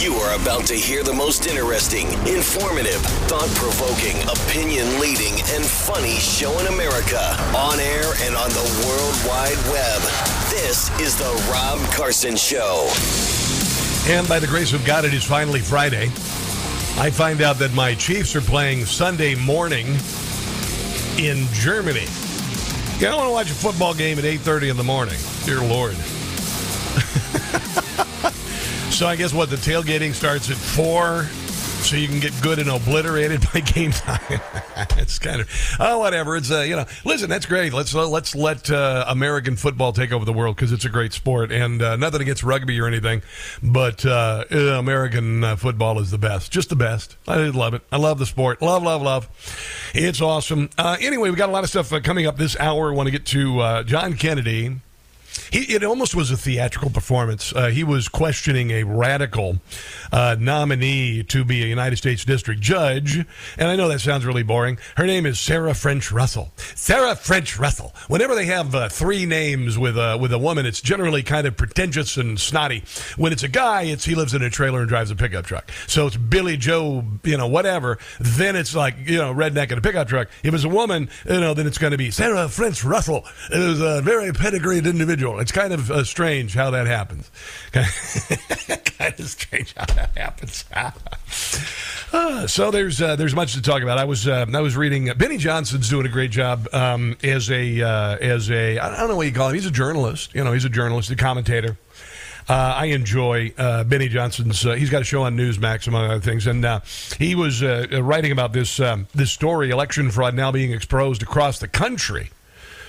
You 0.00 0.14
are 0.14 0.34
about 0.40 0.64
to 0.68 0.74
hear 0.74 1.02
the 1.02 1.12
most 1.12 1.46
interesting, 1.46 2.06
informative, 2.26 3.02
thought 3.28 3.50
provoking, 3.50 4.16
opinion 4.30 4.98
leading, 4.98 5.34
and 5.52 5.62
funny 5.62 6.14
show 6.14 6.58
in 6.58 6.68
America 6.68 7.20
on 7.54 7.78
air 7.78 8.14
and 8.22 8.34
on 8.34 8.48
the 8.48 8.84
World 8.86 9.14
Wide 9.28 9.58
Web. 9.70 10.00
This 10.48 10.88
is 11.00 11.18
The 11.18 11.30
Rob 11.52 11.78
Carson 11.92 12.34
Show. 12.34 12.90
And 14.10 14.26
by 14.26 14.38
the 14.38 14.46
grace 14.46 14.72
of 14.72 14.82
God, 14.86 15.04
it 15.04 15.12
is 15.12 15.22
finally 15.22 15.60
Friday. 15.60 16.06
I 16.96 17.10
find 17.10 17.42
out 17.42 17.58
that 17.58 17.74
my 17.74 17.94
Chiefs 17.94 18.34
are 18.34 18.40
playing 18.40 18.86
Sunday 18.86 19.34
morning 19.34 19.86
in 21.18 21.46
Germany. 21.52 22.06
You 22.94 23.06
don't 23.06 23.18
want 23.18 23.28
to 23.28 23.32
watch 23.32 23.50
a 23.50 23.54
football 23.54 23.92
game 23.92 24.18
at 24.18 24.24
8.30 24.24 24.70
in 24.70 24.78
the 24.78 24.82
morning. 24.82 25.18
Dear 25.44 25.60
Lord. 25.60 25.94
So 28.90 29.06
I 29.06 29.16
guess 29.16 29.32
what 29.32 29.48
the 29.48 29.56
tailgating 29.56 30.12
starts 30.12 30.50
at 30.50 30.58
four, 30.58 31.24
so 31.24 31.96
you 31.96 32.06
can 32.06 32.20
get 32.20 32.34
good 32.42 32.58
and 32.58 32.68
obliterated 32.68 33.40
by 33.54 33.60
game 33.60 33.92
time. 33.92 34.40
it's 34.98 35.18
kind 35.18 35.40
of 35.40 35.76
oh 35.80 35.98
whatever. 36.00 36.36
It's 36.36 36.50
uh, 36.50 36.60
you 36.60 36.76
know 36.76 36.84
listen 37.06 37.30
that's 37.30 37.46
great. 37.46 37.72
Let's 37.72 37.94
uh, 37.94 38.06
let's 38.06 38.34
let 38.34 38.70
uh, 38.70 39.06
American 39.08 39.56
football 39.56 39.94
take 39.94 40.12
over 40.12 40.26
the 40.26 40.34
world 40.34 40.56
because 40.56 40.70
it's 40.70 40.84
a 40.84 40.90
great 40.90 41.14
sport 41.14 41.50
and 41.50 41.80
uh, 41.80 41.96
nothing 41.96 42.20
against 42.20 42.42
rugby 42.42 42.78
or 42.78 42.86
anything, 42.86 43.22
but 43.62 44.04
uh, 44.04 44.44
American 44.50 45.44
uh, 45.44 45.56
football 45.56 45.98
is 45.98 46.10
the 46.10 46.18
best, 46.18 46.52
just 46.52 46.68
the 46.68 46.76
best. 46.76 47.16
I 47.26 47.36
love 47.36 47.72
it. 47.72 47.82
I 47.90 47.96
love 47.96 48.18
the 48.18 48.26
sport. 48.26 48.60
Love 48.60 48.82
love 48.82 49.00
love. 49.00 49.28
It's 49.94 50.20
awesome. 50.20 50.68
anyway, 50.78 51.30
we 51.30 51.36
got 51.36 51.48
a 51.48 51.52
lot 51.52 51.64
of 51.64 51.70
stuff 51.70 51.90
coming 52.02 52.26
up 52.26 52.36
this 52.36 52.54
hour. 52.60 52.92
Want 52.92 53.06
to 53.06 53.12
get 53.12 53.24
to 53.26 53.84
John 53.84 54.14
Kennedy 54.14 54.80
he, 55.50 55.74
it 55.74 55.84
almost 55.84 56.14
was 56.14 56.30
a 56.30 56.36
theatrical 56.36 56.90
performance. 56.90 57.52
Uh, 57.54 57.68
he 57.68 57.84
was 57.84 58.08
questioning 58.08 58.70
a 58.70 58.84
radical 58.84 59.58
uh, 60.12 60.36
nominee 60.38 61.22
to 61.24 61.44
be 61.44 61.62
a 61.62 61.66
United 61.66 61.96
States 61.96 62.24
District 62.24 62.60
Judge, 62.60 63.16
and 63.58 63.68
I 63.68 63.76
know 63.76 63.88
that 63.88 64.00
sounds 64.00 64.24
really 64.24 64.42
boring. 64.42 64.78
Her 64.96 65.06
name 65.06 65.26
is 65.26 65.38
Sarah 65.40 65.74
French 65.74 66.12
Russell. 66.12 66.52
Sarah 66.74 67.14
French 67.16 67.58
Russell. 67.58 67.94
Whenever 68.08 68.34
they 68.34 68.46
have 68.46 68.74
uh, 68.74 68.88
three 68.88 69.26
names 69.26 69.78
with 69.78 69.96
a 69.96 70.16
with 70.16 70.32
a 70.32 70.38
woman, 70.38 70.66
it's 70.66 70.80
generally 70.80 71.22
kind 71.22 71.46
of 71.46 71.56
pretentious 71.56 72.16
and 72.16 72.38
snotty. 72.38 72.84
When 73.16 73.32
it's 73.32 73.42
a 73.42 73.48
guy, 73.48 73.82
it's 73.82 74.04
he 74.04 74.14
lives 74.14 74.34
in 74.34 74.42
a 74.42 74.50
trailer 74.50 74.80
and 74.80 74.88
drives 74.88 75.10
a 75.10 75.16
pickup 75.16 75.46
truck. 75.46 75.70
So 75.86 76.06
it's 76.06 76.16
Billy 76.16 76.56
Joe, 76.56 77.04
you 77.24 77.36
know, 77.36 77.48
whatever. 77.48 77.98
Then 78.20 78.56
it's 78.56 78.74
like 78.74 78.96
you 79.06 79.18
know, 79.18 79.34
redneck 79.34 79.72
in 79.72 79.78
a 79.78 79.80
pickup 79.80 80.08
truck. 80.08 80.28
If 80.42 80.54
it's 80.54 80.64
a 80.64 80.68
woman, 80.68 81.08
you 81.28 81.40
know, 81.40 81.54
then 81.54 81.66
it's 81.66 81.78
going 81.78 81.92
to 81.92 81.98
be 81.98 82.10
Sarah 82.10 82.48
French 82.48 82.84
Russell. 82.84 83.24
It 83.50 83.58
is 83.58 83.80
a 83.80 84.00
very 84.02 84.32
pedigreed 84.32 84.86
individual. 84.86 85.39
It's 85.40 85.52
kind 85.52 85.72
of 85.72 85.90
uh, 85.90 86.04
strange 86.04 86.54
how 86.54 86.70
that 86.70 86.86
happens. 86.86 87.30
kind 87.72 89.18
of 89.18 89.28
strange 89.28 89.74
how 89.74 89.86
that 89.86 90.10
happens. 90.16 90.64
uh, 92.12 92.46
so 92.46 92.70
there's 92.70 93.00
uh, 93.00 93.16
there's 93.16 93.34
much 93.34 93.54
to 93.54 93.62
talk 93.62 93.82
about. 93.82 93.98
I 93.98 94.04
was 94.04 94.28
uh, 94.28 94.46
I 94.52 94.60
was 94.60 94.76
reading. 94.76 95.10
Uh, 95.10 95.14
Benny 95.14 95.38
Johnson's 95.38 95.88
doing 95.88 96.06
a 96.06 96.10
great 96.10 96.30
job 96.30 96.68
um, 96.72 97.16
as 97.22 97.50
a 97.50 97.80
uh, 97.82 98.16
as 98.18 98.50
a 98.50 98.78
I 98.78 98.96
don't 98.96 99.08
know 99.08 99.16
what 99.16 99.26
you 99.26 99.32
call 99.32 99.48
him. 99.48 99.54
He's 99.54 99.66
a 99.66 99.70
journalist. 99.70 100.34
You 100.34 100.44
know, 100.44 100.52
he's 100.52 100.64
a 100.64 100.70
journalist, 100.70 101.10
a 101.10 101.16
commentator. 101.16 101.76
Uh, 102.48 102.74
I 102.76 102.86
enjoy 102.86 103.52
uh, 103.56 103.84
Benny 103.84 104.08
Johnson's. 104.08 104.66
Uh, 104.66 104.72
he's 104.72 104.90
got 104.90 105.02
a 105.02 105.04
show 105.04 105.22
on 105.22 105.36
Newsmax, 105.36 105.86
among 105.86 106.10
other 106.10 106.20
things, 106.20 106.46
and 106.46 106.66
he 107.16 107.34
was 107.34 107.62
writing 107.62 108.32
about 108.32 108.52
this 108.52 108.80
um, 108.80 109.06
this 109.14 109.30
story: 109.30 109.70
election 109.70 110.10
fraud 110.10 110.34
now 110.34 110.50
being 110.50 110.72
exposed 110.72 111.22
across 111.22 111.60
the 111.60 111.68
country. 111.68 112.30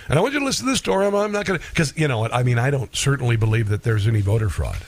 And 0.10 0.18
I 0.18 0.22
want 0.22 0.34
you 0.34 0.40
to 0.40 0.46
listen 0.46 0.66
to 0.66 0.72
this 0.72 0.80
story. 0.80 1.06
I'm, 1.06 1.16
I'm 1.16 1.32
not 1.32 1.46
going 1.46 1.60
to, 1.60 1.70
because 1.70 1.96
you 1.98 2.08
know 2.08 2.20
what? 2.20 2.34
I 2.34 2.44
mean, 2.44 2.60
I 2.60 2.70
don't 2.70 2.96
certainly 2.96 3.36
believe 3.36 3.70
that 3.70 3.84
there's 3.84 4.08
any 4.08 4.22
voter 4.22 4.50
fraud. 4.50 4.80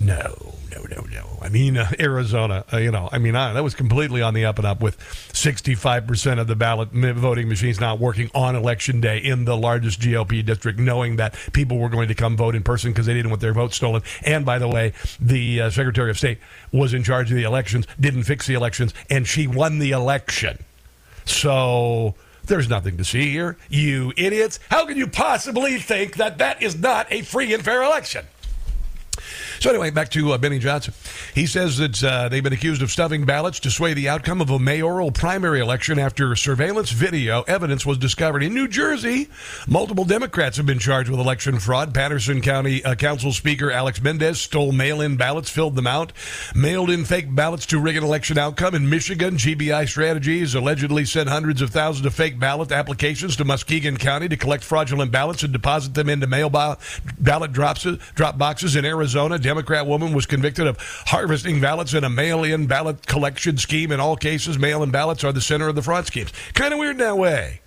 No, 0.00 0.54
no, 0.72 0.82
no, 0.90 1.06
no. 1.10 1.38
I 1.40 1.48
mean, 1.48 1.76
uh, 1.76 1.88
Arizona, 2.00 2.64
uh, 2.72 2.78
you 2.78 2.90
know, 2.90 3.08
I 3.12 3.18
mean, 3.18 3.36
uh, 3.36 3.52
that 3.52 3.62
was 3.62 3.74
completely 3.74 4.22
on 4.22 4.34
the 4.34 4.44
up 4.44 4.58
and 4.58 4.66
up 4.66 4.80
with 4.80 4.98
65% 4.98 6.40
of 6.40 6.46
the 6.48 6.56
ballot 6.56 6.90
voting 6.90 7.48
machines 7.48 7.80
not 7.80 8.00
working 8.00 8.28
on 8.34 8.56
election 8.56 9.00
day 9.00 9.18
in 9.18 9.44
the 9.44 9.56
largest 9.56 10.00
GOP 10.00 10.44
district, 10.44 10.80
knowing 10.80 11.16
that 11.16 11.34
people 11.52 11.78
were 11.78 11.88
going 11.88 12.08
to 12.08 12.14
come 12.14 12.36
vote 12.36 12.56
in 12.56 12.62
person 12.62 12.90
because 12.90 13.06
they 13.06 13.14
didn't 13.14 13.30
want 13.30 13.40
their 13.40 13.54
vote 13.54 13.72
stolen. 13.72 14.02
And 14.24 14.44
by 14.44 14.58
the 14.58 14.68
way, 14.68 14.92
the 15.20 15.62
uh, 15.62 15.70
Secretary 15.70 16.10
of 16.10 16.18
State 16.18 16.38
was 16.72 16.92
in 16.92 17.04
charge 17.04 17.30
of 17.30 17.36
the 17.36 17.44
elections, 17.44 17.86
didn't 17.98 18.24
fix 18.24 18.46
the 18.46 18.54
elections, 18.54 18.92
and 19.08 19.28
she 19.28 19.46
won 19.46 19.78
the 19.78 19.92
election. 19.92 20.58
So 21.24 22.14
there's 22.46 22.68
nothing 22.68 22.96
to 22.96 23.04
see 23.04 23.30
here. 23.30 23.56
You 23.68 24.12
idiots. 24.16 24.58
How 24.70 24.86
can 24.86 24.96
you 24.96 25.06
possibly 25.06 25.78
think 25.78 26.16
that 26.16 26.38
that 26.38 26.62
is 26.62 26.78
not 26.78 27.06
a 27.10 27.22
free 27.22 27.52
and 27.54 27.64
fair 27.64 27.82
election? 27.82 28.26
So 29.64 29.70
anyway, 29.70 29.88
back 29.88 30.10
to 30.10 30.32
uh, 30.32 30.36
Benny 30.36 30.58
Johnson. 30.58 30.92
He 31.34 31.46
says 31.46 31.78
that 31.78 32.04
uh, 32.04 32.28
they've 32.28 32.42
been 32.42 32.52
accused 32.52 32.82
of 32.82 32.90
stuffing 32.90 33.24
ballots 33.24 33.60
to 33.60 33.70
sway 33.70 33.94
the 33.94 34.10
outcome 34.10 34.42
of 34.42 34.50
a 34.50 34.58
mayoral 34.58 35.10
primary 35.10 35.58
election 35.60 35.98
after 35.98 36.36
surveillance 36.36 36.90
video 36.90 37.40
evidence 37.44 37.86
was 37.86 37.96
discovered 37.96 38.42
in 38.42 38.52
New 38.52 38.68
Jersey. 38.68 39.30
Multiple 39.66 40.04
Democrats 40.04 40.58
have 40.58 40.66
been 40.66 40.78
charged 40.78 41.08
with 41.08 41.18
election 41.18 41.58
fraud. 41.58 41.94
Paterson 41.94 42.42
County 42.42 42.84
uh, 42.84 42.94
Council 42.94 43.32
Speaker 43.32 43.70
Alex 43.70 44.02
Mendez 44.02 44.38
stole 44.38 44.70
mail-in 44.70 45.16
ballots, 45.16 45.48
filled 45.48 45.76
them 45.76 45.86
out, 45.86 46.12
mailed 46.54 46.90
in 46.90 47.06
fake 47.06 47.34
ballots 47.34 47.64
to 47.64 47.80
rig 47.80 47.96
an 47.96 48.04
election 48.04 48.36
outcome. 48.36 48.74
In 48.74 48.90
Michigan, 48.90 49.38
GBI 49.38 49.88
Strategies 49.88 50.54
allegedly 50.54 51.06
sent 51.06 51.30
hundreds 51.30 51.62
of 51.62 51.70
thousands 51.70 52.04
of 52.04 52.12
fake 52.12 52.38
ballot 52.38 52.70
applications 52.70 53.34
to 53.36 53.46
Muskegon 53.46 53.96
County 53.96 54.28
to 54.28 54.36
collect 54.36 54.62
fraudulent 54.62 55.10
ballots 55.10 55.42
and 55.42 55.54
deposit 55.54 55.94
them 55.94 56.10
into 56.10 56.26
mail 56.26 56.50
ballot 56.50 57.52
drops, 57.52 57.86
drop 58.14 58.36
boxes 58.36 58.76
in 58.76 58.84
Arizona. 58.84 59.38
Democrat 59.54 59.86
woman 59.86 60.12
was 60.12 60.26
convicted 60.26 60.66
of 60.66 60.76
harvesting 61.06 61.60
ballots 61.60 61.94
in 61.94 62.02
a 62.02 62.10
mail-in 62.10 62.66
ballot 62.66 63.06
collection 63.06 63.56
scheme. 63.56 63.92
In 63.92 64.00
all 64.00 64.16
cases, 64.16 64.58
mail-in 64.58 64.90
ballots 64.90 65.22
are 65.22 65.30
the 65.30 65.40
center 65.40 65.68
of 65.68 65.76
the 65.76 65.82
fraud 65.82 66.08
schemes. 66.08 66.32
Kind 66.54 66.72
of 66.72 66.80
weird 66.80 66.96
in 66.96 66.98
that 66.98 67.16
way. 67.16 67.60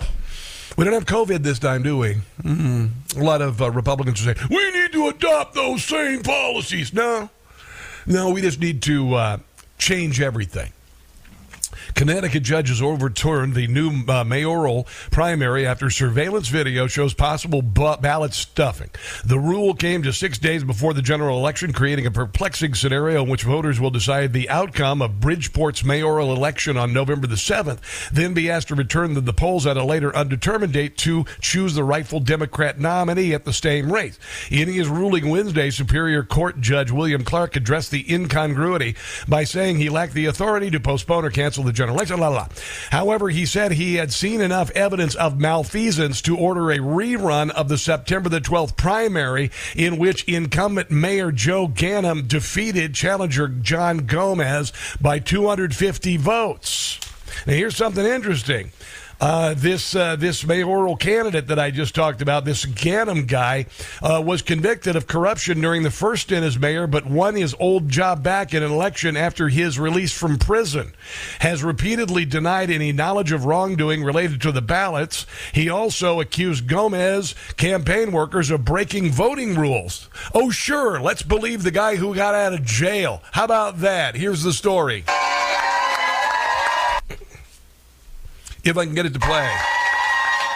We 0.76 0.84
don't 0.84 0.94
have 0.94 1.06
COVID 1.06 1.44
this 1.44 1.60
time, 1.60 1.84
do 1.84 1.98
we? 1.98 2.18
Mm-hmm. 2.44 3.22
A 3.22 3.24
lot 3.24 3.42
of 3.42 3.62
uh, 3.62 3.72
Republicans 3.72 4.20
are 4.20 4.36
saying 4.36 4.50
we 4.50 4.70
need 4.72 4.92
to 4.92 5.08
adopt 5.08 5.56
those 5.56 5.86
same 5.86 6.24
policies. 6.24 6.92
No, 6.94 7.30
no, 8.06 8.32
we 8.32 8.42
just 8.42 8.60
need 8.60 8.82
to 8.82 9.14
uh, 9.14 9.38
change 9.78 10.20
everything. 10.20 10.74
Connecticut 11.98 12.44
judges 12.44 12.80
overturned 12.80 13.56
the 13.56 13.66
new 13.66 14.04
uh, 14.08 14.24
mayoral 14.24 14.84
primary 15.10 15.66
after 15.66 15.90
surveillance 15.90 16.48
video 16.48 16.86
shows 16.86 17.16
possible 17.16 17.64
ballot 17.64 18.36
stuffing. 18.36 18.92
The 19.26 19.40
rule 19.40 19.74
came 19.74 20.04
just 20.04 20.20
six 20.20 20.38
days 20.38 20.64
before 20.64 20.94
the 20.94 21.02
general 21.02 21.40
election, 21.40 21.74
creating 21.74 22.06
a 22.06 22.12
perplexing 22.12 22.76
scenario 22.76 23.24
in 23.24 23.30
which 23.30 23.42
voters 23.42 23.80
will 23.80 23.90
decide 23.90 24.32
the 24.32 24.48
outcome 24.48 25.02
of 25.02 25.20
Bridgeport's 25.20 25.84
mayoral 25.84 26.36
election 26.36 26.78
on 26.78 26.94
November 26.94 27.26
the 27.26 27.34
7th, 27.34 27.80
then 28.12 28.36
be 28.36 28.48
asked 28.48 28.68
to 28.68 28.76
return 28.76 29.16
to 29.16 29.22
the 29.22 29.34
polls 29.34 29.66
at 29.66 29.76
a 29.76 29.84
later 29.84 30.16
undetermined 30.16 30.74
date 30.74 30.98
to 30.98 31.26
choose 31.42 31.74
the 31.74 31.84
rightful 31.84 32.20
Democrat 32.20 32.80
nominee 32.80 33.34
at 33.34 33.44
the 33.44 33.52
same 33.52 33.92
race. 33.92 34.20
In 34.52 34.72
his 34.72 34.88
ruling 34.88 35.30
Wednesday, 35.30 35.72
Superior 35.72 36.22
Court 36.22 36.62
Judge 36.62 36.92
William 36.92 37.24
Clark 37.24 37.56
addressed 37.56 37.90
the 37.90 38.14
incongruity 38.14 38.96
by 39.28 39.44
saying 39.44 39.78
he 39.78 39.90
lacked 39.90 40.14
the 40.14 40.28
authority 40.28 40.70
to 40.70 40.80
postpone 40.80 41.26
or 41.26 41.32
cancel 41.32 41.64
the 41.64 41.74
general 41.74 41.87
general 41.88 41.96
election. 41.96 42.20
La, 42.20 42.30
la. 42.30 42.48
However, 42.92 43.30
he 43.30 43.46
said 43.46 43.72
he 43.72 43.96
had 43.96 44.12
seen 44.12 44.42
enough 44.42 44.70
evidence 44.72 45.16
of 45.16 45.40
malfeasance 45.40 46.22
to 46.24 46.38
order 46.38 46.72
a 46.72 46.78
rerun 46.78 47.50
of 47.52 47.70
the 47.70 47.78
September 47.78 48.30
the 48.30 48.42
12th 48.42 48.76
primary 48.76 49.52
in 49.76 49.98
which 49.98 50.24
incumbent 50.26 50.92
Mayor 50.92 51.32
Joe 51.32 51.68
Ganim 51.68 52.28
defeated 52.28 52.94
challenger 52.94 53.48
John 53.48 54.00
Gomez 54.00 54.74
by 55.00 55.20
250 55.20 56.18
votes. 56.18 57.00
Now, 57.46 57.54
here's 57.54 57.78
something 57.78 58.06
interesting. 58.06 58.72
Uh, 59.20 59.56
this 59.56 59.96
uh, 59.96 60.16
this 60.16 60.46
mayoral 60.46 60.96
candidate 60.96 61.48
that 61.48 61.58
I 61.58 61.72
just 61.72 61.96
talked 61.96 62.22
about, 62.22 62.46
this 62.46 62.66
Ganim 62.66 63.28
guy, 63.28 63.66
uh, 64.02 64.22
was 64.24 64.44
convicted 64.44 64.96
of 64.96 65.08
corruption 65.08 65.60
during 65.60 65.84
the 65.84 65.92
first 65.92 66.24
stint 66.24 66.46
as 66.46 66.60
mayor, 66.60 66.86
but 66.86 67.06
won 67.06 67.36
his 67.36 67.56
old 67.60 67.90
job 67.90 68.22
back 68.22 68.54
in 68.54 68.62
an 68.62 68.72
election 68.72 69.18
after 69.18 69.50
his 69.50 69.80
release 69.80 70.16
from 70.16 70.38
prison. 70.38 70.94
Has 71.40 71.64
repeatedly 71.64 72.26
denied 72.26 72.70
any 72.70 72.92
knowledge 72.92 73.32
of 73.32 73.46
wrongdoing 73.46 74.04
related 74.04 74.40
to 74.42 74.52
the 74.52 74.62
ballots. 74.62 75.26
He 75.52 75.68
also 75.70 76.20
accused 76.20 76.68
Gomez 76.68 77.34
campaign 77.58 78.12
workers 78.12 78.52
of 78.52 78.66
breaking 78.66 79.12
voting 79.12 79.56
rules. 79.56 80.10
Oh, 80.34 80.52
sure, 80.52 81.00
let's 81.00 81.24
believe 81.24 81.64
the 81.64 81.72
guy 81.72 81.96
who 81.96 82.14
got 82.14 82.36
out 82.36 82.54
of 82.54 82.64
jail. 82.64 83.24
How 83.32 83.46
about 83.46 83.80
that? 83.80 84.16
Here's 84.16 84.44
the 84.44 84.54
story. 84.54 85.06
If 88.70 88.78
I 88.78 88.86
can 88.86 88.96
get 88.96 89.06
it 89.06 89.14
to 89.14 89.20
play. 89.20 89.50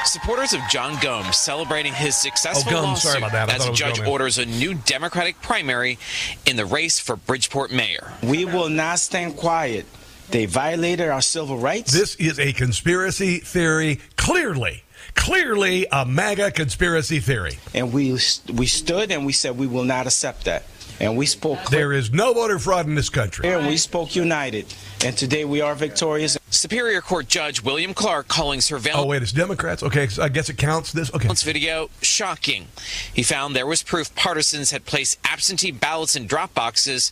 Supporters 0.04 0.54
of 0.54 0.62
John 0.70 0.98
Gomes 1.02 1.38
celebrating 1.38 1.94
his 1.94 2.16
successful 2.16 2.72
Oh, 2.72 2.82
Gomes, 2.82 2.88
lawsuit 2.88 3.12
sorry 3.12 3.24
about 3.24 3.48
that. 3.50 3.62
As 3.62 3.68
a 3.68 3.72
judge 3.72 3.98
Gomez. 3.98 4.10
orders 4.10 4.38
a 4.40 4.46
new 4.46 4.74
Democratic 4.74 5.40
primary 5.42 6.00
in 6.48 6.56
the 6.56 6.66
race 6.66 7.00
for 7.00 7.16
Bridgeport 7.16 7.72
mayor. 7.72 8.12
We 8.24 8.46
will 8.46 8.70
not 8.70 8.98
stand 9.00 9.38
quiet. 9.38 9.86
They 10.32 10.46
violated 10.48 11.10
our 11.10 11.22
civil 11.22 11.58
rights. 11.58 11.92
This 11.92 12.16
is 12.16 12.40
a 12.40 12.52
conspiracy 12.54 13.40
theory, 13.40 14.00
clearly, 14.16 14.84
clearly 15.14 15.86
a 15.92 16.06
MAGA 16.06 16.52
conspiracy 16.52 17.20
theory. 17.20 17.60
and 17.76 17.94
we 17.94 18.14
we 18.52 18.66
stood 18.66 19.12
and 19.12 19.26
we 19.26 19.34
said 19.34 19.58
we 19.58 19.68
will 19.68 19.84
not 19.84 20.08
accept 20.08 20.46
that. 20.46 20.64
And 21.02 21.18
we 21.18 21.26
spoke 21.26 21.58
clear 21.64 21.80
There 21.82 21.94
is 21.94 22.12
no 22.14 22.32
voter 22.32 22.60
fraud 22.60 22.86
in 22.86 22.94
this 22.94 23.10
country. 23.10 23.50
and 23.50 23.66
we 23.66 23.76
spoke 23.76 24.16
united. 24.16 24.68
And 25.04 25.18
today 25.18 25.46
we 25.46 25.60
are 25.60 25.74
victorious. 25.74 26.38
Superior 26.52 27.02
Court 27.02 27.28
Judge 27.28 27.64
William 27.64 27.96
Clark 27.96 28.28
calling 28.28 28.62
surveillance 28.62 29.04
Oh, 29.04 29.08
wait, 29.08 29.24
it's 29.24 29.32
Democrats? 29.32 29.82
Okay, 29.82 30.08
so 30.08 30.22
I 30.22 30.30
guess 30.30 30.48
it 30.50 30.60
counts 30.60 30.92
this? 30.92 31.12
Okay. 31.12 31.28
video 31.44 31.90
shocking. 32.04 32.68
He 33.12 33.24
found 33.24 33.56
there 33.56 33.66
was 33.66 33.82
proof 33.82 34.14
partisans 34.14 34.70
had 34.70 34.86
placed 34.86 35.18
absentee 35.26 35.72
ballots 35.72 36.16
in 36.16 36.28
drop 36.28 36.54
boxes 36.54 37.12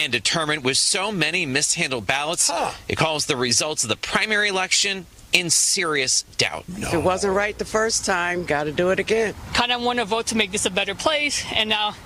and 0.00 0.12
determined 0.12 0.62
with 0.62 0.76
so 0.76 1.10
many 1.10 1.44
mishandled 1.46 2.06
ballots, 2.06 2.48
Huh. 2.48 2.70
it 2.86 2.96
calls 2.96 3.26
the 3.26 3.36
results 3.36 3.82
of 3.82 3.88
the 3.88 3.96
primary 3.96 4.50
election 4.50 5.06
in 5.32 5.50
serious 5.50 6.22
doubt. 6.38 6.64
If 6.76 6.94
it 6.94 7.02
wasn't 7.02 7.34
right 7.34 7.58
the 7.58 7.64
first 7.64 8.04
time, 8.04 8.44
got 8.44 8.64
to 8.64 8.72
do 8.72 8.90
it 8.90 9.00
again. 9.00 9.34
kind 9.52 9.72
of 9.72 9.82
want 9.82 9.98
to 9.98 10.04
vote 10.04 10.26
to 10.28 10.36
make 10.36 10.52
this 10.52 10.64
a 10.64 10.70
better 10.70 10.94
place, 10.94 11.44
and 11.52 11.68
now 11.68 11.96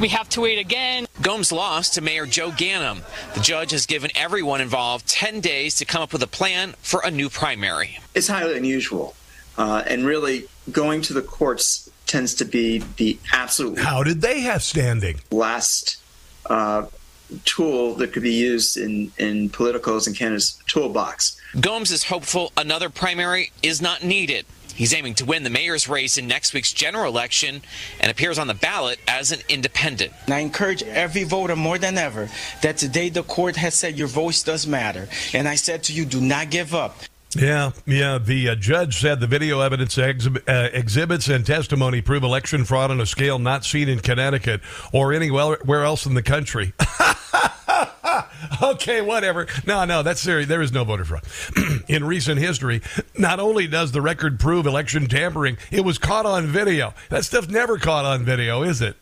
we 0.00 0.08
have 0.08 0.28
to 0.30 0.40
wait 0.40 0.58
again. 0.58 1.06
Gomes 1.22 1.52
lost 1.52 1.94
to 1.94 2.00
Mayor 2.00 2.26
Joe 2.26 2.50
Ganim. 2.50 3.02
The 3.34 3.40
judge 3.40 3.70
has 3.70 3.86
given 3.86 4.10
everyone 4.14 4.60
involved 4.60 5.06
10 5.06 5.40
days 5.40 5.76
to 5.76 5.84
come 5.84 6.02
up 6.02 6.12
with 6.12 6.22
a 6.22 6.26
plan 6.26 6.74
for 6.82 7.00
a 7.04 7.10
new 7.10 7.28
primary. 7.28 7.98
it's 8.14 8.28
highly 8.28 8.56
unusual. 8.56 9.14
Uh, 9.56 9.84
and 9.86 10.04
really, 10.04 10.48
going 10.72 11.00
to 11.02 11.12
the 11.12 11.22
courts 11.22 11.88
tends 12.06 12.34
to 12.34 12.44
be 12.44 12.78
the 12.96 13.18
absolute 13.32 13.78
How 13.78 14.02
did 14.02 14.20
they 14.20 14.40
have 14.40 14.62
standing? 14.64 15.20
last 15.30 15.98
uh, 16.46 16.86
tool 17.44 17.94
that 17.94 18.12
could 18.12 18.22
be 18.24 18.32
used 18.32 18.76
in, 18.76 19.12
in 19.16 19.48
politicos 19.50 20.06
and 20.08 20.16
Canada's 20.16 20.60
toolbox. 20.66 21.40
Gomes 21.60 21.92
is 21.92 22.02
hopeful 22.04 22.52
another 22.56 22.90
primary 22.90 23.52
is 23.62 23.80
not 23.80 24.02
needed. 24.02 24.44
He's 24.74 24.92
aiming 24.92 25.14
to 25.14 25.24
win 25.24 25.44
the 25.44 25.50
mayor's 25.50 25.88
race 25.88 26.18
in 26.18 26.26
next 26.26 26.52
week's 26.52 26.72
general 26.72 27.06
election 27.06 27.62
and 28.00 28.10
appears 28.10 28.38
on 28.38 28.46
the 28.46 28.54
ballot 28.54 28.98
as 29.06 29.32
an 29.32 29.40
independent. 29.48 30.12
And 30.26 30.34
I 30.34 30.40
encourage 30.40 30.82
every 30.82 31.24
voter 31.24 31.56
more 31.56 31.78
than 31.78 31.96
ever 31.96 32.28
that 32.62 32.76
today 32.76 33.08
the 33.08 33.22
court 33.22 33.56
has 33.56 33.74
said 33.74 33.96
your 33.96 34.08
voice 34.08 34.42
does 34.42 34.66
matter. 34.66 35.08
And 35.32 35.46
I 35.48 35.54
said 35.54 35.84
to 35.84 35.92
you, 35.92 36.04
do 36.04 36.20
not 36.20 36.50
give 36.50 36.74
up. 36.74 36.96
Yeah, 37.36 37.72
yeah. 37.86 38.18
The 38.18 38.50
uh, 38.50 38.54
judge 38.54 39.00
said 39.00 39.20
the 39.20 39.26
video 39.26 39.60
evidence 39.60 39.96
exhib- 39.96 40.48
uh, 40.48 40.70
exhibits 40.72 41.28
and 41.28 41.44
testimony 41.44 42.00
prove 42.00 42.22
election 42.22 42.64
fraud 42.64 42.90
on 42.90 43.00
a 43.00 43.06
scale 43.06 43.38
not 43.38 43.64
seen 43.64 43.88
in 43.88 44.00
Connecticut 44.00 44.60
or 44.92 45.12
anywhere 45.12 45.84
else 45.84 46.06
in 46.06 46.14
the 46.14 46.22
country. 46.22 46.72
okay, 48.62 49.00
whatever. 49.00 49.46
No, 49.66 49.84
no, 49.84 50.02
that's 50.02 50.20
serious. 50.20 50.48
There 50.48 50.62
is 50.62 50.72
no 50.72 50.84
voter 50.84 51.04
fraud. 51.04 51.24
in 51.88 52.04
recent 52.04 52.40
history, 52.40 52.82
not 53.16 53.40
only 53.40 53.66
does 53.66 53.92
the 53.92 54.02
record 54.02 54.38
prove 54.38 54.66
election 54.66 55.06
tampering, 55.06 55.56
it 55.70 55.84
was 55.84 55.98
caught 55.98 56.26
on 56.26 56.46
video. 56.46 56.94
That 57.10 57.24
stuff's 57.24 57.48
never 57.48 57.78
caught 57.78 58.04
on 58.04 58.24
video, 58.24 58.62
is 58.62 58.80
it? 58.80 58.96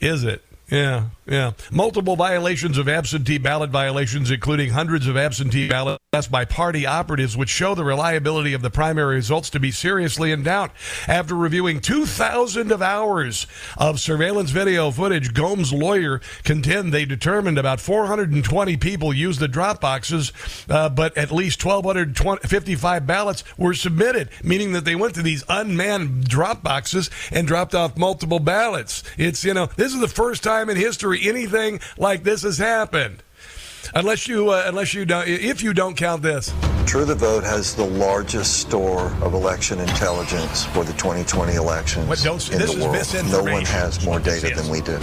Is 0.00 0.24
it? 0.24 0.42
Yeah, 0.70 1.06
yeah. 1.28 1.52
Multiple 1.70 2.16
violations 2.16 2.78
of 2.78 2.88
absentee 2.88 3.38
ballot 3.38 3.70
violations, 3.70 4.30
including 4.30 4.70
hundreds 4.70 5.06
of 5.06 5.16
absentee 5.16 5.68
ballots 5.68 5.98
by 6.30 6.46
party 6.46 6.86
operatives, 6.86 7.36
which 7.36 7.50
show 7.50 7.74
the 7.74 7.84
reliability 7.84 8.54
of 8.54 8.62
the 8.62 8.70
primary 8.70 9.16
results 9.16 9.50
to 9.50 9.60
be 9.60 9.70
seriously 9.70 10.32
in 10.32 10.42
doubt. 10.42 10.70
After 11.06 11.34
reviewing 11.34 11.80
2,000 11.80 12.72
of 12.72 12.80
hours 12.80 13.46
of 13.76 14.00
surveillance 14.00 14.50
video 14.50 14.90
footage, 14.90 15.34
Gomes' 15.34 15.72
lawyer 15.72 16.22
contend 16.44 16.94
they 16.94 17.04
determined 17.04 17.58
about 17.58 17.78
420 17.78 18.78
people 18.78 19.12
used 19.12 19.40
the 19.40 19.48
drop 19.48 19.82
boxes, 19.82 20.32
uh, 20.70 20.88
but 20.88 21.16
at 21.18 21.30
least 21.30 21.62
1,255 21.62 23.06
ballots 23.06 23.44
were 23.58 23.74
submitted, 23.74 24.30
meaning 24.42 24.72
that 24.72 24.86
they 24.86 24.96
went 24.96 25.14
to 25.14 25.22
these 25.22 25.44
unmanned 25.48 26.26
drop 26.26 26.62
boxes 26.62 27.10
and 27.30 27.46
dropped 27.46 27.74
off 27.74 27.98
multiple 27.98 28.40
ballots. 28.40 29.02
It's, 29.18 29.44
you 29.44 29.52
know, 29.52 29.66
this 29.76 29.92
is 29.92 30.00
the 30.00 30.08
first 30.08 30.42
time 30.42 30.70
in 30.70 30.76
history 30.78 31.17
anything 31.22 31.80
like 31.96 32.22
this 32.24 32.42
has 32.42 32.58
happened. 32.58 33.22
Unless 33.94 34.26
you, 34.28 34.50
uh, 34.50 34.64
unless 34.66 34.92
you 34.92 35.04
don't, 35.06 35.26
if 35.28 35.62
you 35.62 35.72
don't 35.72 35.96
count 35.96 36.22
this. 36.22 36.52
True 36.86 37.04
the 37.04 37.14
Vote 37.14 37.44
has 37.44 37.74
the 37.74 37.84
largest 37.84 38.58
store 38.60 39.06
of 39.22 39.34
election 39.34 39.78
intelligence 39.80 40.64
for 40.66 40.84
the 40.84 40.92
2020 40.94 41.54
elections 41.54 42.06
What, 42.08 42.20
don't- 42.22 42.52
in 42.52 42.58
this 42.58 42.72
the 42.74 42.78
is 42.94 43.14
world. 43.14 43.46
No 43.46 43.52
one 43.52 43.64
has 43.64 44.04
more 44.04 44.20
data 44.20 44.54
than 44.54 44.68
we 44.68 44.80
do. 44.80 44.98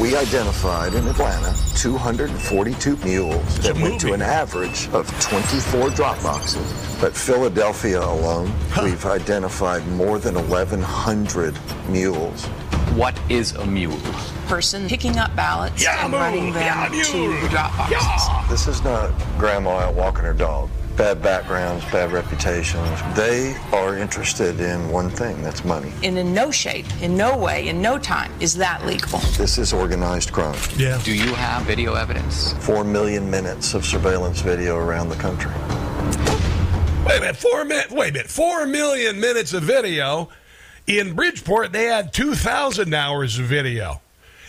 We 0.00 0.16
identified 0.16 0.94
in 0.94 1.06
Atlanta 1.06 1.54
242 1.76 2.96
mules 2.98 3.58
that 3.60 3.74
went 3.78 4.00
to 4.00 4.12
an 4.12 4.22
average 4.22 4.88
of 4.92 5.08
24 5.20 5.90
drop 5.90 6.20
boxes. 6.22 6.72
But 7.04 7.14
Philadelphia 7.14 8.00
alone, 8.00 8.50
we've 8.82 9.04
identified 9.04 9.86
more 9.88 10.18
than 10.18 10.36
1,100 10.48 11.54
mules. 11.90 12.46
What 12.96 13.14
is 13.28 13.52
a 13.56 13.66
mule? 13.66 14.00
person 14.46 14.88
picking 14.88 15.18
up 15.18 15.34
ballots 15.36 15.82
Yeah, 15.82 16.02
and 16.02 16.12
move. 16.12 16.20
running 16.22 16.52
them 16.54 16.62
Yeah, 16.62 17.02
to 17.04 17.40
the 17.42 17.48
drop 17.50 17.76
boxes. 17.76 17.98
Yeah. 18.00 18.46
This 18.48 18.66
is 18.66 18.82
not 18.82 19.10
grandma 19.38 19.80
out 19.80 19.94
walking 19.94 20.24
her 20.24 20.32
dog. 20.32 20.70
Bad 20.96 21.22
backgrounds, 21.22 21.84
bad 21.92 22.10
reputations. 22.10 22.88
They 23.14 23.54
are 23.72 23.98
interested 23.98 24.58
in 24.60 24.88
one 24.88 25.10
thing 25.10 25.42
that's 25.42 25.62
money. 25.62 25.92
And 26.02 26.16
in 26.16 26.32
no 26.32 26.50
shape, 26.50 26.86
in 27.02 27.18
no 27.18 27.36
way, 27.36 27.68
in 27.68 27.82
no 27.82 27.98
time 27.98 28.32
is 28.40 28.54
that 28.56 28.86
legal. 28.86 29.18
This 29.36 29.58
is 29.58 29.74
organized 29.74 30.32
crime. 30.32 30.58
Yeah. 30.78 30.98
Do 31.04 31.12
you 31.12 31.34
have 31.34 31.64
video 31.64 31.94
evidence? 31.94 32.54
Four 32.60 32.82
million 32.82 33.30
minutes 33.30 33.74
of 33.74 33.84
surveillance 33.84 34.40
video 34.40 34.78
around 34.78 35.10
the 35.10 35.16
country. 35.16 35.52
Wait 37.04 37.18
a 37.18 37.20
minute. 37.20 37.36
Four 37.36 37.64
minutes. 37.64 37.92
Wait 37.92 38.10
a 38.10 38.12
minute. 38.12 38.30
Four 38.30 38.66
million 38.66 39.20
minutes 39.20 39.52
of 39.52 39.62
video. 39.62 40.30
In 40.86 41.14
Bridgeport, 41.14 41.72
they 41.72 41.84
had 41.84 42.12
2,000 42.12 42.92
hours 42.94 43.38
of 43.38 43.46
video. 43.46 44.00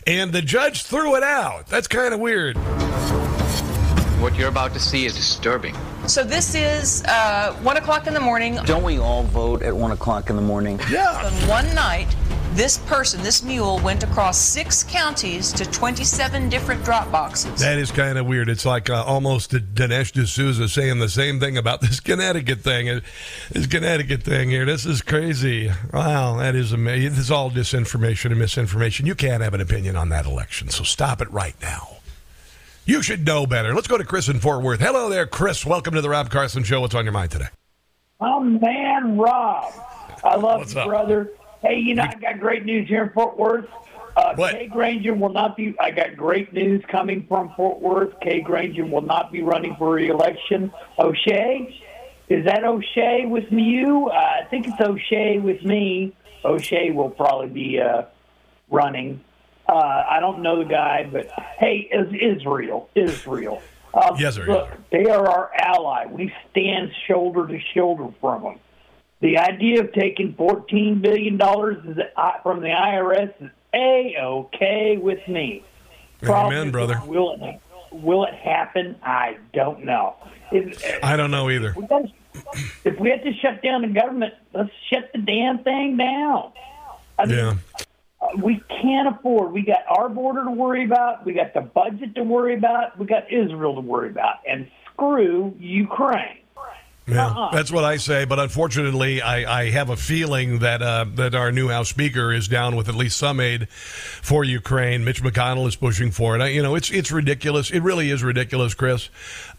And 0.08 0.32
the 0.32 0.42
judge 0.42 0.84
threw 0.84 1.16
it 1.16 1.24
out. 1.24 1.68
That's 1.68 1.88
kind 1.88 2.14
of 2.14 2.20
weird. 2.20 2.58
What 4.22 4.36
you're 4.36 4.50
about 4.50 4.74
to 4.74 4.80
see 4.80 5.06
is 5.06 5.16
disturbing. 5.16 5.76
So 6.08 6.24
this 6.24 6.56
is 6.56 7.04
uh, 7.06 7.54
1 7.62 7.78
o'clock 7.78 8.08
in 8.08 8.14
the 8.14 8.20
morning. 8.20 8.58
Don't 8.66 8.84
we 8.84 9.00
all 9.00 9.24
vote 9.24 9.62
at 9.62 9.76
1 9.76 9.92
o'clock 9.92 10.30
in 10.30 10.36
the 10.36 10.42
morning? 10.42 10.80
Yeah. 10.90 11.26
On 11.26 11.34
one 11.50 11.74
night, 11.76 12.08
this 12.56 12.78
person, 12.80 13.22
this 13.22 13.44
mule, 13.44 13.80
went 13.84 14.02
across 14.04 14.38
six 14.38 14.84
counties 14.84 15.52
to 15.54 15.66
27 15.70 16.48
different 16.48 16.84
drop 16.86 17.12
boxes. 17.12 17.60
That 17.60 17.78
is 17.78 17.92
kind 17.92 18.18
of 18.18 18.26
weird. 18.26 18.48
It's 18.48 18.66
like 18.66 18.90
uh, 18.90 19.04
almost 19.04 19.52
Dinesh 19.52 20.12
D'Souza 20.14 20.70
saying 20.70 21.00
the 21.00 21.10
same 21.10 21.40
thing 21.40 21.58
about 21.58 21.82
this 21.82 22.00
Connecticut 22.00 22.62
thing. 22.62 22.90
Uh, 22.90 23.02
This 23.52 23.68
Connecticut 23.68 24.24
thing 24.24 24.50
here. 24.50 24.66
This 24.66 24.86
is 24.86 25.02
crazy. 25.02 25.70
Wow, 25.92 26.38
that 26.38 26.56
is 26.56 26.72
amazing. 26.72 27.10
This 27.12 27.20
is 27.20 27.32
all 27.32 27.52
disinformation 27.52 28.28
and 28.32 28.40
misinformation. 28.40 29.06
You 29.06 29.16
can't 29.16 29.44
have 29.44 29.54
an 29.54 29.62
opinion 29.62 29.96
on 29.98 30.10
that 30.10 30.26
election, 30.26 30.70
so 30.70 30.84
stop 30.84 31.22
it 31.22 31.30
right 31.32 31.56
now. 31.62 31.90
You 32.86 33.02
should 33.02 33.26
know 33.26 33.46
better. 33.46 33.74
Let's 33.74 33.88
go 33.88 33.98
to 33.98 34.04
Chris 34.06 34.30
in 34.30 34.40
Fort 34.40 34.62
Worth. 34.64 34.80
Hello 34.80 35.10
there, 35.10 35.26
Chris. 35.26 35.66
Welcome 35.66 35.96
to 35.96 36.02
the 36.02 36.10
Rob 36.10 36.30
Carson 36.30 36.64
Show. 36.64 36.82
What's 36.82 36.96
on 36.96 37.04
your 37.04 37.12
mind 37.14 37.32
today? 37.32 37.48
I'm 38.22 38.62
man 38.62 39.18
Rob. 39.18 39.74
I 40.24 40.36
love 40.36 40.60
What's 40.60 40.74
you, 40.74 40.80
up? 40.82 40.88
brother. 40.88 41.32
Hey, 41.66 41.80
you 41.80 41.96
know, 41.96 42.04
I 42.04 42.14
got 42.14 42.40
great 42.40 42.64
news 42.64 42.88
here 42.88 43.04
in 43.04 43.10
Fort 43.10 43.40
Worth. 43.40 43.66
Uh, 44.16 44.36
Kay 44.36 44.68
Granger 44.68 45.16
will 45.16 45.34
not 45.34 45.58
be. 45.58 45.76
I 45.80 45.90
got 45.90 46.16
great 46.16 46.54
news 46.54 46.84
coming 46.92 47.26
from 47.28 47.54
Fort 47.56 47.82
Worth. 47.82 48.20
Kay 48.22 48.42
Granger 48.42 48.86
will 48.86 49.02
not 49.02 49.32
be 49.32 49.42
running 49.42 49.76
for 49.76 49.96
re-election. 49.96 50.72
O'Shea, 51.00 51.82
is 52.30 52.46
that 52.46 52.64
O'Shea 52.64 53.26
with 53.26 53.52
you? 53.52 54.10
Uh, 54.10 54.14
I 54.14 54.48
think 54.50 54.68
it's 54.68 54.80
O'Shea 54.80 55.40
with 55.40 55.64
me. 55.64 56.16
O'Shea 56.46 56.92
will 56.92 57.10
probably 57.10 57.48
be 57.48 57.82
uh, 57.82 58.04
running. 58.70 59.22
Uh, 59.68 60.04
I 60.08 60.20
don't 60.20 60.44
know 60.44 60.60
the 60.60 60.70
guy, 60.70 61.10
but 61.12 61.32
hey, 61.58 61.90
is 61.92 62.14
Israel, 62.14 62.90
Israel. 62.94 63.60
Um, 63.96 64.18
yes, 64.20 64.36
sir. 64.36 64.46
Look, 64.46 64.70
they 64.92 65.06
are 65.06 65.28
our 65.28 65.52
ally. 65.56 66.06
We 66.06 66.32
stand 66.52 66.92
shoulder 67.08 67.48
to 67.48 67.60
shoulder 67.74 68.14
from 68.22 68.44
them. 68.44 68.60
The 69.26 69.40
idea 69.40 69.82
of 69.82 69.92
taking 69.92 70.36
$14 70.36 71.02
billion 71.02 71.42
uh, 71.42 72.32
from 72.44 72.62
the 72.62 72.68
IRS 72.68 73.34
is 73.42 73.50
A-OK 73.74 74.98
with 75.02 75.28
me. 75.28 75.66
Amen, 76.22 76.70
brother. 76.70 77.02
Will 77.08 77.36
it, 77.42 77.60
will 77.92 78.26
it 78.26 78.36
happen? 78.36 78.96
I 79.02 79.38
don't 79.52 79.84
know. 79.84 80.16
If, 80.52 81.04
I 81.04 81.16
don't 81.16 81.32
know 81.32 81.50
either. 81.50 81.74
We 81.76 81.88
gotta, 81.88 82.10
if 82.84 83.00
we 83.00 83.10
have 83.10 83.24
to 83.24 83.34
shut 83.42 83.64
down 83.64 83.82
the 83.82 84.00
government, 84.00 84.36
let's 84.54 84.70
shut 84.94 85.10
the 85.12 85.22
damn 85.22 85.64
thing 85.64 85.98
down. 85.98 86.52
I 87.18 87.26
mean, 87.26 87.36
yeah. 87.36 87.56
We 88.44 88.62
can't 88.70 89.08
afford. 89.08 89.54
We 89.54 89.64
got 89.64 89.86
our 89.88 90.08
border 90.08 90.44
to 90.44 90.52
worry 90.52 90.86
about. 90.86 91.26
We 91.26 91.34
got 91.34 91.56
the 91.56 91.62
budget 91.62 92.14
to 92.14 92.24
worry 92.24 92.56
about. 92.56 93.00
We 93.00 93.08
got 93.08 93.32
Israel 93.34 93.74
to 93.74 93.82
worry 93.82 94.12
about. 94.12 94.36
And 94.48 94.70
screw 94.94 95.56
Ukraine. 95.58 96.45
Yeah, 97.08 97.28
uh-uh. 97.28 97.52
that's 97.52 97.72
what 97.72 97.84
I 97.84 97.98
say. 97.98 98.26
But 98.26 98.40
unfortunately, 98.40 99.22
I, 99.22 99.62
I 99.62 99.70
have 99.70 99.92
a 99.92 99.96
feeling 99.96 100.60
that 100.60 100.82
uh, 100.82 101.06
that 101.16 101.36
our 101.36 101.52
new 101.52 101.70
House 101.70 101.90
Speaker 101.90 102.34
is 102.34 102.48
down 102.48 102.76
with 102.76 102.90
at 102.90 102.96
least 102.96 103.18
some 103.18 103.40
aid 103.40 103.70
for 103.70 104.44
Ukraine. 104.44 105.04
Mitch 105.06 105.22
McConnell 105.22 105.68
is 105.68 105.76
pushing 105.76 106.10
for 106.10 106.36
it. 106.36 106.42
I, 106.42 106.48
you 106.48 106.64
know, 106.64 106.74
it's 106.74 106.90
it's 106.90 107.12
ridiculous. 107.12 107.70
It 107.70 107.82
really 107.82 108.10
is 108.10 108.24
ridiculous, 108.24 108.74
Chris. 108.74 109.10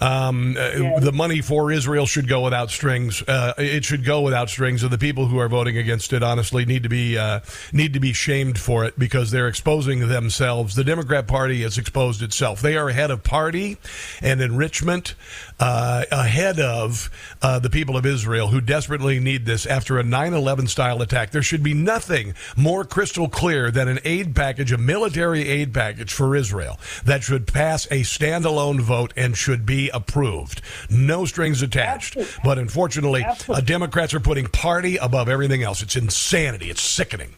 Um, 0.00 0.56
uh, 0.58 0.70
yeah. 0.70 0.98
The 0.98 1.12
money 1.12 1.40
for 1.40 1.70
Israel 1.70 2.06
should 2.06 2.28
go 2.28 2.42
without 2.42 2.70
strings. 2.70 3.22
Uh, 3.22 3.54
it 3.58 3.84
should 3.84 4.04
go 4.04 4.22
without 4.22 4.50
strings, 4.50 4.82
and 4.82 4.92
the 4.92 4.98
people 4.98 5.26
who 5.26 5.38
are 5.38 5.48
voting 5.48 5.78
against 5.78 6.12
it, 6.12 6.24
honestly, 6.24 6.64
need 6.64 6.82
to 6.82 6.88
be 6.88 7.16
uh, 7.16 7.40
need 7.72 7.92
to 7.92 8.00
be 8.00 8.12
shamed 8.12 8.58
for 8.58 8.84
it 8.84 8.98
because 8.98 9.30
they're 9.30 9.48
exposing 9.48 10.08
themselves. 10.08 10.74
The 10.74 10.84
Democrat 10.84 11.28
Party 11.28 11.62
has 11.62 11.78
exposed 11.78 12.22
itself. 12.22 12.60
They 12.60 12.76
are 12.76 12.88
ahead 12.88 13.12
of 13.12 13.22
party 13.22 13.76
and 14.20 14.40
enrichment, 14.40 15.14
uh, 15.58 16.04
ahead 16.10 16.60
of 16.60 17.10
uh, 17.42 17.58
the 17.58 17.70
people 17.70 17.96
of 17.96 18.04
Israel 18.04 18.48
who 18.48 18.60
desperately 18.60 19.18
need 19.18 19.46
this 19.46 19.66
after 19.66 19.98
a 19.98 20.02
9 20.02 20.34
11 20.34 20.66
style 20.66 21.00
attack. 21.02 21.30
There 21.30 21.42
should 21.42 21.62
be 21.62 21.74
nothing 21.74 22.34
more 22.56 22.84
crystal 22.84 23.28
clear 23.28 23.70
than 23.70 23.88
an 23.88 23.98
aid 24.04 24.34
package, 24.34 24.72
a 24.72 24.78
military 24.78 25.48
aid 25.48 25.72
package 25.72 26.12
for 26.12 26.36
Israel 26.36 26.78
that 27.04 27.22
should 27.22 27.46
pass 27.46 27.86
a 27.86 28.02
standalone 28.02 28.80
vote 28.80 29.12
and 29.16 29.36
should 29.36 29.64
be 29.64 29.88
approved. 29.90 30.60
No 30.90 31.24
strings 31.24 31.62
attached. 31.62 32.16
But 32.44 32.58
unfortunately, 32.58 33.24
uh, 33.24 33.60
Democrats 33.60 34.14
are 34.14 34.20
putting 34.20 34.46
party 34.46 34.96
above 34.96 35.28
everything 35.28 35.62
else. 35.62 35.82
It's 35.82 35.96
insanity. 35.96 36.70
It's 36.70 36.82
sickening. 36.82 37.34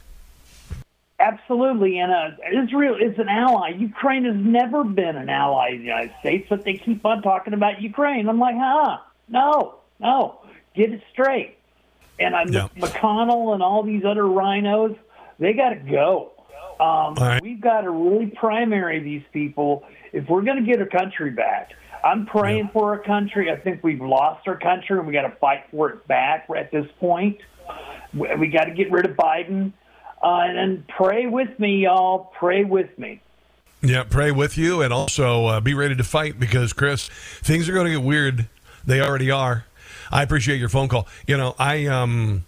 Absolutely, 1.21 1.99
and 1.99 2.13
uh, 2.13 2.63
Israel 2.63 2.95
is 2.95 3.19
an 3.19 3.29
ally. 3.29 3.71
Ukraine 3.71 4.25
has 4.25 4.37
never 4.37 4.85
been 4.85 5.17
an 5.17 5.29
ally 5.29 5.71
of 5.71 5.79
the 5.79 5.85
United 5.85 6.15
States, 6.21 6.47
but 6.49 6.65
they 6.65 6.75
keep 6.75 7.05
on 7.05 7.23
talking 7.23 7.55
about 7.55 7.83
Ukraine. 7.83 8.29
I'm 8.29 8.39
like, 8.39 8.55
huh? 8.57 8.99
No, 9.29 9.81
no, 9.99 10.41
get 10.77 10.93
it 10.93 11.03
straight. 11.13 11.59
And 12.21 12.37
I'm 12.37 12.53
yeah. 12.53 12.69
McConnell 12.77 13.53
and 13.53 13.63
all 13.63 13.83
these 13.83 14.05
other 14.05 14.27
rhinos, 14.27 14.97
they 15.41 15.55
got 15.55 15.71
to 15.71 15.77
go. 15.77 16.33
Um, 16.81 17.15
right. 17.15 17.43
We've 17.43 17.61
got 17.61 17.81
to 17.81 17.91
really 17.91 18.27
primary 18.27 19.01
these 19.01 19.25
people 19.33 19.85
if 20.13 20.29
we're 20.29 20.43
going 20.43 20.65
to 20.65 20.71
get 20.71 20.81
a 20.81 20.87
country 20.87 21.31
back. 21.31 21.73
I'm 22.05 22.27
praying 22.27 22.67
yeah. 22.67 22.73
for 22.73 22.95
our 22.95 23.03
country. 23.03 23.51
I 23.51 23.57
think 23.57 23.83
we've 23.83 24.01
lost 24.01 24.47
our 24.47 24.57
country, 24.57 24.99
and 24.99 25.07
we 25.07 25.13
got 25.13 25.23
to 25.23 25.37
fight 25.37 25.65
for 25.71 25.91
it 25.91 26.07
back 26.07 26.49
at 26.57 26.71
this 26.71 26.87
point. 27.01 27.39
We, 28.15 28.29
we 28.37 28.49
got 28.49 28.65
to 28.65 28.71
get 28.73 28.91
rid 28.93 29.05
of 29.05 29.17
Biden, 29.17 29.73
uh, 30.23 30.41
and 30.41 30.87
pray 30.89 31.27
with 31.27 31.59
me, 31.59 31.85
y'all. 31.85 32.33
Pray 32.39 32.65
with 32.65 32.99
me. 32.99 33.21
Yeah, 33.81 34.03
pray 34.03 34.33
with 34.33 34.59
you, 34.59 34.83
and 34.83 34.93
also 34.93 35.47
uh, 35.47 35.61
be 35.61 35.75
ready 35.75 35.95
to 35.95 36.05
fight 36.05 36.41
because 36.41 36.73
Chris, 36.73 37.09
things 37.09 37.69
are 37.69 37.73
going 37.73 37.87
to 37.87 37.93
get 37.93 38.03
weird. 38.03 38.49
They 38.85 39.01
already 39.01 39.31
are. 39.31 39.67
I 40.11 40.23
appreciate 40.23 40.59
your 40.59 40.69
phone 40.69 40.89
call. 40.89 41.07
You 41.27 41.37
know, 41.37 41.55
I 41.59 41.87
um, 41.87 42.45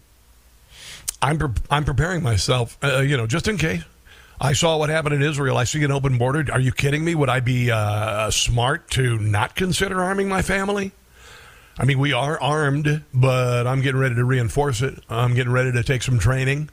I'm 1.22 1.38
pre- 1.38 1.62
I'm 1.70 1.84
preparing 1.84 2.22
myself. 2.22 2.76
Uh, 2.82 3.00
you 3.00 3.16
know, 3.16 3.26
just 3.26 3.48
in 3.48 3.58
case. 3.58 3.84
I 4.42 4.54
saw 4.54 4.78
what 4.78 4.88
happened 4.88 5.14
in 5.16 5.22
Israel. 5.22 5.58
I 5.58 5.64
see 5.64 5.84
an 5.84 5.92
open 5.92 6.16
border. 6.16 6.50
Are 6.50 6.60
you 6.60 6.72
kidding 6.72 7.04
me? 7.04 7.14
Would 7.14 7.28
I 7.28 7.40
be 7.40 7.70
uh, 7.70 8.30
smart 8.30 8.90
to 8.92 9.18
not 9.18 9.54
consider 9.54 10.02
arming 10.02 10.30
my 10.30 10.40
family? 10.40 10.92
I 11.78 11.84
mean, 11.84 11.98
we 11.98 12.14
are 12.14 12.40
armed, 12.40 13.04
but 13.12 13.66
I'm 13.66 13.82
getting 13.82 14.00
ready 14.00 14.14
to 14.14 14.24
reinforce 14.24 14.80
it. 14.80 14.98
I'm 15.10 15.34
getting 15.34 15.52
ready 15.52 15.72
to 15.72 15.82
take 15.82 16.02
some 16.02 16.18
training 16.18 16.70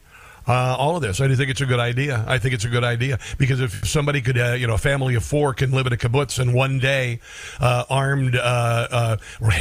uh, 0.47 0.75
all 0.77 0.95
of 0.95 1.01
this. 1.01 1.19
I 1.21 1.27
do 1.27 1.35
think 1.35 1.49
it's 1.49 1.61
a 1.61 1.65
good 1.65 1.79
idea. 1.79 2.23
I 2.27 2.37
think 2.37 2.53
it's 2.53 2.65
a 2.65 2.69
good 2.69 2.83
idea 2.83 3.19
because 3.37 3.59
if 3.59 3.87
somebody 3.87 4.21
could, 4.21 4.37
uh, 4.37 4.53
you 4.53 4.67
know, 4.67 4.75
a 4.75 4.77
family 4.77 5.15
of 5.15 5.23
four 5.23 5.53
can 5.53 5.71
live 5.71 5.87
in 5.87 5.93
a 5.93 5.97
kibbutz 5.97 6.39
and 6.39 6.53
one 6.53 6.79
day 6.79 7.19
uh, 7.59 7.83
armed 7.89 8.35
uh, 8.35 8.87
uh, 8.91 9.17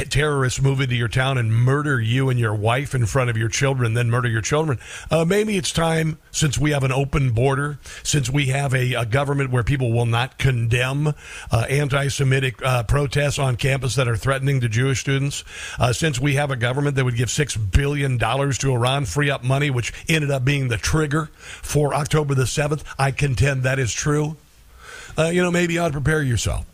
terrorists 0.09 0.61
move 0.61 0.81
into 0.81 0.95
your 0.95 1.07
town 1.07 1.37
and 1.37 1.53
murder 1.53 1.99
you 1.99 2.29
and 2.29 2.39
your 2.39 2.53
wife 2.55 2.95
in 2.95 3.05
front 3.05 3.29
of 3.29 3.37
your 3.37 3.49
children, 3.49 3.93
then 3.93 4.09
murder 4.09 4.29
your 4.29 4.41
children, 4.41 4.79
uh, 5.11 5.25
maybe 5.25 5.57
it's 5.57 5.71
time 5.71 6.17
since 6.31 6.57
we 6.57 6.71
have 6.71 6.83
an 6.83 6.91
open 6.91 7.31
border, 7.31 7.79
since 8.03 8.29
we 8.29 8.47
have 8.47 8.73
a, 8.73 8.93
a 8.93 9.05
government 9.05 9.51
where 9.51 9.63
people 9.63 9.91
will 9.91 10.05
not 10.05 10.37
condemn 10.37 11.13
anti-Semitic 11.51 12.57
protests 12.87 13.39
on 13.39 13.55
campus 13.55 13.95
that 13.95 14.07
are 14.07 14.15
threatening 14.15 14.61
to 14.61 14.69
Jewish 14.69 14.99
students, 14.99 15.43
since 15.91 16.19
we 16.19 16.35
have 16.35 16.51
a 16.51 16.55
government 16.55 16.95
that 16.95 17.05
would 17.05 17.15
give 17.17 17.29
six 17.29 17.57
billion 17.57 18.17
dollars 18.17 18.57
to 18.59 18.71
Iran, 18.71 19.05
free 19.05 19.29
up 19.29 19.43
money, 19.43 19.69
which 19.69 19.93
ended 20.07 20.31
up 20.31 20.45
being 20.45 20.67
the 20.67 20.76
trigger 20.77 21.25
for 21.43 21.93
October 21.93 22.35
the 22.35 22.43
7th. 22.43 22.83
I 22.99 23.11
contend 23.11 23.63
that 23.63 23.79
is 23.79 23.93
true. 23.93 24.37
Uh, 25.17 25.25
you 25.33 25.41
know, 25.41 25.51
maybe 25.51 25.73
you 25.75 25.79
ought 25.81 25.87
to 25.87 25.93
prepare 25.93 26.21
yourself 26.21 26.65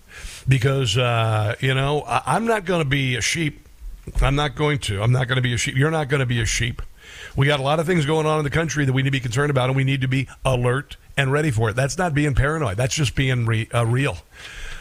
because, 0.48 0.98
uh, 0.98 1.56
you 1.60 1.74
know, 1.74 2.02
I- 2.02 2.22
I'm 2.26 2.46
not 2.46 2.66
going 2.66 2.84
to 2.84 2.90
be 2.90 3.16
a 3.16 3.22
sheep. 3.22 3.68
I'm 4.22 4.36
not 4.36 4.56
going 4.56 4.80
to. 4.80 5.02
I'm 5.02 5.12
not 5.14 5.28
going 5.28 5.38
to 5.38 5.42
be 5.42 5.54
a 5.54 5.58
sheep. 5.58 5.76
You're 5.78 5.92
not 5.92 6.10
going 6.10 6.20
to 6.20 6.26
be 6.26 6.42
a 6.42 6.46
sheep. 6.46 6.82
We 7.36 7.48
got 7.48 7.60
a 7.60 7.64
lot 7.64 7.80
of 7.80 7.86
things 7.86 8.06
going 8.06 8.26
on 8.26 8.38
in 8.40 8.44
the 8.44 8.50
country 8.50 8.86
that 8.86 8.92
we 8.94 9.02
need 9.02 9.10
to 9.10 9.12
be 9.12 9.20
concerned 9.22 9.50
about, 9.50 9.70
and 9.70 9.76
we 9.78 9.84
need 9.84 10.02
to 10.02 10.08
be 10.08 10.28
alert 10.44 10.98
and 11.16 11.32
ready 11.32 11.52
for 11.52 11.70
it. 11.70 11.76
That's 11.76 11.98
not 11.98 12.14
being 12.14 12.36
paranoid. 12.36 12.76
That's 12.78 12.94
just 12.96 13.16
being 13.16 13.46
re- 13.46 13.70
uh, 13.74 13.86
real. 13.86 14.18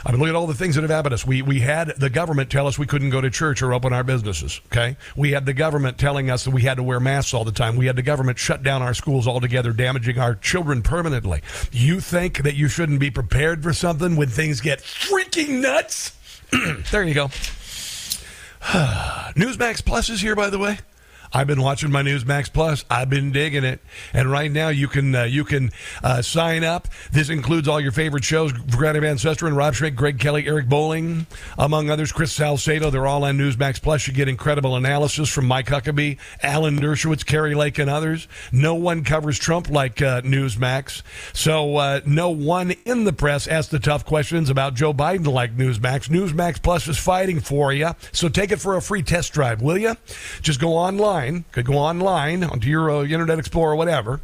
I 0.04 0.11
mean, 0.11 0.21
look 0.21 0.28
at 0.28 0.35
all 0.35 0.47
the 0.47 0.54
things 0.54 0.75
that 0.75 0.82
have 0.82 0.90
happened 0.90 1.12
to 1.12 1.14
us. 1.14 1.26
We, 1.26 1.42
we 1.42 1.61
had 1.61 1.94
the 1.99 2.11
government 2.11 2.50
tell 2.50 2.66
us 2.66 2.78
we 2.78 2.87
couldn't 2.87 3.11
go 3.11 3.21
to 3.21 3.30
church 3.30 3.62
or 3.62 3.73
open 3.73 3.92
our 3.92 4.02
businesses, 4.02 4.61
okay? 4.66 4.97
We 5.16 5.32
had 5.32 5.47
the 5.47 5.52
government 5.52 5.99
telling 5.99 6.30
us 6.30 6.44
that 6.44 6.50
we 6.50 6.62
had 6.62 6.76
to 6.78 6.82
wear 6.82 6.99
masks 6.99 7.32
all 7.35 7.44
the 7.44 7.52
time. 7.52 7.76
We 7.76 7.87
had 7.87 7.97
the 7.97 8.02
government 8.02 8.38
shut 8.38 8.62
down 8.62 8.82
our 8.82 8.94
schools 8.94 9.28
altogether, 9.28 9.73
damaging 9.73 10.18
our 10.18 10.35
children 10.35 10.82
permanently. 10.82 11.42
You 11.71 12.00
think 12.00 12.42
that 12.42 12.54
you 12.54 12.68
shouldn't 12.68 13.00
be 13.00 13.11
prepared 13.11 13.62
for 13.62 13.73
something 13.73 14.16
when 14.16 14.28
things 14.28 14.61
get 14.61 14.80
freaking 14.80 15.61
nuts? 15.61 16.16
there 16.90 17.04
you 17.04 17.14
go. 17.14 17.28
Newsmax 19.35 19.85
Plus 19.85 20.11
is 20.11 20.21
here, 20.21 20.37
by 20.37 20.50
the 20.50 20.59
way. 20.59 20.78
I've 21.34 21.46
been 21.46 21.62
watching 21.62 21.90
my 21.90 22.02
Newsmax 22.02 22.52
Plus. 22.52 22.84
I've 22.90 23.08
been 23.08 23.32
digging 23.32 23.64
it, 23.64 23.80
and 24.12 24.30
right 24.30 24.52
now 24.52 24.68
you 24.68 24.86
can 24.86 25.14
uh, 25.14 25.22
you 25.24 25.44
can 25.44 25.70
uh, 26.02 26.20
sign 26.20 26.62
up. 26.62 26.88
This 27.10 27.30
includes 27.30 27.68
all 27.68 27.80
your 27.80 27.92
favorite 27.92 28.22
shows: 28.22 28.52
Greta 28.52 29.00
Van 29.00 29.16
Susteren, 29.16 29.56
Rob 29.56 29.74
Schmitt, 29.74 29.96
Greg 29.96 30.18
Kelly, 30.18 30.46
Eric 30.46 30.68
Bolling, 30.68 31.26
among 31.58 31.88
others. 31.88 32.12
Chris 32.12 32.32
Salcedo. 32.32 32.90
They're 32.90 33.06
all 33.06 33.24
on 33.24 33.38
Newsmax 33.38 33.80
Plus. 33.80 34.06
You 34.06 34.12
get 34.12 34.28
incredible 34.28 34.76
analysis 34.76 35.30
from 35.30 35.46
Mike 35.46 35.68
Huckabee, 35.68 36.18
Alan 36.42 36.78
Dershowitz, 36.78 37.24
Kari 37.24 37.54
Lake, 37.54 37.78
and 37.78 37.88
others. 37.88 38.28
No 38.52 38.74
one 38.74 39.02
covers 39.02 39.38
Trump 39.38 39.70
like 39.70 40.02
uh, 40.02 40.20
Newsmax, 40.20 41.02
so 41.32 41.76
uh, 41.76 42.00
no 42.04 42.28
one 42.28 42.72
in 42.84 43.04
the 43.04 43.12
press 43.12 43.46
asks 43.46 43.70
the 43.70 43.78
tough 43.78 44.04
questions 44.04 44.50
about 44.50 44.74
Joe 44.74 44.92
Biden 44.92 45.26
like 45.32 45.56
Newsmax. 45.56 46.10
Newsmax 46.10 46.62
Plus 46.62 46.86
is 46.88 46.98
fighting 46.98 47.40
for 47.40 47.72
you, 47.72 47.92
so 48.12 48.28
take 48.28 48.52
it 48.52 48.60
for 48.60 48.76
a 48.76 48.82
free 48.82 49.02
test 49.02 49.32
drive, 49.32 49.62
will 49.62 49.78
you? 49.78 49.96
Just 50.42 50.60
go 50.60 50.76
online 50.76 51.21
online, 51.22 51.44
could 51.52 51.66
go 51.66 51.74
online 51.74 52.44
onto 52.44 52.68
your 52.68 52.90
uh, 52.90 53.02
Internet 53.04 53.38
Explorer, 53.38 53.76
whatever. 53.76 54.20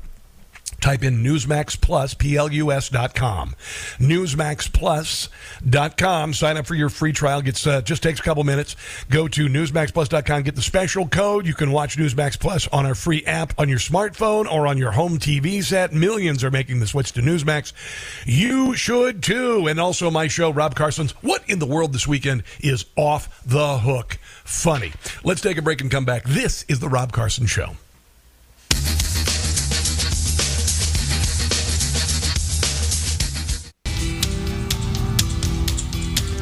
Type 0.81 1.03
in 1.03 1.25
Newsmax 1.25 1.81
Plus, 1.81 2.15
P-L-U-S 2.15 2.89
dot 2.91 3.15
com. 3.15 3.57
Newsmax 3.99 4.73
Plus 4.73 5.29
dot 5.69 5.97
com. 5.97 6.33
Sign 6.33 6.57
up 6.57 6.67
for 6.67 6.75
your 6.77 6.89
free 6.89 7.13
trial. 7.13 7.43
Gets 7.43 7.67
uh, 7.67 7.81
just 7.81 8.03
takes 8.03 8.21
a 8.21 8.23
couple 8.23 8.45
minutes. 8.45 8.77
Go 9.11 9.27
to 9.29 9.47
newsmaxplus.com. 9.47 10.43
Get 10.43 10.55
the 10.55 10.63
special 10.63 11.09
code. 11.09 11.47
You 11.47 11.55
can 11.55 11.73
watch 11.73 11.97
Newsmax 11.97 12.39
Plus 12.39 12.69
on 12.69 12.87
our 12.87 12.95
free 12.95 13.25
app 13.25 13.59
on 13.59 13.69
your 13.69 13.79
smartphone 13.79 14.51
or 14.51 14.67
on 14.67 14.79
your 14.79 14.93
home 14.93 15.19
TV 15.19 15.65
set. 15.65 15.93
Millions 15.93 16.45
are 16.45 16.51
making 16.51 16.79
the 16.79 16.87
switch 16.87 17.13
to 17.13 17.23
Newsmax. 17.23 17.73
You 18.25 18.75
should 18.75 19.23
too. 19.23 19.67
And 19.67 19.81
also 19.81 20.11
my 20.11 20.29
show, 20.29 20.51
Rob 20.51 20.77
Carson's 20.77 21.13
What 21.23 21.43
in 21.51 21.59
the 21.59 21.67
World 21.67 21.93
This 21.93 22.07
Weekend 22.07 22.45
is 22.61 22.85
off 22.97 23.43
the 23.45 23.79
hook 23.79 24.19
funny. 24.45 24.93
Let's 25.25 25.41
take 25.41 25.59
a 25.59 25.63
break 25.63 25.81
and 25.81 25.91
come 25.91 26.05
back. 26.05 26.25
This 26.25 26.65
is 26.69 26.81
The 26.81 26.89
Rob 26.89 27.13
Carson 27.13 27.47
Show. 27.47 27.75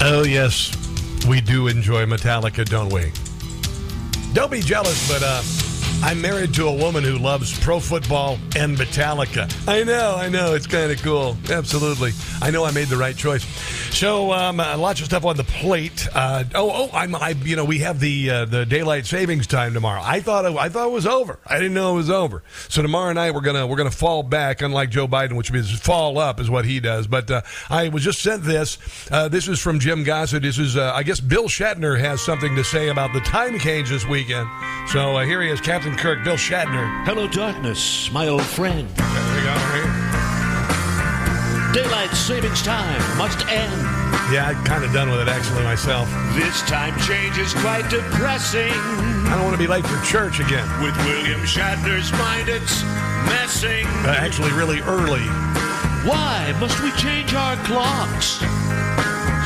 Oh, 0.09 0.23
yes. 0.23 0.71
We 1.27 1.41
do 1.41 1.67
enjoy 1.67 2.07
Metallica, 2.07 2.65
don't 2.65 2.93
we? 2.93 3.11
Don't 4.35 4.53
be 4.53 4.61
jealous, 4.61 5.09
but 5.11 5.21
uh, 5.21 5.43
I'm 6.03 6.21
married 6.21 6.55
to 6.55 6.69
a 6.69 6.73
woman 6.73 7.03
who 7.03 7.19
loves 7.19 7.59
pro 7.59 7.81
football 7.81 8.39
and 8.55 8.77
Metallica. 8.77 9.51
I 9.69 9.83
know, 9.83 10.15
I 10.17 10.29
know. 10.29 10.55
It's 10.55 10.67
kind 10.67 10.93
of 10.93 11.03
cool. 11.03 11.37
Absolutely. 11.51 12.13
I 12.41 12.51
know 12.51 12.65
I 12.65 12.71
made 12.71 12.89
the 12.89 12.97
right 12.97 13.17
choice. 13.17 13.45
So, 13.97 14.31
um, 14.33 14.61
uh, 14.61 14.77
lots 14.77 15.01
of 15.01 15.07
stuff 15.07 15.25
on 15.25 15.37
the 15.37 15.45
plate. 15.45 16.07
Uh, 16.15 16.45
oh, 16.55 16.71
oh, 16.73 16.91
I'm, 16.97 17.15
I, 17.15 17.31
you 17.31 17.57
know, 17.57 17.65
we 17.65 17.79
have 17.79 17.99
the 17.99 18.31
uh, 18.31 18.45
the 18.45 18.67
daylight 18.67 19.07
savings 19.07 19.47
time 19.47 19.73
tomorrow. 19.73 20.03
I 20.05 20.21
thought 20.21 20.45
it, 20.45 20.57
I 20.57 20.69
thought 20.69 20.89
it 20.89 20.93
was 20.93 21.07
over. 21.07 21.39
I 21.47 21.57
didn't 21.57 21.75
know 21.75 21.93
it 21.93 21.97
was 21.97 22.11
over. 22.11 22.43
So 22.69 22.83
tomorrow 22.83 23.13
night 23.15 23.33
we're 23.33 23.41
gonna 23.41 23.67
we're 23.67 23.77
gonna 23.77 23.91
fall 23.91 24.23
back, 24.23 24.61
unlike 24.61 24.91
Joe 24.91 25.09
Biden, 25.09 25.37
which 25.37 25.51
means 25.51 25.71
fall 25.81 26.19
up 26.19 26.41
is 26.41 26.51
what 26.51 26.67
he 26.67 26.79
does. 26.79 27.07
But 27.07 27.31
uh, 27.31 27.43
I 27.71 27.89
was 27.89 28.05
just 28.05 28.21
sent 28.21 28.45
this. 28.45 28.79
Uh, 29.11 29.29
this 29.29 29.49
is 29.49 29.61
from 29.61 29.81
Jim 29.81 30.05
Gossett. 30.05 30.43
This 30.43 30.59
is, 30.59 30.77
I 30.77 31.03
guess, 31.03 31.21
Bill 31.21 31.45
Shatner 31.45 31.99
has 31.99 32.21
something 32.21 32.55
to 32.55 32.65
say 32.65 32.89
about 32.89 33.15
the 33.15 33.21
time 33.21 33.59
change 33.59 33.89
this 33.89 34.07
weekend. 34.07 34.47
So 34.89 35.17
uh, 35.17 35.25
here 35.25 35.43
he 35.43 35.51
is, 35.51 35.61
Captain 35.61 35.97
Kirk, 35.97 36.23
Bill 36.23 36.37
Shatner. 36.37 37.05
Hello, 37.05 37.27
darkness, 37.27 38.09
my 38.13 38.29
old 38.29 38.43
friend. 38.43 38.89
There 38.91 39.35
we 39.35 39.43
go. 39.43 39.51
Right 39.75 40.13
Daylight 41.75 42.11
savings 42.11 42.63
time 42.63 43.19
must 43.19 43.41
end. 43.49 43.75
Yeah, 44.33 44.47
I'm 44.47 44.65
kind 44.65 44.85
of 44.85 44.93
done 44.93 45.11
with 45.11 45.21
it 45.21 45.27
actually 45.27 45.65
myself. 45.65 46.09
This 46.35 46.63
time 46.63 46.97
change 47.01 47.37
is 47.37 47.53
quite 47.55 47.91
depressing. 47.91 48.71
I 49.27 49.35
don't 49.35 49.43
want 49.43 49.55
to 49.55 49.59
be 49.59 49.67
late 49.67 49.85
for 49.85 50.01
church 50.05 50.39
again. 50.39 50.65
With 50.81 50.97
William 50.99 51.41
Shatner's 51.41 52.13
mind, 52.13 52.49
it's 52.49 52.85
messing. 53.27 53.87
Uh, 54.07 54.15
actually, 54.17 54.53
really 54.53 54.81
early. 54.83 55.27
Why 56.07 56.55
must 56.61 56.81
we 56.81 56.93
change 56.93 57.35
our 57.35 57.57
clocks? 57.67 58.39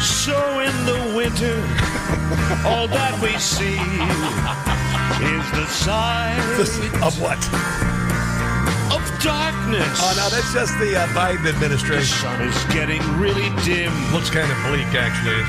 So 0.05 0.61
in 0.61 0.77
the 0.85 1.15
winter, 1.17 1.57
all 2.69 2.87
that 2.89 3.19
we 3.23 3.39
see 3.39 3.81
is 5.19 5.51
the 5.53 5.67
sign 5.67 6.39
of 7.03 7.21
what? 7.21 7.39
Of 8.95 9.03
darkness. 9.23 9.99
Oh 10.01 10.15
no, 10.17 10.29
that's 10.31 10.53
just 10.53 10.79
the 10.79 10.97
uh, 10.97 11.07
Biden 11.09 11.47
administration. 11.47 12.01
The 12.01 12.07
sun 12.07 12.41
is 12.43 12.65
getting 12.73 13.03
really 13.19 13.51
dim. 13.65 13.93
Looks 14.13 14.31
kind 14.31 14.51
of 14.51 14.57
bleak, 14.69 14.89
actually? 14.95 15.43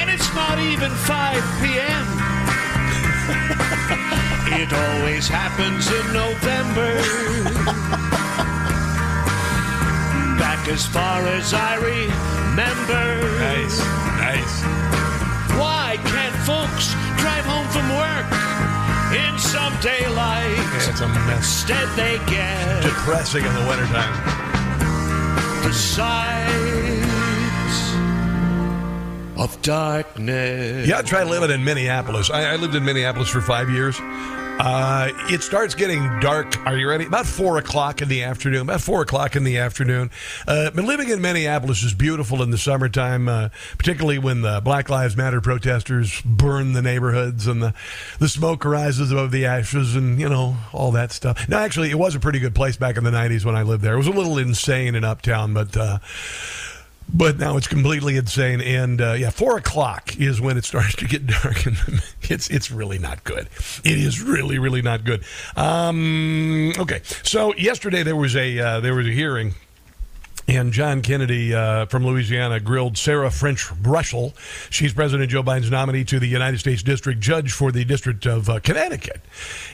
And 0.00 0.10
it's 0.10 0.32
not 0.34 0.58
even 0.58 0.90
5 0.90 1.42
p.m. 1.60 2.06
it 4.62 4.72
always 4.72 5.28
happens 5.28 5.90
in 5.90 6.06
November. 6.12 6.92
Back 10.38 10.68
as 10.68 10.86
far 10.86 11.26
as 11.26 11.52
I 11.54 11.76
remember. 11.76 13.04
Nice, 13.38 13.78
nice. 14.22 14.54
Why 15.58 15.98
can't 16.04 16.36
folks 16.46 16.94
drive 17.20 17.44
home 17.44 17.68
from 17.68 17.88
work 17.96 18.51
in 19.14 19.38
some 19.38 19.72
daylight? 19.80 20.56
Yeah, 20.56 20.90
it's 20.90 21.00
a 21.00 21.08
mess. 21.08 21.36
Instead, 21.38 21.88
they 21.96 22.18
get 22.30 22.82
Depressing 22.82 23.44
in 23.44 23.54
the 23.54 23.66
wintertime. 23.66 24.12
Besides 25.64 26.72
of 29.42 29.60
darkness. 29.62 30.86
Yeah, 30.86 30.98
I 30.98 31.02
tried 31.02 31.24
living 31.24 31.50
in 31.50 31.64
Minneapolis. 31.64 32.30
I, 32.30 32.52
I 32.52 32.56
lived 32.56 32.74
in 32.74 32.84
Minneapolis 32.84 33.28
for 33.28 33.40
five 33.40 33.68
years. 33.70 33.98
Uh, 34.58 35.10
it 35.30 35.42
starts 35.42 35.74
getting 35.74 36.20
dark. 36.20 36.56
Are 36.66 36.76
you 36.76 36.88
ready? 36.88 37.04
About 37.04 37.26
four 37.26 37.58
o'clock 37.58 38.00
in 38.00 38.08
the 38.08 38.22
afternoon. 38.22 38.62
About 38.62 38.80
four 38.80 39.02
o'clock 39.02 39.34
in 39.34 39.44
the 39.44 39.58
afternoon. 39.58 40.10
Uh, 40.46 40.70
but 40.70 40.84
living 40.84 41.08
in 41.08 41.20
Minneapolis 41.20 41.82
is 41.82 41.94
beautiful 41.94 42.42
in 42.42 42.50
the 42.50 42.58
summertime, 42.58 43.28
uh, 43.28 43.48
particularly 43.76 44.18
when 44.18 44.42
the 44.42 44.60
Black 44.62 44.88
Lives 44.88 45.16
Matter 45.16 45.40
protesters 45.40 46.20
burn 46.22 46.74
the 46.74 46.82
neighborhoods 46.82 47.46
and 47.46 47.62
the, 47.62 47.74
the 48.18 48.28
smoke 48.28 48.64
rises 48.64 49.10
above 49.10 49.32
the 49.32 49.46
ashes 49.46 49.96
and, 49.96 50.20
you 50.20 50.28
know, 50.28 50.56
all 50.72 50.92
that 50.92 51.10
stuff. 51.10 51.48
No, 51.48 51.58
actually, 51.58 51.90
it 51.90 51.98
was 51.98 52.14
a 52.14 52.20
pretty 52.20 52.38
good 52.38 52.54
place 52.54 52.76
back 52.76 52.96
in 52.96 53.04
the 53.04 53.10
90s 53.10 53.44
when 53.44 53.56
I 53.56 53.62
lived 53.62 53.82
there. 53.82 53.94
It 53.94 53.98
was 53.98 54.06
a 54.06 54.12
little 54.12 54.38
insane 54.38 54.94
in 54.94 55.04
Uptown, 55.04 55.54
but. 55.54 55.76
Uh, 55.76 55.98
but 57.12 57.38
now 57.38 57.56
it's 57.56 57.68
completely 57.68 58.16
insane, 58.16 58.60
and 58.60 59.00
uh, 59.00 59.12
yeah, 59.12 59.30
four 59.30 59.56
o'clock 59.56 60.16
is 60.18 60.40
when 60.40 60.56
it 60.56 60.64
starts 60.64 60.96
to 60.96 61.06
get 61.06 61.26
dark, 61.26 61.66
and 61.66 61.76
it's 62.22 62.48
it's 62.50 62.70
really 62.70 62.98
not 62.98 63.24
good. 63.24 63.48
It 63.84 63.98
is 63.98 64.22
really 64.22 64.58
really 64.58 64.82
not 64.82 65.04
good. 65.04 65.24
Um, 65.56 66.72
okay, 66.78 67.02
so 67.22 67.54
yesterday 67.56 68.02
there 68.02 68.16
was 68.16 68.36
a 68.36 68.58
uh, 68.58 68.80
there 68.80 68.94
was 68.94 69.06
a 69.06 69.12
hearing. 69.12 69.54
And 70.48 70.72
John 70.72 71.02
Kennedy 71.02 71.54
uh, 71.54 71.86
from 71.86 72.04
Louisiana 72.04 72.58
grilled 72.58 72.98
Sarah 72.98 73.30
French 73.30 73.70
Russell. 73.82 74.34
She's 74.70 74.92
President 74.92 75.30
Joe 75.30 75.42
Biden's 75.42 75.70
nominee 75.70 76.04
to 76.04 76.18
the 76.18 76.26
United 76.26 76.58
States 76.58 76.82
District 76.82 77.20
Judge 77.20 77.52
for 77.52 77.70
the 77.70 77.84
District 77.84 78.26
of 78.26 78.48
uh, 78.48 78.58
Connecticut. 78.60 79.20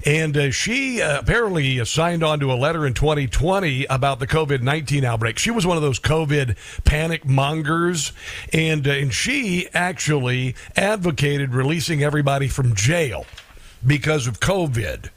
And 0.04 0.36
uh, 0.36 0.50
she 0.50 1.00
uh, 1.00 1.20
apparently 1.20 1.84
signed 1.84 2.22
on 2.22 2.38
to 2.40 2.52
a 2.52 2.54
letter 2.54 2.86
in 2.86 2.94
2020 2.94 3.86
about 3.86 4.18
the 4.18 4.26
COVID 4.26 4.60
19 4.60 5.04
outbreak. 5.04 5.38
She 5.38 5.50
was 5.50 5.66
one 5.66 5.76
of 5.76 5.82
those 5.82 5.98
COVID 5.98 6.56
panic 6.84 7.24
mongers. 7.24 8.12
And, 8.52 8.86
uh, 8.86 8.92
and 8.92 9.12
she 9.12 9.68
actually 9.72 10.54
advocated 10.76 11.54
releasing 11.54 12.02
everybody 12.02 12.48
from 12.48 12.74
jail 12.74 13.24
because 13.86 14.26
of 14.26 14.40
COVID. 14.40 15.10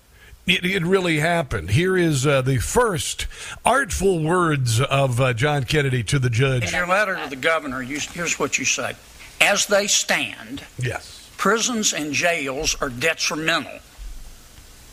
It, 0.48 0.66
it 0.66 0.84
really 0.84 1.20
happened. 1.20 1.70
Here 1.70 1.96
is 1.96 2.26
uh, 2.26 2.42
the 2.42 2.58
first 2.58 3.28
artful 3.64 4.24
words 4.24 4.82
of 4.82 5.22
uh, 5.22 5.34
John 5.34 5.66
Kennedy 5.66 6.04
to 6.06 6.18
the 6.18 6.32
judge. 6.32 6.64
In 6.64 6.74
your 6.74 6.88
letter 6.88 7.16
to 7.16 7.30
the 7.30 7.36
governor, 7.36 7.82
you, 7.82 8.00
here's 8.00 8.40
what 8.40 8.58
you 8.58 8.66
say. 8.66 8.96
As 9.40 9.68
they 9.68 9.88
stand, 9.88 10.64
yes. 10.78 11.30
prisons 11.38 11.94
and 11.94 12.14
jails 12.14 12.76
are 12.82 12.90
detrimental 12.90 13.80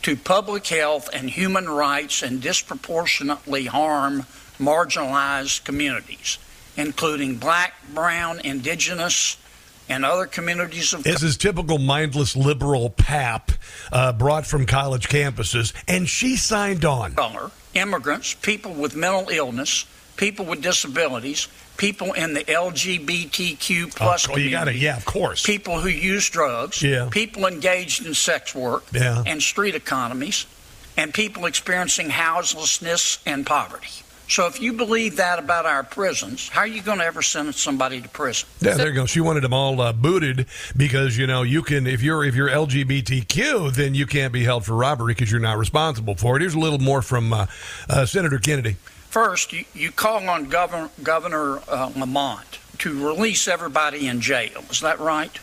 to 0.02 0.16
public 0.16 0.66
health 0.66 1.08
and 1.12 1.30
human 1.30 1.68
rights 1.68 2.22
and 2.22 2.40
disproportionately 2.40 3.66
harm 3.66 4.26
marginalized 4.58 5.64
communities, 5.64 6.38
including 6.76 7.36
black, 7.36 7.74
brown, 7.94 8.40
indigenous, 8.40 9.36
and 9.88 10.04
other 10.04 10.26
communities 10.26 10.92
of 10.92 11.02
This 11.02 11.22
is 11.22 11.36
typical 11.36 11.78
mindless 11.78 12.36
liberal 12.36 12.90
pap 12.90 13.50
uh, 13.92 14.12
brought 14.12 14.46
from 14.46 14.66
college 14.66 15.08
campuses, 15.08 15.72
and 15.88 16.08
she 16.08 16.36
signed 16.36 16.84
on. 16.84 17.14
color, 17.14 17.50
immigrants, 17.74 18.34
people 18.34 18.72
with 18.74 18.94
mental 18.94 19.28
illness, 19.30 19.86
people 20.16 20.44
with 20.44 20.60
disabilities, 20.62 21.48
people 21.76 22.12
in 22.12 22.34
the 22.34 22.44
LGBTQ 22.44 23.94
plus 23.94 24.28
Oh, 24.28 24.36
you 24.36 24.50
got 24.50 24.62
it. 24.68 24.72
community, 24.72 24.78
Yeah, 24.80 24.96
of 24.96 25.04
course. 25.04 25.42
people 25.44 25.80
who 25.80 25.88
use 25.88 26.28
drugs, 26.28 26.82
Yeah. 26.82 27.08
people 27.10 27.46
engaged 27.46 28.04
in 28.04 28.14
sex 28.14 28.54
work 28.54 28.84
Yeah. 28.92 29.22
and 29.26 29.42
street 29.42 29.74
economies, 29.74 30.46
and 30.96 31.14
people 31.14 31.46
experiencing 31.46 32.10
houselessness 32.10 33.18
and 33.24 33.46
poverty. 33.46 33.88
So 34.28 34.46
if 34.46 34.60
you 34.60 34.74
believe 34.74 35.16
that 35.16 35.38
about 35.38 35.64
our 35.64 35.82
prisons, 35.82 36.48
how 36.50 36.60
are 36.60 36.66
you 36.66 36.82
going 36.82 36.98
to 36.98 37.04
ever 37.04 37.22
send 37.22 37.54
somebody 37.54 38.02
to 38.02 38.08
prison? 38.08 38.46
Yeah, 38.60 38.74
there 38.74 38.88
you 38.88 38.94
go. 38.94 39.06
She 39.06 39.20
wanted 39.20 39.42
them 39.42 39.54
all 39.54 39.80
uh, 39.80 39.94
booted 39.94 40.46
because 40.76 41.16
you 41.16 41.26
know 41.26 41.42
you 41.42 41.62
can 41.62 41.86
if 41.86 42.02
you're 42.02 42.24
if 42.24 42.34
you're 42.34 42.50
LGBTQ, 42.50 43.72
then 43.74 43.94
you 43.94 44.06
can't 44.06 44.32
be 44.32 44.44
held 44.44 44.66
for 44.66 44.74
robbery 44.74 45.14
because 45.14 45.30
you're 45.30 45.40
not 45.40 45.56
responsible 45.56 46.14
for 46.14 46.36
it. 46.36 46.40
Here's 46.40 46.54
a 46.54 46.58
little 46.58 46.78
more 46.78 47.00
from 47.00 47.32
uh, 47.32 47.46
uh, 47.88 48.04
Senator 48.04 48.38
Kennedy. 48.38 48.76
First, 49.08 49.54
you, 49.54 49.64
you 49.72 49.90
call 49.90 50.28
on 50.28 50.44
Governor, 50.50 50.90
Governor 51.02 51.60
uh, 51.66 51.90
Lamont 51.96 52.58
to 52.78 53.06
release 53.06 53.48
everybody 53.48 54.06
in 54.06 54.20
jail. 54.20 54.62
Is 54.70 54.80
that 54.80 55.00
right? 55.00 55.36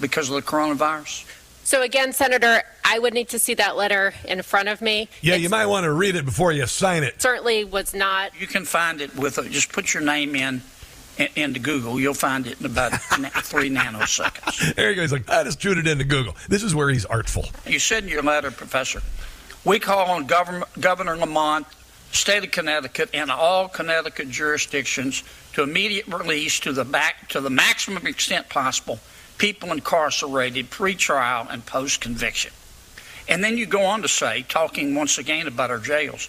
Because 0.00 0.28
of 0.30 0.36
the 0.36 0.42
coronavirus? 0.42 1.24
So 1.68 1.82
again, 1.82 2.14
Senator, 2.14 2.62
I 2.82 2.98
would 2.98 3.12
need 3.12 3.28
to 3.28 3.38
see 3.38 3.52
that 3.52 3.76
letter 3.76 4.14
in 4.24 4.40
front 4.40 4.70
of 4.70 4.80
me. 4.80 5.10
Yeah, 5.20 5.34
you 5.34 5.50
might 5.50 5.66
want 5.66 5.84
to 5.84 5.92
read 5.92 6.16
it 6.16 6.24
before 6.24 6.50
you 6.50 6.66
sign 6.66 7.02
it. 7.02 7.20
Certainly 7.20 7.64
was 7.64 7.92
not. 7.92 8.32
You 8.40 8.46
can 8.46 8.64
find 8.64 9.02
it 9.02 9.14
with 9.14 9.36
a, 9.36 9.46
just 9.50 9.70
put 9.70 9.92
your 9.92 10.02
name 10.02 10.34
in, 10.34 10.62
in 11.18 11.28
into 11.36 11.60
Google. 11.60 12.00
You'll 12.00 12.14
find 12.14 12.46
it 12.46 12.58
in 12.58 12.64
about 12.64 12.92
three 13.02 13.68
nanoseconds. 13.68 14.76
There 14.76 14.88
you 14.88 14.96
go. 14.96 15.02
He's 15.02 15.12
like, 15.12 15.28
I 15.28 15.44
just 15.44 15.60
tuned 15.60 15.78
it 15.78 15.86
into 15.86 16.04
Google. 16.04 16.34
This 16.48 16.62
is 16.62 16.74
where 16.74 16.88
he's 16.88 17.04
artful. 17.04 17.44
You 17.66 17.78
said 17.78 18.02
in 18.02 18.08
your 18.08 18.22
letter, 18.22 18.50
Professor, 18.50 19.02
we 19.62 19.78
call 19.78 20.06
on 20.08 20.24
Governor, 20.24 20.64
Governor 20.80 21.18
Lamont, 21.18 21.66
state 22.12 22.44
of 22.44 22.50
Connecticut, 22.50 23.10
and 23.12 23.30
all 23.30 23.68
Connecticut 23.68 24.30
jurisdictions 24.30 25.22
to 25.52 25.64
immediate 25.64 26.06
release 26.06 26.60
to 26.60 26.72
the 26.72 26.86
back 26.86 27.28
to 27.28 27.42
the 27.42 27.50
maximum 27.50 28.06
extent 28.06 28.48
possible 28.48 28.98
people 29.38 29.72
incarcerated 29.72 30.70
pre-trial 30.70 31.46
and 31.50 31.64
post-conviction. 31.64 32.52
And 33.28 33.42
then 33.44 33.56
you 33.56 33.66
go 33.66 33.82
on 33.82 34.02
to 34.02 34.08
say, 34.08 34.44
talking 34.48 34.94
once 34.94 35.18
again 35.18 35.46
about 35.46 35.70
our 35.70 35.78
jails, 35.78 36.28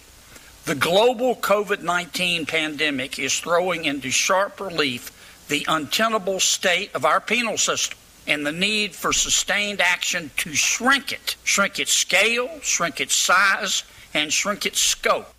the 0.64 0.74
global 0.74 1.34
COVID 1.34 1.82
19 1.82 2.46
pandemic 2.46 3.18
is 3.18 3.38
throwing 3.40 3.84
into 3.84 4.10
sharp 4.10 4.60
relief 4.60 5.10
the 5.48 5.64
untenable 5.68 6.38
state 6.38 6.94
of 6.94 7.04
our 7.04 7.20
penal 7.20 7.58
system 7.58 7.98
and 8.26 8.46
the 8.46 8.52
need 8.52 8.94
for 8.94 9.12
sustained 9.12 9.80
action 9.80 10.30
to 10.36 10.54
shrink 10.54 11.12
it, 11.12 11.36
shrink 11.42 11.78
its 11.78 11.92
scale, 11.92 12.48
shrink 12.60 13.00
its 13.00 13.16
size, 13.16 13.82
and 14.14 14.32
shrink 14.32 14.66
its 14.66 14.78
scope. 14.78 15.34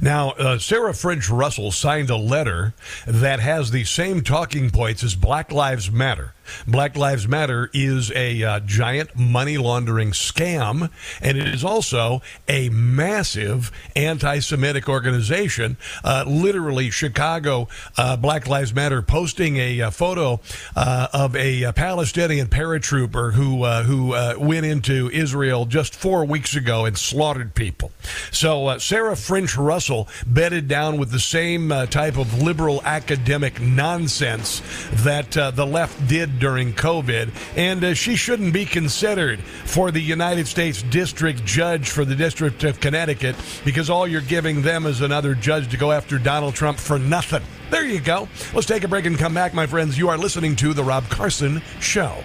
Now, 0.00 0.30
uh, 0.30 0.58
Sarah 0.58 0.94
French 0.94 1.28
Russell 1.28 1.72
signed 1.72 2.10
a 2.10 2.16
letter 2.16 2.74
that 3.06 3.40
has 3.40 3.70
the 3.70 3.84
same 3.84 4.22
talking 4.22 4.70
points 4.70 5.02
as 5.02 5.14
Black 5.14 5.52
Lives 5.52 5.90
Matter. 5.90 6.34
Black 6.66 6.96
Lives 6.96 7.28
Matter 7.28 7.70
is 7.72 8.10
a 8.12 8.42
uh, 8.42 8.60
giant 8.60 9.16
money 9.16 9.58
laundering 9.58 10.12
scam, 10.12 10.90
and 11.20 11.38
it 11.38 11.48
is 11.48 11.64
also 11.64 12.22
a 12.48 12.68
massive 12.70 13.70
anti 13.94 14.38
Semitic 14.40 14.88
organization. 14.88 15.76
Uh, 16.04 16.24
literally, 16.26 16.90
Chicago 16.90 17.68
uh, 17.96 18.16
Black 18.16 18.46
Lives 18.46 18.74
Matter 18.74 19.02
posting 19.02 19.56
a, 19.56 19.80
a 19.80 19.90
photo 19.90 20.40
uh, 20.74 21.08
of 21.12 21.36
a, 21.36 21.64
a, 21.64 21.72
Palestinian 21.72 22.46
paratrooper 22.46 23.32
who, 23.34 23.62
uh, 23.62 23.82
who 23.82 24.12
uh, 24.12 24.34
went 24.38 24.64
into 24.64 25.10
Israel 25.10 25.66
just 25.66 25.94
four 25.94 26.24
weeks 26.24 26.56
ago 26.56 26.84
and 26.84 26.96
slaughtered 26.96 27.54
people. 27.54 27.92
So, 28.30 28.78
Sarah 28.78 29.16
French 29.16 29.56
Russell 29.56 30.08
bedded 30.26 30.68
down 30.68 30.96
with 30.96 31.10
the 31.10 31.20
same 31.20 31.68
type 31.68 32.16
of 32.16 32.42
liberal 32.42 32.80
academic 32.84 33.60
nonsense 33.60 34.62
that 35.04 35.32
the 35.32 35.66
left 35.66 36.08
did 36.08 36.35
during 36.38 36.72
COVID, 36.72 37.30
and 37.56 37.84
uh, 37.84 37.94
she 37.94 38.16
shouldn't 38.16 38.52
be 38.52 38.64
considered 38.64 39.40
for 39.40 39.90
the 39.90 40.00
United 40.00 40.46
States 40.46 40.82
District 40.82 41.44
Judge 41.44 41.90
for 41.90 42.04
the 42.04 42.14
District 42.14 42.62
of 42.64 42.80
Connecticut 42.80 43.36
because 43.64 43.90
all 43.90 44.06
you're 44.06 44.20
giving 44.20 44.62
them 44.62 44.86
is 44.86 45.00
another 45.00 45.34
judge 45.34 45.70
to 45.70 45.76
go 45.76 45.92
after 45.92 46.18
Donald 46.18 46.54
Trump 46.54 46.78
for 46.78 46.98
nothing. 46.98 47.42
There 47.70 47.84
you 47.84 48.00
go. 48.00 48.28
Let's 48.54 48.66
take 48.66 48.84
a 48.84 48.88
break 48.88 49.06
and 49.06 49.18
come 49.18 49.34
back, 49.34 49.54
my 49.54 49.66
friends. 49.66 49.98
You 49.98 50.08
are 50.08 50.18
listening 50.18 50.56
to 50.56 50.72
The 50.72 50.84
Rob 50.84 51.08
Carson 51.08 51.62
Show. 51.80 52.22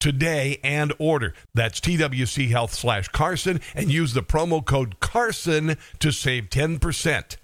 today 0.00 0.58
and 0.64 0.92
order. 0.98 1.34
That's 1.54 1.80
TWC 1.80 2.50
Health 2.50 2.74
slash 2.74 3.06
Carson 3.08 3.60
and 3.74 3.92
use 3.92 4.14
the 4.14 4.22
promo 4.22 4.64
code 4.64 5.00
Carson 5.00 5.76
to 6.00 6.10
save 6.10 6.48
10%. 6.50 7.36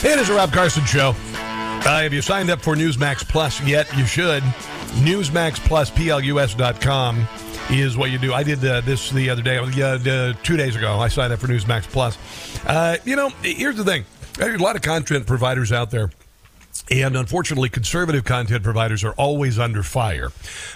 It 0.00 0.16
is 0.16 0.28
a 0.28 0.34
Rob 0.34 0.52
Carson 0.52 0.84
show. 0.84 1.08
Uh, 1.08 2.02
have 2.02 2.12
you 2.12 2.22
signed 2.22 2.50
up 2.50 2.60
for 2.60 2.76
Newsmax 2.76 3.28
Plus 3.28 3.60
yet? 3.62 3.92
You 3.96 4.06
should. 4.06 4.44
Newsmax 5.02 5.56
Plus, 5.56 5.90
PLUS.com 5.90 7.26
is 7.70 7.96
what 7.96 8.10
you 8.10 8.18
do. 8.18 8.32
I 8.32 8.44
did 8.44 8.64
uh, 8.64 8.80
this 8.82 9.10
the 9.10 9.28
other 9.28 9.42
day, 9.42 9.58
uh, 9.58 10.32
two 10.44 10.56
days 10.56 10.76
ago. 10.76 11.00
I 11.00 11.08
signed 11.08 11.32
up 11.32 11.40
for 11.40 11.48
Newsmax 11.48 11.82
Plus. 11.84 12.16
Uh, 12.64 12.96
you 13.04 13.16
know, 13.16 13.30
here's 13.42 13.76
the 13.76 13.84
thing 13.84 14.04
there's 14.34 14.60
a 14.60 14.62
lot 14.62 14.76
of 14.76 14.82
content 14.82 15.26
providers 15.26 15.72
out 15.72 15.90
there 15.90 16.10
and 16.90 17.16
unfortunately, 17.16 17.68
conservative 17.68 18.24
content 18.24 18.62
providers 18.62 19.04
are 19.04 19.12
always 19.12 19.58
under 19.58 19.82
fire, 19.82 20.30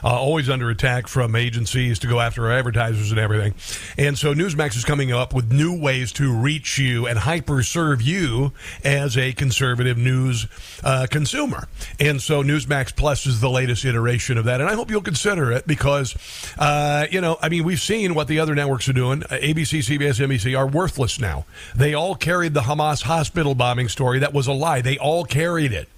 uh, 0.05 0.09
always 0.09 0.51
under 0.51 0.69
attack 0.71 1.09
from 1.09 1.35
agencies 1.35 1.99
to 2.01 2.07
go 2.07 2.21
after 2.21 2.47
our 2.47 2.53
advertisers 2.53 3.11
and 3.11 3.19
everything. 3.19 3.55
And 3.97 4.19
so 4.19 4.35
Newsmax 4.35 4.77
is 4.77 4.85
coming 4.85 5.13
up 5.13 5.33
with 5.33 5.51
new 5.51 5.79
ways 5.79 6.13
to 6.13 6.33
reach 6.33 6.79
you 6.79 7.07
and 7.07 7.19
hyper 7.19 7.63
serve 7.63 8.03
you 8.03 8.53
as 8.85 9.17
a 9.17 9.33
conservative 9.33 9.97
news 9.97 10.47
uh, 10.85 11.07
consumer. 11.11 11.69
And 11.99 12.21
so 12.21 12.43
Newsmax 12.43 12.95
Plus 12.95 13.27
is 13.27 13.41
the 13.41 13.51
latest 13.51 13.85
iteration 13.85 14.37
of 14.37 14.45
that. 14.45 14.61
And 14.61 14.69
I 14.69 14.75
hope 14.75 14.91
you'll 14.91 15.01
consider 15.03 15.51
it 15.53 15.67
because, 15.67 16.15
uh, 16.59 17.07
you 17.11 17.21
know, 17.21 17.39
I 17.41 17.49
mean, 17.49 17.65
we've 17.65 17.81
seen 17.81 18.15
what 18.15 18.29
the 18.29 18.39
other 18.39 18.55
networks 18.55 18.89
are 18.89 18.93
doing. 18.93 19.23
Uh, 19.25 19.39
ABC, 19.41 19.81
CBS, 19.81 20.25
NBC 20.25 20.59
are 20.59 20.67
worthless 20.67 21.19
now. 21.19 21.47
They 21.75 21.95
all 21.95 22.15
carried 22.15 22.55
the 22.55 22.63
Hamas 22.63 23.03
hospital 23.03 23.55
bombing 23.55 23.89
story. 23.89 24.19
That 24.19 24.35
was 24.35 24.47
a 24.47 24.53
lie. 24.53 24.83
They 24.83 24.99
all 24.99 25.25
carried 25.25 25.73
it. 25.73 25.89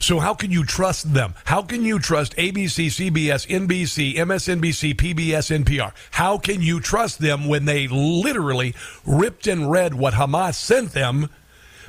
So 0.00 0.18
how 0.18 0.32
can 0.32 0.50
you 0.50 0.64
trust 0.64 1.12
them? 1.12 1.34
How 1.44 1.60
can 1.60 1.84
you 1.84 1.98
trust 1.98 2.34
ABC, 2.36 2.86
CBS, 2.86 3.46
NBC, 3.46 4.16
MSNBC, 4.16 4.94
PBS, 4.94 5.64
NPR? 5.64 5.92
How 6.12 6.38
can 6.38 6.62
you 6.62 6.80
trust 6.80 7.18
them 7.18 7.46
when 7.46 7.66
they 7.66 7.86
literally 7.86 8.74
ripped 9.04 9.46
and 9.46 9.70
read 9.70 9.92
what 9.94 10.14
Hamas 10.14 10.54
sent 10.54 10.92
them, 10.92 11.28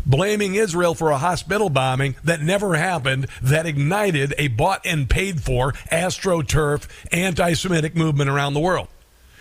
blaming 0.06 0.56
Israel 0.56 0.93
for 0.93 1.10
a 1.10 1.17
hospital 1.17 1.69
bombing 1.69 2.15
that 2.21 2.41
never 2.41 2.76
happened, 2.76 3.28
that 3.41 3.65
ignited 3.65 4.36
a 4.38 4.50
bought 4.50 4.86
and 4.86 5.10
paid 5.10 5.41
for 5.41 5.71
astroturf 5.89 6.88
anti-Semitic 7.13 7.95
movement 7.95 8.30
around 8.30 8.54
the 8.54 8.60
world? 8.60 8.89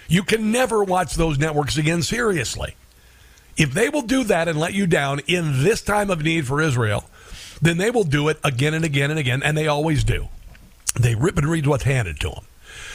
You 0.07 0.23
can 0.23 0.53
never 0.53 0.85
watch 0.85 1.17
those 1.17 1.39
networks 1.39 1.77
again 1.77 2.03
seriously. 2.03 2.77
If 3.57 3.75
they 3.75 3.89
will 3.89 4.03
do 4.03 4.23
that 4.25 4.47
and 4.47 4.61
let 4.61 4.75
you 4.75 4.87
down 4.87 5.21
in 5.27 5.65
this 5.65 5.83
time 5.83 6.09
of 6.09 6.23
need 6.23 6.47
for 6.47 6.61
Israel, 6.61 7.05
then 7.61 7.79
they 7.79 7.91
will 7.91 8.05
do 8.05 8.29
it 8.29 8.39
again 8.43 8.75
and 8.75 8.85
again 8.85 9.11
and 9.11 9.19
again, 9.19 9.43
and 9.43 9.57
they 9.57 9.67
always 9.67 10.05
do. 10.05 10.29
They 10.99 11.15
rip 11.15 11.39
and 11.39 11.47
read 11.47 11.67
what's 11.67 11.85
handed 11.85 12.21
to 12.21 12.31
them. 12.31 12.45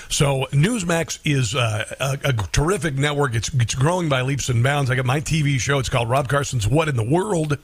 So 0.09 0.45
Newsmax 0.51 1.19
is 1.25 1.55
uh, 1.55 1.85
a, 1.99 2.29
a, 2.29 2.33
terrific 2.51 2.95
network. 2.95 3.33
It's 3.33 3.53
it's 3.53 3.73
growing 3.73 4.07
by 4.07 4.21
leaps 4.21 4.49
and 4.49 4.61
bounds. 4.61 4.91
I 4.91 4.95
got 4.95 5.05
my 5.05 5.19
TV 5.19 5.59
show. 5.59 5.79
It's 5.79 5.89
called 5.89 6.09
Rob 6.09 6.27
Carson's 6.27 6.67
What 6.67 6.87
in 6.87 6.95
the 6.95 7.03
World. 7.03 7.57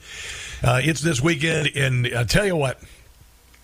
Uh, 0.63 0.81
it's 0.83 1.01
this 1.01 1.21
weekend, 1.21 1.69
and 1.75 2.07
I 2.07 2.23
tell 2.23 2.45
you 2.45 2.55
what, 2.55 2.79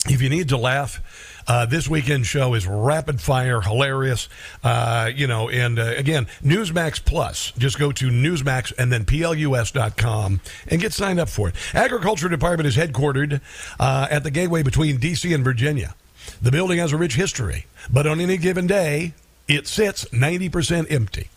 if 0.07 0.21
you 0.21 0.29
need 0.29 0.49
to 0.49 0.57
laugh 0.57 1.01
uh, 1.47 1.65
this 1.65 1.87
weekend 1.87 2.25
show 2.25 2.53
is 2.53 2.67
rapid 2.67 3.21
fire, 3.21 3.61
hilarious. 3.61 4.29
Uh, 4.63 5.09
you 5.13 5.27
know, 5.27 5.49
and 5.49 5.79
uh, 5.79 5.93
again, 5.95 6.25
Newsmax 6.43 7.03
Plus. 7.03 7.51
Just 7.57 7.79
go 7.79 7.91
to 7.91 8.09
Newsmax 8.09 8.73
and 8.77 8.91
then 8.91 9.05
PLUS.com 9.05 10.41
and 10.67 10.81
get 10.81 10.93
signed 10.93 11.19
up 11.19 11.29
for 11.29 11.49
it. 11.49 11.55
Agriculture 11.73 12.29
Department 12.29 12.67
is 12.67 12.75
headquartered 12.75 13.41
uh, 13.79 14.07
at 14.09 14.23
the 14.23 14.31
gateway 14.31 14.63
between 14.63 14.97
D.C. 14.97 15.33
and 15.33 15.43
Virginia. 15.43 15.95
The 16.41 16.51
building 16.51 16.79
has 16.79 16.91
a 16.91 16.97
rich 16.97 17.15
history, 17.15 17.65
but 17.91 18.05
on 18.05 18.19
any 18.19 18.37
given 18.37 18.67
day, 18.67 19.13
it 19.47 19.67
sits 19.67 20.05
90% 20.05 20.91
empty. 20.91 21.29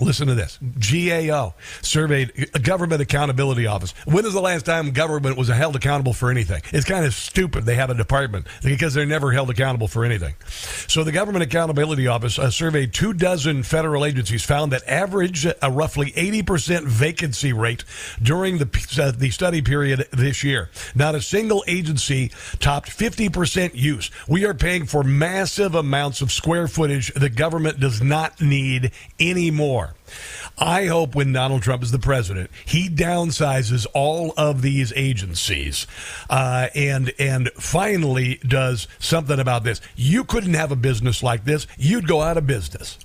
Listen 0.00 0.26
to 0.26 0.34
this. 0.34 0.58
GAO 0.58 1.54
surveyed 1.80 2.50
Government 2.62 3.00
Accountability 3.00 3.66
Office. 3.66 3.94
When 4.06 4.24
was 4.24 4.34
the 4.34 4.40
last 4.40 4.66
time 4.66 4.90
government 4.90 5.36
was 5.36 5.46
held 5.48 5.76
accountable 5.76 6.12
for 6.12 6.30
anything? 6.30 6.62
It's 6.72 6.84
kind 6.84 7.04
of 7.04 7.14
stupid 7.14 7.64
they 7.64 7.76
have 7.76 7.90
a 7.90 7.94
department 7.94 8.48
because 8.64 8.92
they're 8.94 9.06
never 9.06 9.30
held 9.30 9.50
accountable 9.50 9.86
for 9.86 10.04
anything. 10.04 10.34
So 10.88 11.04
the 11.04 11.12
Government 11.12 11.44
Accountability 11.44 12.08
Office 12.08 12.40
uh, 12.40 12.50
surveyed 12.50 12.92
two 12.92 13.12
dozen 13.12 13.62
federal 13.62 14.04
agencies 14.04 14.42
found 14.42 14.72
that 14.72 14.82
average 14.88 15.46
a 15.46 15.70
roughly 15.70 16.10
80% 16.12 16.86
vacancy 16.86 17.52
rate 17.52 17.84
during 18.20 18.58
the 18.58 18.98
uh, 19.00 19.12
the 19.12 19.30
study 19.30 19.62
period 19.62 20.08
this 20.10 20.42
year. 20.42 20.70
Not 20.96 21.14
a 21.14 21.22
single 21.22 21.62
agency 21.68 22.32
topped 22.58 22.90
50% 22.90 23.74
use. 23.74 24.10
We 24.28 24.44
are 24.44 24.54
paying 24.54 24.86
for 24.86 25.04
massive 25.04 25.76
amounts 25.76 26.20
of 26.20 26.32
square 26.32 26.66
footage 26.66 27.12
the 27.14 27.30
government 27.30 27.78
does 27.78 28.02
not 28.02 28.40
need 28.40 28.90
anymore. 29.20 29.83
More. 29.84 29.94
I 30.56 30.86
hope 30.86 31.14
when 31.14 31.32
Donald 31.32 31.62
Trump 31.62 31.82
is 31.82 31.90
the 31.90 31.98
president, 31.98 32.50
he 32.64 32.88
downsizes 32.88 33.86
all 33.92 34.32
of 34.36 34.62
these 34.62 34.92
agencies 34.94 35.86
uh, 36.30 36.68
and 36.74 37.12
and 37.18 37.50
finally 37.54 38.40
does 38.46 38.86
something 38.98 39.40
about 39.40 39.64
this. 39.64 39.80
You 39.96 40.24
couldn't 40.24 40.54
have 40.54 40.70
a 40.70 40.76
business 40.76 41.22
like 41.22 41.44
this; 41.44 41.66
you'd 41.76 42.06
go 42.06 42.20
out 42.22 42.36
of 42.36 42.46
business. 42.46 42.98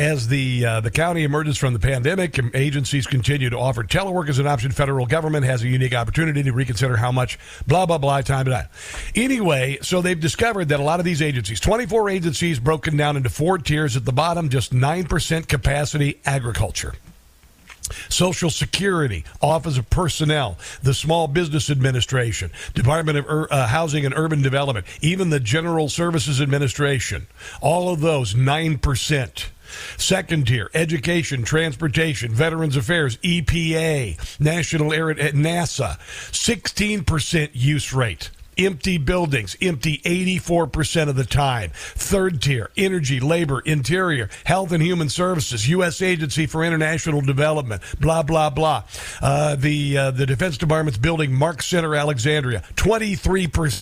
As 0.00 0.28
the 0.28 0.64
uh, 0.64 0.80
the 0.80 0.90
county 0.90 1.24
emerges 1.24 1.58
from 1.58 1.74
the 1.74 1.78
pandemic, 1.78 2.40
agencies 2.54 3.06
continue 3.06 3.50
to 3.50 3.58
offer 3.58 3.84
telework 3.84 4.30
as 4.30 4.38
an 4.38 4.46
option. 4.46 4.70
Federal 4.72 5.04
government 5.04 5.44
has 5.44 5.62
a 5.62 5.68
unique 5.68 5.94
opportunity 5.94 6.42
to 6.42 6.52
reconsider 6.52 6.96
how 6.96 7.12
much 7.12 7.38
blah 7.66 7.84
blah 7.84 7.98
blah 7.98 8.22
time 8.22 8.46
to. 8.46 8.70
Anyway, 9.14 9.76
so 9.82 10.00
they've 10.00 10.18
discovered 10.18 10.70
that 10.70 10.80
a 10.80 10.82
lot 10.82 11.00
of 11.00 11.04
these 11.04 11.20
agencies, 11.20 11.60
24 11.60 12.08
agencies 12.08 12.58
broken 12.58 12.96
down 12.96 13.18
into 13.18 13.28
four 13.28 13.58
tiers 13.58 13.94
at 13.94 14.06
the 14.06 14.12
bottom, 14.12 14.48
just 14.48 14.72
9% 14.72 15.48
capacity 15.48 16.18
agriculture. 16.24 16.94
Social 18.08 18.48
Security, 18.48 19.24
Office 19.42 19.76
of 19.76 19.90
Personnel, 19.90 20.56
the 20.82 20.94
Small 20.94 21.28
Business 21.28 21.68
Administration, 21.68 22.50
Department 22.72 23.18
of 23.18 23.26
Ur- 23.28 23.48
uh, 23.50 23.66
Housing 23.66 24.06
and 24.06 24.14
Urban 24.16 24.40
Development, 24.40 24.86
even 25.02 25.28
the 25.28 25.40
General 25.40 25.90
Services 25.90 26.40
Administration. 26.40 27.26
All 27.60 27.92
of 27.92 28.00
those, 28.00 28.32
9%. 28.32 29.44
Second 29.96 30.46
tier, 30.46 30.70
education, 30.74 31.42
transportation, 31.42 32.32
veterans 32.32 32.76
affairs, 32.76 33.16
EPA, 33.18 34.40
National 34.40 34.92
Air, 34.92 35.10
at 35.10 35.34
NASA, 35.34 35.98
16% 36.30 37.50
use 37.52 37.92
rate 37.92 38.30
empty 38.58 38.98
buildings, 38.98 39.56
empty 39.60 39.98
84% 39.98 41.08
of 41.08 41.16
the 41.16 41.24
time. 41.24 41.70
Third 41.74 42.42
tier, 42.42 42.70
energy, 42.76 43.20
labor, 43.20 43.60
interior, 43.60 44.28
health 44.44 44.72
and 44.72 44.82
human 44.82 45.08
services, 45.08 45.68
U.S. 45.70 46.02
Agency 46.02 46.46
for 46.46 46.64
International 46.64 47.20
Development, 47.20 47.82
blah, 47.98 48.22
blah, 48.22 48.50
blah. 48.50 48.84
Uh, 49.20 49.56
the, 49.56 49.96
uh, 49.96 50.10
the 50.10 50.26
Defense 50.26 50.58
Department's 50.58 50.98
building, 50.98 51.32
Mark 51.32 51.62
Center, 51.62 51.94
Alexandria, 51.94 52.62
23% 52.76 53.80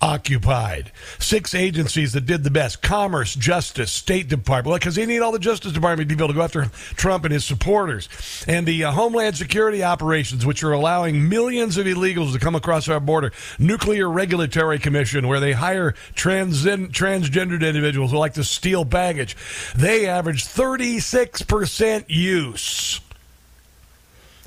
occupied. 0.00 0.92
Six 1.18 1.54
agencies 1.54 2.12
that 2.12 2.26
did 2.26 2.44
the 2.44 2.50
best 2.50 2.82
Commerce, 2.82 3.34
Justice, 3.34 3.92
State 3.92 4.28
Department, 4.28 4.80
because 4.80 4.94
they 4.94 5.06
need 5.06 5.20
all 5.20 5.32
the 5.32 5.38
Justice 5.38 5.72
Department 5.72 6.08
to 6.08 6.16
be 6.16 6.22
able 6.22 6.32
to 6.32 6.38
go 6.38 6.42
after 6.42 6.66
Trump 6.96 7.24
and 7.24 7.32
his 7.32 7.44
supporters. 7.44 8.08
And 8.46 8.66
the 8.66 8.84
uh, 8.84 8.92
Homeland 8.92 9.36
Security 9.36 9.82
operations, 9.82 10.46
which 10.46 10.62
are 10.62 10.72
allowing 10.72 11.28
millions 11.28 11.76
of 11.76 11.86
illegals 11.86 12.32
to 12.32 12.38
come 12.38 12.54
across 12.54 12.88
our 12.88 13.00
border. 13.00 13.32
Nuclear 13.58 14.08
Regulatory 14.08 14.78
Commission, 14.78 15.28
where 15.28 15.40
they 15.40 15.52
hire 15.52 15.94
trans- 16.14 16.64
transgendered 16.64 17.66
individuals 17.66 18.10
who 18.10 18.18
like 18.18 18.34
to 18.34 18.44
steal 18.44 18.84
baggage. 18.84 19.36
They 19.76 20.06
average 20.06 20.44
36% 20.46 22.04
use. 22.08 23.00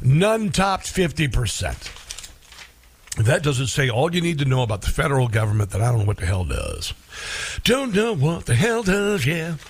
None 0.01 0.51
topped 0.51 0.85
50%. 0.85 2.02
That 3.17 3.43
doesn't 3.43 3.67
say 3.67 3.89
all 3.89 4.13
you 4.13 4.21
need 4.21 4.39
to 4.39 4.45
know 4.45 4.63
about 4.63 4.81
the 4.81 4.89
federal 4.89 5.27
government 5.27 5.69
that 5.69 5.81
I 5.81 5.91
don't 5.91 5.99
know 5.99 6.05
what 6.05 6.17
the 6.17 6.25
hell 6.25 6.45
does. 6.45 6.93
Don't 7.63 7.93
know 7.93 8.13
what 8.13 8.47
the 8.47 8.55
hell 8.55 8.81
does, 8.81 9.23
yeah. 9.23 9.57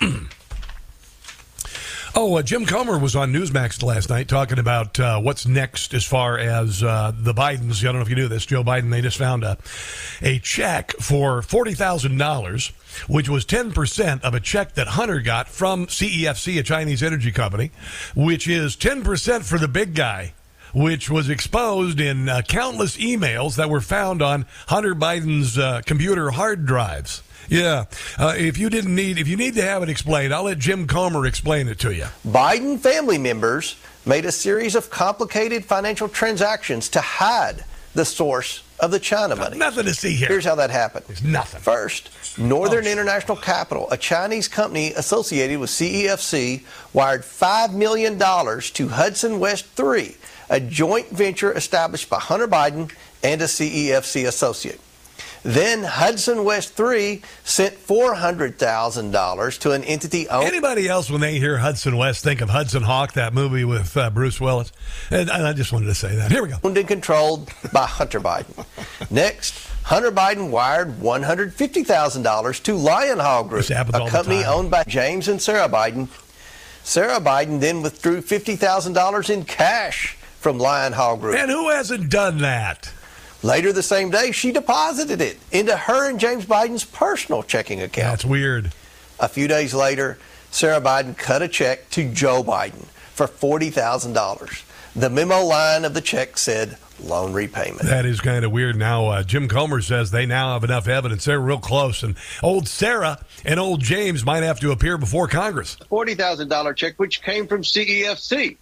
oh, 2.14 2.36
uh, 2.36 2.42
Jim 2.42 2.64
Comer 2.64 2.98
was 2.98 3.14
on 3.14 3.34
Newsmax 3.34 3.82
last 3.82 4.08
night 4.08 4.28
talking 4.28 4.58
about 4.58 4.98
uh, 4.98 5.20
what's 5.20 5.46
next 5.46 5.92
as 5.92 6.04
far 6.04 6.38
as 6.38 6.82
uh, 6.82 7.12
the 7.14 7.34
Bidens. 7.34 7.82
I 7.82 7.84
don't 7.84 7.96
know 7.96 8.00
if 8.00 8.08
you 8.08 8.16
knew 8.16 8.28
this. 8.28 8.46
Joe 8.46 8.64
Biden, 8.64 8.90
they 8.90 9.02
just 9.02 9.18
found 9.18 9.44
a, 9.44 9.58
a 10.22 10.38
check 10.38 10.92
for 10.92 11.42
$40,000, 11.42 13.08
which 13.10 13.28
was 13.28 13.44
10% 13.44 14.22
of 14.22 14.32
a 14.32 14.40
check 14.40 14.72
that 14.76 14.86
Hunter 14.88 15.20
got 15.20 15.48
from 15.48 15.86
CEFC, 15.88 16.58
a 16.58 16.62
Chinese 16.62 17.02
energy 17.02 17.30
company, 17.30 17.72
which 18.14 18.48
is 18.48 18.74
10% 18.74 19.44
for 19.44 19.58
the 19.58 19.68
big 19.68 19.94
guy 19.94 20.32
which 20.74 21.08
was 21.08 21.30
exposed 21.30 22.00
in 22.00 22.28
uh, 22.28 22.42
countless 22.42 22.96
emails 22.96 23.56
that 23.56 23.70
were 23.70 23.80
found 23.80 24.20
on 24.20 24.46
Hunter 24.66 24.94
Biden's 24.94 25.56
uh, 25.56 25.80
computer 25.86 26.30
hard 26.30 26.66
drives. 26.66 27.22
Yeah, 27.48 27.84
uh, 28.18 28.34
if 28.36 28.58
you 28.58 28.70
didn't 28.70 28.94
need, 28.94 29.18
if 29.18 29.28
you 29.28 29.36
need 29.36 29.54
to 29.54 29.62
have 29.62 29.82
it 29.82 29.88
explained, 29.88 30.34
I'll 30.34 30.44
let 30.44 30.58
Jim 30.58 30.86
Comer 30.86 31.26
explain 31.26 31.68
it 31.68 31.78
to 31.80 31.94
you. 31.94 32.06
Biden 32.26 32.78
family 32.78 33.18
members 33.18 33.76
made 34.06 34.24
a 34.24 34.32
series 34.32 34.74
of 34.74 34.90
complicated 34.90 35.64
financial 35.64 36.08
transactions 36.08 36.88
to 36.90 37.00
hide 37.00 37.64
the 37.94 38.04
source 38.04 38.62
of 38.80 38.90
the 38.90 38.98
China 38.98 39.36
money. 39.36 39.56
Nothing 39.56 39.84
to 39.84 39.94
see 39.94 40.14
here. 40.14 40.28
Here's 40.28 40.44
how 40.44 40.56
that 40.56 40.70
happened. 40.70 41.04
There's 41.06 41.22
nothing. 41.22 41.60
First, 41.60 42.38
Northern 42.38 42.86
oh, 42.86 42.90
International 42.90 43.36
Capital, 43.36 43.88
a 43.90 43.96
Chinese 43.96 44.48
company 44.48 44.92
associated 44.94 45.58
with 45.60 45.70
CEFC, 45.70 46.64
wired 46.92 47.22
$5 47.22 47.72
million 47.72 48.18
to 48.18 48.88
Hudson 48.88 49.38
West 49.38 49.66
3, 49.66 50.16
a 50.48 50.60
joint 50.60 51.08
venture 51.08 51.52
established 51.52 52.08
by 52.10 52.18
Hunter 52.18 52.48
Biden 52.48 52.92
and 53.22 53.40
a 53.40 53.46
CEFC 53.46 54.26
associate. 54.26 54.80
Then 55.44 55.82
Hudson 55.82 56.42
West 56.44 56.72
3 56.72 57.20
sent 57.44 57.74
$400,000 57.86 59.58
to 59.58 59.72
an 59.72 59.84
entity 59.84 60.26
owned. 60.28 60.48
Anybody 60.48 60.88
else, 60.88 61.10
when 61.10 61.20
they 61.20 61.38
hear 61.38 61.58
Hudson 61.58 61.98
West, 61.98 62.24
think 62.24 62.40
of 62.40 62.48
Hudson 62.48 62.82
Hawk, 62.82 63.12
that 63.12 63.34
movie 63.34 63.64
with 63.64 63.94
uh, 63.94 64.08
Bruce 64.08 64.40
Willis? 64.40 64.72
And, 65.10 65.28
and 65.28 65.46
I 65.46 65.52
just 65.52 65.70
wanted 65.70 65.86
to 65.86 65.94
say 65.94 66.16
that. 66.16 66.32
Here 66.32 66.42
we 66.42 66.48
go. 66.48 66.56
Owned 66.64 66.78
and 66.78 66.88
controlled 66.88 67.50
by 67.74 67.84
Hunter 67.84 68.20
Biden. 68.20 68.64
Next, 69.10 69.68
Hunter 69.82 70.10
Biden 70.10 70.48
wired 70.48 70.96
$150,000 70.96 72.62
to 72.62 72.74
Lion 72.74 73.18
Hall 73.18 73.44
Group, 73.44 73.68
a 73.68 74.08
company 74.08 74.44
owned 74.46 74.70
by 74.70 74.82
James 74.84 75.28
and 75.28 75.42
Sarah 75.42 75.68
Biden. 75.68 76.08
Sarah 76.84 77.20
Biden 77.20 77.60
then 77.60 77.82
withdrew 77.82 78.22
$50,000 78.22 79.30
in 79.30 79.44
cash 79.44 80.16
from 80.44 80.58
Lion 80.58 80.92
Hall 80.92 81.16
Group. 81.16 81.36
And 81.36 81.50
who 81.50 81.70
hasn't 81.70 82.10
done 82.10 82.36
that? 82.42 82.92
Later 83.42 83.72
the 83.72 83.82
same 83.82 84.10
day, 84.10 84.30
she 84.30 84.52
deposited 84.52 85.22
it 85.22 85.38
into 85.50 85.74
her 85.74 86.10
and 86.10 86.20
James 86.20 86.44
Biden's 86.44 86.84
personal 86.84 87.42
checking 87.42 87.80
account. 87.80 88.12
That's 88.12 88.26
weird. 88.26 88.70
A 89.18 89.26
few 89.26 89.48
days 89.48 89.72
later, 89.72 90.18
Sarah 90.50 90.82
Biden 90.82 91.16
cut 91.16 91.40
a 91.40 91.48
check 91.48 91.88
to 91.92 92.12
Joe 92.12 92.44
Biden 92.44 92.84
for 93.14 93.26
$40,000. 93.26 94.64
The 94.94 95.08
memo 95.08 95.40
line 95.40 95.86
of 95.86 95.94
the 95.94 96.02
check 96.02 96.36
said 96.36 96.76
loan 97.00 97.32
repayment. 97.32 97.80
That 97.80 98.04
is 98.04 98.20
kind 98.20 98.44
of 98.44 98.52
weird. 98.52 98.76
Now, 98.76 99.06
uh, 99.06 99.22
Jim 99.22 99.48
Comer 99.48 99.80
says 99.80 100.10
they 100.10 100.26
now 100.26 100.52
have 100.52 100.64
enough 100.64 100.88
evidence. 100.88 101.24
They're 101.24 101.40
real 101.40 101.58
close. 101.58 102.02
And 102.02 102.16
old 102.42 102.68
Sarah 102.68 103.24
and 103.46 103.58
old 103.58 103.80
James 103.80 104.26
might 104.26 104.42
have 104.42 104.60
to 104.60 104.72
appear 104.72 104.98
before 104.98 105.26
Congress. 105.26 105.78
$40,000 105.90 106.76
check, 106.76 106.98
which 106.98 107.22
came 107.22 107.46
from 107.46 107.62
CEFC, 107.62 108.58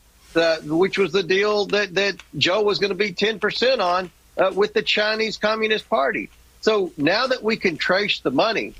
which 0.64 0.98
was 0.98 1.12
the 1.12 1.22
deal 1.22 1.66
that, 1.66 1.94
that 1.94 2.14
Joe 2.36 2.62
was 2.62 2.78
going 2.78 2.90
to 2.90 2.96
be 2.96 3.12
10% 3.12 3.80
on 3.80 4.10
uh, 4.36 4.52
with 4.54 4.74
the 4.74 4.82
Chinese 4.82 5.36
Communist 5.36 5.88
Party. 5.88 6.30
So 6.60 6.92
now 6.96 7.26
that 7.26 7.42
we 7.42 7.56
can 7.56 7.76
trace 7.76 8.20
the 8.20 8.30
money, 8.30 8.74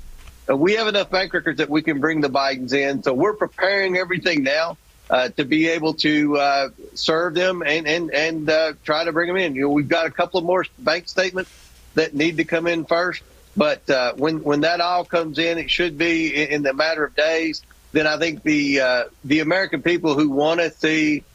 uh, 0.49 0.55
we 0.57 0.73
have 0.73 0.87
enough 0.87 1.09
bank 1.09 1.33
records 1.33 1.57
that 1.57 1.69
we 1.69 1.81
can 1.81 1.99
bring 1.99 2.21
the 2.21 2.29
Bidens 2.29 2.73
in. 2.73 3.03
So 3.03 3.13
we're 3.13 3.35
preparing 3.35 3.97
everything 3.97 4.43
now 4.43 4.77
uh, 5.09 5.29
to 5.29 5.45
be 5.45 5.67
able 5.69 5.93
to 5.95 6.37
uh, 6.37 6.69
serve 6.95 7.35
them 7.35 7.61
and 7.65 7.87
and 7.87 8.13
and 8.13 8.49
uh, 8.49 8.73
try 8.83 9.03
to 9.03 9.11
bring 9.11 9.27
them 9.27 9.37
in. 9.37 9.55
You 9.55 9.63
know, 9.63 9.69
we've 9.69 9.87
got 9.87 10.05
a 10.05 10.11
couple 10.11 10.39
of 10.39 10.45
more 10.45 10.65
bank 10.79 11.07
statements 11.07 11.51
that 11.95 12.13
need 12.13 12.37
to 12.37 12.45
come 12.45 12.67
in 12.67 12.85
first. 12.85 13.21
But 13.55 13.87
uh, 13.89 14.13
when 14.15 14.43
when 14.43 14.61
that 14.61 14.81
all 14.81 15.05
comes 15.05 15.37
in, 15.37 15.57
it 15.57 15.69
should 15.69 15.97
be 15.97 16.33
in, 16.33 16.49
in 16.49 16.63
the 16.63 16.73
matter 16.73 17.03
of 17.03 17.15
days. 17.15 17.61
Then 17.91 18.07
I 18.07 18.17
think 18.17 18.43
the 18.43 19.09
the 19.23 19.39
American 19.41 19.81
people 19.81 20.15
who 20.15 20.29
want 20.29 20.61
to 20.61 20.71
see 20.71 21.25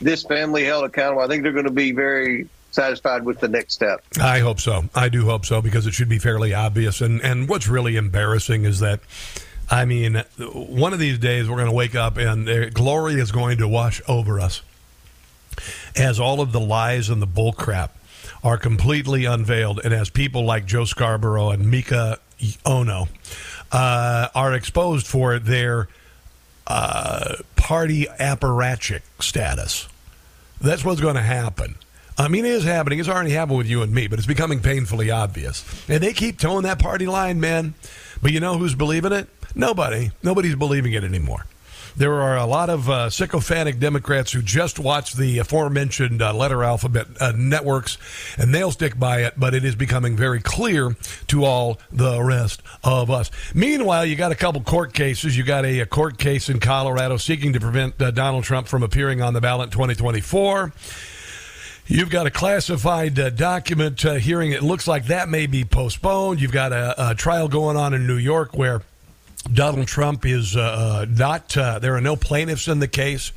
this 0.00 0.22
family 0.22 0.64
held 0.64 0.84
accountable, 0.84 1.22
I 1.22 1.26
think 1.26 1.42
they're 1.42 1.52
going 1.52 1.66
to 1.66 1.70
be 1.70 1.92
very 1.92 2.48
satisfied 2.70 3.24
with 3.24 3.40
the 3.40 3.48
next 3.48 3.74
step. 3.74 4.04
I 4.20 4.40
hope 4.40 4.60
so. 4.60 4.84
I 4.94 5.08
do 5.08 5.24
hope 5.24 5.46
so 5.46 5.62
because 5.62 5.86
it 5.86 5.94
should 5.94 6.08
be 6.08 6.18
fairly 6.18 6.54
obvious. 6.54 7.00
And 7.00 7.22
and 7.22 7.48
what's 7.48 7.68
really 7.68 7.96
embarrassing 7.96 8.64
is 8.64 8.80
that. 8.80 9.00
I 9.68 9.84
mean, 9.84 10.22
one 10.38 10.92
of 10.92 11.00
these 11.00 11.18
days 11.18 11.48
we're 11.48 11.56
going 11.56 11.66
to 11.66 11.74
wake 11.74 11.96
up 11.96 12.18
and 12.18 12.72
glory 12.72 13.14
is 13.14 13.32
going 13.32 13.58
to 13.58 13.66
wash 13.66 14.00
over 14.06 14.38
us 14.38 14.62
as 15.96 16.20
all 16.20 16.40
of 16.40 16.52
the 16.52 16.60
lies 16.60 17.08
and 17.08 17.20
the 17.20 17.26
bullcrap 17.26 17.90
are 18.44 18.58
completely 18.58 19.24
unveiled, 19.24 19.80
and 19.82 19.92
as 19.92 20.10
people 20.10 20.44
like 20.44 20.66
Joe 20.66 20.84
Scarborough 20.84 21.50
and 21.50 21.68
Mika 21.68 22.18
Ono 22.64 23.08
uh, 23.72 24.28
are 24.34 24.54
exposed 24.54 25.06
for 25.06 25.38
their 25.38 25.88
uh, 26.66 27.36
party 27.56 28.06
apparatchik 28.18 29.02
status. 29.20 29.88
That's 30.60 30.84
what's 30.84 31.00
going 31.00 31.16
to 31.16 31.22
happen. 31.22 31.76
I 32.18 32.28
mean, 32.28 32.46
it 32.46 32.52
is 32.52 32.64
happening. 32.64 32.98
It's 32.98 33.08
already 33.08 33.32
happened 33.32 33.58
with 33.58 33.66
you 33.66 33.82
and 33.82 33.92
me, 33.92 34.06
but 34.06 34.18
it's 34.18 34.26
becoming 34.26 34.60
painfully 34.60 35.10
obvious. 35.10 35.64
And 35.88 36.02
they 36.02 36.14
keep 36.14 36.38
towing 36.38 36.62
that 36.62 36.78
party 36.78 37.06
line, 37.06 37.40
man. 37.40 37.74
But 38.22 38.32
you 38.32 38.40
know 38.40 38.56
who's 38.56 38.74
believing 38.74 39.12
it? 39.12 39.28
Nobody. 39.54 40.12
Nobody's 40.22 40.54
believing 40.54 40.94
it 40.94 41.04
anymore. 41.04 41.46
There 41.96 42.14
are 42.14 42.36
a 42.36 42.46
lot 42.46 42.68
of 42.68 42.90
uh, 42.90 43.10
sycophantic 43.10 43.78
Democrats 43.78 44.32
who 44.32 44.42
just 44.42 44.78
watch 44.78 45.14
the 45.14 45.38
aforementioned 45.38 46.20
uh, 46.20 46.34
letter 46.34 46.62
alphabet 46.62 47.06
uh, 47.20 47.32
networks 47.36 47.96
and 48.36 48.54
they'll 48.54 48.70
stick 48.70 48.98
by 48.98 49.22
it, 49.22 49.34
but 49.36 49.54
it 49.54 49.64
is 49.64 49.74
becoming 49.74 50.16
very 50.16 50.40
clear 50.40 50.94
to 51.28 51.44
all 51.44 51.80
the 51.90 52.22
rest 52.22 52.62
of 52.84 53.10
us. 53.10 53.30
Meanwhile, 53.54 54.06
you 54.06 54.16
got 54.16 54.32
a 54.32 54.36
couple 54.36 54.60
court 54.60 54.92
cases. 54.92 55.36
You 55.36 55.44
got 55.44 55.64
a, 55.64 55.80
a 55.80 55.86
court 55.86 56.18
case 56.18 56.48
in 56.48 56.60
Colorado 56.60 57.16
seeking 57.16 57.52
to 57.54 57.60
prevent 57.60 58.00
uh, 58.00 58.10
Donald 58.10 58.44
Trump 58.44 58.68
from 58.68 58.82
appearing 58.82 59.22
on 59.22 59.34
the 59.34 59.40
ballot 59.40 59.68
in 59.68 59.72
2024. 59.72 60.72
You've 61.88 62.10
got 62.10 62.26
a 62.26 62.30
classified 62.30 63.18
uh, 63.18 63.30
document 63.30 64.04
uh, 64.04 64.14
hearing. 64.14 64.50
It 64.50 64.62
looks 64.62 64.88
like 64.88 65.06
that 65.06 65.28
may 65.28 65.46
be 65.46 65.64
postponed. 65.64 66.40
You've 66.40 66.52
got 66.52 66.72
a, 66.72 67.10
a 67.10 67.14
trial 67.14 67.48
going 67.48 67.76
on 67.76 67.94
in 67.94 68.06
New 68.08 68.16
York 68.16 68.56
where 68.56 68.82
Donald 69.52 69.86
Trump 69.86 70.24
is 70.26 70.56
uh, 70.56 71.06
not. 71.08 71.56
Uh, 71.56 71.78
there 71.78 71.94
are 71.96 72.00
no 72.00 72.16
plaintiffs 72.16 72.68
in 72.68 72.78
the 72.78 72.88
case. 72.88 73.32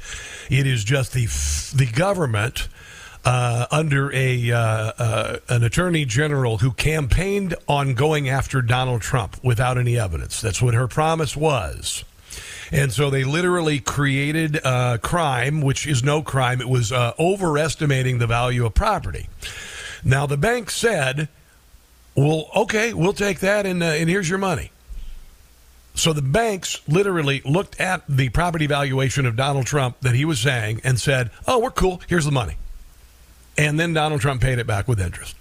It 0.49 0.65
is 0.67 0.83
just 0.83 1.13
the 1.13 1.25
the 1.75 1.91
government 1.91 2.67
uh, 3.25 3.67
under 3.71 4.11
a 4.13 4.51
uh, 4.51 4.57
uh, 4.57 5.37
an 5.49 5.63
attorney 5.63 6.05
general 6.05 6.59
who 6.59 6.71
campaigned 6.71 7.55
on 7.67 7.93
going 7.93 8.29
after 8.29 8.61
Donald 8.61 9.01
Trump 9.01 9.37
without 9.43 9.77
any 9.77 9.97
evidence. 9.97 10.41
That's 10.41 10.61
what 10.61 10.73
her 10.73 10.87
promise 10.87 11.35
was. 11.35 12.03
And 12.71 12.91
so 12.91 13.09
they 13.09 13.23
literally 13.23 13.79
created 13.79 14.57
a 14.63 14.99
crime, 15.01 15.61
which 15.61 15.87
is 15.87 16.03
no 16.03 16.21
crime. 16.21 16.61
It 16.61 16.69
was 16.69 16.91
uh, 16.91 17.13
overestimating 17.17 18.19
the 18.19 18.27
value 18.27 18.65
of 18.65 18.75
property. 18.75 19.27
Now 20.03 20.25
the 20.25 20.37
bank 20.37 20.69
said, 20.69 21.29
"Well, 22.15 22.49
okay, 22.55 22.93
we'll 22.93 23.13
take 23.13 23.39
that, 23.39 23.65
and 23.65 23.83
and 23.83 24.09
here's 24.09 24.29
your 24.29 24.39
money." 24.39 24.71
So 25.99 26.13
the 26.13 26.21
banks 26.21 26.79
literally 26.87 27.41
looked 27.43 27.77
at 27.81 28.03
the 28.07 28.29
property 28.29 28.67
valuation 28.67 29.25
of 29.25 29.35
Donald 29.35 29.65
Trump 29.65 29.99
that 29.99 30.15
he 30.15 30.23
was 30.23 30.39
saying 30.39 30.79
and 30.85 30.97
said, 30.97 31.29
"Oh, 31.45 31.59
we're 31.59 31.71
cool. 31.71 32.01
Here's 32.07 32.23
the 32.23 32.31
money." 32.31 32.55
And 33.57 33.77
then 33.77 33.91
Donald 33.91 34.21
Trump 34.21 34.41
paid 34.41 34.59
it 34.59 34.65
back 34.65 34.87
with 34.87 35.01
interest. 35.01 35.35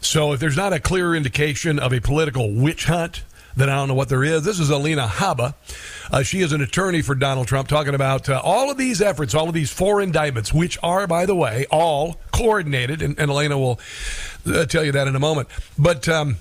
So 0.00 0.32
if 0.32 0.40
there's 0.40 0.56
not 0.56 0.72
a 0.72 0.80
clear 0.80 1.14
indication 1.14 1.78
of 1.78 1.92
a 1.92 2.00
political 2.00 2.50
witch 2.50 2.86
hunt, 2.86 3.22
then 3.54 3.68
I 3.68 3.74
don't 3.74 3.88
know 3.88 3.94
what 3.94 4.08
there 4.08 4.24
is. 4.24 4.44
This 4.44 4.58
is 4.58 4.70
Alina 4.70 5.06
Habba. 5.06 5.52
Uh, 6.10 6.22
she 6.22 6.40
is 6.40 6.54
an 6.54 6.62
attorney 6.62 7.02
for 7.02 7.14
Donald 7.14 7.46
Trump, 7.46 7.68
talking 7.68 7.94
about 7.94 8.30
uh, 8.30 8.40
all 8.42 8.70
of 8.70 8.78
these 8.78 9.02
efforts, 9.02 9.34
all 9.34 9.48
of 9.48 9.52
these 9.54 9.70
four 9.70 10.00
indictments, 10.00 10.54
which 10.54 10.78
are, 10.82 11.06
by 11.06 11.26
the 11.26 11.34
way, 11.34 11.66
all 11.70 12.18
coordinated. 12.32 13.02
And, 13.02 13.18
and 13.18 13.30
Elena 13.30 13.58
will 13.58 13.78
uh, 14.46 14.64
tell 14.64 14.84
you 14.84 14.92
that 14.92 15.06
in 15.06 15.14
a 15.14 15.20
moment. 15.20 15.48
But 15.78 16.08
um, 16.08 16.36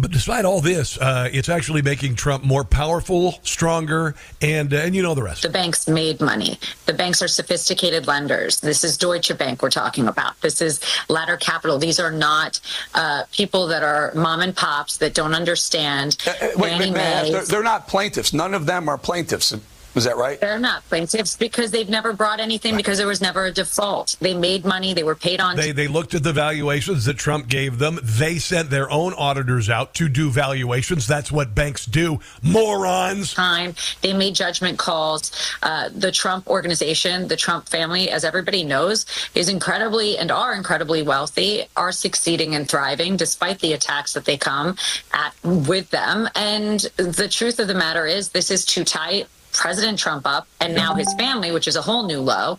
but 0.00 0.10
despite 0.10 0.44
all 0.44 0.60
this, 0.60 0.98
uh, 0.98 1.28
it's 1.32 1.48
actually 1.48 1.82
making 1.82 2.16
Trump 2.16 2.44
more 2.44 2.64
powerful, 2.64 3.38
stronger, 3.42 4.14
and 4.42 4.72
uh, 4.72 4.78
and 4.78 4.94
you 4.94 5.02
know 5.02 5.14
the 5.14 5.22
rest. 5.22 5.42
The 5.42 5.48
banks 5.48 5.86
made 5.88 6.20
money. 6.20 6.58
The 6.86 6.92
banks 6.92 7.22
are 7.22 7.28
sophisticated 7.28 8.06
lenders. 8.06 8.60
This 8.60 8.84
is 8.84 8.96
Deutsche 8.96 9.36
Bank 9.38 9.62
we're 9.62 9.70
talking 9.70 10.08
about. 10.08 10.40
This 10.40 10.60
is 10.60 10.80
Ladder 11.08 11.36
Capital. 11.36 11.78
These 11.78 12.00
are 12.00 12.12
not 12.12 12.60
uh, 12.94 13.24
people 13.32 13.66
that 13.68 13.82
are 13.82 14.12
mom 14.14 14.40
and 14.40 14.56
pops 14.56 14.98
that 14.98 15.14
don't 15.14 15.34
understand. 15.34 16.16
Uh, 16.26 16.30
uh, 16.30 16.48
wait, 16.56 16.80
wait, 16.80 16.92
they're, 16.94 17.44
they're 17.44 17.62
not 17.62 17.88
plaintiffs. 17.88 18.32
None 18.32 18.54
of 18.54 18.66
them 18.66 18.88
are 18.88 18.98
plaintiffs. 18.98 19.54
Was 19.94 20.04
that 20.04 20.16
right? 20.16 20.40
They're 20.40 20.58
not 20.58 20.82
plaintiffs 20.88 21.36
because 21.36 21.70
they've 21.70 21.88
never 21.88 22.12
brought 22.12 22.40
anything 22.40 22.76
because 22.76 22.98
there 22.98 23.06
was 23.06 23.20
never 23.20 23.46
a 23.46 23.52
default. 23.52 24.16
They 24.20 24.34
made 24.34 24.64
money. 24.64 24.92
They 24.92 25.04
were 25.04 25.14
paid 25.14 25.40
on. 25.40 25.56
They, 25.56 25.70
they 25.70 25.86
looked 25.86 26.14
at 26.14 26.24
the 26.24 26.32
valuations 26.32 27.04
that 27.04 27.16
Trump 27.16 27.48
gave 27.48 27.78
them. 27.78 28.00
They 28.02 28.38
sent 28.38 28.70
their 28.70 28.90
own 28.90 29.12
auditors 29.14 29.70
out 29.70 29.94
to 29.94 30.08
do 30.08 30.30
valuations. 30.30 31.06
That's 31.06 31.30
what 31.30 31.54
banks 31.54 31.86
do. 31.86 32.18
Morons. 32.42 33.34
Time. 33.34 33.74
They 34.02 34.12
made 34.12 34.34
judgment 34.34 34.78
calls. 34.78 35.30
Uh, 35.62 35.90
the 35.94 36.10
Trump 36.10 36.48
organization, 36.48 37.28
the 37.28 37.36
Trump 37.36 37.68
family, 37.68 38.10
as 38.10 38.24
everybody 38.24 38.64
knows, 38.64 39.06
is 39.34 39.48
incredibly 39.48 40.18
and 40.18 40.32
are 40.32 40.54
incredibly 40.54 41.02
wealthy, 41.02 41.66
are 41.76 41.92
succeeding 41.92 42.56
and 42.56 42.68
thriving 42.68 43.16
despite 43.16 43.60
the 43.60 43.72
attacks 43.72 44.12
that 44.14 44.24
they 44.24 44.36
come 44.36 44.76
at 45.12 45.34
with 45.44 45.90
them. 45.90 46.28
And 46.34 46.80
the 46.96 47.28
truth 47.30 47.60
of 47.60 47.68
the 47.68 47.74
matter 47.74 48.06
is, 48.06 48.30
this 48.30 48.50
is 48.50 48.64
too 48.64 48.82
tight 48.82 49.28
President 49.54 49.98
Trump 49.98 50.26
up 50.26 50.46
and 50.60 50.74
now 50.74 50.94
his 50.94 51.12
family, 51.14 51.50
which 51.52 51.66
is 51.66 51.76
a 51.76 51.82
whole 51.82 52.06
new 52.06 52.20
low. 52.20 52.58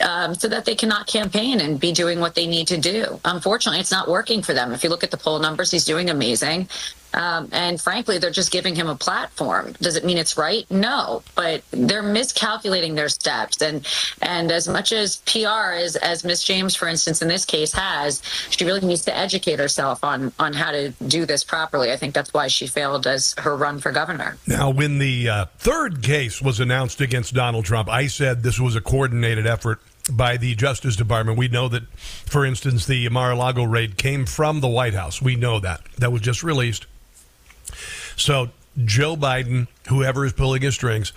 Um, 0.00 0.34
so 0.34 0.48
that 0.48 0.64
they 0.64 0.74
cannot 0.74 1.06
campaign 1.06 1.60
and 1.60 1.78
be 1.78 1.92
doing 1.92 2.18
what 2.18 2.34
they 2.34 2.48
need 2.48 2.66
to 2.68 2.76
do. 2.76 3.20
Unfortunately, 3.24 3.78
it's 3.78 3.92
not 3.92 4.08
working 4.08 4.42
for 4.42 4.52
them. 4.52 4.72
If 4.72 4.82
you 4.82 4.90
look 4.90 5.04
at 5.04 5.12
the 5.12 5.16
poll 5.16 5.38
numbers, 5.38 5.70
he's 5.70 5.84
doing 5.84 6.10
amazing. 6.10 6.68
Um, 7.14 7.48
and 7.52 7.80
frankly, 7.80 8.18
they're 8.18 8.30
just 8.30 8.50
giving 8.50 8.74
him 8.74 8.88
a 8.88 8.94
platform. 8.94 9.72
Does 9.80 9.96
it 9.96 10.04
mean 10.04 10.18
it's 10.18 10.36
right? 10.36 10.68
No, 10.70 11.22
but 11.34 11.62
they're 11.70 12.02
miscalculating 12.02 12.94
their 12.94 13.08
steps. 13.08 13.60
And 13.62 13.86
and 14.20 14.50
as 14.50 14.68
much 14.68 14.92
as 14.92 15.16
PR 15.18 15.72
as 15.74 15.96
as 15.96 16.24
Miss 16.24 16.42
James, 16.42 16.74
for 16.74 16.88
instance, 16.88 17.22
in 17.22 17.28
this 17.28 17.44
case 17.44 17.72
has, 17.72 18.22
she 18.50 18.64
really 18.64 18.80
needs 18.80 19.02
to 19.02 19.16
educate 19.16 19.58
herself 19.58 20.04
on 20.04 20.32
on 20.38 20.52
how 20.52 20.70
to 20.70 20.90
do 21.06 21.26
this 21.26 21.44
properly. 21.44 21.92
I 21.92 21.96
think 21.96 22.14
that's 22.14 22.32
why 22.32 22.48
she 22.48 22.66
failed 22.66 23.06
as 23.06 23.34
her 23.38 23.56
run 23.56 23.78
for 23.78 23.92
governor. 23.92 24.36
Now, 24.46 24.70
when 24.70 24.98
the 24.98 25.28
uh, 25.28 25.46
third 25.58 26.02
case 26.02 26.40
was 26.40 26.60
announced 26.60 27.00
against 27.00 27.34
Donald 27.34 27.64
Trump, 27.64 27.88
I 27.88 28.06
said 28.06 28.42
this 28.42 28.58
was 28.58 28.76
a 28.76 28.80
coordinated 28.80 29.46
effort 29.46 29.80
by 30.10 30.36
the 30.36 30.54
Justice 30.54 30.96
Department. 30.96 31.38
We 31.38 31.48
know 31.48 31.68
that, 31.68 31.84
for 31.96 32.44
instance, 32.44 32.86
the 32.86 33.08
Mar-a-Lago 33.08 33.64
raid 33.64 33.96
came 33.96 34.26
from 34.26 34.60
the 34.60 34.68
White 34.68 34.94
House. 34.94 35.22
We 35.22 35.36
know 35.36 35.60
that. 35.60 35.82
That 35.98 36.12
was 36.12 36.22
just 36.22 36.42
released. 36.42 36.86
So 38.16 38.50
Joe 38.84 39.16
Biden, 39.16 39.68
whoever 39.88 40.24
is 40.24 40.32
pulling 40.32 40.62
his 40.62 40.74
strings, 40.74 41.12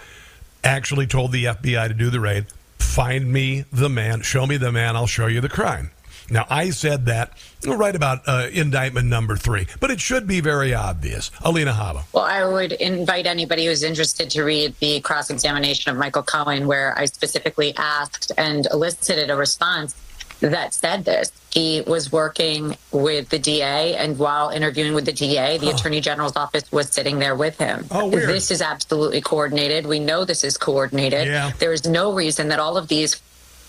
actually 0.63 1.07
told 1.07 1.31
the 1.31 1.45
FBI 1.45 1.87
to 1.87 1.93
do 1.93 2.09
the 2.09 2.19
raid. 2.19 2.47
Find 2.79 3.31
me 3.31 3.65
the 3.71 3.89
man, 3.89 4.21
show 4.21 4.47
me 4.47 4.57
the 4.57 4.71
man, 4.71 4.95
I'll 4.95 5.07
show 5.07 5.27
you 5.27 5.41
the 5.41 5.49
crime. 5.49 5.91
Now, 6.29 6.47
I 6.49 6.71
said 6.71 7.05
that 7.05 7.37
right 7.65 7.95
about 7.95 8.21
uh, 8.27 8.47
indictment 8.51 9.07
number 9.07 9.35
three, 9.35 9.67
but 9.79 9.91
it 9.91 9.99
should 9.99 10.25
be 10.25 10.41
very 10.41 10.73
obvious. 10.73 11.29
Alina 11.43 11.71
Habba. 11.71 12.03
Well, 12.13 12.23
I 12.23 12.43
would 12.45 12.71
invite 12.73 13.27
anybody 13.27 13.67
who's 13.67 13.83
interested 13.83 14.31
to 14.31 14.43
read 14.43 14.73
the 14.79 15.01
cross 15.01 15.29
examination 15.29 15.91
of 15.91 15.97
Michael 15.97 16.23
Cohen, 16.23 16.65
where 16.65 16.97
I 16.97 17.05
specifically 17.05 17.75
asked 17.77 18.31
and 18.37 18.65
elicited 18.71 19.29
a 19.29 19.35
response 19.35 19.95
that 20.39 20.73
said 20.73 21.05
this. 21.05 21.31
He 21.55 21.79
was 21.87 22.11
working 22.11 22.75
with 22.91 23.29
the 23.29 23.39
DA, 23.39 23.95
and 23.95 24.19
while 24.19 24.49
interviewing 24.49 24.93
with 24.93 25.05
the 25.05 25.13
DA, 25.13 25.57
the 25.57 25.69
Attorney 25.69 26.01
General's 26.01 26.35
office 26.35 26.69
was 26.69 26.89
sitting 26.89 27.17
there 27.17 27.33
with 27.33 27.57
him. 27.57 27.87
Oh, 27.91 28.07
weird. 28.07 28.27
This 28.27 28.51
is 28.51 28.61
absolutely 28.61 29.21
coordinated. 29.21 29.85
We 29.85 29.99
know 29.99 30.25
this 30.25 30.43
is 30.43 30.57
coordinated. 30.57 31.29
Yeah. 31.29 31.53
There 31.57 31.71
is 31.71 31.87
no 31.87 32.13
reason 32.13 32.49
that 32.49 32.59
all 32.59 32.75
of 32.75 32.89
these 32.89 33.21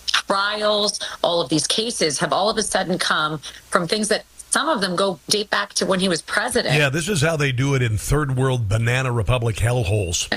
trials, 0.05 0.99
all 1.23 1.39
of 1.39 1.47
these 1.47 1.65
cases 1.65 2.19
have 2.19 2.33
all 2.33 2.49
of 2.49 2.57
a 2.57 2.63
sudden 2.63 2.97
come 2.97 3.39
from 3.69 3.87
things 3.87 4.09
that 4.09 4.25
some 4.49 4.69
of 4.69 4.81
them 4.81 4.95
go 4.95 5.19
date 5.27 5.49
back 5.49 5.73
to 5.73 5.85
when 5.85 5.99
he 5.99 6.09
was 6.09 6.21
president. 6.21 6.75
Yeah, 6.75 6.89
this 6.89 7.09
is 7.09 7.21
how 7.21 7.37
they 7.37 7.51
do 7.51 7.75
it 7.75 7.81
in 7.81 7.97
third 7.97 8.37
world 8.37 8.69
banana 8.69 9.11
republic 9.11 9.57
hellholes. 9.57 10.27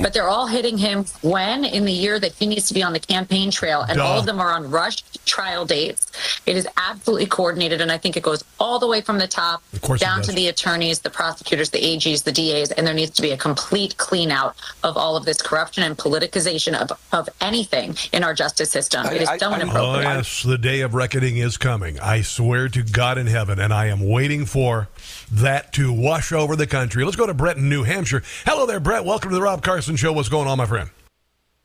But 0.00 0.12
they're 0.12 0.28
all 0.28 0.46
hitting 0.46 0.78
him 0.78 1.04
when 1.22 1.64
in 1.64 1.84
the 1.84 1.92
year 1.92 2.18
that 2.20 2.32
he 2.32 2.46
needs 2.46 2.68
to 2.68 2.74
be 2.74 2.82
on 2.82 2.92
the 2.92 3.00
campaign 3.00 3.50
trail, 3.50 3.82
and 3.82 3.98
Duh. 3.98 4.04
all 4.04 4.18
of 4.18 4.26
them 4.26 4.40
are 4.40 4.52
on 4.52 4.70
rushed 4.70 5.24
trial 5.26 5.66
dates. 5.66 6.35
It 6.46 6.56
is 6.56 6.68
absolutely 6.76 7.26
coordinated, 7.26 7.80
and 7.80 7.90
I 7.90 7.98
think 7.98 8.16
it 8.16 8.22
goes 8.22 8.44
all 8.60 8.78
the 8.78 8.86
way 8.86 9.00
from 9.00 9.18
the 9.18 9.26
top 9.26 9.64
down 9.98 10.22
to 10.22 10.30
the 10.30 10.46
attorneys, 10.46 11.00
the 11.00 11.10
prosecutors, 11.10 11.70
the 11.70 11.78
AGs, 11.80 12.22
the 12.22 12.30
DAs, 12.30 12.70
and 12.70 12.86
there 12.86 12.94
needs 12.94 13.10
to 13.12 13.22
be 13.22 13.32
a 13.32 13.36
complete 13.36 13.96
clean 13.96 14.30
out 14.30 14.54
of 14.84 14.96
all 14.96 15.16
of 15.16 15.24
this 15.24 15.42
corruption 15.42 15.82
and 15.82 15.98
politicization 15.98 16.80
of, 16.80 16.92
of 17.12 17.28
anything 17.40 17.96
in 18.12 18.22
our 18.22 18.32
justice 18.32 18.70
system. 18.70 19.04
it 19.06 19.22
is 19.22 19.28
so 19.40 19.50
Oh, 19.50 19.54
inappropriate. 19.54 20.04
yes, 20.04 20.44
the 20.44 20.56
day 20.56 20.82
of 20.82 20.94
reckoning 20.94 21.36
is 21.38 21.56
coming. 21.56 21.98
I 21.98 22.22
swear 22.22 22.68
to 22.68 22.82
God 22.84 23.18
in 23.18 23.26
heaven, 23.26 23.58
and 23.58 23.74
I 23.74 23.86
am 23.86 24.08
waiting 24.08 24.46
for 24.46 24.88
that 25.32 25.72
to 25.72 25.92
wash 25.92 26.30
over 26.30 26.54
the 26.54 26.68
country. 26.68 27.04
Let's 27.04 27.16
go 27.16 27.26
to 27.26 27.34
Brett 27.34 27.56
in 27.56 27.68
New 27.68 27.82
Hampshire. 27.82 28.22
Hello 28.44 28.66
there, 28.66 28.78
Brett. 28.78 29.04
Welcome 29.04 29.30
to 29.30 29.34
the 29.36 29.42
Rob 29.42 29.64
Carson 29.64 29.96
Show. 29.96 30.12
What's 30.12 30.28
going 30.28 30.46
on, 30.46 30.58
my 30.58 30.66
friend? 30.66 30.90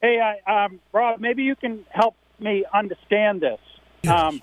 Hey, 0.01 0.19
I, 0.19 0.65
um, 0.65 0.79
Rob, 0.91 1.19
maybe 1.19 1.43
you 1.43 1.55
can 1.55 1.85
help 1.91 2.15
me 2.39 2.65
understand 2.73 3.41
this. 3.41 3.59
Um, 4.09 4.41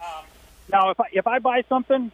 now, 0.70 0.90
if 0.90 1.00
I, 1.00 1.04
if 1.12 1.26
I 1.26 1.38
buy 1.38 1.62
something 1.68 2.12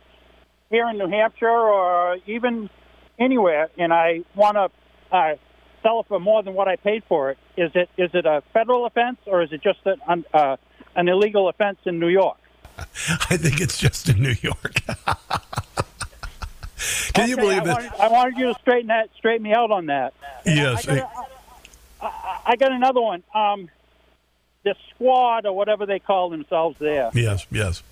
here 0.70 0.88
in 0.88 0.98
New 0.98 1.08
Hampshire 1.08 1.48
or 1.48 2.18
even 2.26 2.70
anywhere, 3.18 3.70
and 3.78 3.92
I 3.92 4.22
want 4.34 4.56
to 4.56 4.70
uh, 5.16 5.34
sell 5.82 6.00
it 6.00 6.06
for 6.08 6.18
more 6.20 6.42
than 6.42 6.54
what 6.54 6.68
I 6.68 6.76
paid 6.76 7.04
for 7.08 7.30
it, 7.30 7.38
is 7.56 7.70
it 7.74 7.88
is 7.96 8.10
it 8.14 8.26
a 8.26 8.42
federal 8.52 8.86
offense 8.86 9.18
or 9.26 9.42
is 9.42 9.52
it 9.52 9.62
just 9.62 9.78
an 9.84 10.24
uh, 10.32 10.56
an 10.96 11.08
illegal 11.08 11.48
offense 11.48 11.78
in 11.84 11.98
New 12.00 12.08
York? 12.08 12.38
I 12.78 13.36
think 13.36 13.60
it's 13.60 13.78
just 13.78 14.08
in 14.08 14.20
New 14.22 14.34
York. 14.40 14.74
Can 17.14 17.28
you 17.28 17.36
believe 17.36 17.62
I? 17.62 17.72
Wanted, 17.72 17.92
I 17.98 18.08
wanted 18.08 18.36
you 18.38 18.52
to 18.52 18.58
straighten 18.60 18.88
that, 18.88 19.10
straighten 19.16 19.42
me 19.44 19.54
out 19.54 19.70
on 19.70 19.86
that. 19.86 20.12
Yes. 20.44 20.86
I 20.88 20.96
got, 20.96 21.12
a- 22.02 22.04
I, 22.04 22.40
I 22.46 22.56
got 22.56 22.72
another 22.72 23.00
one. 23.00 23.22
Um, 23.34 23.70
the 24.64 24.74
squad 24.90 25.46
or 25.46 25.52
whatever 25.54 25.86
they 25.86 25.98
call 26.00 26.30
themselves 26.30 26.76
there. 26.80 27.10
Yes, 27.14 27.46
yes. 27.50 27.82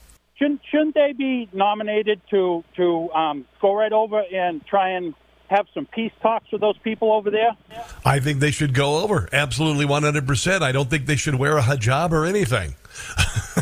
Shouldn't 0.43 0.61
shouldn't 0.73 0.95
they 0.95 1.13
be 1.17 1.49
nominated 1.53 2.21
to 2.31 2.65
to 2.77 3.13
um, 3.13 3.45
go 3.61 3.75
right 3.75 3.93
over 3.93 4.21
and 4.21 4.65
try 4.67 4.91
and 4.91 5.15
have 5.49 5.67
some 5.73 5.87
peace 5.87 6.11
talks 6.21 6.51
with 6.51 6.61
those 6.61 6.77
people 6.79 7.13
over 7.13 7.31
there? 7.31 7.57
I 8.05 8.19
think 8.19 8.41
they 8.41 8.51
should 8.51 8.75
go 8.75 9.03
over. 9.03 9.29
Absolutely 9.33 9.85
100%. 9.85 10.63
I 10.63 10.73
don't 10.73 10.89
think 10.91 11.07
they 11.07 11.17
should 11.17 11.35
wear 11.35 11.59
a 11.59 11.63
hijab 11.63 12.11
or 12.11 12.25
anything. 12.25 12.75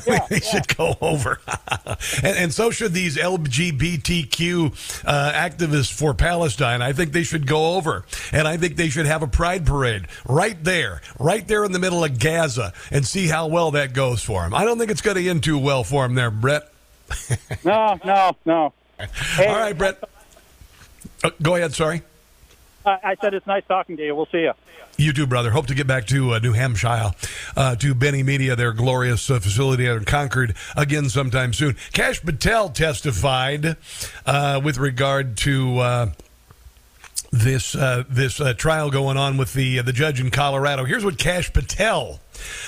Yeah, 0.07 0.25
they 0.29 0.37
yeah. 0.37 0.41
should 0.43 0.77
go 0.77 0.97
over. 1.01 1.41
and, 2.23 2.37
and, 2.37 2.55
so 2.55 2.71
should 2.71 2.93
these 2.93 3.17
LGBTQ 3.17 5.05
uh, 5.05 5.33
activists 5.33 5.93
for 5.93 6.15
Palestine. 6.15 6.81
I 6.81 6.93
think 6.93 7.13
they 7.13 7.25
should 7.25 7.47
go 7.47 7.75
over. 7.75 8.05
And 8.33 8.47
I 8.47 8.57
think 8.57 8.77
they 8.77 8.89
should 8.89 9.07
have 9.07 9.23
a 9.23 9.27
pride 9.27 9.67
parade 9.67 10.07
right 10.29 10.63
there, 10.63 11.03
right 11.19 11.47
there 11.47 11.65
in 11.65 11.73
the 11.73 11.81
middle 11.81 12.05
of 12.05 12.21
Gaza, 12.21 12.73
and 12.93 13.05
see 13.05 13.27
how 13.27 13.49
well 13.49 13.73
that 13.73 13.93
goes 13.93 14.23
for 14.23 14.43
them. 14.43 14.55
I 14.55 14.65
don't 14.65 14.79
think 14.79 14.93
it's 14.93 15.03
going 15.03 15.17
to 15.17 15.29
end 15.29 15.43
too 15.43 15.59
well 15.59 15.83
for 15.83 16.05
them 16.05 16.15
there, 16.15 16.31
Brett. 16.31 16.70
no, 17.65 17.99
no, 18.05 18.37
no. 18.45 18.73
Hey, 19.37 19.47
All 19.47 19.57
right, 19.57 19.77
Brett. 19.77 20.03
Uh, 21.25 21.31
go 21.43 21.57
ahead. 21.57 21.75
Sorry. 21.75 22.03
Uh, 22.85 22.97
I 23.03 23.17
said 23.21 23.35
it's 23.35 23.47
nice 23.47 23.65
talking 23.67 23.97
to 23.97 24.05
you. 24.05 24.15
We'll 24.15 24.27
see 24.27 24.41
you. 24.43 24.53
You 24.97 25.13
too, 25.13 25.27
brother. 25.27 25.51
Hope 25.51 25.67
to 25.69 25.75
get 25.75 25.87
back 25.87 26.07
to 26.09 26.35
uh, 26.35 26.39
New 26.41 26.53
Hampshire, 26.53 27.13
uh, 27.57 27.77
to 27.77 27.95
Binnie 27.95 28.23
Media, 28.23 28.55
their 28.55 28.73
glorious 28.73 29.31
uh, 29.31 29.41
facility 29.41 29.89
out 29.89 29.97
in 29.97 30.05
Concord, 30.05 30.55
again 30.77 31.09
sometime 31.09 31.55
soon. 31.55 31.77
Kash 31.93 32.21
Patel 32.21 32.69
testified 32.69 33.77
uh, 34.27 34.61
with 34.63 34.77
regard 34.77 35.39
to 35.39 35.79
uh, 35.79 36.07
this 37.33 37.73
this 37.73 38.41
trial 38.59 38.91
going 38.91 39.17
on 39.17 39.39
with 39.39 39.55
the 39.55 39.81
the 39.81 39.93
judge 39.93 40.21
in 40.21 40.31
Colorado. 40.31 40.85
Here's 40.85 41.05
what 41.05 41.17
Kash 41.17 41.51
Patel 41.53 42.21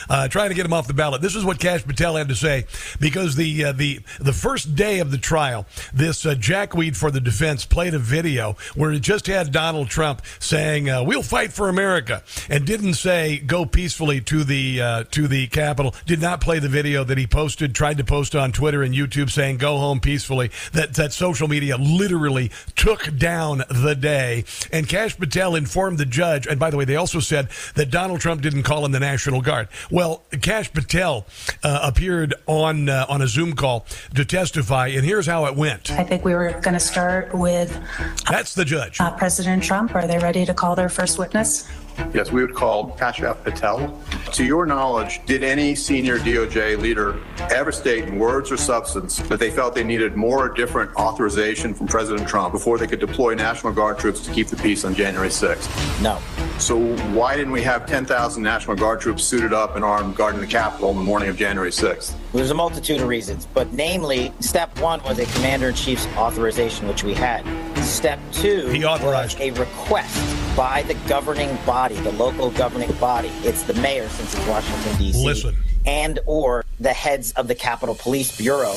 uh, 0.08 0.28
trying 0.28 0.50
to 0.50 0.54
get 0.54 0.66
him 0.66 0.72
off 0.72 0.86
the 0.86 0.94
ballot. 0.94 1.22
This 1.22 1.34
is 1.34 1.44
what 1.44 1.58
Kash 1.58 1.84
Patel 1.84 2.16
had 2.16 2.28
to 2.28 2.34
say 2.34 2.66
because 3.00 3.36
the 3.36 3.64
uh, 3.64 3.72
the 3.72 4.00
the 4.20 4.32
first 4.32 4.74
day 4.74 5.00
of 5.00 5.10
the 5.10 5.18
trial, 5.18 5.66
this 5.92 6.26
uh, 6.26 6.34
jackweed 6.34 6.96
for 6.96 7.10
the 7.10 7.20
defense 7.20 7.64
played 7.64 7.94
a 7.94 7.98
video 7.98 8.56
where 8.74 8.92
it 8.92 9.00
just 9.00 9.26
had 9.26 9.52
Donald 9.52 9.88
Trump 9.88 10.22
saying 10.38 10.88
uh, 10.88 11.02
"We'll 11.02 11.22
fight 11.22 11.52
for 11.52 11.68
America" 11.68 12.22
and 12.48 12.66
didn't 12.66 12.94
say 12.94 13.38
"Go 13.38 13.64
peacefully 13.64 14.20
to 14.22 14.44
the 14.44 14.80
uh, 14.80 15.04
to 15.12 15.28
the 15.28 15.46
Capitol." 15.48 15.94
Did 16.06 16.20
not 16.20 16.40
play 16.40 16.58
the 16.58 16.68
video 16.68 17.04
that 17.04 17.18
he 17.18 17.26
posted, 17.26 17.74
tried 17.74 17.98
to 17.98 18.04
post 18.04 18.34
on 18.34 18.52
Twitter 18.52 18.82
and 18.82 18.94
YouTube 18.94 19.30
saying 19.30 19.58
"Go 19.58 19.78
home 19.78 20.00
peacefully." 20.00 20.50
That 20.72 20.94
that 20.94 21.12
social 21.12 21.48
media 21.48 21.76
literally 21.76 22.50
took 22.76 23.16
down 23.16 23.62
the 23.68 23.94
day. 23.94 24.44
And 24.72 24.88
Kash 24.88 25.16
Patel 25.16 25.54
informed 25.54 25.98
the 25.98 26.04
judge. 26.04 26.46
And 26.46 26.58
by 26.58 26.70
the 26.70 26.76
way, 26.76 26.84
they 26.84 26.96
also 26.96 27.20
said 27.20 27.48
that 27.74 27.90
Donald 27.90 28.20
Trump 28.20 28.42
didn't 28.42 28.62
call 28.64 28.84
in 28.84 28.92
the 28.92 29.00
National 29.00 29.40
Guard. 29.40 29.61
Well, 29.90 30.22
Kash 30.40 30.72
Patel 30.72 31.26
uh, 31.62 31.80
appeared 31.82 32.34
on 32.46 32.88
uh, 32.88 33.06
on 33.08 33.22
a 33.22 33.26
Zoom 33.26 33.54
call 33.54 33.86
to 34.14 34.24
testify, 34.24 34.88
and 34.88 35.04
here's 35.04 35.26
how 35.26 35.46
it 35.46 35.56
went. 35.56 35.90
I 35.90 36.04
think 36.04 36.24
we 36.24 36.34
were 36.34 36.52
going 36.60 36.74
to 36.74 36.80
start 36.80 37.34
with. 37.34 37.78
That's 38.28 38.54
the 38.54 38.64
judge. 38.64 39.00
Uh, 39.00 39.10
President 39.12 39.62
Trump. 39.62 39.94
Are 39.94 40.06
they 40.06 40.18
ready 40.18 40.44
to 40.46 40.54
call 40.54 40.76
their 40.76 40.88
first 40.88 41.18
witness? 41.18 41.68
Yes, 42.14 42.30
we 42.30 42.42
would 42.42 42.54
call 42.54 42.96
Kashyap 42.96 43.42
Patel. 43.42 43.98
To 44.32 44.44
your 44.44 44.66
knowledge, 44.66 45.20
did 45.26 45.42
any 45.42 45.74
senior 45.74 46.18
DOJ 46.18 46.78
leader 46.78 47.20
ever 47.50 47.72
state 47.72 48.04
in 48.04 48.18
words 48.18 48.50
or 48.50 48.56
substance 48.56 49.18
that 49.18 49.38
they 49.38 49.50
felt 49.50 49.74
they 49.74 49.84
needed 49.84 50.16
more 50.16 50.46
or 50.46 50.48
different 50.48 50.94
authorization 50.96 51.74
from 51.74 51.86
President 51.86 52.28
Trump 52.28 52.52
before 52.52 52.78
they 52.78 52.86
could 52.86 53.00
deploy 53.00 53.34
National 53.34 53.72
Guard 53.72 53.98
troops 53.98 54.20
to 54.26 54.32
keep 54.32 54.48
the 54.48 54.56
peace 54.56 54.84
on 54.84 54.94
January 54.94 55.28
6th? 55.28 56.02
No. 56.02 56.18
So 56.58 56.96
why 57.08 57.36
didn't 57.36 57.52
we 57.52 57.62
have 57.62 57.86
10,000 57.86 58.42
National 58.42 58.76
Guard 58.76 59.00
troops 59.00 59.24
suited 59.24 59.52
up 59.52 59.74
and 59.76 59.84
armed 59.84 60.14
guarding 60.16 60.40
the 60.40 60.46
Capitol 60.46 60.90
in 60.90 60.96
the 60.96 61.02
morning 61.02 61.28
of 61.28 61.36
January 61.36 61.70
6th? 61.70 62.14
There's 62.32 62.50
a 62.50 62.54
multitude 62.54 63.00
of 63.00 63.08
reasons, 63.08 63.46
but 63.46 63.72
namely, 63.72 64.32
step 64.40 64.78
one 64.80 65.02
was 65.02 65.18
a 65.18 65.26
commander 65.34 65.68
in 65.68 65.74
chief's 65.74 66.06
authorization, 66.16 66.88
which 66.88 67.04
we 67.04 67.14
had. 67.14 67.44
Step 67.82 68.18
two 68.32 68.68
he 68.68 68.84
authorized. 68.84 69.38
was 69.38 69.48
a 69.48 69.60
request 69.60 70.56
by 70.56 70.82
the 70.82 70.94
governing 71.08 71.56
body, 71.66 71.96
the 71.96 72.12
local 72.12 72.50
governing 72.50 72.92
body. 72.92 73.28
It's 73.42 73.62
the 73.62 73.74
mayor 73.74 74.08
since 74.08 74.34
it's 74.34 74.46
Washington, 74.46 74.96
D.C. 74.98 75.24
Listen. 75.24 75.56
And 75.84 76.20
or 76.26 76.61
the 76.82 76.92
heads 76.92 77.32
of 77.32 77.48
the 77.48 77.54
Capitol 77.54 77.94
Police 77.94 78.36
Bureau. 78.36 78.72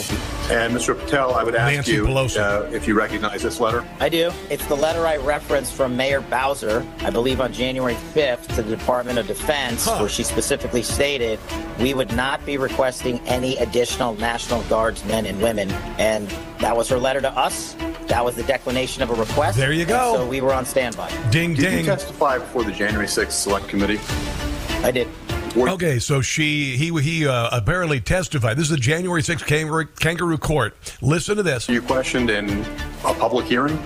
And 0.50 0.74
Mr. 0.74 0.98
Patel, 0.98 1.34
I 1.34 1.44
would 1.44 1.56
ask 1.56 1.74
Nancy 1.74 1.94
you 1.94 2.08
uh, 2.08 2.70
if 2.72 2.88
you 2.88 2.96
recognize 2.96 3.42
this 3.42 3.60
letter. 3.60 3.84
I 4.00 4.10
do. 4.10 4.32
It's 4.50 4.66
the 4.68 4.76
letter 4.76 5.08
I 5.08 5.18
referenced 5.18 5.74
from 5.74 5.98
Mayor 5.98 6.22
Bowser, 6.22 6.86
I 7.00 7.10
believe 7.10 7.42
on 7.42 7.52
January 7.52 7.96
5th, 8.14 8.54
to 8.56 8.62
the 8.62 8.76
Department 8.76 9.18
of 9.18 9.26
Defense, 9.26 9.86
huh. 9.86 9.98
where 9.98 10.10
she 10.10 10.22
specifically 10.22 10.84
stated 10.84 11.40
we 11.80 11.96
would 11.96 12.16
not 12.16 12.46
be 12.46 12.58
requesting 12.58 13.20
any 13.22 13.58
additional 13.58 14.14
National 14.16 14.62
Guards 14.64 15.04
men 15.06 15.26
and 15.26 15.42
women. 15.42 15.72
And 15.98 16.30
that 16.60 16.78
was 16.78 16.88
her 16.90 17.00
letter 17.00 17.22
to 17.22 17.32
us. 17.32 17.74
That 18.08 18.24
was 18.24 18.36
the 18.36 18.44
declination 18.44 19.02
of 19.02 19.10
a 19.10 19.16
request. 19.16 19.58
There 19.58 19.74
you 19.74 19.86
go. 19.86 20.14
So 20.14 20.28
we 20.28 20.42
were 20.42 20.54
on 20.54 20.66
standby. 20.66 21.10
Ding, 21.32 21.56
did 21.56 21.62
ding. 21.62 21.72
Did 21.72 21.80
you 21.80 21.86
testify 21.86 22.38
before 22.38 22.64
the 22.64 22.72
January 22.72 23.08
6th 23.08 23.32
Select 23.32 23.68
Committee? 23.68 24.00
I 24.86 24.92
did. 24.92 25.08
Okay, 25.58 26.00
so 26.00 26.22
she 26.22 26.76
he 26.76 26.92
he 27.02 27.28
uh, 27.28 27.50
apparently 27.52 28.02
testified. 28.02 28.58
This 28.58 28.66
is 28.66 28.72
the 28.72 28.78
January 28.78 29.22
6th 29.22 29.46
kangaroo, 29.46 29.86
kangaroo 29.86 30.38
court. 30.38 30.76
Listen 31.02 31.38
to 31.38 31.44
this. 31.44 31.70
You 31.70 31.82
questioned 31.82 32.30
in 32.30 32.50
a 33.06 33.14
public 33.14 33.46
hearing? 33.46 33.78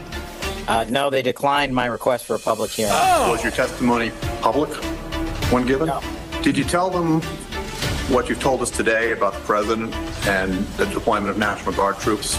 Uh, 0.68 0.86
no, 0.90 1.10
they 1.10 1.22
declined 1.22 1.74
my 1.74 1.86
request 1.86 2.26
for 2.26 2.36
a 2.36 2.40
public 2.40 2.72
hearing. 2.72 2.92
Oh. 2.96 3.32
Was 3.32 3.44
your 3.44 3.52
testimony 3.52 4.12
public 4.42 4.70
when 5.52 5.66
given? 5.66 5.88
No. 5.88 6.02
Did 6.42 6.58
you 6.58 6.64
tell 6.64 6.90
them 6.90 7.22
what 8.12 8.30
you've 8.30 8.40
told 8.40 8.62
us 8.62 8.72
today 8.72 9.12
about 9.12 9.34
the 9.34 9.40
president 9.42 9.94
and 10.28 10.54
the 10.78 10.86
deployment 10.88 11.30
of 11.30 11.38
National 11.38 11.74
Guard 11.74 12.00
troops? 12.00 12.38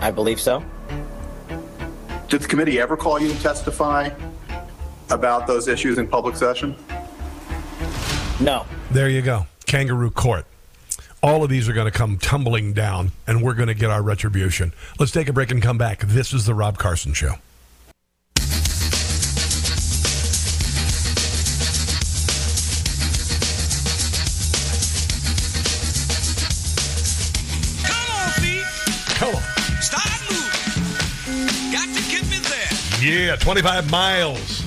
I 0.00 0.10
believe 0.10 0.40
so. 0.40 0.62
Did 2.28 2.42
the 2.42 2.48
committee 2.48 2.80
ever 2.80 2.96
call 2.96 3.18
you 3.18 3.32
to 3.32 3.42
testify 3.42 4.10
about 5.10 5.46
those 5.46 5.68
issues 5.68 5.96
in 5.96 6.06
public 6.06 6.36
session? 6.36 6.76
No. 8.38 8.66
There 8.90 9.08
you 9.08 9.22
go. 9.22 9.46
Kangaroo 9.64 10.10
court. 10.10 10.44
All 11.22 11.42
of 11.42 11.48
these 11.48 11.68
are 11.68 11.72
going 11.72 11.90
to 11.90 11.96
come 11.96 12.18
tumbling 12.18 12.74
down, 12.74 13.12
and 13.26 13.42
we're 13.42 13.54
going 13.54 13.68
to 13.68 13.74
get 13.74 13.90
our 13.90 14.02
retribution. 14.02 14.74
Let's 14.98 15.10
take 15.10 15.28
a 15.28 15.32
break 15.32 15.50
and 15.50 15.62
come 15.62 15.78
back. 15.78 16.00
This 16.00 16.34
is 16.34 16.44
The 16.44 16.54
Rob 16.54 16.76
Carson 16.76 17.14
Show. 17.14 17.34
Come 27.82 28.10
on. 28.12 28.32
Pete. 28.42 28.66
Come 29.16 29.34
on. 29.34 29.42
Start 29.80 30.20
moving. 30.30 31.72
Got 31.72 31.88
to 31.88 32.02
get 32.10 32.22
me 32.28 32.38
there. 32.38 33.28
Yeah, 33.28 33.36
25 33.36 33.90
miles. 33.90 34.62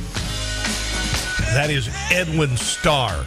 That 1.53 1.69
is 1.69 1.87
Edwin 2.11 2.57
Starr. 2.57 3.25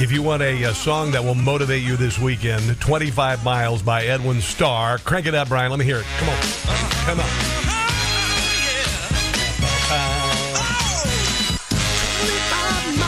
If 0.00 0.12
you 0.12 0.22
want 0.22 0.42
a, 0.42 0.62
a, 0.62 0.72
song 0.74 1.10
that 1.10 1.24
will 1.24 1.34
motivate 1.34 1.82
you 1.82 1.96
this 1.96 2.20
weekend, 2.20 2.80
25 2.80 3.42
Miles 3.44 3.82
by 3.82 4.04
Edwin 4.04 4.40
Starr. 4.40 4.98
Crank 4.98 5.26
it 5.26 5.34
up, 5.34 5.48
Brian. 5.48 5.70
Let 5.70 5.80
me 5.80 5.84
hear 5.84 5.98
it. 5.98 6.06
Come 6.18 6.28
on. 6.28 6.36
Come 7.04 7.18
on. 7.18 7.26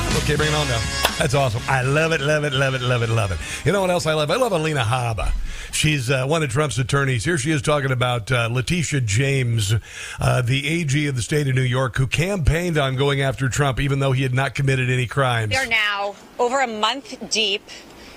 Oh, 0.03 0.21
okay, 0.25 0.35
bring 0.35 0.49
it 0.49 0.55
on 0.55 0.67
now. 0.67 1.10
That's 1.21 1.35
awesome. 1.35 1.61
I 1.69 1.83
love 1.83 2.13
it, 2.13 2.23
love 2.23 2.45
it, 2.45 2.55
love 2.55 2.73
it, 2.73 2.81
love 2.81 3.03
it, 3.03 3.11
love 3.11 3.31
it. 3.31 3.39
You 3.67 3.73
know 3.73 3.83
what 3.83 3.91
else 3.91 4.07
I 4.07 4.15
love? 4.15 4.31
I 4.31 4.37
love 4.37 4.53
Alina 4.53 4.81
Habba. 4.81 5.33
She's 5.71 6.11
uh, 6.11 6.25
one 6.25 6.43
of 6.43 6.49
Trump's 6.49 6.79
attorneys. 6.79 7.27
Here 7.27 7.37
she 7.37 7.51
is 7.51 7.61
talking 7.61 7.91
about 7.91 8.33
uh, 8.33 8.49
Letitia 8.51 9.03
James, 9.03 9.75
uh, 10.19 10.41
the 10.41 10.67
AG 10.67 11.07
of 11.07 11.17
the 11.17 11.21
state 11.21 11.47
of 11.47 11.55
New 11.55 11.61
York, 11.61 11.99
who 11.99 12.07
campaigned 12.07 12.79
on 12.79 12.97
going 12.97 13.21
after 13.21 13.51
Trump 13.51 13.81
even 13.81 13.99
though 13.99 14.13
he 14.13 14.23
had 14.23 14.33
not 14.33 14.55
committed 14.55 14.89
any 14.89 15.07
crimes. 15.07 15.51
We 15.51 15.57
are 15.59 15.67
now 15.67 16.17
over 16.39 16.63
a 16.63 16.67
month 16.67 17.31
deep 17.31 17.69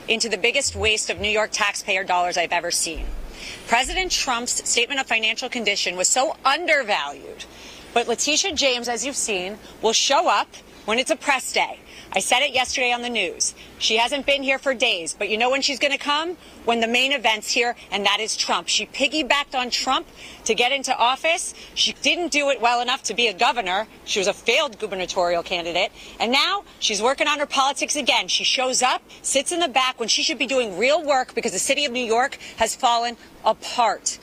into 0.08 0.30
the 0.30 0.38
biggest 0.38 0.74
waste 0.74 1.10
of 1.10 1.20
New 1.20 1.30
York 1.30 1.50
taxpayer 1.52 2.06
dollars 2.06 2.38
I've 2.38 2.54
ever 2.54 2.72
seen. 2.72 3.06
President 3.68 4.14
Trump's 4.14 4.70
statement 4.70 5.02
of 5.02 5.08
financial 5.08 5.50
condition 5.50 5.98
was 5.98 6.08
so 6.08 6.38
undervalued. 6.46 7.44
But 7.94 8.08
Letitia 8.08 8.54
James, 8.54 8.88
as 8.88 9.06
you've 9.06 9.18
seen, 9.18 9.58
will 9.82 9.92
show 9.92 10.30
up 10.30 10.48
when 10.86 11.00
it's 11.00 11.12
a 11.12 11.18
press 11.18 11.52
day. 11.52 11.80
I 12.16 12.20
said 12.20 12.42
it 12.42 12.54
yesterday 12.54 12.92
on 12.92 13.02
the 13.02 13.10
news. 13.10 13.56
She 13.80 13.98
hasn't 13.98 14.28
been 14.28 14.44
here 14.44 14.60
for 14.60 14.76
days, 14.76 15.16
but 15.18 15.30
you 15.30 15.38
know 15.38 15.50
when 15.50 15.64
she's 15.64 15.80
going 15.80 15.94
to 15.94 15.98
come? 15.98 16.38
When 16.64 16.80
the 16.80 16.88
main 16.88 17.12
event's 17.12 17.50
here, 17.50 17.76
and 17.92 18.06
that 18.06 18.20
is 18.20 18.38
Trump. 18.38 18.68
She 18.68 18.86
piggybacked 18.86 19.56
on 19.56 19.72
Trump 19.72 20.08
to 20.46 20.54
get 20.54 20.72
into 20.72 20.96
office. 20.96 21.56
She 21.74 21.94
didn't 22.04 22.32
do 22.32 22.50
it 22.52 22.62
well 22.62 22.82
enough 22.82 23.02
to 23.04 23.16
be 23.16 23.28
a 23.28 23.34
governor. 23.34 23.88
She 24.06 24.20
was 24.20 24.28
a 24.28 24.34
failed 24.34 24.78
gubernatorial 24.78 25.42
candidate. 25.42 25.92
And 26.20 26.32
now 26.32 26.66
she's 26.80 27.02
working 27.02 27.28
on 27.28 27.40
her 27.40 27.48
politics 27.48 27.96
again. 27.96 28.28
She 28.28 28.44
shows 28.44 28.84
up, 28.84 29.02
sits 29.24 29.52
in 29.52 29.60
the 29.60 29.68
back 29.68 30.00
when 30.00 30.08
she 30.08 30.22
should 30.22 30.38
be 30.38 30.48
doing 30.48 30.78
real 30.78 31.04
work 31.04 31.34
because 31.34 31.52
the 31.52 31.60
city 31.60 31.84
of 31.84 31.92
New 31.92 32.06
York 32.06 32.38
has 32.58 32.76
fallen 32.76 33.18
apart. 33.44 34.20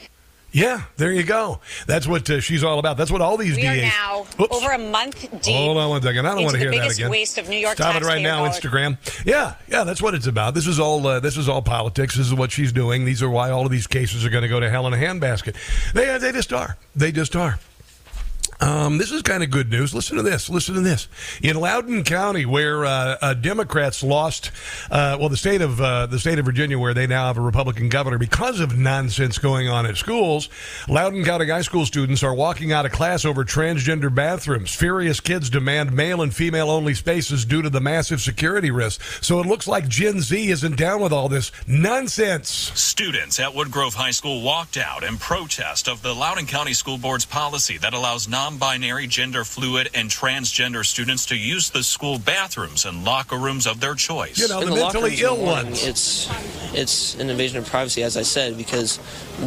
Yeah, 0.52 0.82
there 0.96 1.12
you 1.12 1.22
go. 1.22 1.60
That's 1.86 2.06
what 2.06 2.28
uh, 2.28 2.40
she's 2.40 2.64
all 2.64 2.78
about. 2.78 2.96
That's 2.96 3.10
what 3.10 3.20
all 3.20 3.36
these 3.36 3.56
we 3.56 3.62
DAs. 3.62 3.78
are 3.78 3.82
now 3.82 4.26
Oops. 4.40 4.56
over 4.56 4.70
a 4.72 4.78
month 4.78 5.20
deep. 5.42 5.54
Hold 5.54 5.76
on 5.76 5.90
one 5.90 6.02
second. 6.02 6.26
I 6.26 6.34
don't 6.34 6.42
want 6.42 6.54
to 6.54 6.58
hear 6.60 6.70
that 6.70 6.76
again. 6.76 6.88
Biggest 6.88 7.10
waste 7.10 7.38
of 7.38 7.48
New 7.48 7.56
York 7.56 7.74
Stop 7.74 7.96
it 7.96 8.02
right 8.02 8.22
now, 8.22 8.38
dollars. 8.44 8.58
Instagram. 8.58 8.96
Yeah, 9.24 9.54
yeah, 9.68 9.84
that's 9.84 10.02
what 10.02 10.14
it's 10.14 10.26
about. 10.26 10.54
This 10.54 10.66
is 10.66 10.80
all. 10.80 11.06
Uh, 11.06 11.20
this 11.20 11.36
is 11.36 11.48
all 11.48 11.62
politics. 11.62 12.16
This 12.16 12.26
is 12.26 12.34
what 12.34 12.50
she's 12.50 12.72
doing. 12.72 13.04
These 13.04 13.22
are 13.22 13.30
why 13.30 13.50
all 13.50 13.64
of 13.64 13.70
these 13.70 13.86
cases 13.86 14.24
are 14.24 14.30
going 14.30 14.42
to 14.42 14.48
go 14.48 14.58
to 14.60 14.68
hell 14.68 14.86
in 14.86 14.92
a 14.92 14.96
handbasket. 14.96 15.54
They 15.92 16.08
uh, 16.10 16.18
they 16.18 16.32
just 16.32 16.52
are. 16.52 16.76
They 16.96 17.12
just 17.12 17.36
are. 17.36 17.58
Um, 18.60 18.98
this 18.98 19.10
is 19.10 19.22
kind 19.22 19.42
of 19.42 19.50
good 19.50 19.70
news. 19.70 19.94
Listen 19.94 20.16
to 20.16 20.22
this. 20.22 20.50
Listen 20.50 20.74
to 20.74 20.80
this. 20.80 21.08
In 21.42 21.56
Loudoun 21.56 22.04
County, 22.04 22.44
where 22.44 22.84
uh, 22.84 23.16
uh, 23.20 23.34
Democrats 23.34 24.02
lost, 24.02 24.50
uh, 24.90 25.16
well, 25.18 25.28
the 25.30 25.36
state 25.36 25.62
of 25.62 25.80
uh, 25.80 26.06
the 26.06 26.18
state 26.18 26.38
of 26.38 26.44
Virginia, 26.44 26.78
where 26.78 26.92
they 26.92 27.06
now 27.06 27.28
have 27.28 27.38
a 27.38 27.40
Republican 27.40 27.88
governor 27.88 28.18
because 28.18 28.60
of 28.60 28.76
nonsense 28.76 29.38
going 29.38 29.68
on 29.68 29.86
at 29.86 29.96
schools, 29.96 30.48
Loudoun 30.88 31.24
County 31.24 31.48
high 31.48 31.62
school 31.62 31.86
students 31.86 32.22
are 32.22 32.34
walking 32.34 32.72
out 32.72 32.84
of 32.84 32.92
class 32.92 33.24
over 33.24 33.44
transgender 33.44 34.14
bathrooms. 34.14 34.74
Furious 34.74 35.20
kids 35.20 35.48
demand 35.48 35.92
male 35.92 36.20
and 36.20 36.34
female 36.34 36.70
only 36.70 36.94
spaces 36.94 37.44
due 37.44 37.62
to 37.62 37.70
the 37.70 37.80
massive 37.80 38.20
security 38.20 38.70
risk. 38.70 39.00
So 39.22 39.40
it 39.40 39.46
looks 39.46 39.66
like 39.66 39.88
Gen 39.88 40.20
Z 40.20 40.50
isn't 40.50 40.76
down 40.76 41.00
with 41.00 41.12
all 41.12 41.28
this 41.28 41.50
nonsense. 41.66 42.50
Students 42.74 43.40
at 43.40 43.52
Woodgrove 43.52 43.94
High 43.94 44.10
School 44.10 44.42
walked 44.42 44.76
out 44.76 45.02
in 45.02 45.16
protest 45.16 45.88
of 45.88 46.02
the 46.02 46.14
Loudoun 46.14 46.46
County 46.46 46.74
School 46.74 46.98
Board's 46.98 47.24
policy 47.24 47.78
that 47.78 47.94
allows 47.94 48.28
non 48.28 48.49
non-binary, 48.50 49.06
gender 49.06 49.44
fluid, 49.44 49.88
and 49.94 50.10
transgender 50.10 50.84
students 50.84 51.26
to 51.26 51.36
use 51.36 51.70
the 51.70 51.82
school 51.82 52.18
bathrooms 52.18 52.84
and 52.84 53.04
locker 53.04 53.36
rooms 53.36 53.66
of 53.66 53.80
their 53.80 53.94
choice. 53.94 54.38
You 54.38 54.48
know, 54.48 54.60
In 54.60 54.70
the, 54.70 54.74
the 54.74 54.80
mentally 54.80 55.16
ill 55.20 55.36
rooms 55.36 55.38
in 55.38 55.44
the 55.44 55.52
morning, 55.52 55.66
ones. 55.66 55.86
It's 55.86 56.30
it's 56.72 57.14
an 57.16 57.30
invasion 57.30 57.58
of 57.58 57.66
privacy, 57.66 58.02
as 58.02 58.16
I 58.16 58.22
said, 58.22 58.56
because 58.56 58.96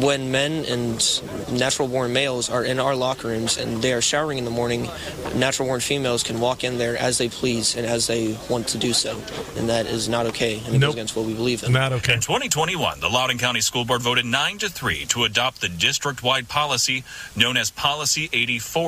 when 0.00 0.30
men 0.30 0.64
and 0.66 1.22
natural-born 1.58 2.12
males 2.12 2.50
are 2.50 2.64
in 2.64 2.78
our 2.78 2.94
locker 2.94 3.28
rooms 3.28 3.56
and 3.56 3.80
they 3.80 3.92
are 3.92 4.00
showering 4.02 4.38
in 4.38 4.44
the 4.44 4.50
morning, 4.50 4.88
natural-born 5.34 5.80
females 5.80 6.22
can 6.22 6.40
walk 6.40 6.64
in 6.64 6.78
there 6.78 6.96
as 6.96 7.18
they 7.18 7.28
please 7.28 7.76
and 7.76 7.86
as 7.86 8.06
they 8.06 8.36
want 8.50 8.68
to 8.68 8.78
do 8.78 8.92
so, 8.92 9.20
and 9.56 9.68
that 9.68 9.86
is 9.86 10.08
not 10.08 10.26
okay, 10.26 10.60
and 10.66 10.76
it 10.76 10.80
goes 10.80 10.94
against 10.94 11.16
what 11.16 11.26
we 11.26 11.34
believe 11.34 11.62
in. 11.62 11.72
Not 11.72 11.92
okay. 11.92 12.14
In 12.14 12.20
2021, 12.20 13.00
the 13.00 13.08
Loudoun 13.08 13.38
County 13.38 13.60
School 13.60 13.84
Board 13.84 14.02
voted 14.02 14.24
9 14.24 14.58
to 14.58 14.68
3 14.68 15.06
to 15.06 15.24
adopt 15.24 15.60
the 15.60 15.68
district-wide 15.68 16.48
policy 16.48 17.04
known 17.36 17.56
as 17.56 17.70
Policy 17.70 18.28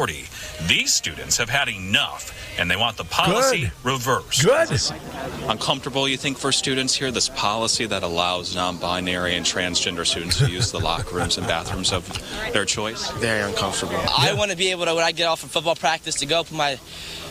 8040. 0.09 0.66
These 0.66 0.94
students 0.94 1.36
have 1.36 1.48
had 1.48 1.68
enough 1.68 2.32
and 2.59 2.70
they 2.70 2.76
want 2.76 2.96
the 2.96 3.04
policy 3.04 3.62
Good. 3.62 3.72
reversed. 3.84 4.44
Good. 4.44 5.50
uncomfortable, 5.50 6.09
you 6.09 6.16
think, 6.16 6.38
for 6.38 6.52
students 6.52 6.94
here, 6.94 7.11
this 7.11 7.28
policy 7.28 7.86
that 7.86 8.02
allows 8.02 8.54
non 8.54 8.78
binary 8.78 9.36
and 9.36 9.44
transgender 9.44 10.07
students 10.07 10.38
to 10.38 10.50
use 10.50 10.72
the 10.72 10.80
locker 10.80 11.16
rooms 11.16 11.36
and 11.36 11.46
bathrooms 11.46 11.92
of 11.92 12.07
their 12.52 12.64
choice? 12.64 13.11
Very 13.12 13.42
uncomfortable. 13.42 13.96
I 14.16 14.32
want 14.34 14.50
to 14.50 14.57
be 14.57 14.70
able 14.70 14.86
to, 14.86 14.94
when 14.94 15.04
I 15.04 15.12
get 15.12 15.26
off 15.26 15.44
of 15.44 15.50
football 15.50 15.76
practice, 15.76 16.16
to 16.16 16.26
go 16.26 16.44
put 16.44 16.57
my 16.57 16.78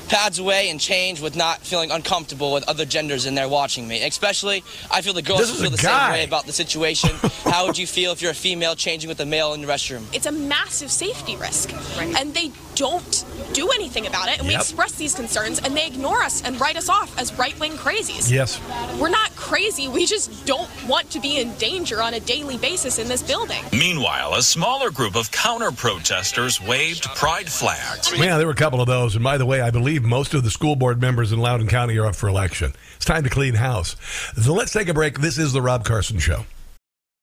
pads 0.08 0.40
away 0.40 0.70
and 0.70 0.80
change 0.80 1.22
with 1.22 1.36
not 1.36 1.60
feeling 1.60 1.92
uncomfortable 1.92 2.54
with 2.54 2.68
other 2.68 2.86
genders 2.86 3.26
in 3.26 3.36
there 3.36 3.50
watching 3.50 3.88
me. 3.88 4.04
Especially, 4.04 4.64
I 4.92 5.02
feel 5.02 5.14
the 5.14 5.22
girls 5.22 5.60
feel 5.60 5.70
the 5.70 5.78
guy. 5.78 6.08
same 6.08 6.12
way 6.14 6.24
about 6.24 6.46
the 6.46 6.54
situation. 6.54 7.12
How 7.44 7.66
would 7.66 7.78
you 7.78 7.88
feel 7.88 8.12
if 8.12 8.22
you're 8.22 8.32
a 8.32 8.36
female 8.36 8.76
changing 8.76 9.08
with 9.08 9.20
a 9.20 9.26
male 9.26 9.54
in 9.54 9.62
the 9.62 9.68
restroom? 9.68 10.04
It's 10.14 10.26
a 10.26 10.32
massive 10.32 10.92
safety 10.92 11.36
risk, 11.36 11.74
and 12.00 12.34
they 12.34 12.52
don't 12.76 13.26
do 13.54 13.70
anything 13.72 14.06
about 14.06 14.30
it. 14.30 14.40
And 14.40 14.48
we 14.48 14.56
express 14.56 14.94
these 14.94 15.16
concerns, 15.16 15.60
and 15.60 15.76
they 15.76 15.88
ignore 15.88 16.22
us 16.22 16.44
and 16.44 16.60
write 16.60 16.76
us 16.76 16.90
off 16.90 17.18
as 17.18 17.34
right-wing 17.38 17.74
crazies. 17.74 18.30
Yes. 18.30 18.60
We're 19.00 19.10
not 19.10 19.36
crazy. 19.36 19.88
We 19.88 20.06
just 20.06 20.46
don't 20.46 20.70
want 20.88 21.10
to 21.12 21.20
be 21.20 21.40
in 21.40 21.54
danger 21.56 22.02
on 22.02 22.14
a 22.14 22.20
daily 22.20 22.58
basis 22.58 23.00
in 23.00 23.08
this 23.08 23.24
building. 23.24 23.64
Meanwhile, 23.72 24.34
a 24.36 24.42
smaller 24.42 24.92
group 24.92 25.16
of 25.16 25.32
counter 25.32 25.72
protesters 25.72 26.62
waved 26.62 27.04
pride 27.16 27.50
flags. 27.50 28.12
Yeah, 28.16 28.38
there 28.38 28.48
were 28.48 28.54
a 28.54 28.56
couple 28.56 28.82
of 28.82 28.88
those. 28.88 29.16
And 29.16 29.24
by 29.24 29.38
the 29.38 29.46
way, 29.46 29.62
I 29.62 29.72
believe 29.72 29.95
most 30.04 30.34
of 30.34 30.44
the 30.44 30.50
school 30.50 30.76
board 30.76 31.02
members 31.02 31.32
in 31.32 31.40
Loudoun 31.40 31.68
County 31.68 31.98
are 31.98 32.06
up 32.06 32.16
for 32.16 32.28
election. 32.28 32.74
It's 32.96 33.06
time 33.06 33.24
to 33.24 33.30
clean 33.30 33.56
house. 33.56 33.96
So 34.42 34.54
let's 34.54 34.74
take 34.74 34.90
a 34.90 34.94
break. 34.94 35.20
This 35.20 35.38
is 35.38 35.54
the 35.54 35.62
Rob 35.62 35.86
Carson 35.86 36.20
Show. 36.20 36.46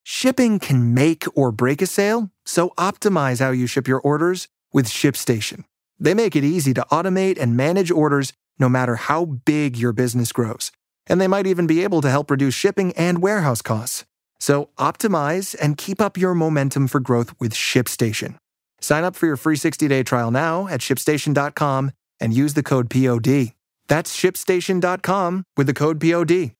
Shipping 0.04 0.58
can 0.58 0.94
make 0.94 1.24
or 1.36 1.52
break 1.52 1.80
a 1.80 1.86
sale, 1.86 2.30
so 2.44 2.70
optimize 2.70 3.38
how 3.40 3.50
you 3.50 3.66
ship 3.66 3.86
your 3.86 4.00
orders 4.00 4.48
with 4.72 4.86
ShipStation. 4.86 5.64
They 5.98 6.14
make 6.14 6.34
it 6.34 6.42
easy 6.42 6.74
to 6.74 6.84
automate 6.90 7.38
and 7.40 7.56
manage 7.56 7.90
orders 7.90 8.32
no 8.58 8.68
matter 8.68 8.96
how 8.96 9.24
big 9.24 9.76
your 9.76 9.92
business 9.92 10.32
grows. 10.32 10.72
And 11.06 11.20
they 11.20 11.28
might 11.28 11.46
even 11.46 11.66
be 11.66 11.84
able 11.84 12.00
to 12.00 12.10
help 12.10 12.30
reduce 12.30 12.54
shipping 12.54 12.92
and 12.94 13.22
warehouse 13.22 13.62
costs. 13.62 14.04
So 14.40 14.70
optimize 14.78 15.54
and 15.60 15.76
keep 15.76 16.00
up 16.00 16.16
your 16.16 16.34
momentum 16.34 16.88
for 16.88 16.98
growth 16.98 17.34
with 17.38 17.54
ShipStation. 17.54 18.38
Sign 18.80 19.04
up 19.04 19.14
for 19.14 19.26
your 19.26 19.36
free 19.36 19.56
60-day 19.56 20.02
trial 20.02 20.32
now 20.32 20.66
at 20.66 20.80
shipstation.com 20.80 21.92
and 22.22 22.32
use 22.32 22.54
the 22.54 22.62
code 22.62 22.88
POD. 22.88 23.52
That's 23.88 24.16
shipstation.com 24.16 25.44
with 25.56 25.66
the 25.66 25.74
code 25.74 26.00
POD. 26.00 26.52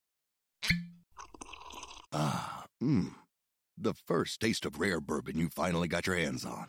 Ah, 2.13 2.67
mmm. 2.83 3.15
The 3.79 3.95
first 3.95 4.41
taste 4.41 4.67
of 4.67 4.79
rare 4.79 5.01
bourbon 5.01 5.39
you 5.39 5.49
finally 5.49 5.89
got 5.89 6.07
your 6.07 6.17
hands 6.17 6.45
on. 6.45 6.67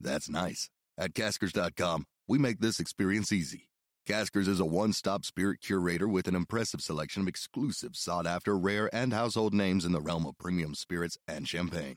That's 0.00 0.28
nice. 0.28 0.70
At 0.96 1.14
Caskers.com, 1.14 2.06
we 2.28 2.38
make 2.38 2.60
this 2.60 2.78
experience 2.78 3.32
easy. 3.32 3.70
Caskers 4.06 4.46
is 4.46 4.60
a 4.60 4.64
one 4.64 4.92
stop 4.92 5.24
spirit 5.24 5.60
curator 5.60 6.06
with 6.06 6.28
an 6.28 6.36
impressive 6.36 6.80
selection 6.80 7.22
of 7.22 7.28
exclusive, 7.28 7.96
sought 7.96 8.26
after, 8.26 8.56
rare, 8.56 8.94
and 8.94 9.12
household 9.12 9.52
names 9.52 9.84
in 9.84 9.92
the 9.92 10.00
realm 10.00 10.26
of 10.26 10.38
premium 10.38 10.74
spirits 10.74 11.18
and 11.26 11.48
champagne. 11.48 11.96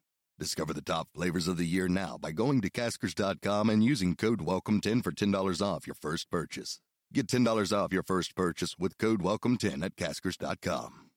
Discover 0.41 0.73
the 0.73 0.81
top 0.81 1.07
flavors 1.13 1.47
of 1.47 1.57
the 1.57 1.67
year 1.67 1.87
now 1.87 2.17
by 2.19 2.31
going 2.31 2.61
to 2.61 2.69
Caskers.com 2.71 3.69
and 3.69 3.83
using 3.83 4.15
code 4.15 4.39
WELCOME10 4.39 5.03
for 5.03 5.11
$10 5.11 5.61
off 5.61 5.85
your 5.85 5.93
first 5.93 6.31
purchase. 6.31 6.79
Get 7.13 7.27
$10 7.27 7.71
off 7.71 7.93
your 7.93 8.01
first 8.01 8.35
purchase 8.35 8.75
with 8.79 8.97
code 8.97 9.21
WELCOME10 9.21 9.85
at 9.85 9.95
Caskers.com. 9.95 11.11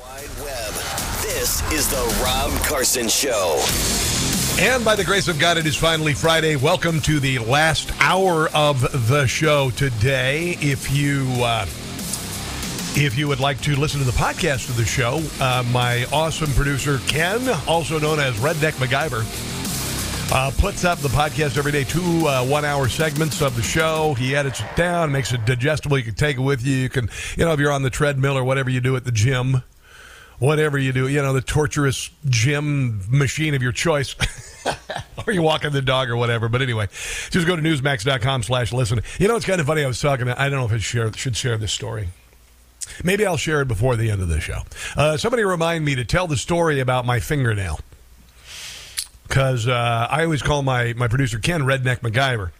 Wide 0.00 0.30
Web. 0.42 0.72
This 1.20 1.60
is 1.70 1.86
the 1.90 2.22
Rob 2.24 2.50
Carson 2.62 3.08
Show. 3.10 3.62
And 4.58 4.82
by 4.82 4.96
the 4.96 5.04
grace 5.04 5.28
of 5.28 5.38
God, 5.38 5.58
it 5.58 5.66
is 5.66 5.76
finally 5.76 6.14
Friday. 6.14 6.56
Welcome 6.56 7.02
to 7.02 7.20
the 7.20 7.40
last 7.40 7.92
hour 8.00 8.48
of 8.54 8.80
the 9.10 9.26
show 9.26 9.68
today. 9.72 10.56
If 10.62 10.90
you 10.90 11.26
uh, 11.42 11.66
if 12.94 13.16
you 13.16 13.26
would 13.26 13.40
like 13.40 13.60
to 13.62 13.74
listen 13.74 14.00
to 14.00 14.06
the 14.06 14.12
podcast 14.12 14.68
of 14.68 14.76
the 14.76 14.84
show, 14.84 15.22
uh, 15.40 15.64
my 15.72 16.04
awesome 16.12 16.50
producer 16.52 16.98
Ken, 17.08 17.40
also 17.66 17.98
known 17.98 18.20
as 18.20 18.34
Redneck 18.36 18.72
MacGyver, 18.72 19.22
uh, 20.32 20.50
puts 20.58 20.84
up 20.84 20.98
the 20.98 21.08
podcast 21.08 21.56
every 21.56 21.72
day, 21.72 21.84
two 21.84 22.26
uh, 22.26 22.44
one-hour 22.44 22.88
segments 22.88 23.40
of 23.40 23.56
the 23.56 23.62
show. 23.62 24.14
He 24.14 24.36
edits 24.36 24.60
it 24.60 24.76
down, 24.76 25.10
makes 25.10 25.32
it 25.32 25.44
digestible. 25.46 25.96
You 25.96 26.04
can 26.04 26.14
take 26.14 26.36
it 26.36 26.40
with 26.40 26.64
you. 26.64 26.76
You 26.76 26.88
can, 26.88 27.08
you 27.36 27.44
know, 27.44 27.52
if 27.52 27.60
you're 27.60 27.72
on 27.72 27.82
the 27.82 27.90
treadmill 27.90 28.36
or 28.36 28.44
whatever 28.44 28.68
you 28.68 28.80
do 28.80 28.94
at 28.96 29.04
the 29.04 29.12
gym, 29.12 29.62
whatever 30.38 30.76
you 30.76 30.92
do, 30.92 31.08
you 31.08 31.22
know, 31.22 31.32
the 31.32 31.40
torturous 31.40 32.10
gym 32.28 33.02
machine 33.08 33.54
of 33.54 33.62
your 33.62 33.72
choice. 33.72 34.14
or 35.26 35.32
you're 35.32 35.42
walking 35.42 35.70
the 35.70 35.82
dog 35.82 36.10
or 36.10 36.16
whatever. 36.16 36.48
But 36.48 36.62
anyway, 36.62 36.88
just 37.30 37.46
go 37.46 37.56
to 37.56 37.62
newsmax.com 37.62 38.42
slash 38.42 38.72
listen. 38.72 39.00
You 39.18 39.28
know, 39.28 39.36
it's 39.36 39.46
kind 39.46 39.60
of 39.60 39.66
funny. 39.66 39.82
I 39.82 39.86
was 39.86 40.00
talking, 40.00 40.28
I 40.28 40.48
don't 40.48 40.60
know 40.60 40.66
if 40.66 40.72
I 40.72 41.10
should 41.12 41.36
share 41.36 41.56
this 41.56 41.72
story. 41.72 42.08
Maybe 43.04 43.26
I'll 43.26 43.36
share 43.36 43.62
it 43.62 43.68
before 43.68 43.96
the 43.96 44.10
end 44.10 44.22
of 44.22 44.28
the 44.28 44.40
show. 44.40 44.62
Uh, 44.96 45.16
somebody 45.16 45.44
remind 45.44 45.84
me 45.84 45.94
to 45.94 46.04
tell 46.04 46.26
the 46.26 46.36
story 46.36 46.80
about 46.80 47.06
my 47.06 47.20
fingernail. 47.20 47.80
Because 49.26 49.66
uh, 49.66 50.08
I 50.10 50.24
always 50.24 50.42
call 50.42 50.62
my, 50.62 50.92
my 50.94 51.08
producer 51.08 51.38
Ken 51.38 51.62
Redneck 51.62 52.00
MacGyver. 52.00 52.50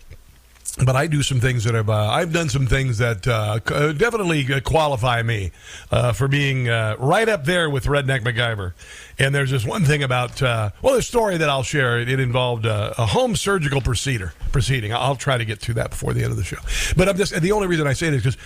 But 0.83 0.97
I 0.97 1.07
do 1.07 1.23
some 1.23 1.39
things 1.39 1.65
that 1.65 1.75
have 1.75 1.91
uh, 1.91 2.09
I've 2.09 2.33
done 2.33 2.49
some 2.49 2.67
things 2.67 2.97
that 2.97 3.29
uh, 3.29 3.59
definitely 3.93 4.51
uh, 4.51 4.61
qualify 4.61 5.23
me 5.23 5.53
uh, 5.91 6.13
for 6.15 6.29
being 6.29 6.67
uh, 6.67 6.97
right 6.99 7.29
up 7.29 7.45
there 7.45 7.69
with 7.69 7.85
Redneck 7.85 8.23
MacGyver. 8.23 8.73
And 9.19 9.35
there's 9.35 9.51
this 9.51 9.67
one 9.67 9.85
thing 9.85 10.03
about 10.03 10.41
uh, 10.41 10.71
well, 10.81 10.95
the 10.95 11.03
story 11.03 11.37
that 11.37 11.51
I'll 11.51 11.63
share. 11.63 12.01
It, 12.01 12.23
involved 12.23 12.65
uh, 12.65 12.95
a 12.97 13.05
home 13.05 13.37
surgical 13.37 13.83
procedure 13.83 14.33
proceeding. 14.51 14.95
I'll 14.95 15.17
try 15.17 15.37
to 15.37 15.45
get 15.45 15.61
to 15.63 15.75
that 15.75 15.91
before 15.91 16.15
the 16.15 16.23
end 16.23 16.31
of 16.31 16.37
the 16.39 16.45
show. 16.45 16.59
But 16.97 17.09
I'm 17.09 17.17
just 17.19 17.39
the 17.39 17.53
only 17.53 17.67
reason 17.67 17.87
I 17.87 17.93
say 17.93 18.07
it 18.07 18.15
is 18.15 18.23
because 18.23 18.39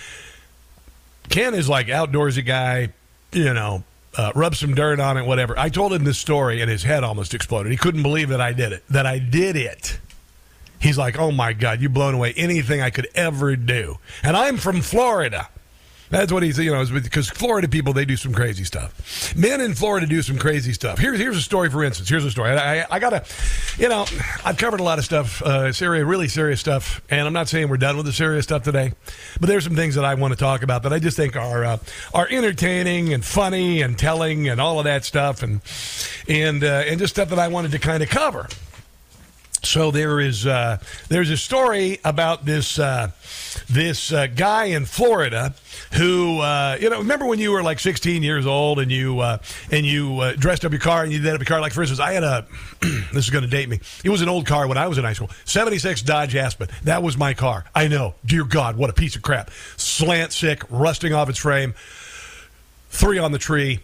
Ken 1.29 1.53
is 1.53 1.67
like 1.69 1.87
outdoorsy 1.87 2.45
guy, 2.45 2.93
you 3.31 3.53
know. 3.53 3.83
Uh, 4.15 4.31
rub 4.33 4.55
some 4.55 4.73
dirt 4.73 4.99
on 4.99 5.15
it, 5.15 5.27
whatever. 5.27 5.57
I 5.59 5.69
told 5.69 5.93
him 5.93 6.03
this 6.03 6.17
story, 6.17 6.59
and 6.59 6.71
his 6.71 6.81
head 6.81 7.03
almost 7.03 7.35
exploded. 7.35 7.71
He 7.71 7.77
couldn't 7.77 8.01
believe 8.01 8.29
that 8.29 8.41
I 8.41 8.51
did 8.51 8.71
it. 8.71 8.83
That 8.89 9.05
I 9.05 9.19
did 9.19 9.55
it. 9.55 9.99
He's 10.79 10.97
like, 10.97 11.19
"Oh 11.19 11.31
my 11.31 11.53
God, 11.53 11.81
you 11.81 11.89
blown 11.89 12.15
away 12.15 12.33
anything 12.35 12.81
I 12.81 12.89
could 12.89 13.07
ever 13.13 13.55
do." 13.55 13.99
And 14.23 14.35
I'm 14.35 14.57
from 14.57 14.81
Florida. 14.81 15.49
That's 16.09 16.31
what 16.31 16.43
he's, 16.43 16.57
you 16.57 16.71
know, 16.71 16.85
because 16.85 17.29
Florida 17.29 17.67
people, 17.67 17.93
they 17.93 18.05
do 18.05 18.15
some 18.15 18.33
crazy 18.33 18.63
stuff. 18.63 19.35
Men 19.35 19.59
in 19.59 19.73
Florida 19.73 20.07
do 20.07 20.21
some 20.21 20.37
crazy 20.37 20.71
stuff. 20.71 20.99
Here's 20.99 21.19
here's 21.19 21.37
a 21.37 21.41
story, 21.41 21.69
for 21.69 21.83
instance. 21.83 22.07
Here's 22.07 22.23
a 22.23 22.31
story. 22.31 22.51
I, 22.51 22.81
I, 22.81 22.85
I 22.91 22.99
got 22.99 23.09
to, 23.09 23.23
you 23.77 23.89
know, 23.89 24.05
I've 24.45 24.57
covered 24.57 24.79
a 24.79 24.83
lot 24.83 24.99
of 24.99 25.05
stuff, 25.05 25.41
uh, 25.41 25.73
serious, 25.73 26.05
really 26.05 26.27
serious 26.27 26.59
stuff, 26.59 27.01
and 27.09 27.27
I'm 27.27 27.33
not 27.33 27.49
saying 27.49 27.67
we're 27.67 27.77
done 27.77 27.97
with 27.97 28.05
the 28.05 28.13
serious 28.13 28.45
stuff 28.45 28.63
today, 28.63 28.93
but 29.39 29.47
there's 29.47 29.65
some 29.65 29.75
things 29.75 29.95
that 29.95 30.05
I 30.05 30.13
want 30.13 30.33
to 30.33 30.39
talk 30.39 30.63
about 30.63 30.83
that 30.83 30.93
I 30.93 30.99
just 30.99 31.17
think 31.17 31.35
are 31.35 31.65
uh, 31.65 31.77
are 32.13 32.27
entertaining 32.29 33.13
and 33.13 33.23
funny 33.23 33.81
and 33.81 33.97
telling 33.97 34.47
and 34.47 34.61
all 34.61 34.79
of 34.79 34.85
that 34.85 35.03
stuff, 35.03 35.43
and 35.43 35.61
and 36.29 36.63
uh, 36.63 36.83
and 36.87 36.99
just 36.99 37.15
stuff 37.15 37.29
that 37.29 37.39
I 37.39 37.49
wanted 37.49 37.71
to 37.71 37.79
kind 37.79 38.01
of 38.01 38.09
cover. 38.09 38.47
So 39.63 39.91
there 39.91 40.19
is 40.19 40.45
uh, 40.45 40.77
there's 41.09 41.29
a 41.29 41.37
story 41.37 41.99
about 42.05 42.45
this 42.45 42.77
uh, 42.77 43.11
this 43.67 44.13
uh, 44.13 44.27
guy 44.27 44.65
in 44.65 44.85
Florida 44.85 45.55
who 45.93 46.39
uh, 46.39 46.77
you 46.79 46.89
know 46.89 46.99
remember 46.99 47.25
when 47.25 47.39
you 47.39 47.51
were 47.51 47.63
like 47.63 47.79
16 47.79 48.23
years 48.23 48.45
old 48.45 48.79
and 48.79 48.91
you 48.91 49.19
uh, 49.19 49.39
and 49.71 49.85
you 49.85 50.19
uh, 50.19 50.33
dressed 50.33 50.63
up 50.63 50.71
your 50.71 50.79
car 50.79 51.03
and 51.03 51.11
you 51.11 51.19
did 51.19 51.33
up 51.33 51.39
your 51.39 51.45
car? 51.45 51.59
Like 51.59 51.73
for 51.73 51.81
instance 51.81 51.99
I 51.99 52.13
had 52.13 52.23
a 52.23 52.45
this 52.81 53.25
is 53.25 53.29
going 53.29 53.43
to 53.43 53.49
date 53.49 53.67
me. 53.67 53.79
It 54.03 54.09
was 54.09 54.21
an 54.21 54.29
old 54.29 54.45
car 54.45 54.67
when 54.67 54.77
I 54.77 54.87
was 54.87 54.97
in 54.97 55.03
high 55.03 55.13
school. 55.13 55.29
76 55.45 56.01
Dodge 56.03 56.35
Aspen. 56.35 56.69
That 56.83 57.01
was 57.01 57.17
my 57.17 57.33
car. 57.33 57.65
I 57.73 57.87
know. 57.87 58.13
Dear 58.25 58.43
God 58.43 58.77
what 58.77 58.89
a 58.89 58.93
piece 58.93 59.15
of 59.15 59.21
crap. 59.21 59.49
Slant 59.75 60.33
six 60.33 60.65
rusting 60.69 61.13
off 61.13 61.29
its 61.29 61.39
frame 61.39 61.73
three 62.89 63.17
on 63.17 63.31
the 63.31 63.39
tree 63.39 63.79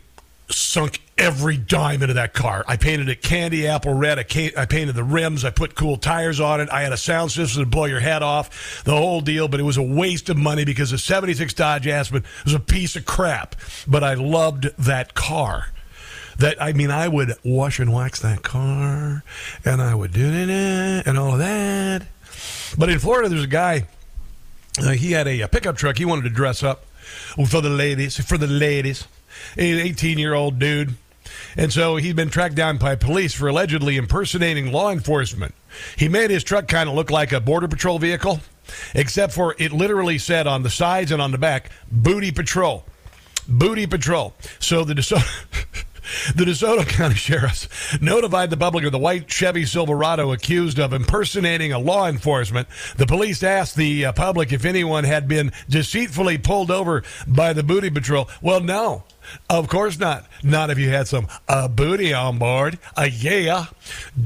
sunk 0.49 1.01
every 1.18 1.57
dime 1.57 2.01
into 2.01 2.16
that 2.16 2.34
car. 2.34 2.64
I 2.68 2.78
painted 2.78 3.09
it 3.09 3.22
candy 3.22 3.68
apple 3.68 3.93
red. 3.93 4.20
I, 4.20 4.51
I, 4.57 4.66
painted 4.66 4.95
the 4.95 5.03
rims. 5.03 5.45
I 5.45 5.51
put 5.51 5.76
cool 5.76 5.97
tires 5.97 6.39
on 6.39 6.61
it. 6.61 6.70
I 6.72 6.82
had 6.82 6.91
a 6.91 6.97
sound 6.97 7.32
system 7.32 7.64
to 7.64 7.70
blow 7.70 7.86
your 7.86 7.99
head 7.99 8.24
off, 8.24 8.84
the 8.84 8.95
whole 8.95 9.22
deal. 9.22 9.47
But 9.47 9.59
it 9.59 9.64
was 9.64 9.78
a 9.78 9.84
waste 9.84 10.30
of 10.30 10.38
money 10.38 10.66
because 10.66 10.91
the 10.91 10.97
76 10.97 11.53
Dodge 11.53 11.88
Aspen 11.88 12.24
was 12.43 12.53
a 12.53 12.59
piece 12.59 12.95
of 12.95 13.05
crap. 13.05 13.55
But 13.88 14.03
I 14.03 14.16
loved 14.16 14.70
that 14.78 15.14
car. 15.14 15.68
That 16.39 16.59
I 16.61 16.74
mean, 16.74 16.89
I 16.89 17.07
would 17.07 17.34
wash 17.43 17.80
and 17.80 17.93
wax 17.93 18.20
that 18.22 18.41
car, 18.41 19.24
and 19.64 19.82
I 19.82 19.93
would 19.93 20.14
do 20.14 20.26
it 20.26 20.49
and 20.49 21.18
all 21.18 21.34
of 21.34 21.39
that. 21.39 22.07
But 22.76 22.89
in 22.89 22.97
Florida, 22.97 23.30
there's 23.30 23.43
a 23.43 23.47
guy. 23.47 23.86
Uh, 24.80 24.91
he 24.91 25.11
had 25.11 25.28
a, 25.28 25.41
a 25.41 25.47
pickup 25.47 25.78
truck. 25.78 25.99
He 25.99 26.05
wanted 26.05 26.24
to 26.24 26.32
dress 26.32 26.64
up 26.64 26.86
for 27.47 27.61
the 27.61 27.70
ladies. 27.70 28.20
For 28.20 28.39
the 28.39 28.47
ladies, 28.47 29.07
an 29.57 29.80
18 29.80 30.18
year 30.18 30.34
old 30.34 30.57
dude 30.57 30.95
and 31.57 31.71
so 31.71 31.95
he'd 31.97 32.15
been 32.15 32.29
tracked 32.29 32.55
down 32.55 32.77
by 32.77 32.95
police 32.95 33.33
for 33.33 33.47
allegedly 33.47 33.97
impersonating 33.97 34.71
law 34.71 34.91
enforcement. 34.91 35.53
He 35.97 36.07
made 36.09 36.29
his 36.29 36.43
truck 36.43 36.67
kind 36.67 36.89
of 36.89 36.95
look 36.95 37.11
like 37.11 37.31
a 37.31 37.39
Border 37.39 37.67
Patrol 37.67 37.99
vehicle, 37.99 38.41
except 38.93 39.33
for 39.33 39.55
it 39.59 39.71
literally 39.71 40.17
said 40.17 40.47
on 40.47 40.63
the 40.63 40.69
sides 40.69 41.11
and 41.11 41.21
on 41.21 41.31
the 41.31 41.37
back, 41.37 41.71
Booty 41.91 42.31
Patrol. 42.31 42.85
Booty 43.47 43.87
Patrol. 43.87 44.33
So 44.59 44.83
the 44.83 44.93
DeSoto. 44.93 45.23
The 46.35 46.43
DeSoto 46.43 46.87
County 46.87 47.15
Sheriffs 47.15 47.69
notified 48.01 48.49
the 48.49 48.57
public 48.57 48.83
of 48.83 48.91
the 48.91 48.99
white 48.99 49.29
Chevy 49.31 49.65
Silverado 49.65 50.33
accused 50.33 50.77
of 50.77 50.91
impersonating 50.91 51.71
a 51.71 51.79
law 51.79 52.07
enforcement. 52.07 52.67
The 52.97 53.07
police 53.07 53.41
asked 53.41 53.77
the 53.77 54.05
uh, 54.05 54.11
public 54.11 54.51
if 54.51 54.65
anyone 54.65 55.05
had 55.05 55.27
been 55.27 55.53
deceitfully 55.69 56.37
pulled 56.39 56.69
over 56.69 57.03
by 57.25 57.53
the 57.53 57.63
booty 57.63 57.89
patrol. 57.89 58.29
Well, 58.41 58.59
no. 58.59 59.05
Of 59.49 59.67
course 59.67 59.99
not. 59.99 60.25
Not 60.43 60.69
if 60.69 60.77
you 60.77 60.89
had 60.89 61.07
some 61.07 61.27
uh, 61.47 61.67
booty 61.67 62.13
on 62.13 62.38
board. 62.38 62.79
Uh, 62.95 63.09
yeah. 63.11 63.65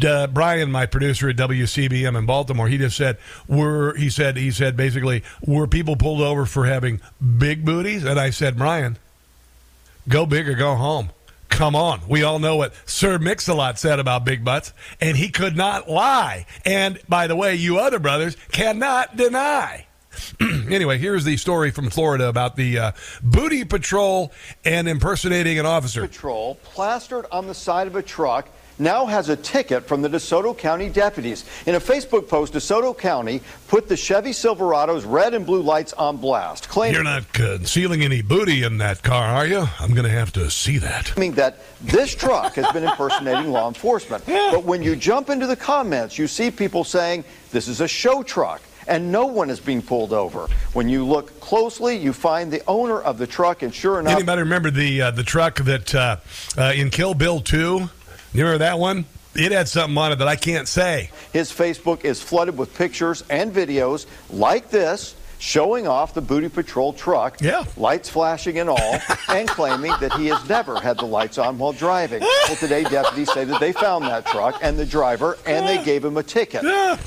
Uh, 0.05 0.27
Brian, 0.27 0.71
my 0.71 0.85
producer 0.85 1.29
at 1.29 1.35
WCBM 1.37 2.17
in 2.17 2.25
Baltimore, 2.25 2.67
he 2.67 2.77
just 2.77 2.97
said, 2.97 3.17
"Were 3.47 3.95
he 3.95 4.09
said 4.09 4.37
he 4.37 4.51
said 4.51 4.77
basically 4.77 5.23
were 5.45 5.67
people 5.67 5.95
pulled 5.95 6.21
over 6.21 6.45
for 6.45 6.65
having 6.65 7.01
big 7.37 7.65
booties?" 7.65 8.03
And 8.03 8.19
I 8.19 8.29
said, 8.29 8.57
Brian, 8.57 8.97
go 10.07 10.25
big 10.25 10.47
or 10.47 10.55
go 10.55 10.75
home. 10.75 11.09
Come 11.49 11.75
on. 11.75 12.01
We 12.07 12.23
all 12.23 12.39
know 12.39 12.55
what 12.57 12.73
Sir 12.85 13.17
Mix-a-Lot 13.17 13.79
said 13.79 13.99
about 13.99 14.25
big 14.25 14.43
butts, 14.43 14.73
and 15.01 15.17
he 15.17 15.29
could 15.29 15.55
not 15.55 15.89
lie. 15.89 16.45
And 16.65 16.99
by 17.09 17.27
the 17.27 17.35
way, 17.35 17.55
you 17.55 17.79
other 17.79 17.99
brothers 17.99 18.35
cannot 18.51 19.17
deny. 19.17 19.86
anyway, 20.39 20.97
here's 20.97 21.23
the 21.23 21.37
story 21.37 21.71
from 21.71 21.89
Florida 21.89 22.27
about 22.27 22.55
the 22.55 22.77
uh, 22.77 22.91
booty 23.23 23.63
patrol 23.63 24.31
and 24.65 24.87
impersonating 24.87 25.59
an 25.59 25.65
officer. 25.65 26.07
Patrol 26.07 26.55
plastered 26.63 27.25
on 27.31 27.47
the 27.47 27.53
side 27.53 27.87
of 27.87 27.95
a 27.95 28.01
truck 28.01 28.47
now 28.79 29.05
has 29.05 29.29
a 29.29 29.35
ticket 29.35 29.87
from 29.87 30.01
the 30.01 30.09
DeSoto 30.09 30.57
County 30.57 30.89
deputies. 30.89 31.45
In 31.65 31.75
a 31.75 31.79
Facebook 31.79 32.27
post, 32.27 32.53
DeSoto 32.53 32.97
County 32.97 33.41
put 33.67 33.87
the 33.87 33.97
Chevy 33.97 34.31
Silverado's 34.31 35.03
red 35.03 35.33
and 35.33 35.45
blue 35.45 35.61
lights 35.61 35.93
on 35.93 36.17
blast, 36.17 36.69
claiming 36.69 36.95
You're 36.95 37.03
not 37.03 37.31
concealing 37.33 38.03
any 38.03 38.21
booty 38.21 38.63
in 38.63 38.77
that 38.77 39.01
car, 39.01 39.25
are 39.25 39.47
you? 39.47 39.67
I'm 39.79 39.91
going 39.91 40.05
to 40.05 40.11
have 40.11 40.31
to 40.33 40.49
see 40.51 40.77
that. 40.77 41.17
Meaning 41.17 41.35
that 41.35 41.57
this 41.81 42.13
truck 42.13 42.53
has 42.53 42.71
been 42.71 42.83
impersonating 42.83 43.51
law 43.51 43.67
enforcement. 43.67 44.23
But 44.47 44.63
when 44.63 44.81
you 44.81 44.95
jump 44.95 45.29
into 45.29 45.45
the 45.45 45.57
comments, 45.57 46.17
you 46.17 46.25
see 46.25 46.51
people 46.51 46.83
saying 46.83 47.25
this 47.51 47.67
is 47.67 47.81
a 47.81 47.87
show 47.87 48.23
truck 48.23 48.61
and 48.87 49.11
no 49.11 49.25
one 49.25 49.49
is 49.49 49.59
being 49.59 49.81
pulled 49.81 50.13
over. 50.13 50.47
When 50.73 50.89
you 50.89 51.05
look 51.05 51.39
closely, 51.39 51.97
you 51.97 52.13
find 52.13 52.51
the 52.51 52.61
owner 52.67 52.99
of 53.01 53.17
the 53.17 53.27
truck, 53.27 53.61
and 53.61 53.73
sure 53.73 53.99
enough, 53.99 54.13
anybody 54.13 54.41
remember 54.41 54.71
the 54.71 55.01
uh, 55.01 55.11
the 55.11 55.23
truck 55.23 55.57
that 55.59 55.93
uh, 55.93 56.17
uh, 56.57 56.73
in 56.75 56.89
Kill 56.89 57.13
Bill 57.13 57.39
Two? 57.39 57.89
You 58.33 58.43
remember 58.43 58.59
that 58.59 58.79
one? 58.79 59.05
It 59.35 59.51
had 59.51 59.67
something 59.67 59.95
on 59.97 60.11
it 60.11 60.15
that 60.17 60.27
I 60.27 60.35
can't 60.35 60.67
say. 60.67 61.11
His 61.31 61.51
Facebook 61.51 62.03
is 62.03 62.21
flooded 62.21 62.57
with 62.57 62.75
pictures 62.75 63.23
and 63.29 63.53
videos 63.53 64.07
like 64.31 64.71
this 64.71 65.15
showing 65.39 65.87
off 65.87 66.13
the 66.13 66.21
Booty 66.21 66.49
Patrol 66.49 66.93
truck, 66.93 67.41
yeah. 67.41 67.63
lights 67.75 68.09
flashing 68.09 68.59
and 68.59 68.69
all, 68.69 68.99
and 69.29 69.47
claiming 69.47 69.93
that 69.99 70.13
he 70.13 70.27
has 70.27 70.47
never 70.49 70.79
had 70.79 70.97
the 70.97 71.05
lights 71.05 71.37
on 71.37 71.57
while 71.57 71.73
driving. 71.73 72.21
Well, 72.21 72.55
today 72.55 72.83
deputies 72.83 73.31
say 73.31 73.45
that 73.45 73.59
they 73.59 73.71
found 73.71 74.05
that 74.05 74.25
truck 74.25 74.59
and 74.61 74.77
the 74.77 74.85
driver, 74.85 75.37
and 75.45 75.67
they 75.67 75.83
gave 75.83 76.03
him 76.03 76.17
a 76.17 76.23
ticket. 76.23 76.63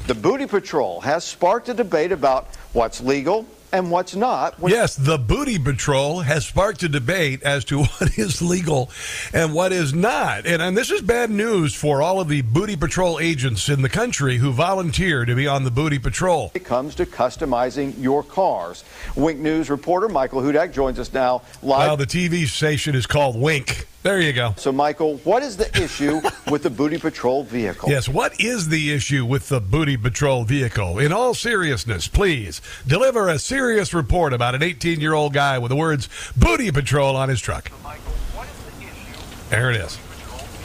The 0.06 0.14
Booty 0.14 0.46
Patrol 0.46 1.00
has 1.00 1.24
sparked 1.24 1.68
a 1.68 1.74
debate 1.74 2.12
about 2.12 2.48
what's 2.72 3.00
legal 3.00 3.46
and 3.72 3.90
what's 3.90 4.14
not. 4.14 4.54
yes, 4.66 4.96
the 4.96 5.18
Booty 5.18 5.58
Patrol 5.58 6.20
has 6.20 6.46
sparked 6.46 6.82
a 6.82 6.88
debate 6.88 7.42
as 7.42 7.64
to 7.66 7.78
what 7.84 8.18
is 8.18 8.42
legal 8.42 8.90
and 9.32 9.54
what 9.54 9.72
is 9.72 9.94
not. 9.94 10.46
And, 10.46 10.60
and 10.62 10.76
this 10.76 10.90
is 10.90 11.02
bad 11.02 11.30
news 11.30 11.74
for 11.74 12.02
all 12.02 12.20
of 12.20 12.28
the 12.28 12.42
Booty 12.42 12.76
Patrol 12.76 13.18
agents 13.20 13.68
in 13.68 13.82
the 13.82 13.88
country 13.88 14.38
who 14.38 14.52
volunteer 14.52 15.24
to 15.24 15.34
be 15.34 15.46
on 15.46 15.64
the 15.64 15.70
Booty 15.70 15.98
Patrol. 15.98 16.50
It 16.54 16.64
comes 16.64 16.94
to 16.96 17.06
customizing 17.06 17.94
your 18.00 18.22
cars. 18.22 18.84
Wink 19.16 19.38
News 19.40 19.70
reporter 19.70 20.08
Michael 20.08 20.42
Hudak 20.42 20.72
joins 20.72 20.98
us 20.98 21.12
now 21.12 21.42
live. 21.62 21.88
Well, 21.88 21.96
the 21.96 22.06
TV 22.06 22.46
station 22.46 22.94
is 22.94 23.06
called 23.06 23.40
Wink. 23.40 23.86
There 24.02 24.18
you 24.18 24.32
go. 24.32 24.54
So, 24.56 24.72
Michael, 24.72 25.18
what 25.18 25.42
is 25.42 25.58
the 25.58 25.68
issue 25.78 26.22
with 26.50 26.62
the 26.62 26.70
Booty 26.70 26.96
Patrol 26.96 27.44
vehicle? 27.44 27.90
Yes, 27.90 28.08
what 28.08 28.40
is 28.40 28.68
the 28.68 28.92
issue 28.92 29.26
with 29.26 29.48
the 29.48 29.60
Booty 29.60 29.98
Patrol 29.98 30.44
vehicle? 30.44 30.98
In 30.98 31.12
all 31.12 31.34
seriousness, 31.34 32.08
please 32.08 32.62
deliver 32.86 33.28
a 33.28 33.38
serious 33.38 33.92
report 33.92 34.32
about 34.32 34.54
an 34.54 34.62
18 34.62 35.00
year 35.00 35.12
old 35.12 35.34
guy 35.34 35.58
with 35.58 35.68
the 35.68 35.76
words 35.76 36.08
Booty 36.34 36.70
Patrol 36.70 37.14
on 37.14 37.28
his 37.28 37.42
truck. 37.42 37.68
So 37.68 37.74
Michael, 37.84 38.12
the 38.38 39.50
there 39.50 39.70
it 39.70 39.76
is. 39.76 39.98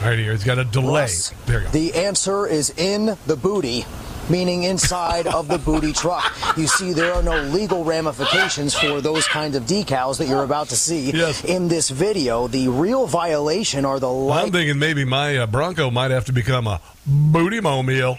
Right 0.00 0.18
here. 0.18 0.32
It's 0.32 0.44
got 0.44 0.58
a 0.58 0.64
delay. 0.64 1.02
Russ, 1.02 1.30
there 1.46 1.60
you 1.60 1.66
go. 1.66 1.70
The 1.72 1.94
answer 1.94 2.46
is 2.46 2.70
in 2.78 3.16
the 3.26 3.36
booty 3.36 3.84
meaning 4.28 4.64
inside 4.64 5.26
of 5.26 5.48
the 5.48 5.58
booty 5.58 5.92
truck. 5.92 6.32
You 6.56 6.66
see, 6.66 6.92
there 6.92 7.12
are 7.12 7.22
no 7.22 7.40
legal 7.42 7.84
ramifications 7.84 8.74
for 8.74 9.00
those 9.00 9.26
kinds 9.26 9.56
of 9.56 9.64
decals 9.64 10.18
that 10.18 10.28
you're 10.28 10.44
about 10.44 10.68
to 10.70 10.76
see 10.76 11.10
yes. 11.10 11.44
in 11.44 11.68
this 11.68 11.90
video. 11.90 12.48
The 12.48 12.68
real 12.68 13.06
violation 13.06 13.84
are 13.84 14.00
the 14.00 14.10
light. 14.10 14.44
I'm 14.44 14.52
thinking 14.52 14.78
maybe 14.78 15.04
my 15.04 15.36
uh, 15.38 15.46
Bronco 15.46 15.90
might 15.90 16.10
have 16.10 16.24
to 16.26 16.32
become 16.32 16.66
a 16.66 16.80
booty 17.06 17.60
mobile 17.60 18.16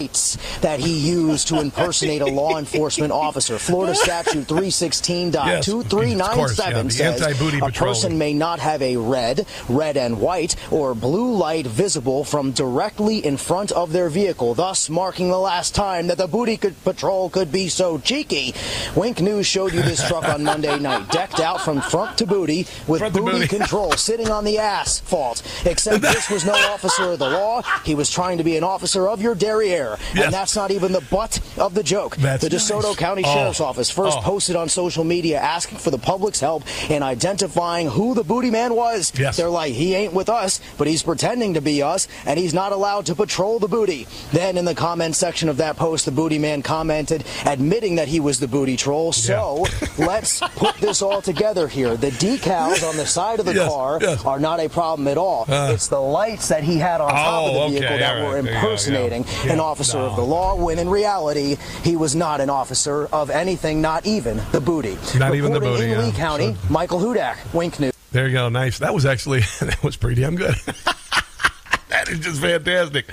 that 0.62 0.80
he 0.80 0.98
used 0.98 1.50
to 1.50 1.60
impersonate 1.60 2.22
a 2.22 2.26
law 2.26 2.58
enforcement 2.58 3.12
officer. 3.12 3.60
Florida 3.60 3.94
statute 3.94 4.48
316.2397 4.48 5.38
yes, 5.48 7.00
yeah, 7.00 7.16
says 7.16 7.22
a 7.62 7.72
person 7.72 8.18
may 8.18 8.34
not 8.34 8.60
have 8.60 8.82
a 8.82 8.96
red, 8.96 9.46
red 9.68 9.98
and 9.98 10.22
white, 10.22 10.56
or 10.72 10.96
blue 10.96 11.34
light 11.34 11.68
visible 11.68 12.24
from 12.24 12.52
directly 12.52 13.26
in 13.26 13.36
front 13.36 13.74
of 13.74 13.92
their 13.92 14.10
vehicle, 14.10 14.54
thus 14.54 14.90
marking 14.90 15.28
the 15.30 15.38
last 15.38 15.76
time 15.76 16.08
that 16.08 16.18
the 16.18 16.28
booty 16.28 16.56
could, 16.56 16.82
patrol 16.84 17.30
could 17.30 17.52
be 17.52 17.68
so 17.68 17.98
cheeky. 18.00 18.54
Wink 18.96 19.20
News 19.20 19.46
showed 19.46 19.74
you 19.74 19.82
this 19.82 20.08
truck 20.08 20.24
on 20.24 20.44
Monday 20.44 20.80
night, 20.88 21.10
decked 21.12 21.42
out 21.42 21.60
from 21.62 21.82
front 21.82 22.18
to 22.20 22.26
booty 22.26 22.66
with 22.88 23.00
front 23.00 23.14
booty, 23.14 23.32
booty 23.32 23.48
control, 23.48 23.92
sitting 23.94 24.30
on 24.30 24.46
the 24.46 24.58
asphalt. 24.60 25.42
Except 25.66 26.02
this 26.02 26.30
was 26.30 26.46
no 26.46 26.54
officer 26.54 27.12
of 27.12 27.20
the 27.20 27.30
law. 27.30 27.62
He 27.84 27.94
was 27.94 28.10
trying 28.10 28.38
to 28.38 28.44
be 28.44 28.56
an 28.56 28.64
officer 28.64 28.77
of 29.10 29.22
your 29.22 29.36
derriere. 29.36 29.98
Yes. 30.14 30.26
And 30.26 30.34
that's 30.34 30.56
not 30.56 30.72
even 30.72 30.92
the 30.92 31.02
butt 31.10 31.40
of 31.60 31.74
the 31.74 31.84
joke. 31.84 32.16
That's 32.18 32.44
the 32.44 32.50
DeSoto 32.50 32.84
nice. 32.84 32.96
County 32.96 33.24
Oh. 33.26 33.34
Sheriff's 33.34 33.60
Office 33.62 33.90
first 33.90 34.18
Oh. 34.20 34.22
posted 34.22 34.56
on 34.56 34.70
social 34.70 35.04
media 35.04 35.40
asking 35.40 35.78
for 35.80 35.92
the 35.92 35.98
public's 35.98 36.40
help 36.40 36.64
in 36.90 37.04
identifying 37.04 37.88
who 37.90 38.14
the 38.14 38.24
booty 38.24 38.50
man 38.52 38.76
was. 38.76 39.12
Yes. 39.18 39.38
They're 39.38 39.50
like, 39.50 39.74
he 39.74 39.94
ain't 39.96 40.14
with 40.14 40.30
us, 40.30 40.60
but 40.78 40.88
he's 40.88 41.04
pretending 41.04 41.54
to 41.56 41.62
be 41.62 41.82
us, 41.84 42.08
and 42.26 42.40
he's 42.40 42.54
not 42.54 42.72
allowed 42.72 43.06
to 43.08 43.16
patrol 43.16 43.60
the 43.60 43.68
booty. 43.68 44.08
Then 44.32 44.58
in 44.58 44.66
the 44.66 44.76
comment 44.76 45.16
section 45.16 45.50
of 45.50 45.58
that 45.58 45.76
post, 45.78 46.06
the 46.06 46.12
booty 46.12 46.40
man 46.40 46.62
commented, 46.62 47.24
admitting 47.46 47.96
that 47.96 48.08
he 48.08 48.20
was 48.20 48.40
the 48.40 48.48
booty 48.48 48.78
troll. 48.78 49.12
So 49.12 49.66
let's 49.98 50.40
put 50.56 50.76
this 50.78 51.02
all 51.02 51.22
together 51.22 51.68
here. 51.68 51.96
The 51.98 52.12
decals 52.12 52.88
on 52.88 52.98
the 52.98 53.06
side 53.06 53.40
of 53.40 53.46
the 53.46 53.54
Yes, 53.54 53.70
car 53.70 53.98
yes. 54.02 54.24
are 54.26 54.40
not 54.40 54.60
a 54.60 54.70
problem 54.70 55.08
at 55.08 55.18
all. 55.18 55.46
Uh. 55.48 55.72
it's 55.74 55.88
the 55.88 56.00
lights 56.00 56.48
that 56.50 56.64
he 56.64 56.78
had 56.78 57.02
on 57.02 57.10
top 57.10 57.44
Oh, 57.44 57.48
of 57.48 57.54
the 57.54 57.60
okay, 57.62 57.70
vehicle 57.80 57.98
that 57.98 58.18
all 58.18 58.24
were 58.30 58.36
right. 58.36 58.44
Yeah, 58.46 58.52
yeah, 58.52 58.58
impersonating 58.60 59.26
an 59.50 59.60
officer 59.60 59.98
no. 59.98 60.06
of 60.08 60.16
the 60.16 60.22
law, 60.24 60.56
when 60.56 60.80
in 60.80 60.90
reality, 60.90 61.47
he 61.56 61.96
was 61.96 62.16
not 62.16 62.42
an 62.42 62.50
officer 62.50 63.08
of 63.08 63.30
anything, 63.30 63.82
not 63.82 64.06
even 64.06 64.42
the 64.52 64.62
booty. 64.62 64.98
Not 65.18 65.36
even 65.36 65.54
the 65.54 65.60
booty, 65.60 65.86
In 65.86 65.90
yeah. 65.92 66.02
Lee 66.02 66.12
County, 66.12 66.56
Michael 66.70 67.00
Hudak, 67.00 67.38
Wink 67.54 67.80
News. 67.80 67.94
There 68.12 68.28
you 68.28 68.34
go. 68.34 68.50
Nice. 68.50 68.80
That 68.80 68.94
was 68.94 69.06
actually 69.06 69.40
that 69.62 69.84
was 69.84 69.98
pretty 69.98 70.22
damn 70.22 70.36
good. 70.36 70.56
that 71.90 72.10
is 72.10 72.20
just 72.20 72.42
fantastic. 72.42 73.06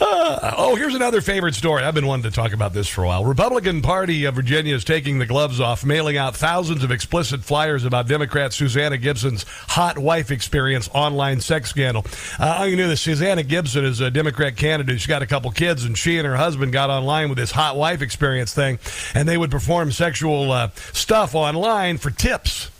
Uh, 0.00 0.54
oh, 0.56 0.74
here's 0.74 0.94
another 0.94 1.20
favorite 1.20 1.54
story. 1.54 1.82
I've 1.82 1.94
been 1.94 2.06
wanting 2.06 2.30
to 2.30 2.34
talk 2.34 2.52
about 2.52 2.72
this 2.72 2.88
for 2.88 3.04
a 3.04 3.06
while. 3.06 3.24
Republican 3.24 3.82
Party 3.82 4.24
of 4.24 4.34
Virginia 4.34 4.74
is 4.74 4.84
taking 4.84 5.18
the 5.18 5.26
gloves 5.26 5.60
off, 5.60 5.84
mailing 5.84 6.16
out 6.16 6.36
thousands 6.36 6.82
of 6.82 6.90
explicit 6.90 7.42
flyers 7.44 7.84
about 7.84 8.08
Democrat 8.08 8.52
Susanna 8.52 8.98
Gibson's 8.98 9.44
hot 9.48 9.98
wife 9.98 10.30
experience 10.30 10.88
online 10.94 11.40
sex 11.40 11.70
scandal. 11.70 12.04
Uh, 12.38 12.56
all 12.58 12.66
you 12.66 12.76
knew 12.76 12.88
that 12.88 12.96
Susanna 12.96 13.42
Gibson 13.42 13.84
is 13.84 14.00
a 14.00 14.10
Democrat 14.10 14.56
candidate. 14.56 15.00
She's 15.00 15.06
got 15.06 15.22
a 15.22 15.26
couple 15.26 15.50
kids, 15.50 15.84
and 15.84 15.96
she 15.96 16.18
and 16.18 16.26
her 16.26 16.36
husband 16.36 16.72
got 16.72 16.90
online 16.90 17.28
with 17.28 17.38
this 17.38 17.52
hot 17.52 17.76
wife 17.76 18.02
experience 18.02 18.52
thing, 18.52 18.78
and 19.14 19.28
they 19.28 19.38
would 19.38 19.50
perform 19.50 19.92
sexual 19.92 20.50
uh, 20.50 20.70
stuff 20.92 21.34
online 21.34 21.98
for 21.98 22.10
tips 22.10 22.70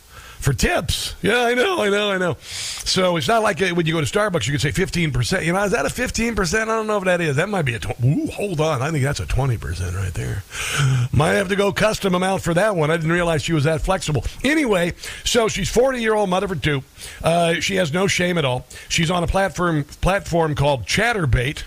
for 0.45 0.53
tips. 0.53 1.15
Yeah, 1.23 1.41
I 1.41 1.55
know, 1.55 1.83
I 1.83 1.89
know, 1.89 2.11
I 2.11 2.19
know. 2.19 2.37
So 2.41 3.17
it's 3.17 3.27
not 3.27 3.43
like 3.43 3.63
uh, 3.63 3.71
when 3.71 3.87
you 3.87 3.95
go 3.95 4.01
to 4.01 4.07
Starbucks, 4.07 4.47
you 4.47 4.53
could 4.53 4.61
say 4.61 4.71
15%. 4.71 5.45
You 5.45 5.55
know, 5.55 5.65
is 5.65 5.73
that 5.73 5.87
a 5.87 5.89
15%? 5.89 6.61
I 6.61 6.65
don't 6.67 6.87
know 6.87 6.99
if 6.99 7.05
that 7.05 7.21
is. 7.23 7.37
That 7.37 7.49
might 7.49 7.63
be 7.63 7.75
a, 7.75 7.81
ooh, 8.05 8.27
hold 8.27 8.61
on. 8.61 8.83
I 8.83 8.91
think 8.91 9.03
that's 9.03 9.21
a 9.21 9.27
20% 9.27 9.97
right 9.97 10.13
there. 10.13 10.45
Might 11.13 11.33
have 11.33 11.49
to 11.49 11.57
go 11.57 11.73
custom 11.73 12.15
amount 12.15 12.43
for 12.43 12.53
that 12.55 12.77
one. 12.77 12.91
I 12.91 12.97
didn't 12.97 13.13
realize 13.13 13.43
she 13.43 13.55
was 13.55 13.65
that 13.65 13.81
flexible. 13.81 14.25
Anyway, 14.45 14.93
so 15.25 15.49
she's 15.49 15.71
40 15.71 16.01
year 16.01 16.15
old 16.15 16.29
mother 16.29 16.47
for 16.47 16.57
two. 16.57 16.83
Uh, 17.23 17.55
she 17.55 17.77
has 17.77 17.93
no 17.93 18.07
shame 18.07 18.37
at 18.37 18.45
all. 18.45 18.67
She's 18.91 19.11
on 19.11 19.25
a 19.25 19.27
platform, 19.27 19.85
platform 19.85 20.55
called 20.55 20.85
Chaturbate, 20.85 21.61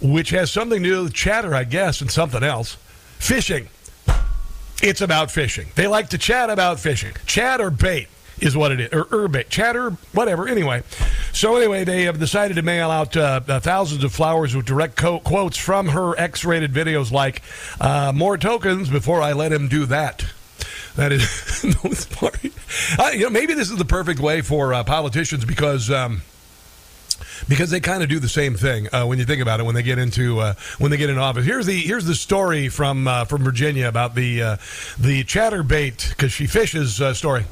which 0.00 0.30
has 0.30 0.52
something 0.52 0.82
to 0.82 0.88
do 0.88 1.02
with 1.02 1.12
chatter, 1.12 1.54
I 1.54 1.64
guess, 1.64 2.00
and 2.00 2.10
something 2.10 2.44
else. 2.44 2.76
Fishing. 3.18 3.68
It's 4.82 5.00
about 5.00 5.30
fishing. 5.30 5.68
They 5.76 5.86
like 5.86 6.08
to 6.08 6.18
chat 6.18 6.50
about 6.50 6.80
fishing. 6.80 7.12
Chat 7.24 7.60
or 7.60 7.70
bait 7.70 8.08
is 8.40 8.56
what 8.56 8.72
it 8.72 8.80
is, 8.80 8.88
or 8.92 9.04
urbait, 9.04 9.48
chatter, 9.48 9.90
whatever. 10.12 10.48
Anyway, 10.48 10.82
so 11.32 11.56
anyway, 11.56 11.84
they 11.84 12.02
have 12.02 12.18
decided 12.18 12.54
to 12.54 12.62
mail 12.62 12.90
out 12.90 13.16
uh, 13.16 13.40
uh, 13.46 13.60
thousands 13.60 14.02
of 14.02 14.12
flowers 14.12 14.56
with 14.56 14.66
direct 14.66 14.96
co- 14.96 15.20
quotes 15.20 15.56
from 15.56 15.88
her 15.88 16.18
X-rated 16.18 16.72
videos, 16.72 17.12
like 17.12 17.42
uh, 17.80 18.12
"More 18.12 18.36
tokens 18.36 18.88
before 18.88 19.22
I 19.22 19.32
let 19.32 19.52
him 19.52 19.68
do 19.68 19.86
that." 19.86 20.26
That 20.96 21.12
is, 21.12 21.64
Uh, 22.98 23.10
you 23.12 23.20
know, 23.20 23.30
maybe 23.30 23.54
this 23.54 23.70
is 23.70 23.76
the 23.76 23.84
perfect 23.84 24.18
way 24.18 24.40
for 24.40 24.74
uh, 24.74 24.82
politicians 24.84 25.44
because. 25.44 25.90
Um, 25.90 26.22
because 27.48 27.70
they 27.70 27.80
kind 27.80 28.02
of 28.02 28.08
do 28.08 28.18
the 28.18 28.28
same 28.28 28.54
thing 28.54 28.88
uh, 28.92 29.04
when 29.04 29.18
you 29.18 29.24
think 29.24 29.42
about 29.42 29.60
it 29.60 29.64
when 29.64 29.74
they 29.74 29.82
get 29.82 29.98
into 29.98 30.40
uh, 30.40 30.54
when 30.78 30.90
they 30.90 30.96
get 30.96 31.10
in 31.10 31.18
office. 31.18 31.44
Here's 31.44 31.66
the 31.66 31.78
here's 31.80 32.04
the 32.04 32.14
story 32.14 32.68
from 32.68 33.08
uh, 33.08 33.24
from 33.24 33.42
Virginia 33.42 33.88
about 33.88 34.14
the 34.14 34.42
uh, 34.42 34.56
the 34.98 35.24
chatterbait 35.24 36.10
because 36.10 36.32
she 36.32 36.46
fishes 36.46 37.00
uh, 37.00 37.14
story. 37.14 37.44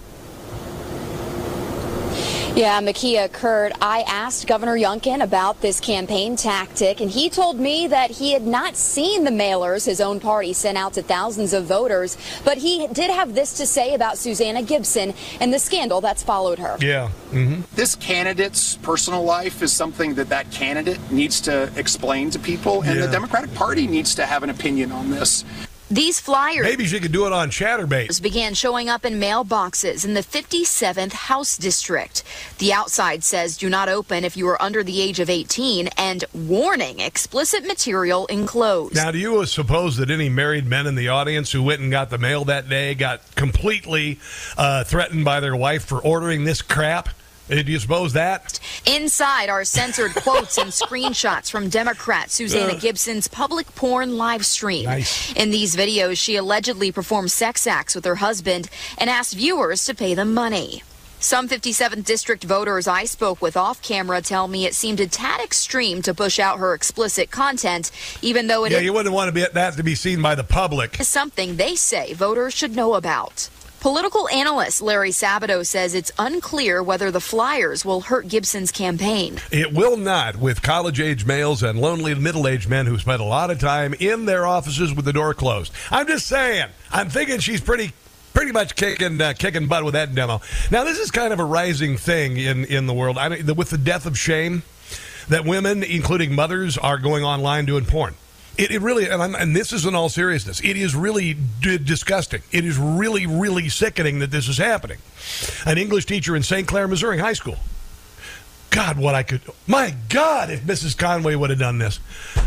Yeah, 2.57 2.81
Makia 2.81 3.33
Kurt, 3.33 3.73
I 3.81 4.03
asked 4.03 4.47
Governor 4.47 4.77
Youngkin 4.77 5.23
about 5.23 5.61
this 5.63 5.81
campaign 5.81 6.37
tactic, 6.37 7.01
and 7.01 7.11
he 7.11 7.31
told 7.31 7.59
me 7.59 7.87
that 7.87 8.11
he 8.11 8.33
had 8.33 8.43
not 8.43 8.77
seen 8.77 9.25
the 9.25 9.31
mailers 9.31 9.87
his 9.87 10.01
own 10.01 10.21
party 10.21 10.53
sent 10.53 10.77
out 10.77 10.93
to 10.95 11.03
thousands 11.03 11.55
of 11.55 11.65
voters, 11.65 12.19
but 12.45 12.59
he 12.59 12.87
did 12.89 13.11
have 13.11 13.35
this 13.35 13.57
to 13.59 13.67
say 13.67 13.95
about 13.95 14.19
Susanna 14.19 14.63
Gibson 14.63 15.15
and 15.41 15.55
the 15.55 15.59
scandal 15.59 16.03
that's 16.03 16.23
followed 16.23 16.59
her. 16.59 16.77
Yeah. 16.81 17.11
Mm-hmm. 17.31 17.63
This 17.77 17.95
candidate's 17.95 18.77
personal 18.79 19.23
life 19.23 19.63
is 19.63 19.73
something 19.73 20.15
that 20.15 20.29
that 20.29 20.51
candidate 20.51 20.99
needs 21.11 21.41
to 21.43 21.73
explain 21.77 22.31
to 22.31 22.39
people, 22.39 22.83
and 22.83 22.99
Yeah. 22.99 23.07
the 23.07 23.13
Democratic 23.13 23.55
Party 23.55 23.87
needs 23.87 24.15
to 24.17 24.27
have 24.27 24.43
an 24.43 24.51
opinion 24.51 24.93
on 24.93 25.11
this. 25.11 25.45
These 25.91 26.21
flyers 26.21 26.63
Maybe 26.63 26.87
she 26.87 27.01
could 27.01 27.11
do 27.11 27.27
it 27.27 27.33
on 27.33 27.51
chatterbait. 27.51 28.23
began 28.23 28.55
showing 28.55 28.89
up 28.89 29.05
in 29.05 29.15
mailboxes 29.15 30.05
in 30.05 30.15
the 30.15 30.21
57th 30.21 31.13
House 31.13 31.59
District. 31.59 32.23
The 32.59 32.73
outside 32.73 33.25
says 33.25 33.57
do 33.57 33.69
not 33.69 33.89
open 33.89 34.25
if 34.25 34.37
you 34.37 34.47
are 34.49 34.63
under 34.63 34.85
the 34.85 35.01
age 35.01 35.19
of 35.19 35.29
18 35.29 35.89
and 35.99 36.25
warning 36.33 37.01
explicit 37.01 37.67
material 37.67 38.27
enclosed. 38.27 38.95
Now, 38.95 39.11
do 39.11 39.19
you 39.19 39.45
suppose 39.47 39.97
that 39.97 40.11
any 40.11 40.29
married 40.29 40.67
men 40.67 40.87
in 40.87 40.95
the 40.95 41.09
audience 41.09 41.51
who 41.51 41.61
went 41.61 41.81
and 41.81 41.91
got 41.91 42.11
the 42.11 42.19
mail 42.19 42.45
that 42.45 42.69
day 42.69 42.95
got 42.95 43.23
completely 43.35 44.21
uh, 44.57 44.85
threatened 44.85 45.25
by 45.25 45.41
their 45.41 45.57
wife 45.57 45.85
for 45.85 45.99
ordering 45.99 46.45
this 46.45 46.63
crap? 46.63 47.09
Do 47.51 47.73
you 47.73 47.81
suppose 47.81 48.13
that? 48.13 48.61
Inside 48.87 49.49
are 49.49 49.65
censored 49.65 50.15
quotes 50.15 50.57
and 50.57 50.71
screenshots 50.71 51.51
from 51.51 51.69
Democrat 51.69 52.31
Susanna. 52.31 52.77
Gibson's 52.77 53.27
public 53.27 53.75
porn 53.75 54.17
live 54.17 54.47
stream. 54.47 54.85
Nice. 54.85 55.33
In 55.35 55.51
these 55.51 55.75
videos, 55.75 56.17
she 56.17 56.37
allegedly 56.37 56.93
performed 56.93 57.33
sex 57.33 57.67
acts 57.67 57.97
with 57.97 58.05
her 58.05 58.17
husband 58.17 58.71
and 58.99 59.11
asked 59.11 59.35
viewers 59.35 59.85
to 59.87 59.97
pay 59.97 60.15
them 60.15 60.33
money. 60.33 60.85
Some 61.23 61.49
57th 61.49 62.07
district 62.07 62.45
voters 62.45 62.89
I 62.89 63.05
spoke 63.05 63.43
with 63.43 63.55
off 63.55 63.83
camera 63.83 64.23
tell 64.23 64.49
me 64.49 64.65
it 64.65 64.75
seemed 64.75 65.01
a 65.01 65.07
tad 65.07 65.43
extreme 65.43 66.01
to 66.03 66.15
push 66.15 66.39
out 66.39 66.59
her 66.61 66.73
explicit 66.73 67.31
content, 67.31 67.91
even 68.23 68.47
though 68.47 68.65
it 68.65 68.73
yeah, 68.73 68.79
you 68.79 68.95
wouldn't 68.95 69.15
want 69.15 69.29
to 69.29 69.33
be 69.33 69.45
that 69.53 69.75
to 69.77 69.83
be 69.83 69.95
seen 69.95 70.23
by 70.23 70.35
the 70.35 70.45
public. 70.45 70.97
something 71.03 71.57
they 71.57 71.75
say 71.75 72.15
voters 72.15 72.55
should 72.55 72.75
know 72.75 72.95
about. 72.95 73.51
Political 73.81 74.29
analyst 74.29 74.83
Larry 74.83 75.11
Sabato 75.11 75.65
says 75.67 75.95
it's 75.95 76.13
unclear 76.19 76.83
whether 76.83 77.11
the 77.11 77.21
flyers 77.21 77.83
will 77.83 78.03
hurt 78.03 78.29
Gibson's 78.29 78.71
campaign. 78.71 79.41
It 79.51 79.73
will 79.73 79.97
not 79.97 80.37
with 80.37 80.61
college 80.61 81.01
age 81.01 81.25
males 81.25 81.63
and 81.63 81.81
lonely 81.81 82.15
middle 82.15 82.47
aged 82.47 82.69
men 82.69 82.85
who 82.85 82.99
spend 82.99 83.23
a 83.23 83.25
lot 83.25 83.51
of 83.51 83.59
time 83.59 83.95
in 83.95 84.27
their 84.27 84.47
offices 84.47 84.93
with 84.93 85.07
the 85.07 85.15
door 85.15 85.33
closed. 85.33 85.73
I'm 85.91 86.07
just 86.07 86.27
saying. 86.27 86.69
I'm 86.93 87.09
thinking 87.09 87.39
she's 87.41 87.61
pretty. 87.63 87.93
Pretty 88.33 88.53
much 88.53 88.77
kicking 88.77 89.21
uh, 89.21 89.33
kicking 89.37 89.67
butt 89.67 89.85
with 89.85 89.95
that 89.95 90.15
demo. 90.15 90.41
Now 90.71 90.85
this 90.85 91.01
is 91.01 91.11
kind 91.11 91.33
of 91.33 91.41
a 91.41 91.45
rising 91.45 91.97
thing 91.97 92.37
in 92.37 92.65
in 92.67 92.87
the 92.87 92.95
world. 92.95 93.19
I 93.19 93.29
with 93.29 93.71
the 93.71 93.77
death 93.77 94.07
of 94.07 94.17
shame, 94.17 94.63
that 95.29 95.45
women, 95.45 95.83
including 95.83 96.37
mothers, 96.37 96.79
are 96.79 96.97
going 96.97 97.25
online 97.25 97.65
doing 97.65 97.87
porn. 97.87 98.15
It, 98.59 98.71
it 98.71 98.81
really, 98.81 99.09
and, 99.09 99.35
and 99.37 99.57
this 99.57 99.73
is 99.73 99.87
in 99.87 99.95
all 99.95 100.09
seriousness, 100.09 100.61
it 100.61 100.77
is 100.77 100.95
really 100.95 101.35
d- 101.35 101.79
disgusting. 101.79 102.43
It 102.53 102.65
is 102.65 102.77
really, 102.79 103.27
really 103.27 103.69
sickening 103.69 104.19
that 104.19 104.31
this 104.31 104.49
is 104.49 104.59
happening. 104.59 104.99
An 105.65 105.79
English 105.79 106.07
teacher 106.07 106.37
in 106.37 106.43
St. 106.43 106.67
Clair, 106.67 106.87
Missouri 106.89 107.19
High 107.19 107.33
School 107.33 107.57
God, 108.71 108.99
what 108.99 109.17
I 109.17 109.25
could. 109.25 109.41
My 109.67 109.95
God, 110.09 110.51
if 110.51 110.63
Mrs. 110.63 110.97
Conway 110.97 111.35
would 111.35 111.51
have 111.51 111.59
done 111.59 111.79
this, 111.79 111.99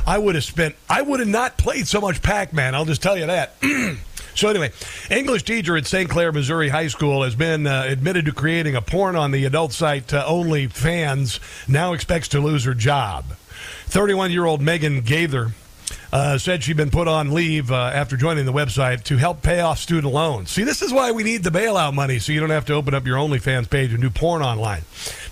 I 0.07 0.17
would 0.17 0.35
have 0.35 0.43
spent. 0.43 0.75
I 0.89 1.01
would 1.01 1.19
have 1.19 1.29
not 1.29 1.57
played 1.57 1.87
so 1.87 1.99
much 1.99 2.21
Pac 2.21 2.53
Man. 2.53 2.73
I'll 2.73 2.85
just 2.85 3.03
tell 3.03 3.17
you 3.17 3.25
that. 3.27 3.55
so 4.35 4.47
anyway, 4.47 4.71
English 5.11 5.43
teacher 5.43 5.75
at 5.75 5.85
St. 5.85 6.09
Clair, 6.09 6.31
Missouri 6.31 6.69
High 6.69 6.87
School 6.87 7.23
has 7.23 7.35
been 7.35 7.67
uh, 7.67 7.83
admitted 7.85 8.25
to 8.25 8.31
creating 8.31 8.75
a 8.75 8.81
porn 8.81 9.17
on 9.17 9.31
the 9.31 9.43
adult 9.43 9.73
site 9.73 10.13
uh, 10.13 10.25
OnlyFans. 10.25 11.39
Now 11.67 11.91
expects 11.91 12.29
to 12.29 12.39
lose 12.39 12.63
her 12.63 12.73
job. 12.73 13.25
31 13.87 14.31
year 14.31 14.45
old 14.45 14.61
Megan 14.61 15.01
Gaither. 15.01 15.51
Uh, 16.13 16.37
said 16.37 16.63
she'd 16.63 16.77
been 16.77 16.91
put 16.91 17.07
on 17.07 17.33
leave 17.33 17.71
uh, 17.71 17.89
after 17.91 18.15
joining 18.15 18.45
the 18.45 18.53
website 18.53 19.01
to 19.03 19.17
help 19.17 19.41
pay 19.41 19.61
off 19.61 19.79
student 19.79 20.13
loans. 20.13 20.51
See, 20.51 20.63
this 20.63 20.83
is 20.83 20.93
why 20.93 21.09
we 21.09 21.23
need 21.23 21.43
the 21.43 21.49
bailout 21.49 21.95
money, 21.95 22.19
so 22.19 22.31
you 22.31 22.39
don't 22.39 22.51
have 22.51 22.65
to 22.65 22.73
open 22.73 22.93
up 22.93 23.07
your 23.07 23.17
OnlyFans 23.17 23.67
page 23.67 23.91
and 23.93 23.99
do 23.99 24.11
porn 24.11 24.43
online. 24.43 24.83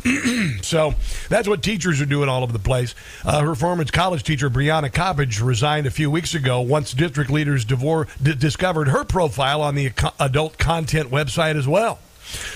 so 0.64 0.96
that's 1.30 1.48
what 1.48 1.62
teachers 1.62 2.02
are 2.02 2.08
doing 2.08 2.30
all 2.30 2.42
over 2.42 2.52
the 2.52 2.58
place. 2.58 2.96
Uh, 3.24 3.44
her 3.44 3.54
former 3.54 3.86
college 3.86 4.24
teacher, 4.24 4.50
Brianna 4.50 4.92
Coppage, 4.92 5.40
resigned 5.40 5.86
a 5.86 5.92
few 5.92 6.10
weeks 6.10 6.34
ago 6.34 6.62
once 6.62 6.94
district 6.94 7.30
leaders 7.30 7.64
d- 7.64 8.34
discovered 8.34 8.88
her 8.88 9.04
profile 9.04 9.62
on 9.62 9.76
the 9.76 9.92
adult 10.20 10.58
content 10.58 11.12
website 11.12 11.58
as 11.58 11.68
well. 11.68 12.00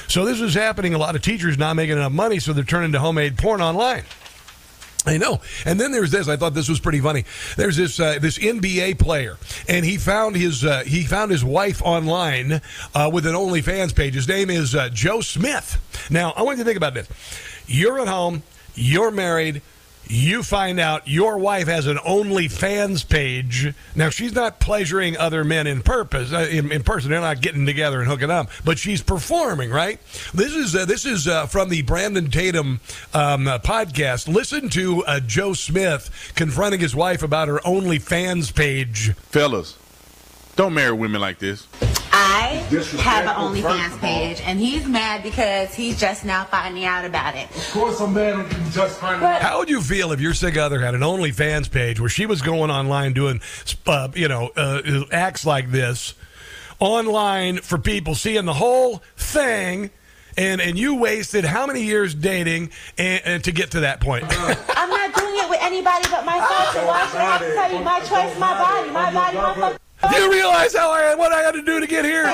So 0.08 0.26
this 0.26 0.42
is 0.42 0.56
happening. 0.56 0.96
A 0.96 0.98
lot 0.98 1.16
of 1.16 1.22
teachers 1.22 1.60
not 1.60 1.76
making 1.76 1.98
enough 1.98 2.12
money, 2.12 2.40
so 2.40 2.54
they're 2.54 2.64
turning 2.64 2.92
to 2.94 3.00
homemade 3.00 3.38
porn 3.38 3.62
online. 3.62 4.04
I 5.08 5.18
know. 5.18 5.40
And 5.66 5.80
then 5.80 5.92
there's 5.92 6.12
this. 6.12 6.28
I 6.28 6.36
thought 6.36 6.54
this 6.54 6.70
was 6.70 6.80
pretty 6.80 7.00
funny. 7.00 7.26
There's 7.58 7.78
this 7.78 8.00
uh, 8.00 8.18
this 8.20 8.38
NBA 8.38 8.98
player, 9.00 9.38
and 9.68 9.86
he 9.86 9.98
found 9.98 10.36
his 10.36 10.66
uh, 10.66 10.84
he 10.86 11.04
found 11.04 11.32
his 11.32 11.44
wife 11.44 11.82
online 11.84 12.62
uh, 12.94 13.10
with 13.14 13.26
an 13.28 13.36
OnlyFans 13.36 13.96
page. 13.96 14.16
His 14.16 14.28
name 14.28 14.50
is 14.50 14.74
uh, 14.74 14.90
Joe 14.90 15.22
Smith. 15.22 15.80
Now 16.10 16.32
I 16.36 16.42
want 16.42 16.58
you 16.58 16.64
to 16.64 16.68
think 16.68 16.78
about 16.78 16.94
this. 16.94 17.08
You're 17.68 18.00
at 18.00 18.08
home. 18.08 18.44
You're 18.74 19.12
married. 19.12 19.62
You 20.08 20.44
find 20.44 20.80
out 20.80 21.08
your 21.08 21.38
wife 21.38 21.68
has 21.68 21.88
an 21.88 21.98
OnlyFans 21.98 23.08
page. 23.08 23.74
Now 23.96 24.10
she's 24.10 24.34
not 24.34 24.60
pleasuring 24.60 25.18
other 25.18 25.44
men 25.44 25.68
in 25.68 25.82
purpose, 25.82 26.32
uh, 26.32 26.48
in, 26.50 26.72
in 26.72 26.84
person. 26.84 27.10
They're 27.10 27.22
not 27.22 27.42
getting 27.42 27.66
together 27.66 28.00
and 28.00 28.08
hooking 28.08 28.30
up, 28.30 28.50
but 28.64 28.78
she's 28.78 29.02
performing. 29.02 29.72
Right? 29.72 30.00
This 30.34 30.54
is 30.54 30.76
uh, 30.76 30.86
this 30.86 31.06
is 31.06 31.28
uh, 31.28 31.48
from 31.48 31.70
the 31.70 31.82
Brandon 31.82 32.30
Tatum 32.30 32.80
um, 33.14 33.48
uh, 33.48 33.60
podcast. 33.60 34.28
Listen 34.28 34.70
to 34.70 35.04
uh, 35.06 35.20
Joe 35.20 35.54
Smith 35.54 36.32
confronting 36.36 36.80
his 36.80 36.96
wife 36.96 37.24
about 37.24 37.48
her 37.48 37.60
OnlyFans 37.60 38.54
page. 38.54 39.14
Fellas, 39.30 39.78
don't 40.56 40.74
marry 40.74 40.94
women 40.94 41.22
like 41.22 41.40
this. 41.40 41.68
I 42.18 42.66
have 43.02 43.26
an 43.26 43.36
OnlyFans 43.36 44.00
page, 44.00 44.42
and 44.46 44.58
he's 44.58 44.88
mad 44.88 45.22
because 45.22 45.74
he's 45.74 46.00
just 46.00 46.24
now 46.24 46.46
finding 46.46 46.86
out 46.86 47.04
about 47.04 47.36
it. 47.36 47.50
Of 47.54 47.72
course, 47.72 48.00
I'm 48.00 48.14
mad 48.14 48.36
I'm 48.36 48.72
just 48.72 49.00
finding 49.00 49.28
out. 49.28 49.42
How 49.42 49.60
would 49.60 49.70
you 49.70 49.82
feel 49.82 50.14
if 50.14 50.22
your 50.22 50.34
sick 50.34 50.56
other 50.56 50.80
had 50.80 50.96
an 50.96 51.02
OnlyFans 51.02 51.70
page 51.70 52.00
where 52.00 52.08
she 52.08 52.26
was 52.26 52.42
going 52.42 52.72
online 52.72 53.12
doing, 53.12 53.42
uh, 53.86 54.08
you 54.16 54.30
know, 54.30 54.50
uh, 54.56 55.04
acts 55.12 55.46
like 55.46 55.72
this 55.72 56.14
online 56.80 57.58
for 57.58 57.78
people 57.78 58.16
seeing 58.16 58.46
the 58.46 58.54
whole 58.54 59.04
thing? 59.18 59.90
And, 60.38 60.62
and 60.62 60.78
you 60.78 60.96
wasted 60.96 61.44
how 61.44 61.66
many 61.66 61.84
years 61.84 62.16
dating 62.16 62.72
and, 62.98 63.22
and 63.26 63.44
to 63.44 63.52
get 63.52 63.72
to 63.72 63.82
that 63.82 64.00
point? 64.00 64.24
I'm 64.30 64.90
not 64.90 65.14
doing 65.16 65.36
it 65.36 65.50
with 65.50 65.60
anybody 65.62 66.08
but 66.10 66.26
myself. 66.26 66.74
So 66.74 66.88
why 66.88 67.08
should 67.08 67.20
I 67.20 67.24
have 67.24 67.42
to 67.42 67.54
tell 67.54 67.74
you 67.74 67.84
my 67.84 68.00
choice, 68.00 68.40
my 68.40 68.58
body, 68.58 68.92
my 68.92 69.14
body, 69.14 69.38
my 69.38 69.54
fucking 69.54 69.85
Do 70.12 70.18
you 70.18 70.32
realize 70.32 70.76
how 70.76 70.92
I 70.92 71.16
what 71.16 71.32
I 71.32 71.42
had 71.42 71.54
to 71.54 71.62
do 71.62 71.80
to 71.80 71.88
get 71.88 72.06
here? 72.06 72.26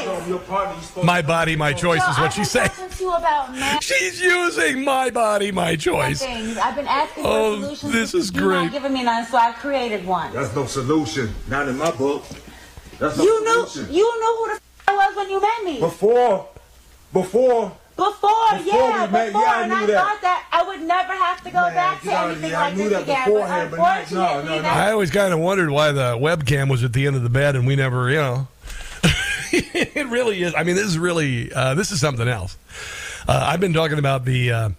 My 1.03 1.21
body, 1.21 1.55
my 1.55 1.73
choice 1.73 2.01
is 2.07 2.17
what 2.19 2.33
she's 2.33 2.49
saying. 2.51 2.69
talking 2.69 2.89
to 2.89 3.03
you 3.03 3.13
about 3.13 3.51
man 3.55 3.79
She's 3.81 4.19
using 4.21 4.83
my 4.83 5.09
body, 5.09 5.51
my 5.51 5.75
choice. 5.75 6.19
things. 6.21 6.57
I've 6.57 6.75
been 6.75 6.87
asking 6.87 7.23
Oh, 7.25 7.55
for 7.59 7.61
solutions. 7.75 7.91
this 7.93 8.13
is 8.13 8.31
You're 8.33 8.51
not 8.51 8.61
great. 8.61 8.71
giving 8.73 8.93
me 8.93 9.03
none, 9.03 9.25
so 9.25 9.37
I 9.37 9.51
created 9.53 10.05
one. 10.05 10.33
That's 10.33 10.53
no 10.55 10.65
solution. 10.65 11.33
Not 11.47 11.67
in 11.67 11.77
my 11.77 11.91
book. 11.91 12.23
That's 12.99 13.17
no 13.17 13.23
You 13.23 13.43
knew, 13.43 13.67
solution. 13.67 13.93
you 13.93 14.19
knew 14.19 14.35
who 14.39 14.47
the 14.49 14.53
f- 14.55 14.61
I 14.87 14.95
was 14.95 15.15
when 15.15 15.29
you 15.29 15.41
met 15.41 15.63
me. 15.63 15.79
Before, 15.79 16.47
before. 17.13 17.71
Before, 17.95 18.31
Before 18.53 18.63
yeah, 18.65 19.05
we 19.05 19.11
met, 19.11 19.25
before, 19.27 19.41
yeah, 19.41 19.51
I 19.51 19.61
and 19.61 19.69
knew 19.71 19.75
I 19.77 19.85
that. 19.85 19.95
thought 20.07 20.21
that 20.21 20.47
I 20.51 20.63
would 20.63 20.81
never 20.81 21.13
have 21.13 21.43
to 21.43 21.49
go 21.51 21.69
back 21.71 21.99
to 22.01 22.05
get 22.07 22.23
of 22.23 22.31
anything 22.31 22.49
here. 22.49 22.57
I 22.57 22.61
like 22.69 22.75
knew 22.77 22.83
this 22.89 22.91
that 22.93 23.03
again. 23.03 23.25
But 23.25 23.31
beforehand, 23.33 23.71
but 23.71 23.77
not- 23.77 23.83
no, 23.83 23.91
unfortunately, 24.01 24.49
no, 24.49 24.55
no. 24.55 24.61
that 24.63 24.77
I 24.77 24.91
always 24.91 25.11
kind 25.11 25.33
of 25.33 25.39
wondered 25.39 25.69
why 25.69 25.91
the 25.91 26.15
webcam 26.17 26.69
was 26.69 26.83
at 26.83 26.93
the 26.93 27.05
end 27.07 27.15
of 27.15 27.23
the 27.23 27.29
bed 27.29 27.55
and 27.55 27.67
we 27.67 27.75
never, 27.75 28.09
you 28.09 28.15
know. 28.17 28.47
it 29.51 30.07
really 30.07 30.41
is. 30.41 30.53
I 30.55 30.63
mean, 30.63 30.75
this 30.75 30.85
is 30.85 30.97
really 30.97 31.51
uh, 31.53 31.73
this 31.75 31.91
is 31.91 31.99
something 31.99 32.27
else. 32.27 32.57
Uh, 33.27 33.45
I've 33.47 33.59
been 33.59 33.73
talking 33.73 33.99
about 33.99 34.23
the 34.25 34.51
uh, 34.51 34.69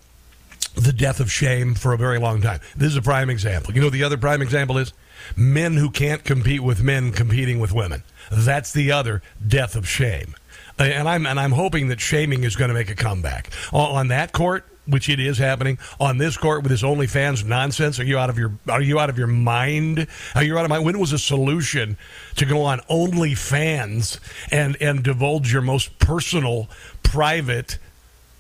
the 0.75 0.93
death 0.93 1.21
of 1.21 1.31
shame 1.31 1.75
for 1.75 1.93
a 1.93 1.99
very 1.99 2.19
long 2.19 2.41
time. 2.41 2.61
This 2.75 2.89
is 2.91 2.97
a 2.97 3.03
prime 3.03 3.29
example. 3.31 3.75
You 3.75 3.83
know, 3.83 3.91
the 3.91 4.03
other 4.05 4.17
prime 4.17 4.41
example 4.43 4.79
is 4.79 4.93
men 5.37 5.75
who 5.77 5.91
can't 5.91 6.25
compete 6.25 6.63
with 6.63 6.83
men 6.83 7.13
competing 7.13 7.61
with 7.61 7.73
women. 7.73 8.03
That's 8.31 8.73
the 8.73 8.91
other 8.93 9.23
death 9.47 9.77
of 9.77 9.87
shame. 9.87 10.35
Uh, 10.79 10.85
And 10.85 11.09
I'm 11.09 11.27
and 11.27 11.39
I'm 11.39 11.53
hoping 11.53 11.89
that 11.89 12.01
shaming 12.01 12.45
is 12.45 12.57
going 12.57 12.69
to 12.69 12.75
make 12.75 12.91
a 12.91 12.95
comeback 12.95 13.51
on, 13.73 14.09
that 14.09 14.33
court, 14.33 14.65
which 14.87 15.09
it 15.09 15.21
is 15.21 15.39
happening. 15.39 15.79
On 16.01 16.19
this 16.19 16.37
court 16.37 16.63
with 16.63 16.71
this 16.71 16.83
OnlyFans 16.83 17.45
nonsense, 17.45 17.99
are 18.01 18.05
you 18.05 18.19
out 18.19 18.31
of 18.31 18.39
your 18.39 18.53
are 18.69 18.83
you 18.83 18.99
out 18.99 19.11
of 19.11 19.19
your 19.19 19.27
mind? 19.27 20.07
Are 20.35 20.43
you 20.43 20.59
out 20.59 20.65
of 20.65 20.71
mind? 20.71 20.85
When 20.85 20.99
was 20.99 21.13
a 21.13 21.19
solution 21.19 21.97
to 22.37 22.45
go 22.45 22.63
on 22.63 22.81
OnlyFans 22.91 24.19
and 24.51 24.77
and 24.81 25.03
divulge 25.03 25.53
your 25.53 25.63
most 25.63 25.99
personal, 25.99 26.69
private? 27.03 27.79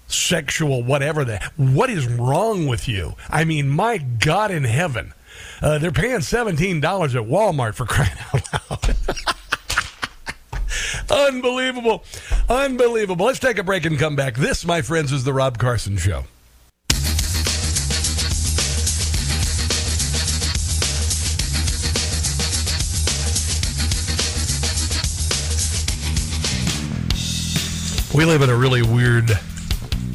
sexual 0.08 0.82
whatever 0.82 1.24
that 1.24 1.42
what 1.56 1.88
is 1.88 2.06
wrong 2.06 2.66
with 2.66 2.86
you 2.86 3.14
i 3.30 3.44
mean 3.44 3.66
my 3.66 3.96
god 3.96 4.50
in 4.50 4.64
heaven 4.64 5.14
uh, 5.62 5.78
they're 5.78 5.90
paying 5.90 6.18
$17 6.18 6.82
at 6.82 7.26
walmart 7.26 7.74
for 7.74 7.86
crying 7.86 8.10
out 8.34 8.70
loud 8.70 8.96
unbelievable. 11.10 12.04
Unbelievable. 12.48 13.26
Let's 13.26 13.38
take 13.38 13.58
a 13.58 13.62
break 13.62 13.84
and 13.84 13.98
come 13.98 14.16
back. 14.16 14.34
This 14.36 14.64
my 14.64 14.82
friends 14.82 15.12
is 15.12 15.24
the 15.24 15.32
rob 15.32 15.58
carson 15.58 15.96
show. 15.96 16.24
We 28.14 28.26
live 28.26 28.42
in 28.42 28.50
a 28.50 28.54
really 28.54 28.82
weird 28.82 29.38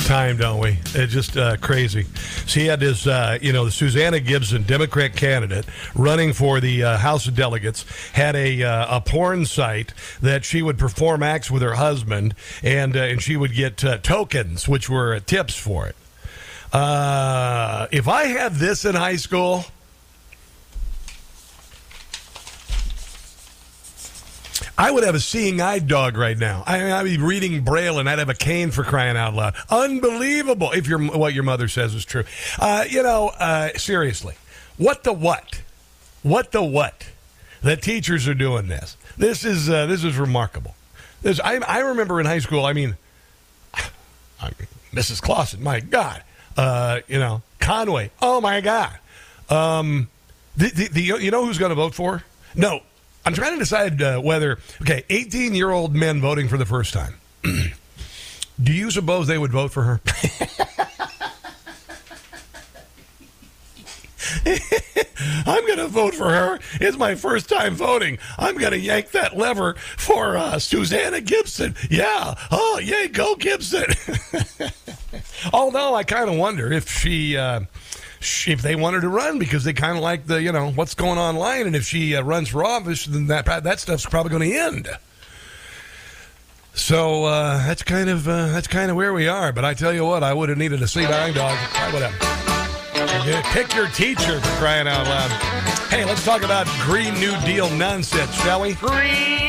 time, 0.07 0.37
don't 0.37 0.61
we? 0.61 0.79
It's 0.95 1.11
just 1.11 1.35
uh, 1.35 1.57
crazy. 1.57 2.03
So 2.45 2.61
he 2.61 2.67
had 2.67 2.79
this, 2.79 3.05
uh, 3.05 3.37
you 3.41 3.51
know, 3.51 3.65
the 3.65 3.71
Susanna 3.71 4.21
Gibson, 4.21 4.63
Democrat 4.63 5.17
candidate, 5.17 5.65
running 5.95 6.31
for 6.31 6.61
the 6.61 6.81
uh, 6.81 6.97
House 6.97 7.27
of 7.27 7.35
Delegates, 7.35 7.85
had 8.13 8.33
a 8.33 8.63
uh, 8.63 8.97
a 8.97 9.01
porn 9.01 9.45
site 9.45 9.93
that 10.21 10.45
she 10.45 10.61
would 10.61 10.77
perform 10.77 11.23
acts 11.23 11.51
with 11.51 11.61
her 11.61 11.73
husband, 11.73 12.35
and 12.63 12.95
uh, 12.95 13.01
and 13.01 13.21
she 13.21 13.35
would 13.35 13.53
get 13.53 13.83
uh, 13.83 13.97
tokens, 13.97 14.65
which 14.65 14.89
were 14.89 15.19
tips 15.19 15.57
for 15.57 15.87
it. 15.87 15.95
If 16.73 18.07
I 18.07 18.27
had 18.27 18.53
this 18.53 18.85
in 18.85 18.95
high 18.95 19.17
school. 19.17 19.65
I 24.77 24.91
would 24.91 25.03
have 25.03 25.15
a 25.15 25.19
seeing 25.19 25.59
eye 25.59 25.79
dog 25.79 26.17
right 26.17 26.37
now. 26.37 26.63
I 26.67 26.79
mean, 26.79 26.91
I'd 26.91 27.03
be 27.03 27.17
reading 27.17 27.63
Braille 27.63 27.97
and 27.97 28.07
I'd 28.07 28.19
have 28.19 28.29
a 28.29 28.35
cane 28.35 28.69
for 28.69 28.83
crying 28.83 29.17
out 29.17 29.33
loud. 29.33 29.55
Unbelievable. 29.69 30.71
If 30.71 30.87
your 30.87 30.99
what 30.99 31.33
your 31.33 31.43
mother 31.43 31.67
says 31.67 31.95
is 31.95 32.05
true. 32.05 32.25
Uh, 32.59 32.85
you 32.87 33.01
know, 33.01 33.29
uh, 33.39 33.69
seriously, 33.75 34.35
what 34.77 35.03
the 35.03 35.13
what? 35.13 35.61
What 36.21 36.51
the 36.51 36.63
what? 36.63 37.09
That 37.63 37.81
teachers 37.81 38.27
are 38.27 38.35
doing 38.35 38.67
this. 38.67 38.97
This 39.17 39.43
is 39.43 39.69
uh, 39.69 39.87
this 39.87 40.03
is 40.03 40.15
remarkable. 40.17 40.75
This 41.23 41.39
I, 41.39 41.55
I 41.55 41.79
remember 41.79 42.19
in 42.19 42.27
high 42.27 42.39
school. 42.39 42.63
I 42.65 42.73
mean, 42.73 42.97
I 43.73 44.45
mean, 44.45 44.67
Mrs. 44.93 45.21
Clausen, 45.21 45.63
my 45.63 45.79
God. 45.79 46.23
Uh, 46.55 47.01
you 47.07 47.19
know, 47.19 47.41
Conway, 47.59 48.11
oh 48.21 48.41
my 48.41 48.61
God. 48.61 48.97
Um, 49.49 50.09
the, 50.55 50.69
the, 50.69 50.87
the, 50.87 51.01
you 51.01 51.31
know 51.31 51.45
who's 51.45 51.57
going 51.57 51.69
to 51.69 51.75
vote 51.75 51.93
for? 51.93 52.23
No, 52.55 52.81
I'm 53.27 53.33
trying 53.33 53.51
to 53.55 53.59
decide 53.59 54.01
uh, 54.01 54.21
whether, 54.21 54.57
okay, 54.81 55.03
18 55.09 55.53
year 55.53 55.69
old 55.69 55.93
men 55.93 56.21
voting 56.21 56.47
for 56.47 56.57
the 56.57 56.65
first 56.65 56.93
time. 56.93 57.15
Do 58.63 58.71
you 58.71 58.89
suppose 58.89 59.27
they 59.27 59.37
would 59.37 59.51
vote 59.51 59.73
for 59.73 59.83
her? 59.83 59.99
I'm 65.45 65.65
going 65.67 65.79
to 65.79 65.89
vote 65.89 66.15
for 66.15 66.29
her. 66.29 66.57
It's 66.79 66.97
my 66.97 67.15
first 67.15 67.49
time 67.49 67.75
voting. 67.75 68.17
I'm 68.37 68.57
going 68.57 68.71
to 68.71 68.79
yank 68.79 69.11
that 69.11 69.35
lever 69.35 69.73
for 69.73 70.37
uh, 70.37 70.57
Susanna 70.57 71.19
Gibson. 71.19 71.75
Yeah. 71.89 72.33
Oh, 72.49 72.79
yay, 72.81 73.09
go 73.09 73.35
Gibson. 73.35 73.87
Although 75.53 75.95
I 75.95 76.03
kind 76.05 76.29
of 76.29 76.37
wonder 76.37 76.71
if 76.71 76.89
she. 76.89 77.35
Uh, 77.35 77.61
sh- 78.19 78.49
if 78.49 78.61
they 78.61 78.75
wanted 78.75 79.01
to 79.01 79.09
run 79.09 79.39
because 79.39 79.63
they 79.63 79.73
kind 79.73 79.97
of 79.97 80.03
like 80.03 80.27
the 80.27 80.41
you 80.41 80.51
know 80.51 80.71
what's 80.71 80.95
going 80.95 81.17
on 81.17 81.35
online 81.35 81.67
and 81.67 81.75
if 81.75 81.85
she 81.85 82.15
uh, 82.15 82.21
runs 82.21 82.49
for 82.49 82.63
office 82.63 83.05
then 83.05 83.27
that 83.27 83.45
that 83.45 83.79
stuff's 83.79 84.05
probably 84.05 84.29
going 84.29 84.49
to 84.51 84.57
end 84.57 84.89
so 86.73 87.25
uh, 87.25 87.57
that's 87.65 87.83
kind 87.83 88.09
of 88.09 88.27
uh, 88.27 88.47
that's 88.47 88.67
kind 88.67 88.89
of 88.89 88.97
where 88.97 89.13
we 89.13 89.27
are 89.27 89.51
but 89.51 89.65
I 89.65 89.73
tell 89.73 89.93
you 89.93 90.05
what 90.05 90.23
I 90.23 90.33
would 90.33 90.49
have 90.49 90.57
needed 90.57 90.81
a 90.81 90.87
sea 90.87 91.03
dying 91.03 91.33
dog 91.33 91.57
I 91.73 91.93
would 91.93 92.01
have 92.01 93.43
pick 93.51 93.73
your 93.75 93.87
teacher 93.87 94.39
for 94.39 94.57
crying 94.57 94.87
out 94.87 95.05
loud 95.05 95.31
hey 95.89 96.05
let's 96.05 96.23
talk 96.23 96.43
about 96.43 96.67
Green 96.81 97.13
New 97.15 97.39
Deal 97.41 97.69
nonsense 97.71 98.33
shall 98.35 98.61
we 98.61 98.73
Green 98.75 99.47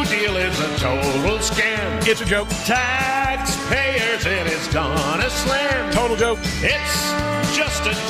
New 0.00 0.04
Deal 0.04 0.36
is 0.36 0.58
a 0.60 0.78
total 0.78 1.38
scam. 1.38 2.06
It's 2.06 2.20
a 2.20 2.24
joke. 2.24 2.48
Taxpayers, 2.64 4.24
it 4.24 4.46
is 4.46 4.66
gonna 4.68 5.28
slam. 5.28 5.92
Total 5.92 6.16
joke. 6.16 6.38
It's 6.62 7.39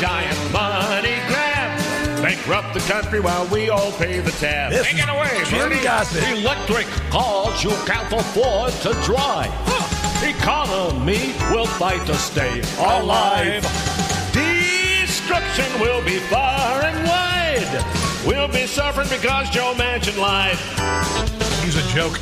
giant 0.00 0.52
money 0.52 1.16
grab. 1.28 1.78
Bankrupt 2.22 2.72
the 2.72 2.80
country 2.80 3.20
while 3.20 3.46
we 3.48 3.68
all 3.68 3.92
pay 3.92 4.20
the 4.20 4.30
tab. 4.30 4.72
This 4.72 4.86
Take 4.86 5.02
it 5.02 5.08
away, 5.10 5.44
Bernie. 5.50 5.82
Gossett. 5.82 6.24
Electric 6.38 6.86
cars 7.10 7.62
you 7.62 7.70
can't 7.84 8.10
afford 8.10 8.72
to 8.80 8.94
drive. 9.04 9.52
Economy 10.22 11.34
will 11.50 11.66
fight 11.66 12.06
to 12.06 12.14
stay 12.14 12.62
alive. 12.78 13.62
Destruction 14.32 15.68
will 15.80 16.02
be 16.02 16.18
far 16.30 16.82
and 16.82 17.06
wide. 17.06 17.84
We'll 18.26 18.48
be 18.48 18.66
suffering 18.66 19.08
because 19.10 19.50
Joe 19.50 19.74
Manchin 19.76 20.16
lied. 20.16 20.56
He's 21.62 21.76
a 21.76 21.86
joke. 21.94 22.18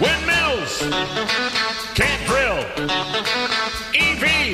Windmills 0.00 0.80
can't 1.94 2.26
drill. 2.26 2.98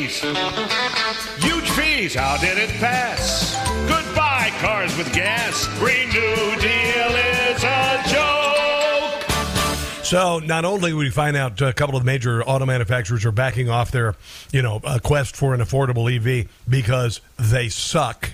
EVs, 0.05 1.43
huge 1.43 1.71
fees. 1.71 2.15
How 2.15 2.37
did 2.37 2.59
it 2.59 2.71
pass? 2.79 3.55
Goodbye, 3.89 4.53
cars 4.61 4.97
with 4.97 5.13
gas. 5.13 5.67
Green 5.79 6.09
New 6.09 6.61
Deal 6.61 7.11
is 7.17 7.65
a 7.65 8.03
joke. 8.09 10.05
So 10.05 10.39
not 10.41 10.65
only 10.65 10.93
we 10.93 11.11
find 11.11 11.37
out 11.37 11.61
a 11.61 11.73
couple 11.73 11.97
of 11.97 12.05
major 12.05 12.43
auto 12.45 12.67
manufacturers 12.67 13.25
are 13.25 13.33
backing 13.33 13.71
off 13.71 13.91
their, 13.91 14.15
you 14.53 14.63
know, 14.63 14.81
quest 15.03 15.35
for 15.37 15.55
an 15.55 15.61
affordable 15.61 16.11
EV 16.15 16.49
because 16.69 17.21
they 17.39 17.69
suck. 17.69 18.31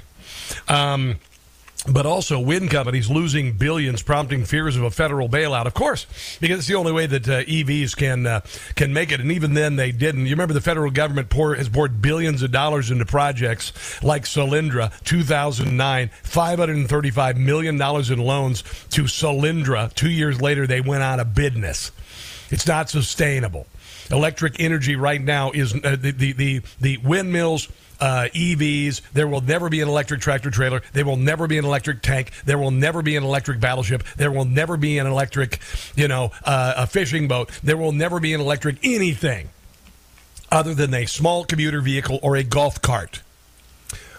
Um, 0.69 1.19
but 1.89 2.07
also 2.07 2.39
wind 2.39 2.71
companies 2.71 3.09
losing 3.09 3.53
billions, 3.53 4.03
prompting 4.03 4.45
fears 4.45 4.77
of 4.77 4.83
a 4.83 4.91
federal 4.91 5.29
bailout. 5.29 5.67
Of 5.67 5.75
course, 5.75 6.07
because 6.41 6.59
it's 6.59 6.69
the 6.69 6.75
only 6.75 6.93
way 6.93 7.07
that 7.07 7.29
uh, 7.29 7.43
EVs 7.45 7.97
can 7.97 8.27
uh, 8.27 8.41
can 8.77 8.93
make 8.93 9.13
it. 9.13 9.21
And 9.21 9.33
even 9.33 9.55
then, 9.55 9.77
they 9.77 9.93
didn't. 9.93 10.27
You 10.27 10.33
remember 10.33 10.55
the 10.55 10.61
federal 10.61 10.91
government 10.91 11.31
pour, 11.31 11.55
has 11.55 11.69
poured 11.69 12.03
billions 12.03 12.43
of 12.43 12.53
dollars 12.53 12.91
into 12.91 13.07
projects 13.07 14.03
like 14.03 14.25
Solyndra, 14.25 14.93
2009, 15.05 16.11
535 16.23 17.37
million 17.39 17.79
dollars 17.79 18.11
in 18.11 18.19
loans 18.19 18.63
to 18.91 19.05
Solyndra. 19.05 19.93
Two 19.95 20.11
years 20.11 20.41
later, 20.41 20.67
they 20.67 20.81
went 20.81 21.03
out 21.03 21.21
of 21.21 21.35
business. 21.35 21.93
It's 22.51 22.67
not 22.67 22.91
sustainable. 22.91 23.67
Electric 24.11 24.59
energy 24.59 24.97
right 24.97 25.21
now 25.21 25.53
is 25.53 25.73
uh, 25.73 25.97
the, 25.97 26.11
the 26.11 26.33
the 26.33 26.63
the 26.81 26.97
windmills 26.99 27.69
uh, 28.01 28.29
EVs. 28.35 29.03
There 29.13 29.29
will 29.29 29.41
never 29.41 29.69
be 29.69 29.81
an 29.81 29.89
electric 29.89 30.21
tractor 30.21 30.51
trailer. 30.51 30.83
There 30.93 31.05
will 31.05 31.17
never 31.17 31.47
be 31.47 31.59
an 31.59 31.65
electric 31.65 32.03
tank. 32.03 32.33
There 32.45 32.59
will 32.59 32.71
never 32.71 33.03
be 33.03 33.17
an 33.17 33.25
electric 33.25 33.61
battleship. 33.61 34.03
There 34.17 34.33
will 34.33 34.45
never 34.45 34.77
be 34.77 34.99
an 34.99 35.07
electric, 35.07 35.61
you 35.97 36.09
know, 36.09 36.33
uh, 36.45 36.75
a 36.77 36.87
fishing 36.87 37.29
boat. 37.29 37.51
There 37.63 37.77
will 37.77 37.93
never 37.93 38.21
be 38.21 38.35
an 38.35 38.41
electric 38.41 38.77
anything 38.83 39.51
other 40.51 40.75
than 40.75 40.93
a 40.95 41.07
small 41.07 41.45
commuter 41.45 41.81
vehicle 41.81 42.19
or 42.23 42.37
a 42.37 42.43
golf 42.43 42.83
cart. 42.83 43.23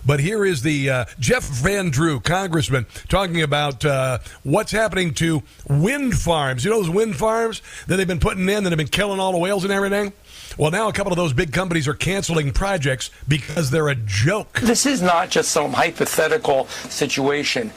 But 0.06 0.20
here 0.20 0.44
is 0.44 0.64
the 0.64 0.90
uh, 0.90 1.06
Jeff 1.20 1.44
Van 1.44 1.92
Drew, 1.92 2.20
congressman, 2.20 2.88
talking 3.08 3.42
about 3.42 3.86
uh, 3.86 4.20
what's 4.44 4.72
happening 4.72 5.14
to 5.16 5.44
wind 5.70 6.18
farms. 6.18 6.66
You 6.66 6.72
know 6.72 6.82
those 6.82 6.90
wind 6.90 7.16
farms 7.16 7.62
that 7.88 7.98
they've 7.98 8.08
been 8.08 8.20
putting 8.20 8.50
in 8.50 8.64
that 8.64 8.72
have 8.72 8.78
been 8.78 8.88
killing 8.88 9.20
all 9.20 9.32
the 9.32 9.38
whales 9.38 9.64
and 9.64 9.72
everything? 9.72 10.14
Well, 10.58 10.72
now 10.72 10.90
a 10.90 10.94
couple 10.94 11.12
of 11.12 11.18
those 11.18 11.34
big 11.34 11.54
companies 11.54 11.88
are 11.88 11.94
canceling 11.94 12.52
projects 12.52 13.10
because 13.28 13.72
they're 13.72 13.90
a 13.90 13.96
joke. 13.96 14.60
This 14.62 14.86
is 14.86 15.02
not 15.02 15.30
just 15.30 15.52
some 15.52 15.74
hypothetical 15.74 16.68
situation. 16.90 17.72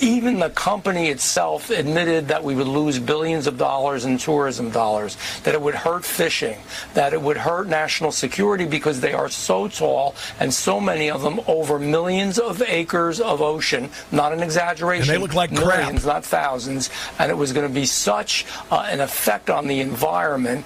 Even 0.00 0.38
the 0.38 0.48
company 0.50 1.08
itself 1.08 1.68
admitted 1.68 2.28
that 2.28 2.42
we 2.42 2.54
would 2.54 2.66
lose 2.66 2.98
billions 2.98 3.46
of 3.46 3.58
dollars 3.58 4.06
in 4.06 4.16
tourism 4.16 4.70
dollars, 4.70 5.18
that 5.42 5.54
it 5.54 5.60
would 5.60 5.74
hurt 5.74 6.06
fishing, 6.06 6.56
that 6.94 7.12
it 7.12 7.20
would 7.20 7.36
hurt 7.36 7.68
national 7.68 8.10
security 8.10 8.64
because 8.64 9.00
they 9.00 9.12
are 9.12 9.28
so 9.28 9.68
tall 9.68 10.14
and 10.38 10.54
so 10.54 10.80
many 10.80 11.10
of 11.10 11.20
them 11.20 11.40
over 11.46 11.78
millions 11.78 12.38
of 12.38 12.62
acres 12.62 13.20
of 13.20 13.42
ocean. 13.42 13.90
Not 14.10 14.32
an 14.32 14.42
exaggeration. 14.42 15.12
And 15.12 15.18
they 15.18 15.22
look 15.22 15.34
like 15.34 15.52
millions, 15.52 16.04
crap. 16.04 16.14
not 16.14 16.24
thousands. 16.24 16.88
And 17.18 17.30
it 17.30 17.34
was 17.34 17.52
going 17.52 17.68
to 17.68 17.74
be 17.74 17.84
such 17.84 18.46
uh, 18.70 18.86
an 18.88 19.00
effect 19.00 19.50
on 19.50 19.66
the 19.66 19.80
environment 19.80 20.64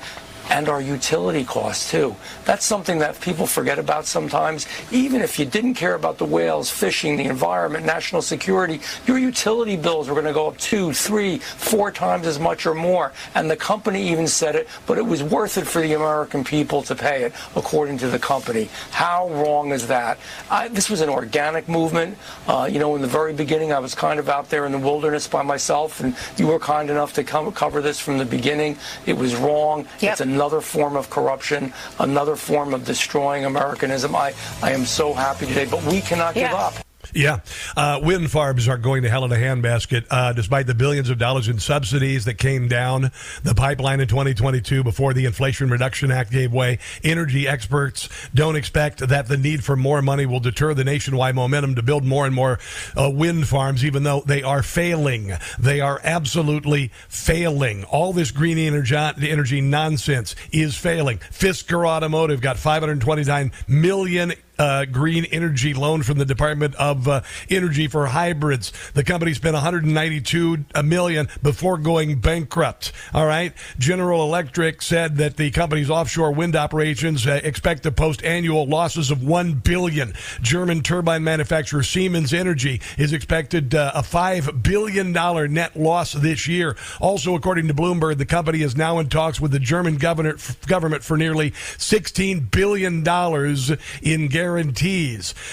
and 0.51 0.69
our 0.69 0.81
utility 0.81 1.45
costs 1.45 1.91
too. 1.91 2.15
That's 2.45 2.65
something 2.65 2.99
that 2.99 3.21
people 3.21 3.47
forget 3.47 3.79
about 3.79 4.07
sometimes. 4.07 4.67
Even 4.91 5.23
if 5.23 5.39
you 5.39 5.45
didn't 5.45 5.75
care 5.75 5.95
about 5.95 6.19
the 6.19 6.25
whales, 6.25 6.71
fishing, 6.71 7.17
the 7.17 7.25
environment, 7.25 7.85
national 7.85 8.23
security, 8.23 8.81
your 9.07 9.19
utility 9.19 9.77
bills 9.77 10.09
were 10.09 10.15
going 10.15 10.27
to 10.27 10.33
go 10.33 10.49
up 10.49 10.59
two, 10.59 10.93
three, 10.93 11.39
four 11.39 11.91
times 11.91 12.27
as 12.27 12.39
much 12.39 12.67
or 12.67 12.75
more. 12.75 13.13
And 13.35 13.51
the 13.51 13.57
company 13.57 14.09
even 14.11 14.27
said 14.27 14.55
it, 14.55 14.69
but 14.87 14.99
it 14.99 15.07
was 15.07 15.23
worth 15.23 15.59
it 15.59 15.67
for 15.67 15.81
the 15.81 15.95
American 15.95 16.45
people 16.45 16.83
to 16.83 16.95
pay 16.95 17.25
it, 17.25 17.33
according 17.57 17.99
to 17.99 18.09
the 18.09 18.19
company. 18.19 18.69
How 18.91 19.29
wrong 19.31 19.73
is 19.73 19.87
that? 19.89 20.19
I, 20.51 20.69
this 20.69 20.91
was 20.91 21.01
an 21.01 21.09
organic 21.09 21.69
movement. 21.69 22.19
Uh, 22.47 22.69
you 22.71 22.79
know, 22.79 22.95
in 22.97 23.03
the 23.03 23.09
very 23.09 23.33
beginning, 23.33 23.73
I 23.73 23.79
was 23.79 23.95
kind 23.95 24.21
of 24.21 24.29
out 24.29 24.51
there 24.51 24.67
in 24.67 24.73
the 24.73 24.79
wilderness 24.79 25.27
by 25.27 25.43
myself, 25.43 26.01
and 26.01 26.15
you 26.37 26.47
were 26.47 26.59
kind 26.59 26.91
enough 26.91 27.13
to 27.15 27.25
come, 27.25 27.51
cover 27.53 27.81
this 27.81 27.99
from 27.99 28.19
the 28.19 28.25
beginning. 28.25 28.77
It 29.07 29.17
was 29.17 29.35
wrong. 29.35 29.87
It's 30.01 30.21
another 30.35 30.61
form 30.61 30.97
of 30.97 31.09
corruption, 31.11 31.73
another 32.01 32.35
form 32.35 32.75
of 32.75 32.85
destroying 32.85 33.45
Americanism. 33.45 34.17
I, 34.17 34.35
I 34.63 34.73
am 34.73 34.85
so 34.85 35.15
happy 35.15 35.47
today, 35.47 35.67
but 35.67 35.83
we 35.85 36.01
cannot 36.01 36.35
give 36.35 36.51
up. 36.51 36.75
Yeah. 37.15 37.41
Uh, 37.77 38.01
wind 38.03 38.31
farms 38.33 38.67
are 38.67 38.77
going 38.77 39.05
to 39.05 39.09
hell 39.09 39.25
in 39.25 39.31
a 39.31 39.37
handbasket, 39.37 40.07
uh, 40.11 40.33
despite 40.33 40.67
the 40.67 40.75
billions 40.75 41.11
of 41.11 41.19
dollars 41.19 41.47
in 41.47 41.61
subsidies 41.61 42.25
that 42.25 42.39
came 42.39 42.67
down 42.67 43.13
the 43.45 43.55
pipeline 43.55 44.01
in 44.01 44.09
2022 44.09 44.83
before 44.83 45.15
the 45.15 45.25
Inflation 45.25 45.71
Reduction 45.71 46.11
Act 46.11 46.33
gave 46.33 46.53
way. 46.53 46.81
Energy 47.05 47.47
experts 47.47 48.09
don't 48.35 48.57
expect 48.57 48.99
that 48.99 49.29
the 49.29 49.37
need 49.37 49.63
for 49.63 49.77
more 49.77 50.03
money 50.03 50.27
will 50.27 50.41
deter 50.41 50.75
the 50.75 50.83
nationwide 50.83 51.37
momentum 51.37 51.77
to 51.77 51.83
build 51.83 52.05
more 52.05 52.27
and 52.27 52.35
more 52.35 52.59
uh, 52.97 53.09
wind 53.09 53.47
farms, 53.47 53.85
even 53.85 54.03
though 54.03 54.23
they 54.27 54.43
are 54.43 54.65
failing. 54.65 55.33
They 55.57 55.81
are 55.81 56.01
absolutely 56.03 56.89
failing. 57.09 57.85
All 57.85 58.13
this 58.13 58.33
green 58.33 58.59
energy, 58.59 58.97
energy 58.97 59.61
nonsense 59.61 60.35
is 60.53 60.77
failing. 60.77 61.19
Fisker 61.19 61.87
Automotive 61.87 62.41
got 62.41 62.57
529 62.57 63.53
million 63.69 64.33
uh, 64.59 64.85
green 64.87 65.25
energy 65.27 65.75
loan 65.75 66.03
from 66.03 66.19
the 66.19 66.25
Department 66.25 66.75
of 66.77 67.09
uh, 67.09 67.23
Energy 67.51 67.89
for 67.89 68.07
hybrids. 68.07 68.73
The 68.95 69.05
company 69.05 69.35
spent 69.35 69.55
192 69.55 70.65
million 70.83 71.29
before 71.43 71.79
going 71.79 72.21
bankrupt. 72.21 72.93
All 73.13 73.27
right. 73.27 73.53
General 73.79 74.23
Electric 74.23 74.83
said 74.83 75.17
that 75.17 75.37
the 75.37 75.51
company's 75.51 75.91
offshore 75.91 76.33
wind 76.33 76.57
operations 76.57 77.27
uh, 77.27 77.41
expect 77.43 77.83
to 77.85 77.93
post 77.93 78.23
annual 78.25 78.67
losses 78.67 79.11
of 79.11 79.23
1 79.23 79.55
billion. 79.55 80.15
German 80.41 80.83
turbine 80.83 81.25
manufacturer 81.25 81.83
Siemens 81.83 82.33
Energy 82.33 82.81
is 82.99 83.13
expected 83.13 83.75
uh, 83.75 83.93
a 83.95 84.03
5 84.03 84.63
billion 84.63 85.13
dollar 85.13 85.49
net 85.49 85.77
loss 85.77 86.13
this 86.13 86.47
year. 86.47 86.77
Also, 87.01 87.35
according 87.35 87.69
to 87.69 87.75
Bloomberg, 87.75 88.19
the 88.19 88.27
company 88.27 88.63
is 88.63 88.77
now 88.77 88.99
in 88.99 89.09
talks 89.09 89.41
with 89.41 89.51
the 89.51 89.59
German 89.59 89.97
government 89.97 90.41
government 90.67 91.03
for 91.03 91.17
nearly 91.17 91.53
16 91.79 92.41
billion 92.51 93.03
dollars 93.03 93.73
in 94.03 94.29
guarantees. 94.29 94.44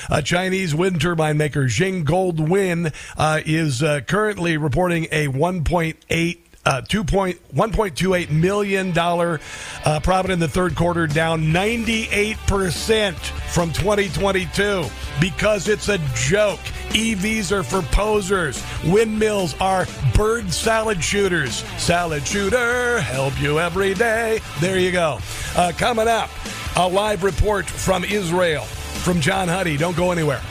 A 0.10 0.22
Chinese 0.22 0.76
wind 0.76 1.02
turbine 1.02 1.38
maker 1.38 1.64
Jinggold 1.66 2.50
Wind 2.50 2.94
uh, 3.18 3.42
is 3.46 3.82
uh, 3.84 4.02
currently 4.02 4.58
reporting 4.58 5.08
a 5.12 5.28
1.8 5.28 6.38
uh, 6.66 6.82
two 6.82 7.04
point 7.04 7.40
one 7.52 7.72
point 7.72 7.98
two 7.98 8.14
eight 8.14 8.30
million 8.30 8.92
dollar 8.92 9.40
uh, 9.86 10.00
profit 10.00 10.32
in 10.32 10.40
the 10.40 10.48
third 10.48 10.76
quarter, 10.76 11.08
down 11.08 11.52
ninety 11.52 12.08
eight 12.10 12.38
percent 12.48 13.18
from 13.18 13.74
twenty 13.74 14.10
twenty 14.10 14.46
two 14.54 14.86
because 15.20 15.68
it's 15.68 15.90
a 15.90 15.98
joke. 16.14 16.60
EVs 16.92 17.52
are 17.54 17.64
for 17.64 17.82
posers. 17.82 18.62
Windmills 18.84 19.56
are 19.62 19.88
bird 20.14 20.52
salad 20.52 21.02
shooters. 21.02 21.64
Salad 21.82 22.28
shooter, 22.28 23.00
help 23.00 23.40
you 23.42 23.60
every 23.60 23.94
day. 23.94 24.40
There 24.60 24.78
you 24.78 24.92
go. 24.92 25.20
Uh, 25.56 25.72
coming 25.78 26.10
up, 26.10 26.30
a 26.76 26.88
live 26.88 27.24
report 27.24 27.66
from 27.66 28.04
Israel 28.04 28.68
from 29.02 29.20
John 29.20 29.48
Huddy. 29.48 29.78
Don't 29.78 29.98
go 29.98 30.12
anywhere. 30.12 30.42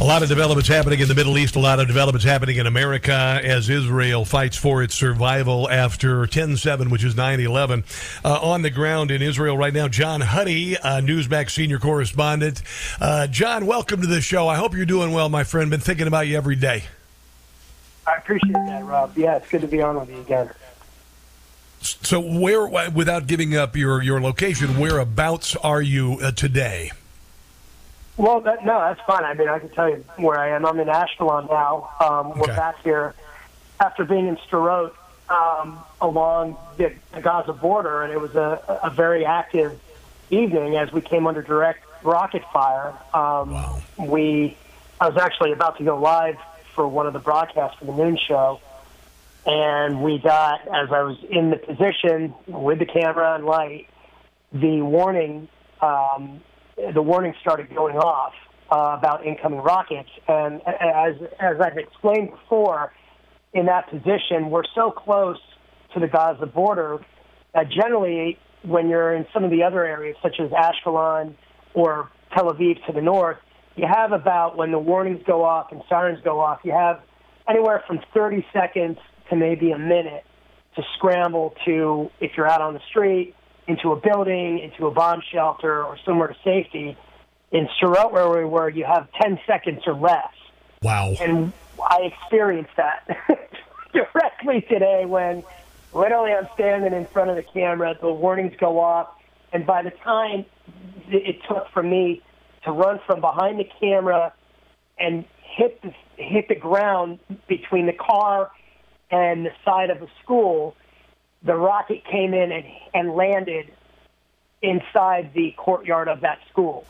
A 0.00 0.04
lot 0.04 0.22
of 0.22 0.30
developments 0.30 0.66
happening 0.66 1.00
in 1.00 1.08
the 1.08 1.14
Middle 1.14 1.36
East, 1.36 1.56
a 1.56 1.58
lot 1.58 1.78
of 1.78 1.86
developments 1.86 2.24
happening 2.24 2.56
in 2.56 2.66
America 2.66 3.38
as 3.44 3.68
Israel 3.68 4.24
fights 4.24 4.56
for 4.56 4.82
its 4.82 4.94
survival 4.94 5.68
after 5.68 6.26
10 6.26 6.56
7, 6.56 6.88
which 6.88 7.04
is 7.04 7.14
9 7.14 7.38
11. 7.38 7.84
Uh, 8.24 8.38
on 8.40 8.62
the 8.62 8.70
ground 8.70 9.10
in 9.10 9.20
Israel 9.20 9.58
right 9.58 9.74
now, 9.74 9.88
John 9.88 10.22
Huddy, 10.22 10.78
uh, 10.78 11.02
Newsmax 11.02 11.50
senior 11.50 11.78
correspondent. 11.78 12.62
Uh, 12.98 13.26
John, 13.26 13.66
welcome 13.66 14.00
to 14.00 14.06
the 14.06 14.22
show. 14.22 14.48
I 14.48 14.56
hope 14.56 14.74
you're 14.74 14.86
doing 14.86 15.12
well, 15.12 15.28
my 15.28 15.44
friend. 15.44 15.70
Been 15.70 15.80
thinking 15.80 16.06
about 16.06 16.26
you 16.26 16.36
every 16.38 16.56
day. 16.56 16.84
I 18.10 18.16
appreciate 18.16 18.52
that, 18.52 18.84
Rob. 18.84 19.16
Yeah, 19.16 19.36
it's 19.36 19.48
good 19.48 19.60
to 19.60 19.68
be 19.68 19.80
on 19.80 19.98
with 19.98 20.10
you 20.10 20.20
again. 20.20 20.50
So, 21.80 22.20
where, 22.20 22.66
without 22.66 23.26
giving 23.26 23.56
up 23.56 23.76
your, 23.76 24.02
your 24.02 24.20
location, 24.20 24.78
whereabouts 24.78 25.56
are 25.56 25.80
you 25.80 26.18
uh, 26.20 26.32
today? 26.32 26.90
Well, 28.16 28.40
that, 28.42 28.66
no, 28.66 28.78
that's 28.80 29.00
fine. 29.06 29.24
I 29.24 29.32
mean, 29.34 29.48
I 29.48 29.58
can 29.60 29.70
tell 29.70 29.88
you 29.88 30.04
where 30.16 30.38
I 30.38 30.50
am. 30.50 30.66
I'm 30.66 30.78
in 30.78 30.88
Ashkelon 30.88 31.48
now. 31.48 31.90
Um, 32.00 32.38
We're 32.38 32.48
back 32.48 32.82
here 32.82 33.14
after 33.80 34.04
being 34.04 34.26
in 34.26 34.36
Sderot 34.36 34.92
um, 35.30 35.78
along 36.02 36.58
the, 36.76 36.92
the 37.14 37.22
Gaza 37.22 37.54
border, 37.54 38.02
and 38.02 38.12
it 38.12 38.20
was 38.20 38.34
a, 38.34 38.80
a 38.82 38.90
very 38.90 39.24
active 39.24 39.80
evening 40.28 40.76
as 40.76 40.92
we 40.92 41.00
came 41.00 41.26
under 41.26 41.40
direct 41.40 41.84
rocket 42.02 42.42
fire. 42.52 42.92
Um, 43.14 43.56
We, 43.96 44.56
I 45.00 45.08
was 45.08 45.16
actually 45.16 45.52
about 45.52 45.78
to 45.78 45.84
go 45.84 45.98
live 45.98 46.36
for 46.74 46.86
one 46.86 47.06
of 47.06 47.12
the 47.12 47.18
broadcasts 47.18 47.78
for 47.78 47.84
the 47.84 47.92
noon 47.92 48.18
show, 48.28 48.60
and 49.46 50.02
we 50.02 50.18
got 50.18 50.60
as 50.68 50.90
I 50.92 51.02
was 51.02 51.16
in 51.28 51.50
the 51.50 51.56
position 51.56 52.34
with 52.46 52.78
the 52.78 52.86
camera 52.86 53.34
and 53.34 53.44
light, 53.44 53.88
the 54.52 54.82
warning. 54.82 55.48
Um, 55.80 56.42
the 56.94 57.02
warning 57.02 57.34
started 57.40 57.74
going 57.74 57.96
off 57.96 58.34
uh, 58.70 58.96
about 58.98 59.24
incoming 59.26 59.60
rockets. 59.60 60.10
And 60.28 60.60
as 60.66 61.16
as 61.38 61.60
I've 61.60 61.78
explained 61.78 62.30
before, 62.30 62.92
in 63.52 63.66
that 63.66 63.88
position, 63.90 64.50
we're 64.50 64.64
so 64.74 64.90
close 64.90 65.38
to 65.94 66.00
the 66.00 66.08
Gaza 66.08 66.46
border 66.46 67.04
that 67.54 67.68
generally, 67.70 68.38
when 68.62 68.88
you're 68.88 69.14
in 69.14 69.26
some 69.32 69.44
of 69.44 69.50
the 69.50 69.62
other 69.62 69.84
areas, 69.84 70.16
such 70.22 70.38
as 70.38 70.50
Ashkelon 70.50 71.34
or 71.74 72.10
Tel 72.34 72.52
Aviv 72.52 72.84
to 72.86 72.92
the 72.92 73.00
north, 73.00 73.38
you 73.76 73.86
have 73.86 74.12
about 74.12 74.56
when 74.56 74.72
the 74.72 74.78
warnings 74.78 75.22
go 75.26 75.44
off 75.44 75.72
and 75.72 75.82
sirens 75.88 76.20
go 76.24 76.40
off, 76.40 76.60
you 76.64 76.72
have 76.72 77.00
anywhere 77.48 77.82
from 77.86 78.00
30 78.12 78.46
seconds 78.52 78.98
to 79.28 79.36
maybe 79.36 79.70
a 79.70 79.78
minute 79.78 80.24
to 80.76 80.82
scramble 80.96 81.54
to, 81.64 82.10
if 82.20 82.32
you're 82.36 82.48
out 82.48 82.60
on 82.60 82.74
the 82.74 82.80
street, 82.88 83.34
into 83.66 83.92
a 83.92 83.96
building, 83.96 84.58
into 84.58 84.86
a 84.86 84.90
bomb 84.90 85.22
shelter, 85.32 85.84
or 85.84 85.98
somewhere 86.04 86.28
to 86.28 86.36
safety. 86.44 86.96
In 87.52 87.68
Sderot, 87.80 88.12
where 88.12 88.28
we 88.28 88.44
were, 88.44 88.68
you 88.68 88.84
have 88.84 89.08
10 89.20 89.40
seconds 89.46 89.82
or 89.86 89.94
less. 89.94 90.32
Wow. 90.82 91.14
And 91.20 91.52
I 91.82 92.02
experienced 92.02 92.70
that 92.76 93.08
directly 93.92 94.62
today 94.62 95.04
when 95.04 95.42
literally 95.92 96.32
I'm 96.32 96.48
standing 96.54 96.92
in 96.92 97.06
front 97.06 97.30
of 97.30 97.36
the 97.36 97.42
camera, 97.42 97.96
the 98.00 98.12
warnings 98.12 98.54
go 98.58 98.78
off, 98.78 99.08
and 99.52 99.66
by 99.66 99.82
the 99.82 99.90
time 99.90 100.46
it 101.08 101.40
took 101.48 101.68
for 101.70 101.82
me 101.82 102.22
to 102.64 102.72
run 102.72 103.00
from 103.06 103.20
behind 103.20 103.58
the 103.58 103.68
camera 103.80 104.32
and 104.98 105.24
hit 105.42 105.80
the 105.82 105.92
hit 106.16 106.48
the 106.48 106.54
ground 106.54 107.18
between 107.48 107.86
the 107.86 107.92
car 107.92 108.50
and 109.10 109.46
the 109.46 109.50
side 109.64 109.90
of 109.90 110.02
a 110.02 110.06
school, 110.22 110.76
the 111.42 111.54
rocket 111.54 112.04
came 112.10 112.34
in 112.34 112.52
and, 112.52 112.64
and 112.94 113.14
landed 113.14 113.66
inside 114.62 115.32
the 115.34 115.52
courtyard 115.56 116.08
of 116.08 116.20
that 116.20 116.38
school. 116.50 116.86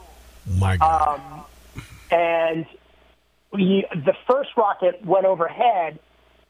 My 0.47 0.77
God. 0.77 1.21
Um, 1.21 1.45
and 2.11 2.67
we, 3.53 3.87
the 3.95 4.15
first 4.29 4.51
rocket 4.57 5.05
went 5.05 5.25
overhead, 5.25 5.99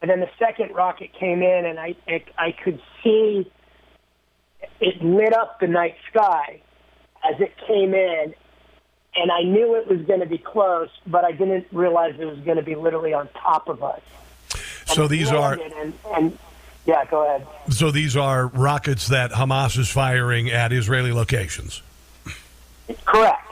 and 0.01 0.09
then 0.09 0.19
the 0.19 0.29
second 0.39 0.73
rocket 0.73 1.11
came 1.17 1.43
in, 1.43 1.65
and 1.65 1.79
I, 1.79 1.95
I, 2.07 2.23
I 2.37 2.51
could 2.63 2.81
see 3.03 3.49
it 4.79 5.03
lit 5.03 5.33
up 5.33 5.59
the 5.59 5.67
night 5.67 5.95
sky 6.09 6.61
as 7.23 7.39
it 7.39 7.53
came 7.67 7.93
in, 7.93 8.33
and 9.15 9.31
I 9.31 9.41
knew 9.43 9.75
it 9.75 9.87
was 9.87 10.01
going 10.01 10.21
to 10.21 10.25
be 10.25 10.37
close, 10.37 10.89
but 11.05 11.25
I 11.25 11.31
didn't 11.31 11.67
realize 11.71 12.15
it 12.19 12.25
was 12.25 12.39
going 12.39 12.57
to 12.57 12.63
be 12.63 12.75
literally 12.75 13.13
on 13.13 13.27
top 13.29 13.67
of 13.67 13.83
us. 13.83 14.01
So 14.85 15.07
these 15.07 15.31
are 15.31 15.53
And, 15.53 15.93
and 16.13 16.37
yeah, 16.85 17.05
go 17.05 17.25
ahead. 17.25 17.45
so 17.69 17.91
these 17.91 18.17
are 18.17 18.47
rockets 18.47 19.07
that 19.09 19.31
Hamas 19.31 19.77
is 19.77 19.89
firing 19.89 20.49
at 20.49 20.73
Israeli 20.73 21.11
locations. 21.11 21.81
Correct. 23.05 23.47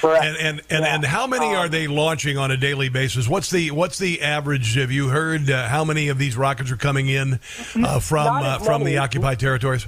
Correct. 0.00 0.24
And 0.24 0.36
and, 0.36 0.62
and, 0.70 0.84
and 0.84 1.04
how 1.04 1.26
many 1.26 1.54
are 1.54 1.68
they 1.68 1.86
launching 1.86 2.38
on 2.38 2.50
a 2.50 2.56
daily 2.56 2.88
basis? 2.88 3.28
What's 3.28 3.50
the 3.50 3.70
what's 3.72 3.98
the 3.98 4.22
average? 4.22 4.74
Have 4.74 4.90
you 4.90 5.08
heard 5.08 5.50
uh, 5.50 5.68
how 5.68 5.84
many 5.84 6.08
of 6.08 6.18
these 6.18 6.36
rockets 6.36 6.70
are 6.70 6.76
coming 6.76 7.08
in 7.08 7.34
uh, 7.76 8.00
from 8.00 8.26
uh, 8.26 8.58
from 8.60 8.84
the 8.84 8.98
occupied 8.98 9.38
territories? 9.38 9.86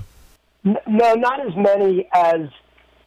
No, 0.65 1.15
not 1.15 1.41
as 1.47 1.55
many 1.57 2.09
as 2.13 2.49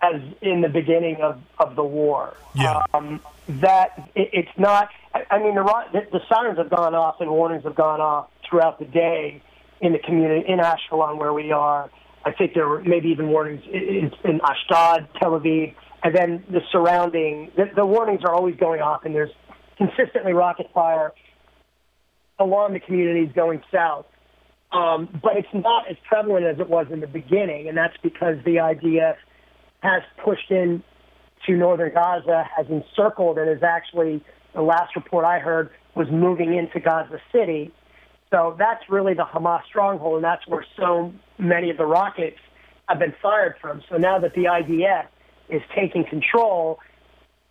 as 0.01 0.21
in 0.41 0.61
the 0.61 0.69
beginning 0.69 1.17
of, 1.21 1.41
of 1.59 1.75
the 1.75 1.83
war. 1.83 2.35
Yeah. 2.53 2.81
Um, 2.93 3.21
that 3.47 4.09
it, 4.15 4.29
it's 4.33 4.57
not. 4.57 4.89
I, 5.13 5.23
I 5.31 5.39
mean, 5.39 5.55
the, 5.55 5.61
ro- 5.61 5.87
the 5.91 6.01
the 6.11 6.19
sirens 6.29 6.57
have 6.57 6.69
gone 6.69 6.95
off 6.95 7.15
and 7.19 7.29
warnings 7.29 7.63
have 7.63 7.75
gone 7.75 8.01
off 8.01 8.29
throughout 8.47 8.79
the 8.79 8.85
day 8.85 9.41
in 9.81 9.93
the 9.93 9.99
community 9.99 10.45
in 10.47 10.59
Ashkelon 10.59 11.17
where 11.17 11.33
we 11.33 11.51
are. 11.51 11.89
I 12.25 12.31
think 12.31 12.53
there 12.53 12.67
were 12.67 12.83
maybe 12.83 13.09
even 13.09 13.29
warnings 13.29 13.63
in, 13.71 14.11
in 14.23 14.41
Ashdod, 14.41 15.07
Tel 15.19 15.39
Aviv, 15.39 15.75
and 16.03 16.15
then 16.15 16.43
the 16.49 16.61
surrounding. 16.71 17.51
The, 17.55 17.71
the 17.75 17.85
warnings 17.85 18.21
are 18.23 18.33
always 18.33 18.55
going 18.55 18.81
off, 18.81 19.05
and 19.05 19.15
there's 19.15 19.31
consistently 19.77 20.33
rocket 20.33 20.67
fire 20.73 21.13
along 22.39 22.73
the 22.73 22.79
communities 22.79 23.29
going 23.33 23.63
south. 23.71 24.05
Um, 24.71 25.07
but 25.23 25.37
it's 25.37 25.47
not 25.53 25.89
as 25.89 25.95
prevalent 26.07 26.45
as 26.45 26.59
it 26.59 26.69
was 26.69 26.87
in 26.91 26.99
the 26.99 27.07
beginning, 27.07 27.69
and 27.69 27.77
that's 27.77 27.95
because 28.03 28.35
the 28.43 28.57
IDF 28.57 29.15
has 29.87 30.03
pushed 30.23 30.51
in 30.51 30.83
to 31.45 31.53
northern 31.55 31.93
Gaza, 31.93 32.47
has 32.55 32.67
encircled, 32.69 33.37
and 33.37 33.49
is 33.49 33.63
actually 33.63 34.21
the 34.53 34.61
last 34.61 34.95
report 34.95 35.25
I 35.25 35.39
heard 35.39 35.69
was 35.95 36.07
moving 36.11 36.53
into 36.53 36.79
Gaza 36.79 37.19
City. 37.31 37.71
So 38.31 38.55
that's 38.59 38.83
really 38.89 39.13
the 39.13 39.23
Hamas 39.23 39.63
stronghold, 39.65 40.15
and 40.15 40.23
that's 40.23 40.45
where 40.47 40.65
so 40.75 41.13
many 41.37 41.69
of 41.69 41.77
the 41.77 41.85
rockets 41.85 42.37
have 42.89 42.99
been 42.99 43.15
fired 43.21 43.55
from. 43.61 43.81
So 43.89 43.97
now 43.97 44.19
that 44.19 44.33
the 44.33 44.45
IDF 44.45 45.07
is 45.49 45.61
taking 45.73 46.03
control, 46.03 46.79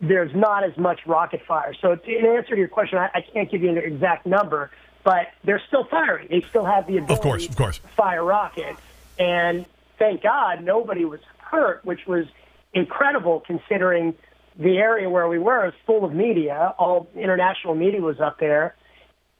there's 0.00 0.34
not 0.34 0.64
as 0.64 0.76
much 0.76 1.00
rocket 1.06 1.40
fire. 1.48 1.74
So 1.80 1.92
in 1.92 2.26
answer 2.26 2.50
to 2.54 2.56
your 2.56 2.68
question, 2.68 2.98
I, 2.98 3.08
I 3.14 3.20
can't 3.32 3.50
give 3.50 3.62
you 3.62 3.70
an 3.70 3.78
exact 3.78 4.26
number, 4.26 4.70
but 5.04 5.28
they're 5.44 5.62
still 5.66 5.84
firing. 5.84 6.28
They 6.30 6.42
still 6.50 6.64
have 6.64 6.86
the 6.86 6.98
ability 6.98 7.14
Of 7.14 7.20
course, 7.20 7.48
of 7.48 7.56
course. 7.56 7.78
to 7.78 7.88
fire 7.88 8.24
rockets. 8.24 8.80
And 9.18 9.64
thank 9.98 10.22
God 10.22 10.62
nobody 10.62 11.04
was 11.06 11.20
hurt, 11.50 11.84
which 11.84 12.00
was 12.06 12.24
incredible 12.72 13.42
considering 13.46 14.14
the 14.58 14.78
area 14.78 15.08
where 15.08 15.28
we 15.28 15.38
were 15.38 15.66
is 15.66 15.74
full 15.86 16.04
of 16.04 16.12
media. 16.12 16.74
All 16.78 17.08
international 17.14 17.74
media 17.74 18.00
was 18.00 18.20
up 18.20 18.38
there. 18.38 18.74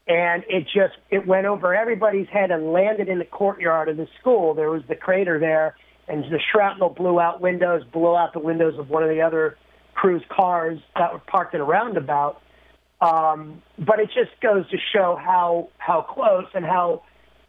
And 0.08 0.44
it 0.48 0.64
just 0.64 0.94
it 1.10 1.26
went 1.26 1.46
over 1.46 1.74
everybody's 1.74 2.28
head 2.28 2.50
and 2.52 2.72
landed 2.72 3.08
in 3.08 3.18
the 3.18 3.24
courtyard 3.24 3.88
of 3.88 3.96
the 3.96 4.06
school. 4.20 4.54
There 4.54 4.70
was 4.70 4.82
the 4.88 4.94
crater 4.94 5.40
there, 5.40 5.74
and 6.06 6.22
the 6.24 6.38
shrapnel 6.52 6.90
blew 6.90 7.18
out 7.18 7.40
windows, 7.40 7.82
blew 7.92 8.16
out 8.16 8.32
the 8.32 8.38
windows 8.38 8.78
of 8.78 8.88
one 8.88 9.02
of 9.02 9.08
the 9.08 9.20
other 9.20 9.58
crew's 9.94 10.22
cars 10.28 10.78
that 10.94 11.12
were 11.12 11.18
parked 11.18 11.54
in 11.54 11.60
a 11.60 11.64
roundabout. 11.64 12.40
Um, 13.00 13.62
but 13.78 13.98
it 13.98 14.06
just 14.14 14.40
goes 14.40 14.68
to 14.70 14.76
show 14.92 15.18
how 15.20 15.70
how 15.78 16.02
close 16.02 16.46
and 16.54 16.64
how 16.64 17.02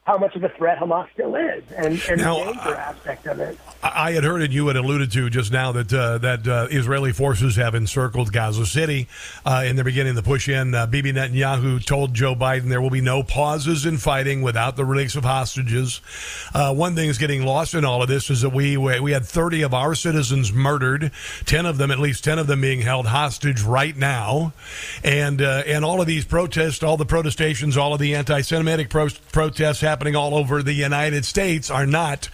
how 0.07 0.17
much 0.17 0.37
of 0.37 0.43
a 0.45 0.49
threat 0.49 0.79
Hamas 0.79 1.11
still 1.11 1.35
is, 1.35 1.63
and, 1.75 2.01
and 2.09 2.21
Now, 2.21 2.37
the 2.37 2.53
danger 2.53 2.75
aspect 2.75 3.27
of 3.27 3.41
it. 3.41 3.59
I 3.83 4.07
I 4.07 4.11
had 4.13 4.23
heard 4.23 4.41
and 4.41 4.53
you 4.53 4.67
had 4.67 4.77
alluded 4.77 5.11
to 5.11 5.29
just 5.29 5.51
now 5.51 5.73
that 5.73 5.91
uh, 5.93 6.17
that 6.19 6.47
uh, 6.47 6.67
Israeli 6.71 7.11
forces 7.11 7.57
have 7.57 7.75
encircled 7.75 8.31
Gaza 8.31 8.65
City. 8.65 9.09
Uh, 9.45 9.65
in 9.67 9.75
the 9.75 9.83
beginning, 9.83 10.15
the 10.15 10.23
push 10.23 10.47
in, 10.47 10.73
uh, 10.73 10.87
Bibi 10.87 11.11
Netanyahu 11.11 11.83
told 11.85 12.13
Joe 12.13 12.33
Biden 12.33 12.69
there 12.69 12.79
will 12.79 12.89
be 12.89 13.01
no 13.01 13.21
pauses 13.21 13.85
in 13.85 13.97
fighting 13.97 14.41
without 14.41 14.77
the 14.77 14.85
release 14.85 15.17
of 15.17 15.25
hostages. 15.25 15.99
Uh, 16.53 16.73
one 16.73 16.95
thing 16.95 17.09
is 17.09 17.17
getting 17.17 17.43
lost 17.43 17.73
in 17.73 17.83
all 17.83 18.01
of 18.01 18.07
this 18.07 18.29
is 18.29 18.39
that 18.43 18.51
we 18.51 18.77
we 18.77 19.11
had 19.11 19.25
30 19.25 19.63
of 19.63 19.73
our 19.73 19.93
citizens 19.93 20.53
murdered, 20.53 21.11
10 21.45 21.65
of 21.65 21.77
them, 21.77 21.91
at 21.91 21.99
least 21.99 22.23
10 22.23 22.39
of 22.39 22.47
them, 22.47 22.61
being 22.61 22.79
held 22.79 23.07
hostage 23.07 23.61
right 23.61 23.97
now, 23.97 24.53
and 25.03 25.41
uh, 25.41 25.63
and 25.65 25.83
all 25.83 25.99
of 25.99 26.07
these 26.07 26.23
protests, 26.23 26.81
all 26.81 26.95
the 26.95 27.05
protestations, 27.05 27.75
all 27.75 27.93
of 27.93 27.99
the 27.99 28.15
anti-Semitic 28.15 28.89
pro- 28.89 29.09
protests 29.33 29.81
happening 29.81 29.96
all 30.15 30.35
over 30.35 30.61
the 30.61 30.73
United 30.73 31.25
States 31.25 31.69
are 31.69 31.85
not 31.85 32.29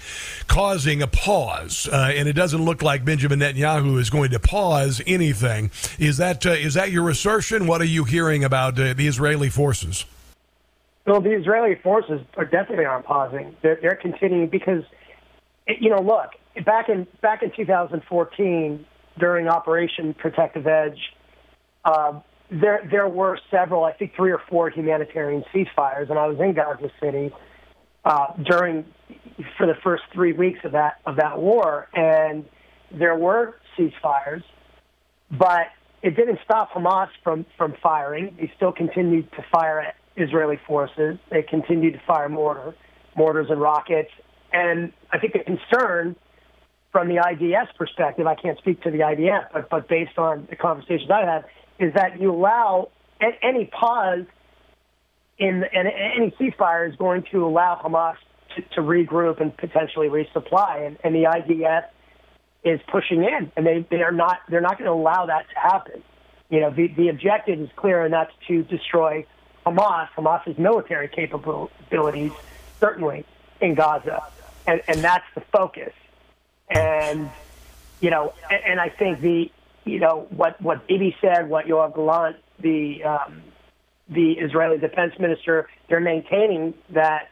causing 0.47 1.01
a 1.01 1.07
pause, 1.07 1.87
uh, 1.91 2.11
and 2.15 2.27
it 2.27 2.33
doesn't 2.33 2.63
look 2.63 2.81
like 2.81 3.05
Benjamin 3.05 3.39
Netanyahu 3.39 3.99
is 3.99 4.09
going 4.09 4.31
to 4.31 4.39
pause 4.39 5.01
anything. 5.07 5.71
Is 5.99 6.17
that 6.17 6.45
uh, 6.45 6.51
is 6.51 6.73
that 6.73 6.91
your 6.91 7.09
assertion? 7.09 7.67
What 7.67 7.81
are 7.81 7.85
you 7.85 8.03
hearing 8.03 8.43
about 8.43 8.79
uh, 8.79 8.93
the 8.93 9.07
Israeli 9.07 9.49
forces? 9.49 10.05
Well, 11.05 11.21
the 11.21 11.31
Israeli 11.31 11.75
forces 11.75 12.21
are 12.37 12.45
definitely 12.45 12.85
aren't 12.85 13.05
pausing. 13.05 13.55
They're, 13.61 13.77
they're 13.81 13.95
continuing 13.95 14.47
because, 14.47 14.83
you 15.67 15.89
know, 15.89 16.01
look 16.01 16.29
back 16.65 16.89
in 16.89 17.07
back 17.21 17.43
in 17.43 17.51
2014 17.51 18.85
during 19.17 19.47
Operation 19.47 20.13
Protective 20.13 20.67
Edge, 20.67 20.99
uh, 21.85 22.19
there 22.49 22.87
there 22.89 23.07
were 23.07 23.39
several, 23.49 23.83
I 23.83 23.93
think 23.93 24.15
three 24.15 24.31
or 24.31 24.41
four 24.49 24.69
humanitarian 24.69 25.43
ceasefires, 25.53 26.09
and 26.09 26.19
I 26.19 26.27
was 26.27 26.39
in 26.39 26.53
Gaza 26.53 26.91
City 27.01 27.33
uh, 28.05 28.27
during 28.43 28.85
for 29.57 29.65
the 29.65 29.75
first 29.83 30.03
three 30.13 30.33
weeks 30.33 30.59
of 30.63 30.73
that 30.73 30.99
of 31.05 31.15
that 31.17 31.39
war, 31.39 31.87
and 31.93 32.45
there 32.91 33.15
were 33.15 33.55
ceasefires, 33.77 34.43
but 35.31 35.67
it 36.01 36.15
didn't 36.15 36.39
stop 36.43 36.71
Hamas 36.71 37.09
from 37.23 37.45
from 37.57 37.75
firing. 37.81 38.35
They 38.39 38.51
still 38.55 38.71
continued 38.71 39.31
to 39.31 39.45
fire 39.51 39.79
at 39.79 39.95
Israeli 40.17 40.59
forces. 40.67 41.17
They 41.31 41.43
continued 41.43 41.93
to 41.93 42.01
fire 42.05 42.29
mortar, 42.29 42.75
mortars 43.15 43.47
and 43.49 43.59
rockets, 43.59 44.11
and 44.51 44.91
I 45.11 45.19
think 45.19 45.33
the 45.33 45.39
concern 45.39 46.15
from 46.91 47.07
the 47.07 47.15
IDF 47.15 47.75
perspective, 47.75 48.27
I 48.27 48.35
can't 48.35 48.57
speak 48.59 48.83
to 48.83 48.91
the 48.91 48.99
IDF, 48.99 49.47
but 49.53 49.69
but 49.69 49.87
based 49.87 50.17
on 50.17 50.47
the 50.49 50.55
conversations 50.55 51.09
I've 51.09 51.27
had, 51.27 51.45
is 51.79 51.93
that 51.95 52.21
you 52.21 52.31
allow 52.31 52.89
any 53.41 53.65
pause 53.65 54.25
in 55.43 55.63
and 55.73 55.87
any 55.87 56.31
ceasefire 56.31 56.89
is 56.89 56.95
going 56.95 57.23
to 57.31 57.45
allow 57.45 57.79
Hamas 57.83 58.15
to, 58.55 58.61
to 58.75 58.81
regroup 58.81 59.41
and 59.41 59.55
potentially 59.55 60.07
resupply, 60.07 60.87
and, 60.87 60.97
and 61.03 61.13
the 61.13 61.23
IDF 61.23 61.85
is 62.63 62.79
pushing 62.87 63.23
in, 63.23 63.51
and 63.55 63.65
they 63.65 63.85
they 63.89 64.01
are 64.01 64.11
not 64.11 64.39
they're 64.49 64.61
not 64.61 64.77
going 64.77 64.85
to 64.85 64.93
allow 64.93 65.25
that 65.25 65.45
to 65.49 65.59
happen. 65.59 66.01
You 66.49 66.61
know, 66.61 66.69
the 66.69 66.87
the 66.87 67.09
objective 67.09 67.59
is 67.59 67.69
clear, 67.75 68.03
and 68.03 68.13
that's 68.13 68.31
to 68.47 68.63
destroy 68.63 69.25
Hamas, 69.65 70.09
Hamas's 70.15 70.57
military 70.57 71.09
capabilities, 71.09 72.31
certainly 72.79 73.25
in 73.59 73.75
Gaza, 73.75 74.23
and 74.65 74.81
and 74.87 74.99
that's 74.99 75.25
the 75.35 75.41
focus. 75.41 75.93
And 76.69 77.29
you 77.99 78.09
know, 78.09 78.33
and, 78.49 78.63
and 78.63 78.79
I 78.79 78.89
think 78.89 79.19
the 79.19 79.51
you 79.83 79.99
know 79.99 80.27
what 80.29 80.61
what 80.61 80.87
Bibi 80.87 81.17
said, 81.19 81.49
what 81.49 81.65
Yoav 81.65 81.95
Gallant, 81.95 82.37
the 82.59 83.03
um, 83.03 83.41
the 84.13 84.33
Israeli 84.33 84.77
defense 84.77 85.13
minister, 85.19 85.67
they're 85.89 85.99
maintaining 85.99 86.73
that 86.89 87.29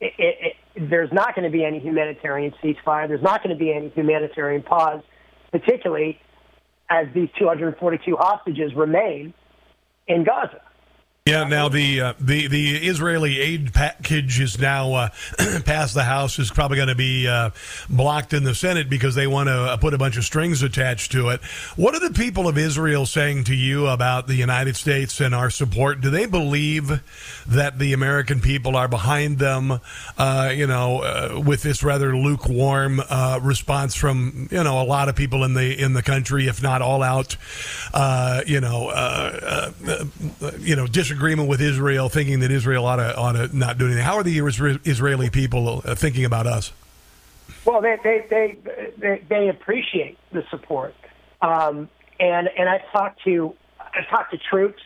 it, 0.00 0.12
it, 0.18 0.56
it, 0.74 0.90
there's 0.90 1.12
not 1.12 1.34
going 1.34 1.44
to 1.44 1.50
be 1.50 1.64
any 1.64 1.78
humanitarian 1.78 2.52
ceasefire. 2.62 3.08
There's 3.08 3.22
not 3.22 3.42
going 3.42 3.56
to 3.56 3.58
be 3.58 3.72
any 3.72 3.88
humanitarian 3.90 4.62
pause, 4.62 5.02
particularly 5.50 6.20
as 6.88 7.06
these 7.14 7.28
242 7.38 8.16
hostages 8.16 8.74
remain 8.74 9.34
in 10.06 10.24
Gaza. 10.24 10.60
Yeah, 11.26 11.42
now 11.42 11.68
the 11.68 12.00
uh, 12.00 12.12
the 12.20 12.46
the 12.46 12.76
Israeli 12.76 13.40
aid 13.40 13.74
package 13.74 14.38
is 14.38 14.60
now 14.60 14.92
uh, 14.94 15.08
passed 15.64 15.94
the 15.94 16.04
House. 16.04 16.38
is 16.38 16.52
probably 16.52 16.76
going 16.76 16.86
to 16.86 16.94
be 16.94 17.26
uh, 17.26 17.50
blocked 17.90 18.32
in 18.32 18.44
the 18.44 18.54
Senate 18.54 18.88
because 18.88 19.16
they 19.16 19.26
want 19.26 19.48
to 19.48 19.52
uh, 19.52 19.76
put 19.76 19.92
a 19.92 19.98
bunch 19.98 20.16
of 20.16 20.24
strings 20.24 20.62
attached 20.62 21.10
to 21.10 21.30
it. 21.30 21.42
What 21.74 21.96
are 21.96 21.98
the 21.98 22.14
people 22.14 22.46
of 22.46 22.56
Israel 22.56 23.06
saying 23.06 23.42
to 23.44 23.56
you 23.56 23.88
about 23.88 24.28
the 24.28 24.36
United 24.36 24.76
States 24.76 25.20
and 25.20 25.34
our 25.34 25.50
support? 25.50 26.00
Do 26.00 26.10
they 26.10 26.26
believe 26.26 27.02
that 27.48 27.80
the 27.80 27.92
American 27.92 28.40
people 28.40 28.76
are 28.76 28.86
behind 28.86 29.40
them? 29.40 29.80
Uh, 30.16 30.52
you 30.54 30.68
know, 30.68 31.00
uh, 31.00 31.42
with 31.44 31.64
this 31.64 31.82
rather 31.82 32.16
lukewarm 32.16 33.02
response 33.42 33.96
from 33.96 34.46
you 34.52 34.62
know 34.62 34.80
a 34.80 34.86
lot 34.86 35.08
of 35.08 35.16
people 35.16 35.42
in 35.42 35.54
the 35.54 35.76
in 35.76 35.92
the 35.92 36.04
country, 36.04 36.46
if 36.46 36.62
not 36.62 36.82
all 36.82 37.02
out, 37.02 37.36
you 38.46 38.60
know, 38.60 39.72
you 40.60 40.76
know, 40.76 40.86
disagreement 41.16 41.48
with 41.48 41.62
Israel, 41.62 42.08
thinking 42.10 42.40
that 42.40 42.50
Israel 42.50 42.84
ought 42.84 42.96
to, 42.96 43.16
ought 43.16 43.32
to 43.32 43.56
not 43.56 43.78
do 43.78 43.86
anything. 43.86 44.04
How 44.04 44.16
are 44.16 44.22
the 44.22 44.38
Israeli 44.38 45.30
people 45.30 45.80
uh, 45.84 45.94
thinking 45.94 46.26
about 46.26 46.46
us? 46.46 46.72
Well, 47.64 47.80
they 47.80 47.96
they 48.04 48.26
they 48.28 48.58
they, 48.98 49.22
they 49.28 49.48
appreciate 49.48 50.18
the 50.30 50.44
support, 50.50 50.94
um, 51.40 51.88
and 52.20 52.48
and 52.58 52.68
I've 52.68 52.88
talked 52.92 53.22
to 53.24 53.54
I've 53.80 54.08
talked 54.08 54.32
to 54.32 54.38
troops, 54.38 54.82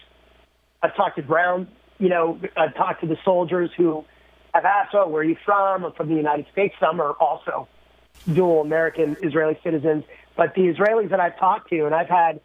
I've 0.83 0.95
talked 0.95 1.17
to 1.17 1.23
ground, 1.23 1.67
you 1.99 2.09
know, 2.09 2.39
I've 2.57 2.75
talked 2.75 3.01
to 3.01 3.07
the 3.07 3.19
soldiers 3.25 3.71
who 3.77 4.05
have 4.55 4.65
asked, 4.65 4.95
"Oh, 4.95 5.09
where 5.09 5.23
are 5.23 5.25
you 5.25 5.37
from?" 5.45 5.85
I'm 5.85 5.93
from 5.93 6.09
the 6.09 6.15
United 6.15 6.47
States. 6.53 6.75
Some 6.79 7.01
are 7.01 7.13
also 7.13 7.67
dual 8.33 8.61
American 8.61 9.17
Israeli 9.23 9.59
citizens, 9.65 10.05
but 10.37 10.55
the 10.55 10.63
Israelis 10.63 11.11
that 11.11 11.21
I've 11.21 11.39
talked 11.39 11.71
to, 11.71 11.87
and 11.87 11.95
I've 11.95 12.09
had 12.09 12.41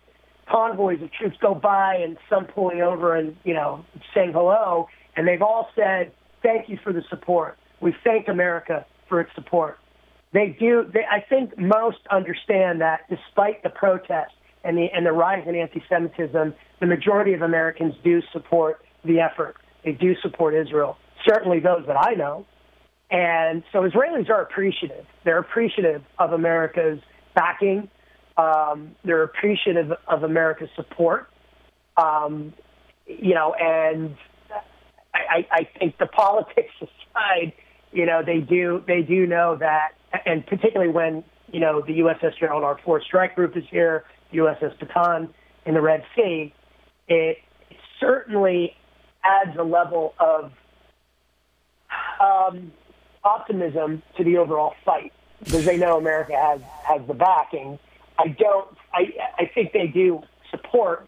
convoys 0.49 1.01
of 1.01 1.11
troops 1.11 1.37
go 1.41 1.55
by 1.55 1.95
and 1.95 2.17
some 2.29 2.45
pulling 2.45 2.81
over 2.81 3.15
and, 3.15 3.35
you 3.43 3.53
know, 3.53 3.83
saying 4.13 4.31
hello. 4.33 4.87
And 5.15 5.27
they've 5.27 5.41
all 5.41 5.69
said, 5.75 6.11
thank 6.43 6.69
you 6.69 6.77
for 6.83 6.93
the 6.93 7.01
support. 7.09 7.57
We 7.81 7.95
thank 8.03 8.27
America 8.27 8.85
for 9.09 9.21
its 9.21 9.31
support. 9.35 9.77
They 10.33 10.55
do, 10.59 10.89
they, 10.93 11.05
I 11.09 11.21
think 11.27 11.57
most 11.57 11.99
understand 12.11 12.81
that 12.81 13.01
despite 13.09 13.63
the 13.63 13.69
protests 13.69 14.33
and 14.63 14.77
the, 14.77 14.87
and 14.93 15.05
the 15.05 15.11
rise 15.11 15.47
in 15.47 15.55
anti-Semitism, 15.55 16.53
the 16.79 16.85
majority 16.85 17.33
of 17.33 17.41
Americans 17.41 17.93
do 18.03 18.21
support 18.33 18.83
the 19.03 19.19
effort. 19.19 19.55
They 19.83 19.93
do 19.93 20.15
support 20.21 20.53
Israel. 20.53 20.97
Certainly 21.27 21.59
those 21.61 21.85
that 21.87 21.97
I 21.97 22.15
know. 22.15 22.45
And 23.11 23.63
so 23.71 23.81
Israelis 23.81 24.29
are 24.29 24.41
appreciative. 24.41 25.05
They're 25.23 25.37
appreciative 25.37 26.03
of 26.19 26.33
America's 26.33 26.99
backing 27.35 27.89
um, 28.37 28.95
they're 29.03 29.23
appreciative 29.23 29.93
of 30.07 30.23
America's 30.23 30.69
support. 30.75 31.29
Um, 31.97 32.53
you 33.07 33.33
know, 33.33 33.53
and 33.53 34.15
I, 35.13 35.47
I 35.51 35.69
think 35.79 35.97
the 35.97 36.05
politics 36.13 36.73
aside, 36.81 37.53
you 37.91 38.05
know, 38.05 38.21
they 38.25 38.39
do 38.39 38.83
they 38.87 39.01
do 39.01 39.25
know 39.25 39.55
that, 39.57 39.93
and 40.25 40.45
particularly 40.45 40.91
when 40.91 41.23
you 41.51 41.59
know 41.59 41.81
the 41.81 41.99
USS 41.99 42.37
Gerald 42.39 42.63
R. 42.63 42.79
Ford 42.83 43.03
Strike 43.05 43.35
Group 43.35 43.55
is 43.55 43.63
here, 43.69 44.03
USS 44.33 44.77
Bataan 44.79 45.29
in 45.65 45.73
the 45.73 45.81
Red 45.81 46.03
Sea, 46.15 46.53
it 47.07 47.37
certainly 47.99 48.75
adds 49.23 49.57
a 49.57 49.63
level 49.63 50.13
of 50.19 50.51
um, 52.19 52.71
optimism 53.23 54.03
to 54.17 54.23
the 54.23 54.37
overall 54.37 54.73
fight 54.83 55.13
because 55.39 55.65
they 55.65 55.77
know 55.77 55.97
America 55.97 56.33
has 56.35 56.61
has 56.83 57.05
the 57.07 57.13
backing 57.13 57.79
I 58.17 58.29
don't. 58.29 58.77
I 58.93 59.13
I 59.37 59.45
think 59.45 59.73
they 59.73 59.87
do 59.87 60.23
support 60.51 61.07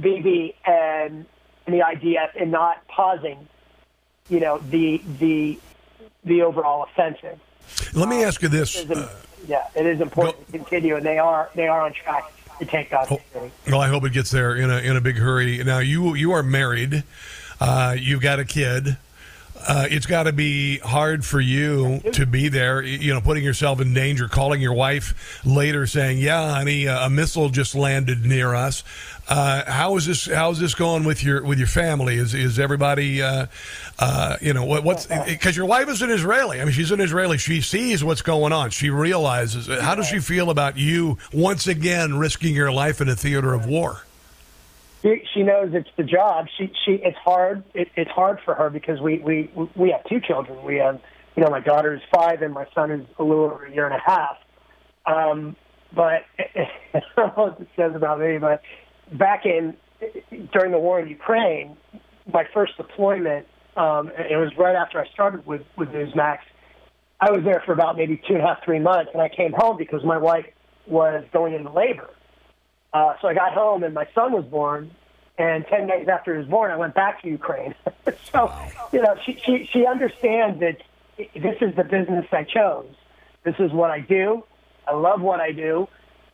Bibi 0.00 0.54
and, 0.64 1.26
and 1.66 1.74
the 1.74 1.80
IDF 1.80 2.34
in 2.36 2.50
not 2.50 2.86
pausing, 2.88 3.46
you 4.28 4.40
know, 4.40 4.58
the 4.58 5.02
the 5.18 5.58
the 6.24 6.42
overall 6.42 6.84
offensive. 6.84 7.38
Let 7.94 8.08
me 8.08 8.24
ask 8.24 8.42
you 8.42 8.48
this. 8.48 8.76
It 8.76 8.90
uh, 8.90 9.08
yeah, 9.46 9.66
it 9.74 9.86
is 9.86 10.00
important 10.00 10.38
go, 10.46 10.52
to 10.52 10.58
continue, 10.58 10.96
and 10.96 11.04
they 11.04 11.18
are 11.18 11.50
they 11.54 11.68
are 11.68 11.82
on 11.82 11.92
track 11.92 12.32
to 12.58 12.66
take 12.66 12.92
oh, 12.92 13.20
Well, 13.66 13.80
I 13.80 13.88
hope 13.88 14.04
it 14.04 14.12
gets 14.12 14.30
there 14.30 14.56
in 14.56 14.70
a 14.70 14.78
in 14.78 14.96
a 14.96 15.00
big 15.00 15.16
hurry. 15.16 15.62
Now 15.64 15.78
you 15.78 16.14
you 16.14 16.32
are 16.32 16.42
married. 16.42 17.04
Uh, 17.60 17.94
you've 17.98 18.22
got 18.22 18.40
a 18.40 18.44
kid. 18.44 18.96
Uh, 19.66 19.86
it's 19.90 20.06
got 20.06 20.24
to 20.24 20.32
be 20.32 20.78
hard 20.78 21.24
for 21.24 21.40
you 21.40 22.00
to 22.12 22.26
be 22.26 22.48
there, 22.48 22.82
you 22.82 23.14
know, 23.14 23.20
putting 23.20 23.44
yourself 23.44 23.80
in 23.80 23.94
danger, 23.94 24.28
calling 24.28 24.60
your 24.60 24.72
wife 24.72 25.40
later 25.44 25.86
saying, 25.86 26.18
"Yeah, 26.18 26.54
honey, 26.54 26.86
a 26.86 27.08
missile 27.08 27.48
just 27.48 27.74
landed 27.74 28.24
near 28.24 28.54
us." 28.54 28.82
Uh, 29.28 29.70
how 29.70 29.96
is 29.96 30.06
this? 30.06 30.26
How 30.26 30.50
is 30.50 30.58
this 30.58 30.74
going 30.74 31.04
with 31.04 31.22
your 31.22 31.44
with 31.44 31.58
your 31.58 31.68
family? 31.68 32.16
Is 32.16 32.34
is 32.34 32.58
everybody, 32.58 33.22
uh, 33.22 33.46
uh 33.98 34.36
you 34.40 34.52
know, 34.52 34.64
what, 34.64 34.82
what's 34.82 35.06
because 35.06 35.56
your 35.56 35.66
wife 35.66 35.88
is 35.88 36.02
an 36.02 36.10
Israeli. 36.10 36.60
I 36.60 36.64
mean, 36.64 36.74
she's 36.74 36.90
an 36.90 37.00
Israeli. 37.00 37.38
She 37.38 37.60
sees 37.60 38.02
what's 38.02 38.22
going 38.22 38.52
on. 38.52 38.70
She 38.70 38.90
realizes. 38.90 39.68
How 39.68 39.94
does 39.94 40.08
she 40.08 40.18
feel 40.18 40.50
about 40.50 40.76
you 40.76 41.18
once 41.32 41.68
again 41.68 42.18
risking 42.18 42.54
your 42.54 42.72
life 42.72 43.00
in 43.00 43.08
a 43.08 43.14
theater 43.16 43.54
of 43.54 43.66
war? 43.66 44.02
She, 45.02 45.42
knows 45.42 45.70
it's 45.72 45.88
the 45.96 46.04
job. 46.04 46.46
She 46.56 46.72
she 46.84 46.92
it's 46.92 47.16
hard. 47.18 47.64
It, 47.74 47.88
it's 47.96 48.10
hard 48.10 48.38
for 48.44 48.54
her 48.54 48.70
because 48.70 49.00
we 49.00 49.18
we 49.18 49.50
we 49.74 49.90
have 49.90 50.04
two 50.08 50.20
children. 50.20 50.64
We 50.64 50.76
have 50.76 51.00
you 51.36 51.42
know 51.42 51.50
my 51.50 51.60
daughter 51.60 51.94
is 51.94 52.00
five 52.14 52.42
and 52.42 52.54
my 52.54 52.66
son 52.74 52.90
is 52.90 53.06
a 53.18 53.24
little 53.24 53.44
over 53.44 53.66
a 53.66 53.72
year 53.72 53.86
and 53.86 53.94
a 53.94 54.02
half. 54.04 54.36
Um, 55.06 55.56
but 55.94 56.22
I 56.38 57.00
don't 57.16 57.36
know 57.36 57.44
what 57.44 57.66
says 57.76 57.92
about 57.94 58.20
me. 58.20 58.38
But 58.38 58.62
back 59.12 59.44
in 59.44 59.76
during 60.52 60.72
the 60.72 60.78
war 60.78 61.00
in 61.00 61.08
Ukraine, 61.08 61.76
my 62.32 62.44
first 62.54 62.76
deployment, 62.76 63.46
um, 63.76 64.10
it 64.16 64.36
was 64.36 64.52
right 64.56 64.76
after 64.76 65.00
I 65.00 65.08
started 65.12 65.44
with 65.46 65.62
with 65.76 65.88
Newsmax. 65.88 66.38
I 67.20 67.30
was 67.30 67.42
there 67.44 67.62
for 67.64 67.72
about 67.72 67.96
maybe 67.96 68.20
two 68.28 68.34
and 68.34 68.42
a 68.42 68.46
half, 68.46 68.64
three 68.64 68.80
months, 68.80 69.10
and 69.12 69.22
I 69.22 69.28
came 69.28 69.52
home 69.52 69.76
because 69.76 70.04
my 70.04 70.18
wife 70.18 70.46
was 70.86 71.24
going 71.32 71.54
into 71.54 71.70
labor. 71.70 72.10
Uh, 72.92 73.14
so 73.20 73.28
I 73.28 73.34
got 73.34 73.52
home 73.52 73.82
and 73.84 73.94
my 73.94 74.06
son 74.14 74.32
was 74.32 74.44
born, 74.44 74.90
and 75.38 75.66
ten 75.66 75.86
days 75.86 76.08
after 76.08 76.32
he 76.32 76.38
was 76.38 76.48
born, 76.48 76.70
I 76.70 76.76
went 76.76 76.94
back 76.94 77.22
to 77.22 77.28
Ukraine. 77.28 77.74
so, 78.32 78.52
you 78.92 79.00
know, 79.00 79.16
she, 79.24 79.40
she 79.44 79.68
she 79.72 79.86
understands 79.86 80.60
that 80.60 80.76
this 81.16 81.56
is 81.60 81.74
the 81.74 81.84
business 81.84 82.26
I 82.32 82.44
chose. 82.44 82.94
This 83.44 83.54
is 83.58 83.72
what 83.72 83.90
I 83.90 84.00
do. 84.00 84.44
I 84.86 84.94
love 84.94 85.20
what 85.20 85.40
I 85.40 85.52
do. 85.52 85.88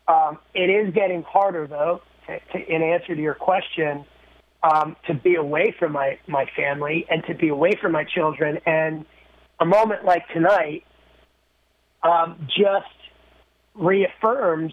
Um, 0.09 0.39
it 0.55 0.71
is 0.71 0.93
getting 0.95 1.23
harder, 1.23 1.67
though, 1.67 2.03
to, 2.27 2.41
to, 2.53 2.75
in 2.75 2.83
answer 2.83 3.15
to 3.15 3.21
your 3.21 3.35
question, 3.35 4.05
um, 4.63 4.97
to 5.07 5.15
be 5.15 5.37
away 5.37 5.75
from 5.79 5.93
my 5.93 6.19
my 6.27 6.47
family 6.57 7.07
and 7.09 7.25
to 7.27 7.35
be 7.35 7.49
away 7.49 7.73
from 7.81 7.93
my 7.93 8.05
children. 8.05 8.59
And 8.67 9.05
a 9.61 9.65
moment 9.65 10.05
like 10.05 10.29
tonight 10.29 10.85
um, 12.03 12.49
just 12.49 12.87
reaffirms 13.75 14.73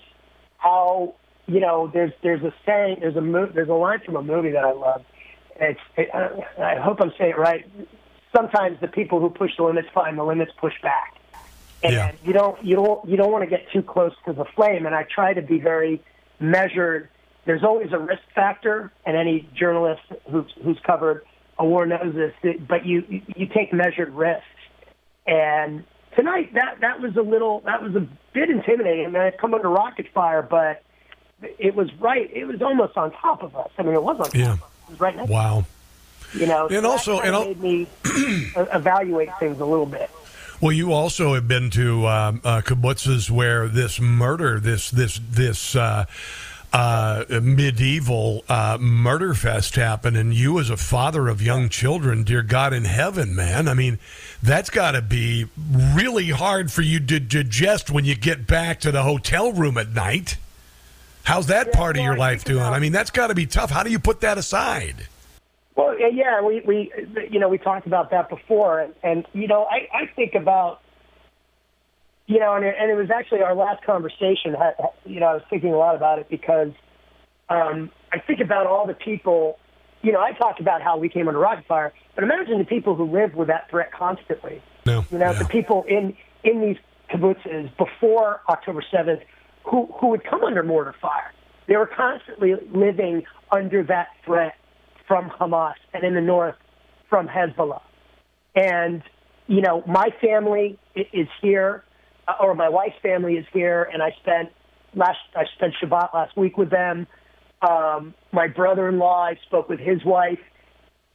how 0.57 1.15
you 1.47 1.59
know, 1.59 1.89
there's 1.93 2.11
there's 2.23 2.43
a 2.43 2.53
saying, 2.65 2.97
there's 3.01 3.15
a 3.15 3.21
mo- 3.21 3.51
there's 3.53 3.69
a 3.69 3.73
line 3.73 3.99
from 4.05 4.15
a 4.15 4.23
movie 4.23 4.51
that 4.51 4.63
I 4.63 4.71
love. 4.71 5.03
It's 5.59 5.79
it, 5.95 6.09
I 6.13 6.75
hope 6.75 6.99
I'm 7.01 7.13
saying 7.17 7.31
it 7.31 7.37
right. 7.37 7.65
Sometimes 8.35 8.79
the 8.81 8.87
people 8.87 9.19
who 9.19 9.29
push 9.29 9.51
the 9.57 9.63
limits 9.63 9.87
find 9.93 10.17
the 10.17 10.23
limits 10.23 10.51
push 10.59 10.73
back, 10.81 11.15
and 11.83 11.93
yeah. 11.93 12.11
you 12.23 12.33
don't 12.33 12.63
you 12.63 12.75
don't 12.75 13.07
you 13.07 13.15
don't 13.15 13.31
want 13.31 13.43
to 13.43 13.49
get 13.49 13.71
too 13.71 13.83
close 13.83 14.13
to 14.25 14.33
the 14.33 14.45
flame. 14.55 14.85
And 14.85 14.95
I 14.95 15.03
try 15.03 15.33
to 15.33 15.41
be 15.41 15.59
very 15.59 16.01
measured. 16.39 17.09
There's 17.45 17.63
always 17.63 17.93
a 17.93 17.99
risk 17.99 18.23
factor, 18.33 18.91
and 19.05 19.15
any 19.15 19.47
journalist 19.53 20.01
who's 20.29 20.51
who's 20.63 20.79
covered 20.85 21.25
a 21.59 21.65
war 21.65 21.85
knows 21.85 22.15
this. 22.15 22.57
But 22.67 22.85
you 22.85 23.03
you 23.35 23.45
take 23.45 23.71
measured 23.71 24.13
risks, 24.13 24.45
and 25.27 25.83
tonight 26.15 26.53
that 26.55 26.79
that 26.81 27.01
was 27.01 27.15
a 27.15 27.21
little 27.21 27.61
that 27.65 27.83
was 27.83 27.95
a 27.95 28.07
bit 28.33 28.49
intimidating. 28.49 29.05
I 29.05 29.09
mean, 29.09 29.21
I've 29.21 29.37
come 29.37 29.53
under 29.53 29.69
rocket 29.69 30.07
fire, 30.13 30.41
but 30.41 30.81
it 31.41 31.75
was 31.75 31.93
right. 31.95 32.29
It 32.33 32.45
was 32.45 32.61
almost 32.61 32.97
on 32.97 33.11
top 33.11 33.43
of 33.43 33.55
us. 33.55 33.69
I 33.77 33.83
mean, 33.83 33.93
it 33.93 34.03
was 34.03 34.17
on 34.19 34.25
top 34.25 34.35
yeah. 34.35 34.53
of 34.53 34.63
us. 34.63 34.69
It 34.83 34.89
was 34.91 34.99
right 34.99 35.15
next 35.15 35.29
wow. 35.29 35.65
You 36.33 36.47
know, 36.47 36.67
and 36.67 36.83
so 36.83 36.91
also, 36.91 37.19
and 37.19 37.33
made 37.33 37.61
me 37.61 37.87
evaluate 38.55 39.29
things 39.39 39.59
a 39.59 39.65
little 39.65 39.85
bit. 39.85 40.09
Well, 40.61 40.71
you 40.71 40.91
also 40.91 41.33
have 41.33 41.47
been 41.47 41.69
to 41.71 42.07
um, 42.07 42.41
uh, 42.43 42.61
kibbutzes 42.61 43.29
where 43.29 43.67
this 43.67 43.99
murder, 43.99 44.59
this 44.59 44.89
this 44.89 45.19
this 45.29 45.75
uh, 45.75 46.05
uh, 46.73 47.23
medieval 47.41 48.43
uh, 48.49 48.77
murder 48.79 49.33
fest 49.33 49.75
happened, 49.75 50.17
and 50.17 50.33
you, 50.33 50.59
as 50.59 50.69
a 50.69 50.77
father 50.77 51.27
of 51.27 51.41
young 51.41 51.69
children, 51.69 52.23
dear 52.23 52.41
God 52.41 52.73
in 52.73 52.85
heaven, 52.85 53.35
man, 53.35 53.67
I 53.67 53.73
mean, 53.73 53.99
that's 54.41 54.69
got 54.69 54.91
to 54.91 55.01
be 55.01 55.45
really 55.57 56.29
hard 56.31 56.71
for 56.71 56.81
you 56.81 56.99
to 56.99 57.19
digest 57.19 57.89
when 57.89 58.03
you 58.03 58.15
get 58.15 58.47
back 58.47 58.79
to 58.81 58.91
the 58.91 59.03
hotel 59.03 59.53
room 59.53 59.77
at 59.77 59.89
night. 59.89 60.37
How's 61.25 61.47
that 61.47 61.67
yeah, 61.67 61.75
part 61.75 61.97
of 61.97 62.03
your 62.03 62.15
life 62.15 62.43
doing? 62.43 62.61
I 62.61 62.79
mean, 62.79 62.91
that's 62.91 63.09
got 63.09 63.27
to 63.27 63.35
be 63.35 63.47
tough. 63.47 63.71
How 63.71 63.83
do 63.83 63.89
you 63.89 63.99
put 63.99 64.21
that 64.21 64.37
aside? 64.37 65.07
Well, 65.75 65.97
yeah, 65.99 66.41
we, 66.41 66.61
we 66.61 66.91
you 67.29 67.39
know 67.39 67.49
we 67.49 67.57
talked 67.57 67.87
about 67.87 68.11
that 68.11 68.29
before, 68.29 68.79
and, 68.79 68.93
and 69.03 69.25
you 69.33 69.47
know 69.47 69.65
I, 69.65 69.89
I 69.93 70.05
think 70.15 70.35
about 70.35 70.81
you 72.27 72.39
know, 72.39 72.55
and 72.55 72.65
it, 72.65 72.75
and 72.79 72.89
it 72.89 72.95
was 72.95 73.09
actually 73.11 73.41
our 73.41 73.55
last 73.55 73.83
conversation. 73.83 74.55
You 75.05 75.19
know, 75.19 75.27
I 75.27 75.33
was 75.33 75.43
thinking 75.49 75.73
a 75.73 75.77
lot 75.77 75.95
about 75.95 76.19
it 76.19 76.29
because 76.29 76.71
um, 77.49 77.91
I 78.11 78.19
think 78.19 78.39
about 78.39 78.67
all 78.67 78.87
the 78.87 78.93
people. 78.93 79.59
You 80.01 80.11
know, 80.11 80.21
I 80.21 80.33
talked 80.33 80.59
about 80.59 80.81
how 80.81 80.97
we 80.97 81.09
came 81.09 81.27
under 81.27 81.39
rocket 81.39 81.65
fire, 81.65 81.91
but 82.13 82.23
imagine 82.23 82.59
the 82.59 82.65
people 82.65 82.95
who 82.95 83.05
lived 83.05 83.35
with 83.35 83.47
that 83.47 83.69
threat 83.69 83.91
constantly. 83.91 84.61
No. 84.85 85.03
You 85.11 85.17
know, 85.17 85.33
the 85.33 85.45
people 85.45 85.83
in 85.87 86.15
in 86.43 86.61
these 86.61 86.77
kibbutzes 87.09 87.75
before 87.77 88.41
October 88.47 88.83
seventh 88.91 89.21
who 89.65 89.87
who 89.99 90.07
would 90.07 90.23
come 90.23 90.43
under 90.43 90.63
mortar 90.63 90.95
fire. 91.01 91.33
They 91.67 91.75
were 91.75 91.87
constantly 91.87 92.53
living 92.71 93.23
under 93.51 93.83
that 93.83 94.07
threat 94.23 94.53
from 95.07 95.29
Hamas, 95.29 95.73
and 95.93 96.03
in 96.03 96.13
the 96.13 96.21
north 96.21 96.55
from 97.09 97.27
Hezbollah. 97.27 97.81
And 98.55 99.03
you 99.47 99.61
know, 99.61 99.83
my 99.87 100.09
family 100.21 100.79
is 100.95 101.27
here, 101.41 101.83
uh, 102.27 102.33
or 102.41 102.55
my 102.55 102.69
wife's 102.69 102.95
family 103.01 103.35
is 103.35 103.45
here, 103.53 103.89
and 103.91 104.01
I 104.01 104.11
spent 104.21 104.49
last 104.95 105.17
I 105.35 105.43
spent 105.55 105.73
Shabbat 105.81 106.13
last 106.13 106.35
week 106.37 106.57
with 106.57 106.69
them. 106.69 107.07
Um, 107.61 108.13
my 108.31 108.47
brother-in-law, 108.47 109.23
I 109.23 109.39
spoke 109.47 109.69
with 109.69 109.79
his 109.79 110.03
wife, 110.05 110.39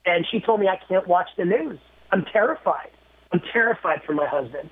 and 0.05 0.27
she 0.31 0.41
told 0.41 0.61
me 0.61 0.69
I 0.69 0.79
can't 0.89 1.07
watch 1.07 1.29
the 1.37 1.45
news. 1.45 1.79
I'm 2.11 2.25
terrified. 2.33 2.91
I'm 3.33 3.41
terrified 3.53 4.01
for 4.05 4.15
my 4.15 4.27
husband. 4.27 4.71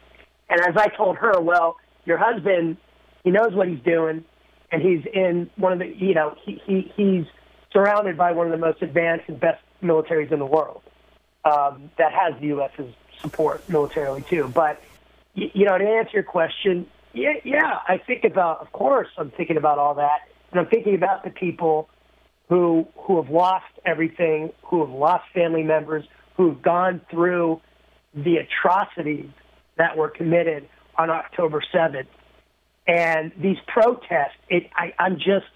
And 0.48 0.60
as 0.60 0.74
I 0.76 0.88
told 0.96 1.16
her, 1.18 1.40
well, 1.40 1.76
your 2.04 2.18
husband, 2.18 2.78
he 3.24 3.30
knows 3.30 3.54
what 3.54 3.68
he's 3.68 3.80
doing, 3.80 4.24
and 4.70 4.82
he's 4.82 5.04
in 5.12 5.50
one 5.56 5.72
of 5.72 5.78
the, 5.78 5.86
you 5.86 6.14
know, 6.14 6.36
he, 6.44 6.60
he 6.66 6.92
he's 6.96 7.24
surrounded 7.72 8.16
by 8.16 8.32
one 8.32 8.46
of 8.46 8.52
the 8.52 8.58
most 8.58 8.82
advanced 8.82 9.28
and 9.28 9.38
best 9.38 9.62
militaries 9.82 10.32
in 10.32 10.38
the 10.38 10.46
world 10.46 10.82
um, 11.44 11.90
that 11.98 12.12
has 12.12 12.38
the 12.40 12.48
U.S.'s 12.48 12.94
support 13.20 13.68
militarily 13.68 14.24
too. 14.28 14.50
But 14.52 14.82
you 15.34 15.66
know, 15.66 15.78
to 15.78 15.84
answer 15.84 16.12
your 16.14 16.22
question, 16.22 16.86
yeah, 17.12 17.34
yeah, 17.44 17.78
I 17.86 17.98
think 17.98 18.24
about, 18.24 18.60
of 18.60 18.72
course, 18.72 19.08
I'm 19.16 19.30
thinking 19.30 19.56
about 19.56 19.78
all 19.78 19.94
that, 19.94 20.20
and 20.50 20.60
I'm 20.60 20.66
thinking 20.66 20.94
about 20.94 21.24
the 21.24 21.30
people 21.30 21.88
who 22.48 22.86
who 22.96 23.20
have 23.22 23.30
lost 23.30 23.66
everything, 23.84 24.52
who 24.64 24.80
have 24.80 24.90
lost 24.90 25.24
family 25.34 25.62
members, 25.62 26.04
who've 26.36 26.60
gone 26.60 27.00
through 27.10 27.60
the 28.14 28.36
atrocities 28.36 29.30
that 29.76 29.96
were 29.96 30.08
committed 30.08 30.68
on 30.96 31.10
October 31.10 31.62
7th. 31.72 32.06
And 32.88 33.32
these 33.36 33.58
protests, 33.66 34.38
it, 34.48 34.70
I, 34.74 34.94
I'm 34.98 35.16
just, 35.16 35.46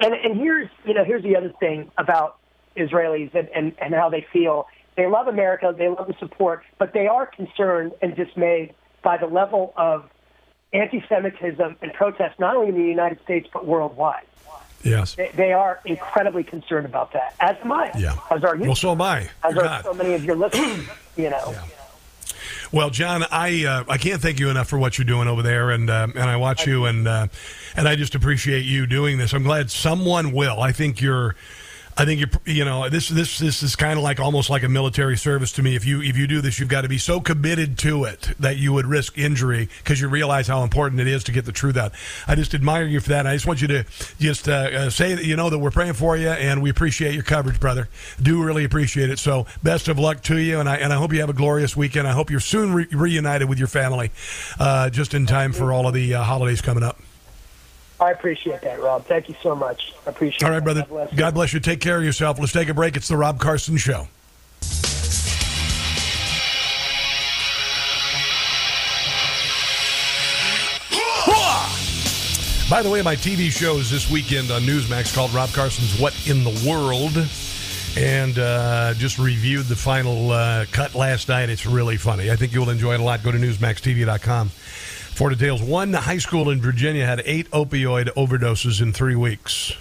and, 0.00 0.12
and 0.12 0.36
here's, 0.36 0.68
you 0.84 0.94
know, 0.94 1.04
here's 1.04 1.22
the 1.22 1.36
other 1.36 1.52
thing 1.60 1.92
about 1.96 2.38
Israelis 2.76 3.32
and, 3.34 3.48
and, 3.54 3.72
and 3.80 3.94
how 3.94 4.10
they 4.10 4.26
feel. 4.32 4.66
They 4.96 5.06
love 5.06 5.28
America, 5.28 5.72
they 5.76 5.88
love 5.88 6.08
the 6.08 6.16
support, 6.18 6.64
but 6.78 6.92
they 6.92 7.06
are 7.06 7.24
concerned 7.24 7.92
and 8.02 8.16
dismayed 8.16 8.74
by 9.02 9.16
the 9.16 9.26
level 9.26 9.72
of 9.76 10.10
anti-Semitism 10.72 11.76
and 11.80 11.92
protest, 11.92 12.40
not 12.40 12.56
only 12.56 12.70
in 12.70 12.74
the 12.74 12.88
United 12.88 13.22
States 13.22 13.48
but 13.52 13.64
worldwide. 13.64 14.24
Yes. 14.82 15.14
They, 15.14 15.30
they 15.34 15.52
are 15.52 15.80
incredibly 15.84 16.42
concerned 16.44 16.86
about 16.86 17.12
that, 17.12 17.34
as 17.40 17.56
am 17.62 17.72
I. 17.72 17.92
Yeah. 17.96 18.18
As 18.30 18.42
are 18.44 18.56
you. 18.56 18.64
Well, 18.64 18.74
so 18.74 18.92
am 18.92 19.02
I. 19.02 19.28
As 19.42 19.54
You're 19.54 19.62
are 19.62 19.64
not. 19.64 19.84
so 19.84 19.94
many 19.94 20.14
of 20.14 20.24
your 20.24 20.36
listeners. 20.36 20.86
You 21.16 21.30
know. 21.30 21.54
Well, 22.76 22.90
John, 22.90 23.24
I 23.30 23.64
uh, 23.64 23.84
I 23.88 23.96
can't 23.96 24.20
thank 24.20 24.38
you 24.38 24.50
enough 24.50 24.68
for 24.68 24.78
what 24.78 24.98
you're 24.98 25.06
doing 25.06 25.28
over 25.28 25.40
there, 25.40 25.70
and 25.70 25.88
uh, 25.88 26.08
and 26.14 26.24
I 26.24 26.36
watch 26.36 26.66
you, 26.66 26.84
and 26.84 27.08
uh, 27.08 27.28
and 27.74 27.88
I 27.88 27.96
just 27.96 28.14
appreciate 28.14 28.66
you 28.66 28.86
doing 28.86 29.16
this. 29.16 29.32
I'm 29.32 29.44
glad 29.44 29.70
someone 29.70 30.30
will. 30.30 30.60
I 30.60 30.72
think 30.72 31.00
you're. 31.00 31.36
I 31.98 32.04
think 32.04 32.20
you're, 32.20 32.54
you 32.54 32.64
know, 32.64 32.90
this 32.90 33.08
this 33.08 33.38
this 33.38 33.62
is 33.62 33.74
kind 33.74 33.98
of 33.98 34.04
like 34.04 34.20
almost 34.20 34.50
like 34.50 34.62
a 34.62 34.68
military 34.68 35.16
service 35.16 35.50
to 35.52 35.62
me. 35.62 35.76
If 35.76 35.86
you 35.86 36.02
if 36.02 36.14
you 36.16 36.26
do 36.26 36.42
this, 36.42 36.60
you've 36.60 36.68
got 36.68 36.82
to 36.82 36.90
be 36.90 36.98
so 36.98 37.20
committed 37.20 37.78
to 37.78 38.04
it 38.04 38.32
that 38.38 38.58
you 38.58 38.74
would 38.74 38.84
risk 38.84 39.16
injury 39.16 39.70
because 39.78 39.98
you 39.98 40.08
realize 40.08 40.46
how 40.46 40.62
important 40.62 41.00
it 41.00 41.06
is 41.06 41.24
to 41.24 41.32
get 41.32 41.46
the 41.46 41.52
truth 41.52 41.76
out. 41.78 41.92
I 42.28 42.34
just 42.34 42.52
admire 42.54 42.84
you 42.84 43.00
for 43.00 43.08
that. 43.10 43.26
I 43.26 43.34
just 43.34 43.46
want 43.46 43.62
you 43.62 43.68
to 43.68 43.86
just 44.18 44.46
uh, 44.46 44.52
uh, 44.52 44.90
say 44.90 45.14
that 45.14 45.24
you 45.24 45.36
know 45.36 45.48
that 45.48 45.58
we're 45.58 45.70
praying 45.70 45.94
for 45.94 46.18
you 46.18 46.28
and 46.28 46.62
we 46.62 46.68
appreciate 46.68 47.14
your 47.14 47.22
coverage, 47.22 47.58
brother. 47.58 47.88
Do 48.20 48.42
really 48.42 48.64
appreciate 48.64 49.08
it. 49.08 49.18
So 49.18 49.46
best 49.62 49.88
of 49.88 49.98
luck 49.98 50.22
to 50.24 50.36
you, 50.36 50.60
and 50.60 50.68
I 50.68 50.76
and 50.76 50.92
I 50.92 50.96
hope 50.96 51.14
you 51.14 51.20
have 51.20 51.30
a 51.30 51.34
glorious 51.34 51.74
weekend. 51.74 52.06
I 52.06 52.12
hope 52.12 52.30
you're 52.30 52.40
soon 52.40 52.74
re- 52.74 52.88
reunited 52.92 53.48
with 53.48 53.58
your 53.58 53.68
family, 53.68 54.10
uh, 54.60 54.90
just 54.90 55.14
in 55.14 55.24
time 55.24 55.54
for 55.54 55.72
all 55.72 55.88
of 55.88 55.94
the 55.94 56.14
uh, 56.14 56.22
holidays 56.24 56.60
coming 56.60 56.82
up. 56.82 57.00
I 57.98 58.10
appreciate 58.10 58.60
that, 58.60 58.80
Rob. 58.80 59.06
Thank 59.06 59.28
you 59.28 59.34
so 59.42 59.54
much. 59.54 59.94
I 60.06 60.10
appreciate 60.10 60.42
it. 60.42 60.44
All 60.44 60.50
right, 60.50 60.64
that. 60.64 60.64
brother. 60.64 60.80
God 60.82 60.88
bless 60.90 61.12
you. 61.12 61.18
God 61.18 61.34
bless 61.34 61.52
you. 61.54 61.60
Take 61.60 61.80
care 61.80 61.98
of 61.98 62.04
yourself. 62.04 62.38
Let's 62.38 62.52
take 62.52 62.68
a 62.68 62.74
break. 62.74 62.96
It's 62.96 63.08
the 63.08 63.16
Rob 63.16 63.40
Carson 63.40 63.76
Show. 63.76 64.08
By 72.68 72.82
the 72.82 72.90
way, 72.90 73.00
my 73.00 73.14
TV 73.14 73.48
show 73.50 73.76
is 73.76 73.92
this 73.92 74.10
weekend 74.10 74.50
on 74.50 74.62
Newsmax 74.62 75.14
called 75.14 75.32
Rob 75.32 75.50
Carson's 75.50 76.00
What 76.00 76.12
in 76.28 76.42
the 76.42 76.68
World. 76.68 77.16
And 77.96 78.38
uh, 78.38 78.92
just 78.94 79.20
reviewed 79.20 79.66
the 79.66 79.76
final 79.76 80.32
uh, 80.32 80.66
cut 80.72 80.96
last 80.96 81.28
night. 81.28 81.48
It's 81.48 81.64
really 81.64 81.96
funny. 81.96 82.28
I 82.30 82.34
think 82.34 82.52
you'll 82.52 82.68
enjoy 82.68 82.94
it 82.94 83.00
a 83.00 83.04
lot. 83.04 83.22
Go 83.22 83.30
to 83.30 83.38
NewsmaxTV.com 83.38 84.50
for 85.16 85.30
details. 85.30 85.62
One 85.62 85.94
high 85.94 86.18
school 86.18 86.50
in 86.50 86.60
Virginia 86.60 87.06
had 87.06 87.22
eight 87.24 87.50
opioid 87.50 88.12
overdoses 88.14 88.82
in 88.82 88.92
three 88.92 89.16
weeks. 89.16 89.72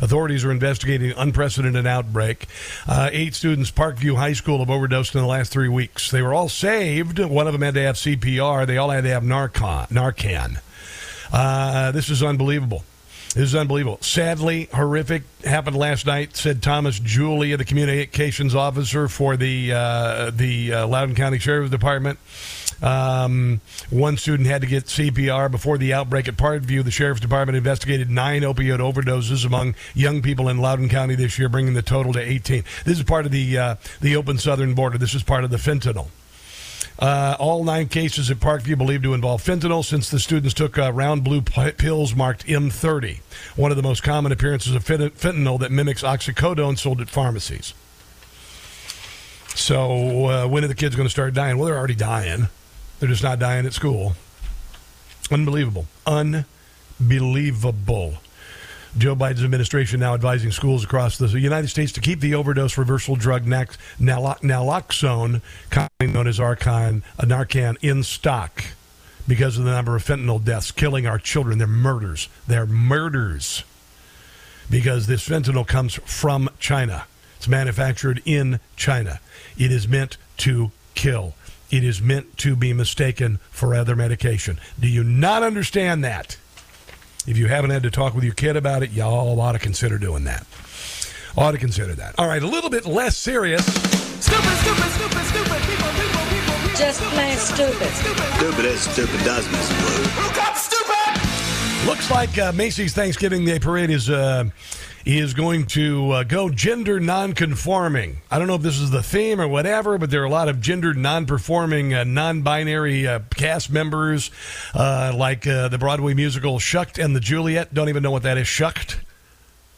Authorities 0.00 0.44
are 0.44 0.52
investigating 0.52 1.12
unprecedented 1.16 1.88
outbreak. 1.88 2.46
Uh, 2.86 3.10
eight 3.12 3.34
students, 3.34 3.72
Parkview 3.72 4.16
High 4.16 4.32
School, 4.32 4.60
have 4.60 4.70
overdosed 4.70 5.14
in 5.14 5.20
the 5.20 5.26
last 5.26 5.50
three 5.50 5.68
weeks. 5.68 6.10
They 6.12 6.22
were 6.22 6.32
all 6.32 6.48
saved. 6.48 7.18
One 7.18 7.48
of 7.48 7.52
them 7.52 7.62
had 7.62 7.74
to 7.74 7.82
have 7.82 7.96
CPR. 7.96 8.64
They 8.64 8.78
all 8.78 8.90
had 8.90 9.02
to 9.04 9.10
have 9.10 9.24
Narcan. 9.24 9.88
Narcan. 9.88 10.60
Uh, 11.32 11.90
this 11.90 12.08
is 12.08 12.22
unbelievable. 12.22 12.84
This 13.34 13.44
is 13.44 13.54
unbelievable. 13.54 13.98
Sadly, 14.00 14.68
horrific. 14.72 15.24
Happened 15.44 15.76
last 15.76 16.06
night. 16.06 16.36
Said 16.36 16.62
Thomas 16.62 16.98
Julia, 16.98 17.56
the 17.56 17.64
communications 17.64 18.54
officer 18.54 19.08
for 19.08 19.36
the 19.36 19.72
uh, 19.72 20.30
the 20.30 20.72
uh, 20.72 20.86
Loudoun 20.86 21.14
County 21.14 21.38
Sheriff's 21.38 21.70
Department. 21.70 22.18
Um, 22.82 23.60
one 23.90 24.16
student 24.16 24.48
had 24.48 24.62
to 24.62 24.66
get 24.66 24.86
CPR 24.86 25.50
before 25.50 25.76
the 25.78 25.92
outbreak 25.92 26.28
at 26.28 26.36
Parkview. 26.36 26.82
The 26.82 26.90
Sheriff's 26.90 27.20
Department 27.20 27.56
investigated 27.56 28.10
nine 28.10 28.42
opioid 28.42 28.78
overdoses 28.78 29.44
among 29.44 29.74
young 29.94 30.22
people 30.22 30.48
in 30.48 30.58
Loudoun 30.58 30.88
County 30.88 31.14
this 31.14 31.38
year, 31.38 31.48
bringing 31.48 31.74
the 31.74 31.82
total 31.82 32.12
to 32.14 32.20
18. 32.20 32.64
This 32.84 32.98
is 32.98 33.04
part 33.04 33.26
of 33.26 33.32
the 33.32 33.58
uh, 33.58 33.74
the 34.00 34.16
open 34.16 34.38
southern 34.38 34.74
border. 34.74 34.98
This 34.98 35.14
is 35.14 35.22
part 35.22 35.44
of 35.44 35.50
the 35.50 35.58
fentanyl. 35.58 36.08
Uh, 36.98 37.34
all 37.38 37.64
nine 37.64 37.88
cases 37.88 38.30
at 38.30 38.38
Parkview 38.38 38.76
believed 38.76 39.04
to 39.04 39.14
involve 39.14 39.42
fentanyl 39.42 39.82
since 39.82 40.10
the 40.10 40.18
students 40.20 40.52
took 40.52 40.78
uh, 40.78 40.92
round 40.92 41.24
blue 41.24 41.40
p- 41.40 41.72
pills 41.72 42.14
marked 42.14 42.46
M30, 42.46 43.20
one 43.56 43.70
of 43.70 43.78
the 43.78 43.82
most 43.82 44.02
common 44.02 44.32
appearances 44.32 44.74
of 44.74 44.84
fent- 44.84 45.16
fentanyl 45.16 45.58
that 45.60 45.70
mimics 45.70 46.02
oxycodone 46.02 46.78
sold 46.78 47.00
at 47.00 47.08
pharmacies. 47.08 47.72
So, 49.54 50.26
uh, 50.26 50.46
when 50.46 50.62
are 50.62 50.68
the 50.68 50.74
kids 50.74 50.94
going 50.94 51.06
to 51.06 51.10
start 51.10 51.32
dying? 51.32 51.56
Well, 51.56 51.66
they're 51.66 51.78
already 51.78 51.94
dying. 51.94 52.48
They're 53.00 53.08
just 53.08 53.22
not 53.22 53.38
dying 53.38 53.66
at 53.66 53.72
school. 53.72 54.14
Unbelievable. 55.30 55.86
Unbelievable. 56.06 56.44
Joe 58.98 59.14
Biden's 59.14 59.44
administration 59.44 60.00
now 60.00 60.14
advising 60.14 60.50
schools 60.50 60.84
across 60.84 61.16
the 61.16 61.28
United 61.38 61.68
States 61.68 61.92
to 61.92 62.00
keep 62.00 62.20
the 62.20 62.34
overdose 62.34 62.76
reversal 62.76 63.16
drug 63.16 63.44
naloxone, 63.44 65.40
commonly 65.70 66.12
known 66.12 66.26
as 66.26 66.38
Arcan, 66.38 67.02
Narcan, 67.18 67.76
in 67.82 68.02
stock 68.02 68.64
because 69.28 69.56
of 69.56 69.64
the 69.64 69.70
number 69.70 69.94
of 69.94 70.04
fentanyl 70.04 70.44
deaths 70.44 70.72
killing 70.72 71.06
our 71.06 71.18
children. 71.18 71.58
They're 71.58 71.68
murders. 71.68 72.28
They're 72.48 72.66
murders 72.66 73.62
because 74.68 75.06
this 75.06 75.28
fentanyl 75.28 75.66
comes 75.66 75.94
from 75.94 76.50
China. 76.58 77.06
It's 77.36 77.48
manufactured 77.48 78.20
in 78.24 78.60
China. 78.76 79.20
It 79.56 79.70
is 79.70 79.88
meant 79.88 80.16
to 80.38 80.72
kill. 80.94 81.34
It 81.70 81.84
is 81.84 82.02
meant 82.02 82.36
to 82.38 82.56
be 82.56 82.72
mistaken 82.72 83.38
for 83.50 83.74
other 83.74 83.94
medication. 83.94 84.58
Do 84.78 84.88
you 84.88 85.04
not 85.04 85.42
understand 85.42 86.02
that? 86.04 86.36
If 87.26 87.36
you 87.36 87.46
haven't 87.46 87.70
had 87.70 87.84
to 87.84 87.90
talk 87.90 88.14
with 88.14 88.24
your 88.24 88.34
kid 88.34 88.56
about 88.56 88.82
it, 88.82 88.90
y'all 88.90 89.40
ought 89.40 89.52
to 89.52 89.58
consider 89.58 89.98
doing 89.98 90.24
that. 90.24 90.46
Ought 91.36 91.52
to 91.52 91.58
consider 91.58 91.94
that. 91.94 92.18
All 92.18 92.26
right, 92.26 92.42
a 92.42 92.46
little 92.46 92.70
bit 92.70 92.86
less 92.86 93.16
serious. 93.16 93.64
Stupid, 93.64 94.56
stupid, 94.58 94.90
stupid, 94.90 95.24
stupid. 95.26 95.62
People, 95.62 95.88
people, 95.94 96.20
people, 96.20 96.24
people. 96.26 96.76
Just 96.76 97.00
plain 97.02 97.36
stupid. 97.36 97.88
Stupid 98.36 98.64
is 98.64 98.80
stupid 98.80 99.24
does, 99.24 99.50
Miss 99.52 99.68
Blue. 99.68 100.02
Who 100.04 100.34
got 100.34 100.56
stupid? 100.56 101.86
Looks 101.86 102.10
like 102.10 102.36
uh, 102.36 102.52
Macy's 102.52 102.94
Thanksgiving 102.94 103.44
Day 103.44 103.58
Parade 103.58 103.90
is 103.90 104.10
uh, 104.10 104.44
is 105.04 105.34
going 105.34 105.66
to 105.66 106.10
uh, 106.10 106.22
go 106.24 106.50
gender 106.50 107.00
non-conforming. 107.00 108.20
I 108.30 108.38
don't 108.38 108.46
know 108.46 108.54
if 108.54 108.62
this 108.62 108.78
is 108.78 108.90
the 108.90 109.02
theme 109.02 109.40
or 109.40 109.48
whatever, 109.48 109.98
but 109.98 110.10
there 110.10 110.22
are 110.22 110.26
a 110.26 110.30
lot 110.30 110.48
of 110.48 110.60
gender 110.60 110.94
non-performing, 110.94 111.94
uh, 111.94 112.04
non-binary 112.04 113.06
uh, 113.06 113.20
cast 113.34 113.70
members, 113.70 114.30
uh, 114.74 115.12
like 115.14 115.46
uh, 115.46 115.68
the 115.68 115.78
Broadway 115.78 116.14
musical 116.14 116.58
Shucked 116.58 116.98
and 116.98 117.14
the 117.14 117.20
Juliet. 117.20 117.72
Don't 117.72 117.88
even 117.88 118.02
know 118.02 118.10
what 118.10 118.22
that 118.22 118.38
is. 118.38 118.46
Shucked. 118.46 119.00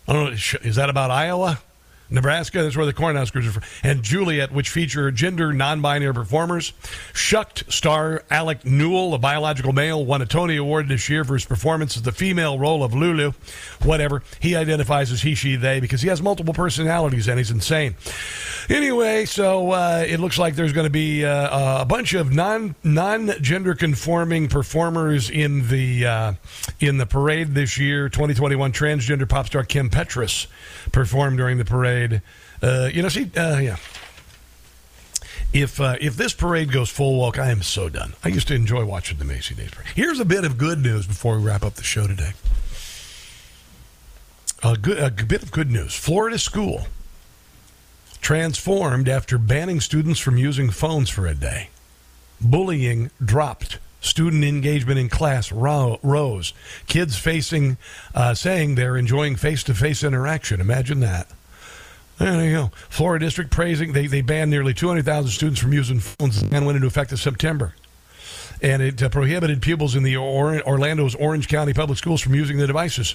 I 0.09 0.13
don't 0.13 0.25
know. 0.25 0.59
Is 0.63 0.77
that 0.77 0.91
about 0.91 1.11
Iowa? 1.11 1.61
Nebraska, 2.13 2.63
that's 2.63 2.77
where 2.77 2.87
the 2.87 2.93
Cornhuskers 2.93 3.49
are 3.49 3.53
from, 3.53 3.63
and 3.83 4.03
Juliet, 4.03 4.53
which 4.53 4.69
feature 4.69 5.11
gender 5.11 5.53
non-binary 5.53 6.15
performers. 6.15 6.73
Shucked 7.13 7.73
star 7.73 8.23
Alec 8.31 8.65
Newell, 8.65 9.15
a 9.15 9.19
biological 9.19 9.73
male, 9.73 10.05
won 10.05 10.23
a 10.23 10.27
Tony 10.27 10.57
Award 10.57 10.89
this 10.89 11.09
year 11.09 11.25
for 11.25 11.35
his 11.35 11.45
performance 11.45 11.97
as 11.97 12.03
the 12.03 12.13
female 12.13 12.59
role 12.59 12.85
of 12.85 12.95
Lulu. 12.95 13.33
Whatever. 13.83 14.23
He 14.41 14.55
identifies 14.55 15.11
as 15.11 15.23
he, 15.23 15.35
she, 15.35 15.57
they 15.57 15.81
because 15.81 16.03
he 16.03 16.09
has 16.09 16.21
multiple 16.23 16.55
personalities 16.55 17.29
and 17.29 17.39
he's 17.39 17.51
insane. 17.51 17.97
Anyway, 18.69 19.25
so 19.25 19.73
uh, 19.73 20.05
it 20.07 20.21
looks 20.21 20.39
like 20.39 20.55
there's 20.55 20.73
going 20.73 20.87
to 20.87 20.91
be 20.91 21.25
uh, 21.25 21.83
a 21.83 21.85
bunch 21.85 22.15
of 22.15 22.33
non 22.33 22.75
non-gender 22.85 23.75
conforming 23.75 24.49
performers 24.49 25.31
in 25.31 25.69
the 25.69 26.07
uh, 26.07 26.33
in 26.81 26.99
the 26.99 27.07
parade 27.07 27.55
this 27.55 27.79
year. 27.79 28.09
2021 28.09 28.73
transgender 28.73 29.29
pop 29.29 29.47
star 29.47 29.65
Kim 29.65 29.91
Petras 29.91 30.47
performed 30.93 31.39
during 31.39 31.59
the 31.59 31.65
parade. 31.65 32.23
Uh, 32.63 32.89
you 32.93 33.03
know, 33.03 33.09
see, 33.09 33.31
uh, 33.37 33.59
yeah. 33.59 33.77
If 35.53 35.81
uh, 35.81 35.97
if 36.01 36.17
this 36.17 36.33
parade 36.33 36.73
goes 36.73 36.89
full 36.89 37.19
walk, 37.19 37.39
I 37.39 37.51
am 37.51 37.63
so 37.63 37.89
done. 37.89 38.15
I 38.25 38.29
used 38.29 38.49
to 38.49 38.55
enjoy 38.55 38.85
watching 38.85 39.19
the 39.19 39.25
Macy 39.25 39.55
Days 39.55 39.71
parade. 39.71 39.89
Here's 39.95 40.21
a 40.21 40.25
bit 40.25 40.45
of 40.45 40.57
good 40.57 40.83
news 40.83 41.07
before 41.07 41.37
we 41.39 41.45
wrap 41.45 41.63
up 41.63 41.75
the 41.75 41.83
show 41.83 42.07
today. 42.07 42.33
A 44.63 44.77
good 44.77 44.99
a 44.99 45.11
bit 45.25 45.43
of 45.43 45.51
good 45.51 45.71
news. 45.71 45.95
Florida 45.95 46.39
school 46.39 46.87
transformed 48.23 49.09
after 49.09 49.37
banning 49.37 49.81
students 49.81 50.21
from 50.21 50.39
using 50.39 50.71
phones 50.71 51.11
for 51.11 51.27
a 51.27 51.35
day. 51.35 51.69
Bullying 52.41 53.11
dropped. 53.23 53.79
Student 54.03 54.45
engagement 54.45 54.99
in 54.99 55.09
class 55.09 55.53
ro- 55.53 56.01
rose. 56.03 56.53
Kids 56.89 57.17
facing, 57.17 57.79
uh, 58.15 58.35
saying 58.35 58.75
they're 58.75 58.97
enjoying 58.97 59.37
face 59.37 59.63
to 59.63 59.75
face 59.75 60.03
interaction. 60.03 60.61
Imagine 60.61 60.99
that. 61.01 61.29
There 62.19 62.45
you 62.45 62.53
go. 62.53 62.71
Florida 62.89 63.25
district 63.25 63.51
praising 63.53 63.93
they, 63.93 64.09
they 64.09 64.21
banned 64.21 64.51
nearly 64.51 64.75
200,000 64.75 65.31
students 65.31 65.61
from 65.61 65.73
using 65.73 66.01
phones 66.01 66.43
and 66.43 66.67
went 66.67 66.75
into 66.77 66.89
effect 66.89 67.13
in 67.13 67.17
September. 67.17 67.75
And 68.61 68.83
it 68.83 69.01
uh, 69.03 69.09
prohibited 69.09 69.63
pupils 69.63 69.95
in 69.95 70.03
the 70.03 70.17
or- 70.17 70.61
Orlando's 70.67 71.15
Orange 71.15 71.47
County 71.49 71.73
Public 71.73 71.97
Schools 71.97 72.21
from 72.21 72.35
using 72.35 72.59
the 72.59 72.67
devices. 72.67 73.15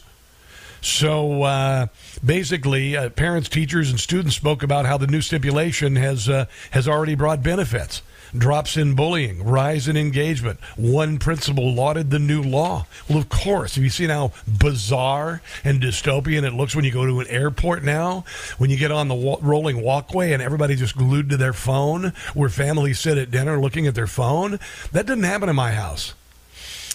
So 0.81 1.43
uh, 1.43 1.87
basically, 2.25 2.95
uh, 2.95 3.09
parents, 3.09 3.49
teachers, 3.49 3.89
and 3.89 3.99
students 3.99 4.35
spoke 4.35 4.63
about 4.63 4.85
how 4.85 4.97
the 4.97 5.07
new 5.07 5.21
stipulation 5.21 5.95
has 5.97 6.29
uh, 6.29 6.45
has 6.71 6.87
already 6.87 7.15
brought 7.15 7.43
benefits. 7.43 8.01
Drops 8.35 8.77
in 8.77 8.95
bullying, 8.95 9.43
rise 9.43 9.87
in 9.87 9.95
engagement. 9.95 10.59
One 10.75 11.17
principal 11.17 11.73
lauded 11.73 12.09
the 12.09 12.19
new 12.19 12.41
law. 12.41 12.85
Well, 13.07 13.17
of 13.17 13.29
course, 13.29 13.75
have 13.75 13.83
you 13.83 13.89
seen 13.89 14.09
how 14.09 14.31
bizarre 14.47 15.41
and 15.63 15.81
dystopian 15.81 16.43
it 16.43 16.53
looks 16.53 16.75
when 16.75 16.85
you 16.85 16.91
go 16.91 17.05
to 17.05 17.19
an 17.19 17.27
airport 17.27 17.83
now? 17.83 18.25
When 18.57 18.69
you 18.69 18.77
get 18.77 18.91
on 18.91 19.07
the 19.07 19.15
wa- 19.15 19.39
rolling 19.41 19.81
walkway 19.81 20.33
and 20.33 20.41
everybody 20.41 20.75
just 20.75 20.97
glued 20.97 21.29
to 21.29 21.37
their 21.37 21.53
phone, 21.53 22.13
where 22.33 22.49
families 22.49 22.99
sit 22.99 23.17
at 23.17 23.31
dinner 23.31 23.59
looking 23.59 23.87
at 23.87 23.95
their 23.95 24.07
phone? 24.07 24.59
That 24.91 25.05
didn't 25.05 25.23
happen 25.23 25.49
in 25.49 25.55
my 25.55 25.71
house. 25.71 26.13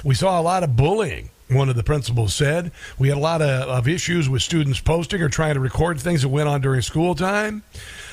We 0.05 0.15
saw 0.15 0.41
a 0.41 0.43
lot 0.43 0.63
of 0.63 0.77
bullying 0.77 1.31
one 1.55 1.69
of 1.69 1.77
the 1.77 1.83
principals 1.83 2.35
said. 2.35 2.73
We 2.99 3.09
had 3.09 3.17
a 3.17 3.21
lot 3.21 3.43
of, 3.43 3.69
of, 3.69 3.89
issues 3.89 4.29
with 4.29 4.43
students 4.43 4.81
posting 4.81 5.21
or 5.21 5.29
trying 5.29 5.55
to 5.55 5.61
record 5.61 6.01
things 6.01 6.23
that 6.23 6.29
went 6.29 6.49
on 6.49 6.61
during 6.61 6.81
school 6.81 7.15
time. 7.15 7.63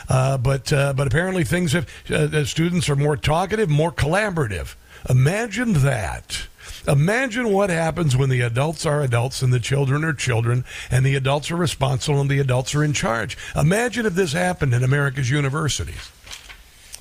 Uh, 0.10 0.38
but 0.38 0.74
uh, 0.74 0.92
but 0.94 1.08
apparently 1.08 1.44
things 1.44 1.74
have 1.74 1.88
uh, 2.10 2.44
students 2.44 2.90
are 2.90 2.96
more 2.96 3.16
talkative, 3.16 3.70
more 3.70 3.92
collaborative. 3.92 4.76
Imagine 5.08 5.74
that. 5.74 6.48
Imagine 6.88 7.52
what 7.52 7.70
happens 7.70 8.18
when 8.18 8.30
the 8.30 8.42
adults 8.42 8.86
are 8.86 9.02
adults 9.02 9.42
and 9.42 9.54
the 9.54 9.60
children 9.60 10.04
are 10.04 10.14
children 10.14 10.66
and 10.90 11.06
the 11.06 11.16
adults 11.16 11.52
are 11.52 11.56
responsible 11.56 12.20
and 12.20 12.30
the 12.30 12.40
adults 12.40 12.74
are 12.74 12.84
in 12.84 12.94
charge. 12.94 13.38
Imagine 13.56 14.06
if 14.06 14.14
this 14.14 14.34
happened 14.34 14.74
in 14.74 14.84
America's 14.84 15.30
universities 15.30 16.12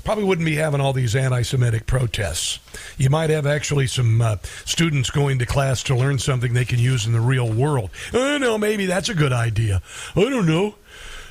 probably 0.09 0.24
wouldn't 0.24 0.47
be 0.47 0.55
having 0.55 0.80
all 0.80 0.94
these 0.94 1.14
anti-Semitic 1.14 1.85
protests. 1.85 2.60
You 2.97 3.10
might 3.10 3.28
have 3.28 3.47
actually 3.47 3.86
some 3.86 4.22
uh, 4.22 4.36
students 4.64 5.10
going 5.10 5.39
to 5.39 5.44
class 5.44 5.82
to 5.82 5.94
learn 5.94 6.18
something 6.18 6.55
they 6.55 6.64
can 6.64 6.78
use 6.78 7.05
in 7.05 7.12
the 7.12 7.20
real 7.20 7.52
world. 7.52 7.90
I 8.09 8.16
don't 8.16 8.40
know, 8.40 8.56
maybe 8.56 8.86
that's 8.86 9.10
a 9.10 9.14
good 9.14 9.35
idea. 9.35 9.82
I 10.16 10.22
don't 10.22 10.47
know. 10.47 10.76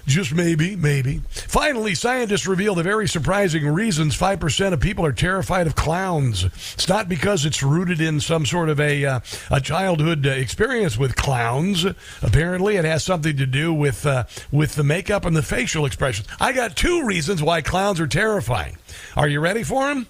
Just 0.08 0.34
maybe, 0.34 0.78
maybe. 0.78 1.22
Finally, 1.32 1.94
scientists 1.94 2.48
reveal 2.48 2.76
the 2.76 2.82
very 2.82 3.10
surprising 3.10 3.68
reasons 3.68 4.18
5% 4.18 4.72
of 4.72 4.80
people 4.80 5.06
are 5.06 5.12
terrified 5.12 5.68
of 5.68 5.76
clowns. 5.76 6.46
It's 6.46 6.88
not 6.88 7.10
because 7.10 7.46
it's 7.46 7.62
rooted 7.62 8.00
in 8.00 8.22
some 8.22 8.46
sort 8.46 8.70
of 8.70 8.80
a, 8.80 9.04
uh, 9.04 9.20
a 9.52 9.60
childhood 9.60 10.26
uh, 10.26 10.30
experience 10.30 10.98
with 10.98 11.18
clowns. 11.18 11.86
Apparently, 12.22 12.78
it 12.78 12.86
has 12.86 13.04
something 13.04 13.36
to 13.36 13.46
do 13.46 13.74
with, 13.74 14.06
uh, 14.06 14.24
with 14.50 14.76
the 14.76 14.84
makeup 14.84 15.26
and 15.26 15.36
the 15.36 15.44
facial 15.44 15.86
expressions. 15.86 16.30
I 16.40 16.54
got 16.54 16.78
two 16.78 17.06
reasons 17.06 17.44
why 17.44 17.62
clowns 17.62 18.00
are 18.00 18.08
terrifying. 18.08 18.78
Are 19.18 19.28
you 19.28 19.42
ready 19.42 19.64
for 19.64 19.88
them? 19.88 20.08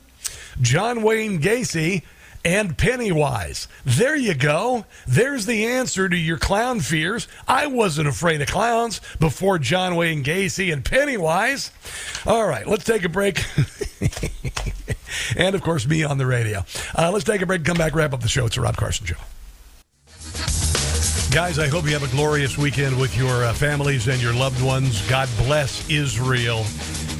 John 0.62 1.02
Wayne 1.02 1.42
Gacy 1.42 2.04
and 2.44 2.78
Pennywise. 2.78 3.68
There 3.86 4.16
you 4.16 4.34
go. 4.34 4.86
There's 5.08 5.46
the 5.46 5.66
answer 5.66 6.10
to 6.10 6.16
your 6.16 6.38
clown 6.38 6.80
fears. 6.80 7.28
I 7.48 7.68
wasn't 7.68 8.08
afraid 8.08 8.42
of 8.42 8.48
clowns 8.48 9.02
before 9.20 9.60
John 9.60 9.96
Wayne 9.96 10.24
Gacy 10.24 10.72
and 10.72 10.84
Pennywise. 10.84 11.72
All 12.26 12.46
right, 12.46 12.68
let's 12.68 12.84
take 12.84 13.04
a 13.04 13.10
break. 13.10 13.44
and 15.38 15.56
of 15.56 15.62
course, 15.62 15.86
me 15.88 16.04
on 16.04 16.18
the 16.18 16.26
radio. 16.26 16.66
Uh, 16.98 17.12
let's 17.12 17.26
take 17.26 17.42
a 17.42 17.46
break. 17.46 17.64
Come 17.64 17.78
back, 17.78 17.96
wrap 17.96 18.14
up 18.14 18.22
the 18.22 18.28
show. 18.28 18.46
It's 18.46 18.58
a 18.58 18.62
Rob 18.62 18.78
Carson 18.78 19.06
show. 19.06 19.16
Guys, 21.32 21.60
I 21.60 21.68
hope 21.68 21.86
you 21.86 21.92
have 21.92 22.04
a 22.04 22.16
glorious 22.16 22.58
weekend 22.58 23.00
with 23.00 23.16
your 23.18 23.44
uh, 23.44 23.54
families 23.54 24.08
and 24.08 24.22
your 24.22 24.34
loved 24.34 24.62
ones. 24.64 25.08
God 25.10 25.30
bless 25.38 25.88
Israel. 25.90 26.64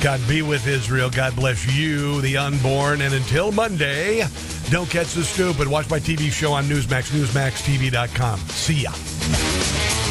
God 0.02 0.22
be 0.28 0.42
with 0.42 0.68
Israel. 0.68 1.10
God 1.10 1.36
bless 1.36 1.66
you, 1.76 2.22
the 2.22 2.38
unborn. 2.38 3.02
And 3.02 3.14
until 3.14 3.52
Monday, 3.52 4.24
don't 4.70 4.90
catch 4.90 5.14
the 5.14 5.24
stupid. 5.24 5.68
Watch 5.68 5.90
my 5.90 6.00
TV 6.00 6.32
show 6.32 6.54
on 6.54 6.66
Newsmax, 6.66 7.12
newsmaxtv.com. 7.12 8.40
See 8.40 8.84
ya. 8.84 10.07